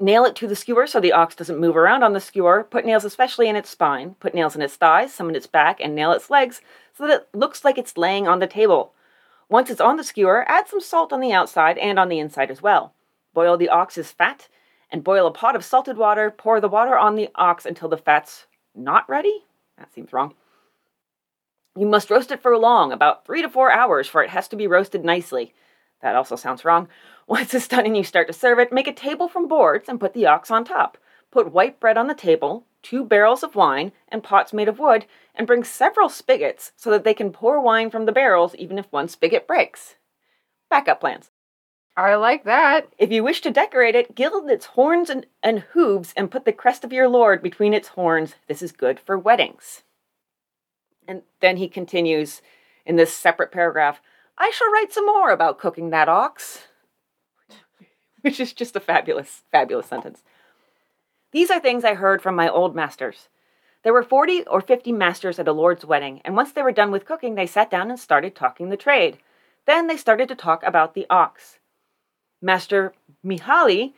Nail 0.00 0.24
it 0.24 0.34
to 0.36 0.46
the 0.46 0.56
skewer 0.56 0.86
so 0.86 1.00
the 1.00 1.12
ox 1.12 1.34
doesn't 1.34 1.60
move 1.60 1.76
around 1.76 2.02
on 2.02 2.14
the 2.14 2.20
skewer. 2.20 2.64
Put 2.64 2.86
nails 2.86 3.04
especially 3.04 3.50
in 3.50 3.56
its 3.56 3.68
spine. 3.68 4.14
Put 4.20 4.34
nails 4.34 4.56
in 4.56 4.62
its 4.62 4.76
thighs, 4.76 5.12
some 5.12 5.28
in 5.28 5.36
its 5.36 5.46
back, 5.46 5.78
and 5.78 5.94
nail 5.94 6.12
its 6.12 6.30
legs 6.30 6.62
so 6.96 7.06
that 7.06 7.20
it 7.20 7.28
looks 7.34 7.62
like 7.62 7.76
it's 7.76 7.98
laying 7.98 8.26
on 8.26 8.38
the 8.38 8.46
table. 8.46 8.94
Once 9.50 9.68
it's 9.68 9.82
on 9.82 9.98
the 9.98 10.04
skewer, 10.04 10.46
add 10.48 10.66
some 10.66 10.80
salt 10.80 11.12
on 11.12 11.20
the 11.20 11.32
outside 11.32 11.76
and 11.76 11.98
on 11.98 12.08
the 12.08 12.18
inside 12.18 12.50
as 12.50 12.62
well. 12.62 12.94
Boil 13.34 13.58
the 13.58 13.68
ox's 13.68 14.10
fat 14.12 14.48
and 14.90 15.04
boil 15.04 15.26
a 15.26 15.30
pot 15.30 15.54
of 15.54 15.64
salted 15.64 15.98
water. 15.98 16.30
Pour 16.30 16.58
the 16.58 16.68
water 16.68 16.96
on 16.96 17.16
the 17.16 17.28
ox 17.34 17.66
until 17.66 17.90
the 17.90 17.98
fat's 17.98 18.46
not 18.74 19.08
ready? 19.08 19.44
That 19.78 19.92
seems 19.92 20.12
wrong. 20.12 20.34
You 21.76 21.86
must 21.86 22.10
roast 22.10 22.30
it 22.30 22.42
for 22.42 22.56
long, 22.58 22.92
about 22.92 23.24
three 23.24 23.42
to 23.42 23.48
four 23.48 23.70
hours, 23.70 24.08
for 24.08 24.22
it 24.22 24.30
has 24.30 24.48
to 24.48 24.56
be 24.56 24.66
roasted 24.66 25.04
nicely. 25.04 25.54
That 26.02 26.16
also 26.16 26.36
sounds 26.36 26.64
wrong. 26.64 26.88
Once 27.26 27.54
it's 27.54 27.68
done 27.68 27.86
and 27.86 27.96
you 27.96 28.02
start 28.02 28.26
to 28.26 28.32
serve 28.32 28.58
it, 28.58 28.72
make 28.72 28.88
a 28.88 28.92
table 28.92 29.28
from 29.28 29.46
boards 29.46 29.88
and 29.88 30.00
put 30.00 30.12
the 30.12 30.26
ox 30.26 30.50
on 30.50 30.64
top. 30.64 30.98
Put 31.30 31.52
white 31.52 31.78
bread 31.78 31.96
on 31.96 32.08
the 32.08 32.14
table, 32.14 32.66
two 32.82 33.04
barrels 33.04 33.44
of 33.44 33.54
wine, 33.54 33.92
and 34.08 34.22
pots 34.22 34.52
made 34.52 34.68
of 34.68 34.80
wood, 34.80 35.06
and 35.34 35.46
bring 35.46 35.62
several 35.62 36.08
spigots 36.08 36.72
so 36.76 36.90
that 36.90 37.04
they 37.04 37.14
can 37.14 37.30
pour 37.30 37.60
wine 37.60 37.88
from 37.88 38.04
the 38.04 38.12
barrels 38.12 38.54
even 38.56 38.78
if 38.78 38.90
one 38.90 39.06
spigot 39.06 39.46
breaks. 39.46 39.94
Backup 40.68 41.00
plans. 41.00 41.30
I 42.06 42.16
like 42.16 42.44
that. 42.44 42.88
If 42.98 43.10
you 43.10 43.22
wish 43.22 43.40
to 43.42 43.50
decorate 43.50 43.94
it, 43.94 44.14
gild 44.14 44.48
its 44.48 44.66
horns 44.66 45.10
and, 45.10 45.26
and 45.42 45.60
hooves 45.60 46.12
and 46.16 46.30
put 46.30 46.44
the 46.44 46.52
crest 46.52 46.84
of 46.84 46.92
your 46.92 47.08
lord 47.08 47.42
between 47.42 47.74
its 47.74 47.88
horns. 47.88 48.34
This 48.48 48.62
is 48.62 48.72
good 48.72 48.98
for 48.98 49.18
weddings. 49.18 49.82
And 51.06 51.22
then 51.40 51.56
he 51.56 51.68
continues 51.68 52.42
in 52.86 52.96
this 52.96 53.14
separate 53.14 53.52
paragraph 53.52 54.00
I 54.42 54.50
shall 54.54 54.72
write 54.72 54.90
some 54.90 55.04
more 55.04 55.30
about 55.30 55.58
cooking 55.58 55.90
that 55.90 56.08
ox. 56.08 56.66
Which 58.22 58.40
is 58.40 58.54
just 58.54 58.74
a 58.74 58.80
fabulous, 58.80 59.42
fabulous 59.52 59.86
sentence. 59.86 60.22
These 61.32 61.50
are 61.50 61.60
things 61.60 61.84
I 61.84 61.94
heard 61.94 62.22
from 62.22 62.34
my 62.34 62.48
old 62.48 62.74
masters. 62.74 63.28
There 63.82 63.92
were 63.92 64.02
40 64.02 64.44
or 64.46 64.62
50 64.62 64.92
masters 64.92 65.38
at 65.38 65.46
a 65.46 65.52
lord's 65.52 65.84
wedding, 65.84 66.22
and 66.24 66.34
once 66.36 66.52
they 66.52 66.62
were 66.62 66.72
done 66.72 66.90
with 66.90 67.04
cooking, 67.04 67.34
they 67.34 67.46
sat 67.46 67.70
down 67.70 67.90
and 67.90 68.00
started 68.00 68.34
talking 68.34 68.70
the 68.70 68.76
trade. 68.78 69.18
Then 69.66 69.86
they 69.86 69.98
started 69.98 70.28
to 70.28 70.34
talk 70.34 70.62
about 70.62 70.94
the 70.94 71.06
ox. 71.10 71.59
Master 72.42 72.94
Mihaly, 73.24 73.92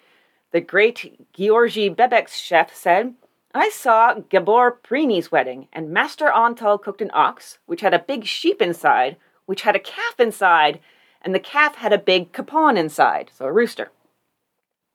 the 0.51 0.61
great 0.61 1.33
Georgy 1.33 1.89
Bebek's 1.89 2.37
chef, 2.37 2.75
said, 2.75 3.15
I 3.55 3.69
saw 3.69 4.15
Gabor 4.15 4.79
Prini's 4.83 5.31
wedding, 5.31 5.69
and 5.73 5.91
Master 5.91 6.27
Antal 6.27 6.81
cooked 6.81 7.03
an 7.03 7.11
ox, 7.13 7.59
which 7.67 7.83
had 7.83 7.95
a 7.95 7.99
big 7.99 8.25
sheep 8.25 8.61
inside, 8.61 9.17
which 9.47 9.63
had 9.63 9.77
a 9.77 9.81
calf 9.81 10.19
inside, 10.19 10.81
and 11.21 11.35
the 11.35 11.41
calf 11.41 11.77
had 11.77 11.93
a 11.93 11.99
big 11.99 12.33
capon 12.33 12.77
inside, 12.77 13.31
so 13.35 13.45
a 13.45 13.53
rooster. 13.53 13.93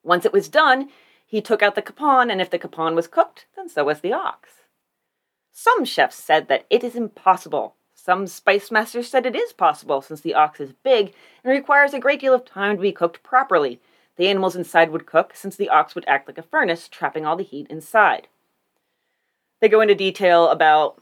Once 0.03 0.25
it 0.25 0.33
was 0.33 0.49
done, 0.49 0.89
he 1.25 1.41
took 1.41 1.61
out 1.61 1.75
the 1.75 1.81
capon, 1.81 2.29
and 2.29 2.41
if 2.41 2.49
the 2.49 2.59
capon 2.59 2.95
was 2.95 3.07
cooked, 3.07 3.45
then 3.55 3.69
so 3.69 3.83
was 3.83 4.01
the 4.01 4.13
ox. 4.13 4.49
Some 5.51 5.85
chefs 5.85 6.15
said 6.15 6.49
that 6.49 6.65
it 6.69 6.83
is 6.83 6.95
impossible. 6.95 7.76
Some 8.07 8.25
spice 8.25 8.71
masters 8.71 9.09
said 9.09 9.25
it 9.25 9.35
is 9.35 9.51
possible, 9.51 10.01
since 10.01 10.21
the 10.21 10.33
ox 10.33 10.61
is 10.61 10.71
big 10.71 11.13
and 11.43 11.51
requires 11.51 11.93
a 11.93 11.99
great 11.99 12.21
deal 12.21 12.33
of 12.33 12.45
time 12.45 12.77
to 12.77 12.81
be 12.81 12.93
cooked 12.93 13.21
properly. 13.21 13.81
The 14.15 14.29
animals 14.29 14.55
inside 14.55 14.91
would 14.91 15.05
cook, 15.05 15.33
since 15.35 15.57
the 15.57 15.67
ox 15.67 15.93
would 15.93 16.05
act 16.07 16.25
like 16.25 16.37
a 16.37 16.41
furnace, 16.41 16.87
trapping 16.87 17.25
all 17.25 17.35
the 17.35 17.43
heat 17.43 17.67
inside. 17.69 18.29
They 19.59 19.67
go 19.67 19.81
into 19.81 19.93
detail 19.93 20.47
about 20.47 21.01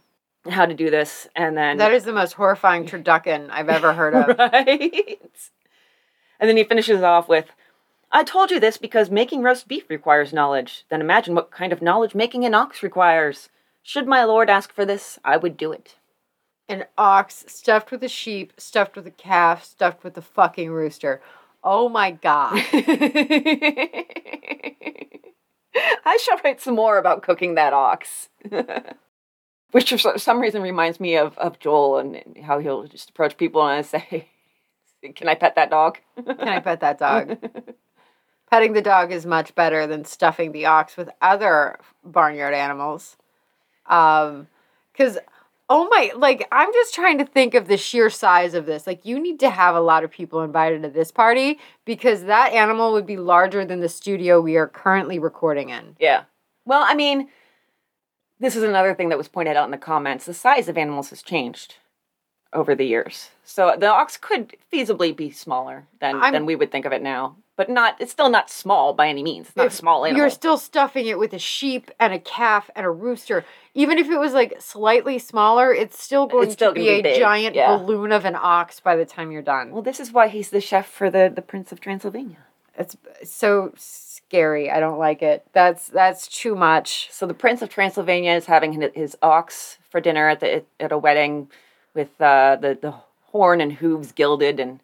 how 0.50 0.66
to 0.66 0.74
do 0.74 0.90
this, 0.90 1.28
and 1.36 1.56
then 1.56 1.78
That 1.78 1.94
is 1.94 2.06
the 2.06 2.12
most 2.12 2.34
horrifying 2.34 2.88
turducken 2.88 3.52
I've 3.52 3.70
ever 3.70 3.94
heard 3.94 4.16
of. 4.16 4.36
right. 4.40 5.30
And 6.40 6.50
then 6.50 6.58
he 6.58 6.64
finishes 6.64 7.04
off 7.04 7.30
with, 7.30 7.52
I 8.12 8.24
told 8.24 8.50
you 8.50 8.60
this 8.60 8.78
because 8.78 9.12
making 9.12 9.44
roast 9.44 9.68
beef 9.68 9.88
requires 9.92 10.34
knowledge. 10.34 10.86
Then 10.90 11.02
imagine 11.02 11.36
what 11.36 11.52
kind 11.52 11.72
of 11.72 11.84
knowledge 11.84 12.16
making 12.16 12.46
an 12.46 12.56
ox 12.56 12.82
requires. 12.82 13.50
Should 13.84 14.08
my 14.08 14.24
lord 14.24 14.50
ask 14.50 14.74
for 14.74 14.86
this, 14.86 15.20
I 15.24 15.38
would 15.38 15.56
do 15.56 15.72
it. 15.72 15.98
An 16.68 16.86
ox 16.98 17.46
stuffed 17.48 17.92
with 17.92 18.04
a 18.04 18.10
sheep, 18.10 18.54
stuffed 18.58 18.96
with 18.96 19.06
a 19.06 19.12
calf, 19.12 19.64
stuffed 19.64 20.04
with 20.04 20.18
a 20.18 20.22
fucking 20.22 20.72
rooster. 20.72 21.22
Oh 21.64 21.90
my 21.90 22.12
god. 22.12 22.64
I 26.06 26.18
shall 26.18 26.40
write 26.44 26.62
some 26.62 26.76
more 26.76 26.98
about 26.98 27.24
cooking 27.24 27.56
that 27.56 27.74
ox. 27.74 28.30
Which 29.72 29.90
for 29.90 30.18
some 30.18 30.40
reason 30.40 30.62
reminds 30.62 31.00
me 31.00 31.18
of, 31.18 31.38
of 31.38 31.60
Joel 31.60 31.98
and 32.00 32.38
how 32.44 32.60
he'll 32.60 32.86
just 32.86 33.10
approach 33.10 33.36
people 33.36 33.68
and 33.68 33.86
say, 33.86 34.30
Can 35.16 35.28
I 35.28 35.36
pet 35.36 35.56
that 35.56 35.70
dog? 35.70 36.00
Can 36.16 36.48
I 36.48 36.60
pet 36.60 36.80
that 36.80 37.00
dog? 37.00 37.38
Petting 38.50 38.74
the 38.74 38.82
dog 38.82 39.12
is 39.12 39.26
much 39.26 39.54
better 39.54 39.86
than 39.86 40.06
stuffing 40.06 40.52
the 40.52 40.66
ox 40.66 40.96
with 40.96 41.10
other 41.22 41.78
barnyard 42.06 42.54
animals. 42.54 43.18
Um, 43.88 44.48
because 44.94 45.18
Oh 45.68 45.88
my, 45.90 46.12
like, 46.16 46.48
I'm 46.52 46.72
just 46.74 46.94
trying 46.94 47.18
to 47.18 47.26
think 47.26 47.56
of 47.56 47.68
the 47.68 47.78
sheer 47.78 48.12
size 48.12 48.54
of 48.54 48.68
this. 48.68 48.86
Like, 48.86 49.04
you 49.04 49.20
need 49.20 49.40
to 49.40 49.50
have 49.50 49.76
a 49.76 49.80
lot 49.82 50.04
of 50.04 50.12
people 50.12 50.42
invited 50.44 50.84
to 50.84 50.90
this 50.90 51.12
party 51.12 51.60
because 51.86 52.26
that 52.26 52.54
animal 52.54 52.94
would 52.94 53.08
be 53.08 53.18
larger 53.18 53.66
than 53.66 53.80
the 53.80 53.90
studio 53.90 54.40
we 54.40 54.58
are 54.58 54.68
currently 54.68 55.18
recording 55.18 55.70
in. 55.70 55.96
Yeah. 56.00 56.26
Well, 56.66 56.84
I 56.86 56.94
mean, 56.94 57.30
this 58.40 58.56
is 58.56 58.62
another 58.62 58.94
thing 58.94 59.10
that 59.10 59.18
was 59.18 59.28
pointed 59.28 59.58
out 59.58 59.66
in 59.66 59.72
the 59.72 59.78
comments. 59.78 60.26
The 60.26 60.36
size 60.36 60.70
of 60.70 60.78
animals 60.78 61.10
has 61.10 61.24
changed 61.24 61.76
over 62.54 62.76
the 62.76 62.86
years. 62.86 63.30
So 63.44 63.76
the 63.78 63.88
ox 63.88 64.18
could 64.18 64.56
feasibly 64.72 65.16
be 65.16 65.32
smaller 65.32 65.88
than, 66.00 66.16
I'm- 66.22 66.34
than 66.34 66.46
we 66.46 66.56
would 66.56 66.72
think 66.72 66.86
of 66.86 66.94
it 66.94 67.02
now. 67.02 67.38
But 67.58 67.70
not 67.70 67.96
it's 68.02 68.12
still 68.12 68.30
not 68.30 68.50
small 68.50 68.94
by 68.94 69.08
any 69.08 69.24
means. 69.24 69.48
It's 69.48 69.56
not 69.56 69.68
a 69.68 69.72
small 69.72 70.06
animal. 70.06 70.20
You're 70.20 70.30
still 70.30 70.58
stuffing 70.58 71.06
it 71.06 71.18
with 71.18 71.32
a 71.34 71.40
sheep 71.40 71.90
and 72.00 72.14
a 72.14 72.20
calf 72.20 72.70
and 72.76 72.86
a 72.86 72.90
rooster. 72.90 73.46
Even 73.74 73.98
if 73.98 74.10
it 74.10 74.18
was 74.20 74.34
like 74.34 74.62
slightly 74.62 75.20
smaller, 75.20 75.74
it's 75.74 76.02
still 76.02 76.28
going 76.28 76.52
still 76.52 76.74
to 76.74 76.80
be 76.80 76.86
gonna 76.86 76.98
a 76.98 77.02
big, 77.02 77.20
giant 77.20 77.56
yeah. 77.56 77.78
balloon 77.78 78.12
of 78.12 78.26
an 78.26 78.36
ox 78.36 78.82
by 78.82 78.98
the 78.98 79.06
time 79.06 79.32
you're 79.32 79.42
done. 79.42 79.72
well, 79.72 79.82
this 79.82 80.02
is 80.02 80.12
why 80.12 80.28
he's 80.28 80.50
the 80.50 80.60
chef 80.60 80.88
for 80.88 81.10
the, 81.10 81.32
the 81.34 81.42
Prince 81.42 81.72
of 81.72 81.80
Transylvania. 81.80 82.38
It's 82.78 82.98
so 83.24 83.74
scary. 83.78 84.70
I 84.70 84.80
don't 84.80 85.00
like 85.00 85.22
it. 85.22 85.46
That's 85.54 85.88
that's 85.88 86.28
too 86.28 86.56
much. 86.56 87.10
So 87.12 87.26
the 87.26 87.34
Prince 87.34 87.62
of 87.62 87.70
Transylvania 87.70 88.34
is 88.34 88.48
having 88.48 88.74
his, 88.74 88.92
his 88.94 89.18
ox 89.22 89.78
for 89.90 90.02
dinner 90.02 90.28
at 90.28 90.42
the 90.42 90.66
at 90.80 90.92
a 90.92 90.98
wedding, 90.98 91.50
with 91.94 92.20
uh, 92.20 92.58
the 92.60 92.78
the 92.80 92.94
horn 93.32 93.62
and 93.62 93.74
hooves 93.74 94.12
gilded 94.12 94.60
and 94.60 94.80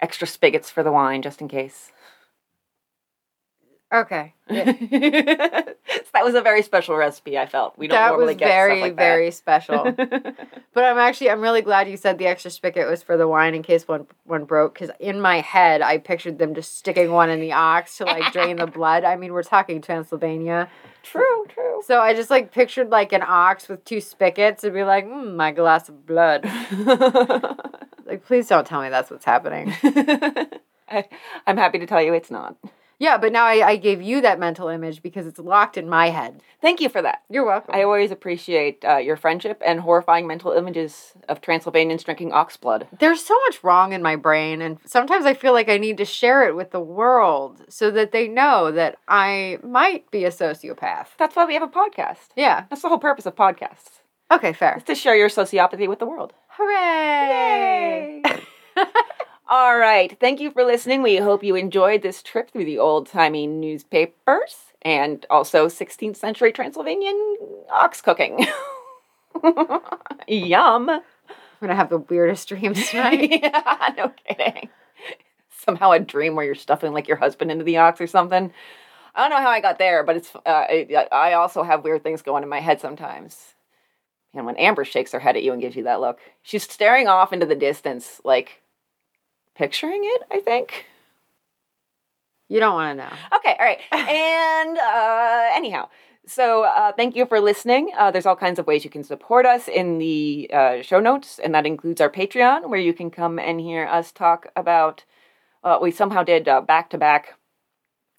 extra 0.00 0.26
spigots 0.26 0.70
for 0.70 0.82
the 0.82 0.92
wine 0.92 1.22
just 1.22 1.40
in 1.40 1.48
case. 1.48 1.90
Okay. 3.94 4.34
so 4.48 4.54
that 4.56 6.24
was 6.24 6.34
a 6.34 6.42
very 6.42 6.62
special 6.62 6.96
recipe. 6.96 7.38
I 7.38 7.46
felt 7.46 7.78
we 7.78 7.86
don't 7.86 7.94
that 7.94 8.08
normally 8.08 8.34
was 8.34 8.36
get 8.36 8.48
very 8.48 8.78
stuff 8.78 8.82
like 8.82 8.96
very 8.96 9.30
special. 9.30 9.94
But 10.74 10.82
I'm 10.82 10.98
actually 10.98 11.30
I'm 11.30 11.40
really 11.40 11.62
glad 11.62 11.88
you 11.88 11.96
said 11.96 12.18
the 12.18 12.26
extra 12.26 12.50
spigot 12.50 12.88
was 12.90 13.00
for 13.00 13.16
the 13.16 13.28
wine 13.28 13.54
in 13.54 13.62
case 13.62 13.86
one 13.86 14.08
one 14.24 14.44
broke 14.44 14.74
because 14.74 14.90
in 14.98 15.20
my 15.20 15.40
head 15.40 15.82
I 15.82 15.98
pictured 15.98 16.40
them 16.40 16.52
just 16.52 16.76
sticking 16.76 17.12
one 17.12 17.30
in 17.30 17.38
the 17.38 17.52
ox 17.52 17.98
to 17.98 18.04
like 18.04 18.32
drain 18.32 18.56
the 18.56 18.66
blood. 18.78 19.04
I 19.04 19.14
mean 19.14 19.32
we're 19.32 19.44
talking 19.44 19.80
Transylvania, 19.80 20.68
true, 21.04 21.46
true. 21.48 21.80
so 21.86 22.00
I 22.00 22.12
just 22.12 22.28
like 22.28 22.50
pictured 22.50 22.90
like 22.90 23.12
an 23.12 23.22
ox 23.22 23.68
with 23.68 23.84
two 23.84 24.00
spigots 24.00 24.64
and 24.64 24.74
be 24.74 24.82
like, 24.82 25.06
mm, 25.06 25.36
my 25.36 25.52
glass 25.52 25.88
of 25.88 26.04
blood. 26.04 26.44
Like 28.04 28.26
please 28.26 28.48
don't 28.48 28.66
tell 28.66 28.82
me 28.82 28.90
that's 28.90 29.10
what's 29.10 29.24
happening. 29.24 29.72
I, 30.88 31.04
I'm 31.46 31.56
happy 31.56 31.78
to 31.78 31.86
tell 31.86 32.02
you 32.02 32.12
it's 32.14 32.30
not. 32.30 32.56
Yeah, 32.98 33.18
but 33.18 33.32
now 33.32 33.44
I, 33.44 33.66
I 33.66 33.76
gave 33.76 34.00
you 34.00 34.20
that 34.20 34.38
mental 34.38 34.68
image 34.68 35.02
because 35.02 35.26
it's 35.26 35.38
locked 35.38 35.76
in 35.76 35.88
my 35.88 36.10
head. 36.10 36.40
Thank 36.60 36.80
you 36.80 36.88
for 36.88 37.02
that. 37.02 37.22
You're 37.30 37.44
welcome. 37.44 37.74
I 37.74 37.82
always 37.82 38.10
appreciate 38.10 38.84
uh, 38.84 38.96
your 38.96 39.16
friendship 39.16 39.60
and 39.64 39.80
horrifying 39.80 40.26
mental 40.26 40.52
images 40.52 41.12
of 41.28 41.40
Transylvanians 41.40 42.04
drinking 42.04 42.32
ox 42.32 42.56
blood. 42.56 42.86
There's 42.98 43.24
so 43.24 43.38
much 43.46 43.62
wrong 43.64 43.92
in 43.92 44.02
my 44.02 44.16
brain, 44.16 44.62
and 44.62 44.78
sometimes 44.86 45.26
I 45.26 45.34
feel 45.34 45.52
like 45.52 45.68
I 45.68 45.78
need 45.78 45.98
to 45.98 46.04
share 46.04 46.48
it 46.48 46.56
with 46.56 46.70
the 46.70 46.80
world 46.80 47.62
so 47.68 47.90
that 47.90 48.12
they 48.12 48.28
know 48.28 48.70
that 48.72 48.98
I 49.08 49.58
might 49.62 50.10
be 50.10 50.24
a 50.24 50.30
sociopath. 50.30 51.08
That's 51.18 51.36
why 51.36 51.44
we 51.44 51.54
have 51.54 51.62
a 51.62 51.68
podcast. 51.68 52.28
Yeah. 52.36 52.64
That's 52.70 52.82
the 52.82 52.88
whole 52.88 52.98
purpose 52.98 53.26
of 53.26 53.34
podcasts. 53.34 54.00
Okay, 54.30 54.52
fair. 54.52 54.76
Is 54.78 54.84
to 54.84 54.94
share 54.94 55.16
your 55.16 55.28
sociopathy 55.28 55.88
with 55.88 55.98
the 55.98 56.06
world. 56.06 56.32
Hooray! 56.48 58.22
All 59.46 59.76
right. 59.76 60.18
Thank 60.20 60.40
you 60.40 60.50
for 60.50 60.64
listening. 60.64 61.02
We 61.02 61.16
hope 61.16 61.44
you 61.44 61.54
enjoyed 61.54 62.00
this 62.00 62.22
trip 62.22 62.50
through 62.50 62.64
the 62.64 62.78
old 62.78 63.06
timey 63.06 63.46
newspapers 63.46 64.72
and 64.80 65.26
also 65.28 65.66
16th 65.66 66.16
century 66.16 66.50
Transylvanian 66.50 67.36
ox 67.70 68.00
cooking. 68.00 68.46
Yum. 70.28 70.88
I'm 70.88 71.02
gonna 71.60 71.74
have 71.74 71.90
the 71.90 71.98
weirdest 71.98 72.48
dreams 72.48 72.88
tonight. 72.90 73.40
yeah, 73.42 73.92
no 73.96 74.12
kidding. 74.26 74.70
Somehow 75.50 75.92
a 75.92 75.98
dream 76.00 76.36
where 76.36 76.44
you're 76.46 76.54
stuffing 76.54 76.92
like 76.92 77.08
your 77.08 77.16
husband 77.18 77.50
into 77.50 77.64
the 77.64 77.76
ox 77.76 78.00
or 78.00 78.06
something. 78.06 78.52
I 79.14 79.20
don't 79.20 79.30
know 79.30 79.44
how 79.44 79.50
I 79.50 79.60
got 79.60 79.78
there, 79.78 80.02
but 80.04 80.16
it's. 80.16 80.34
Uh, 80.34 80.40
I, 80.46 81.06
I 81.12 81.32
also 81.34 81.62
have 81.62 81.84
weird 81.84 82.02
things 82.02 82.22
going 82.22 82.42
in 82.42 82.48
my 82.48 82.60
head 82.60 82.80
sometimes. 82.80 83.54
And 84.34 84.46
when 84.46 84.56
Amber 84.56 84.84
shakes 84.84 85.12
her 85.12 85.20
head 85.20 85.36
at 85.36 85.42
you 85.42 85.52
and 85.52 85.62
gives 85.62 85.76
you 85.76 85.84
that 85.84 86.00
look, 86.00 86.18
she's 86.42 86.64
staring 86.64 87.08
off 87.08 87.32
into 87.32 87.46
the 87.46 87.54
distance, 87.54 88.20
like 88.24 88.60
picturing 89.54 90.00
it. 90.04 90.22
I 90.30 90.40
think. 90.40 90.86
you 92.48 92.60
don't 92.60 92.74
want 92.74 92.98
to 92.98 93.04
know. 93.04 93.12
Okay, 93.36 93.56
all 93.58 93.64
right. 93.66 93.80
and 93.92 94.78
uh, 94.78 95.50
anyhow, 95.54 95.88
so 96.26 96.64
uh, 96.64 96.92
thank 96.92 97.16
you 97.16 97.26
for 97.26 97.40
listening. 97.40 97.90
Uh, 97.98 98.10
there's 98.10 98.26
all 98.26 98.36
kinds 98.36 98.58
of 98.58 98.66
ways 98.66 98.84
you 98.84 98.90
can 98.90 99.04
support 99.04 99.46
us 99.46 99.68
in 99.68 99.98
the 99.98 100.50
uh, 100.52 100.82
show 100.82 101.00
notes, 101.00 101.38
and 101.42 101.54
that 101.54 101.66
includes 101.66 102.00
our 102.00 102.10
Patreon, 102.10 102.68
where 102.68 102.80
you 102.80 102.92
can 102.92 103.10
come 103.10 103.38
and 103.38 103.60
hear 103.60 103.86
us 103.86 104.12
talk 104.12 104.46
about. 104.56 105.04
Uh, 105.62 105.78
we 105.80 105.90
somehow 105.90 106.22
did 106.22 106.44
back 106.66 106.90
to 106.90 106.98
back, 106.98 107.38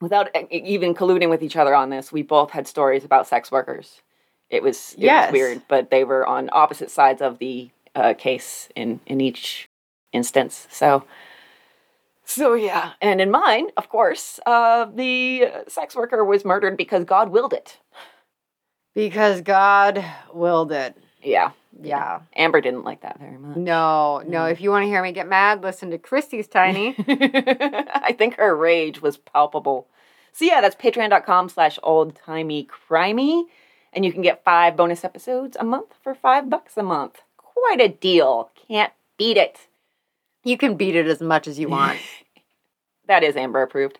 without 0.02 0.30
even 0.52 0.96
colluding 0.96 1.30
with 1.30 1.44
each 1.44 1.56
other 1.56 1.76
on 1.76 1.90
this. 1.92 2.12
We 2.12 2.24
both 2.24 2.50
had 2.52 2.68
stories 2.68 3.04
about 3.06 3.28
sex 3.28 3.52
workers. 3.52 4.02
It 4.50 4.64
was 4.64 4.94
it 4.98 5.04
Yes. 5.04 5.32
was 5.32 5.34
weird, 5.40 5.62
but 5.68 5.92
they 5.92 6.04
were 6.04 6.26
on 6.26 6.50
opposite 6.52 6.90
sides 6.92 7.22
of 7.22 7.38
the 7.40 7.70
uh, 7.94 8.14
case 8.16 8.68
in 8.76 9.00
in 9.06 9.22
each 9.22 9.68
instance. 10.12 10.68
So. 10.72 11.04
So 12.26 12.54
yeah, 12.54 12.94
and 13.02 13.22
in 13.22 13.30
mine, 13.32 13.68
of 13.78 13.90
course, 13.90 14.40
uh, 14.46 14.86
the 14.86 15.52
sex 15.68 15.96
worker 15.96 16.26
was 16.26 16.44
murdered 16.44 16.76
because 16.76 17.06
God 17.06 17.30
willed 17.30 17.54
it. 17.54 17.78
Because 18.94 19.42
God 19.42 20.04
willed 20.34 20.72
it. 20.72 20.96
Yeah, 21.22 21.52
Yeah. 21.82 22.22
Amber 22.36 22.62
didn't 22.62 22.84
like 22.84 23.02
that 23.02 23.20
very 23.20 23.38
much. 23.38 23.58
No, 23.58 24.24
no. 24.26 24.46
If 24.46 24.62
you 24.62 24.70
want 24.70 24.84
to 24.84 24.88
hear 24.88 25.02
me 25.04 25.12
get 25.12 25.28
mad, 25.28 25.62
listen 25.64 25.92
to 25.92 25.98
Christy's 25.98 26.48
Tiny. 26.48 26.96
I 27.08 28.16
think 28.18 28.36
her 28.36 28.56
rage 28.56 29.02
was 29.02 29.18
palpable. 29.18 29.88
So 30.32 30.46
yeah, 30.46 30.62
that's 30.62 30.76
patreon.com 30.76 31.50
slash 31.50 31.78
old 31.84 32.16
timey 32.16 32.68
crimey. 32.90 33.46
And 33.94 34.04
you 34.06 34.12
can 34.12 34.22
get 34.22 34.44
five 34.44 34.76
bonus 34.76 35.04
episodes 35.06 35.56
a 35.60 35.64
month 35.64 35.96
for 36.04 36.14
five 36.14 36.50
bucks 36.50 36.76
a 36.78 36.84
month. 36.84 37.22
Quite 37.38 37.80
a 37.82 37.88
deal. 37.88 38.52
Can't 38.68 38.94
beat 39.18 39.38
it. 39.38 39.68
You 40.46 40.58
can 40.58 40.76
beat 40.76 40.96
it 40.96 41.08
as 41.08 41.20
much 41.20 41.48
as 41.48 41.60
you 41.60 41.68
want. 41.68 42.00
That 43.08 43.24
is 43.24 43.36
Amber 43.36 43.62
approved. 43.62 44.00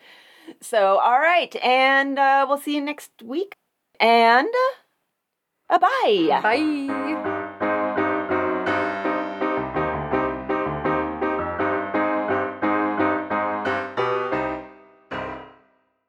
So, 0.62 0.98
all 0.98 1.20
right. 1.20 1.56
And 1.58 2.18
uh, 2.18 2.48
we'll 2.50 2.58
see 2.58 2.74
you 2.74 2.82
next 2.82 3.12
week. 3.24 3.56
And 4.00 4.48
uh, 5.70 5.78
bye 5.78 5.88
bye. 6.02 6.40
Bye. 6.42 7.32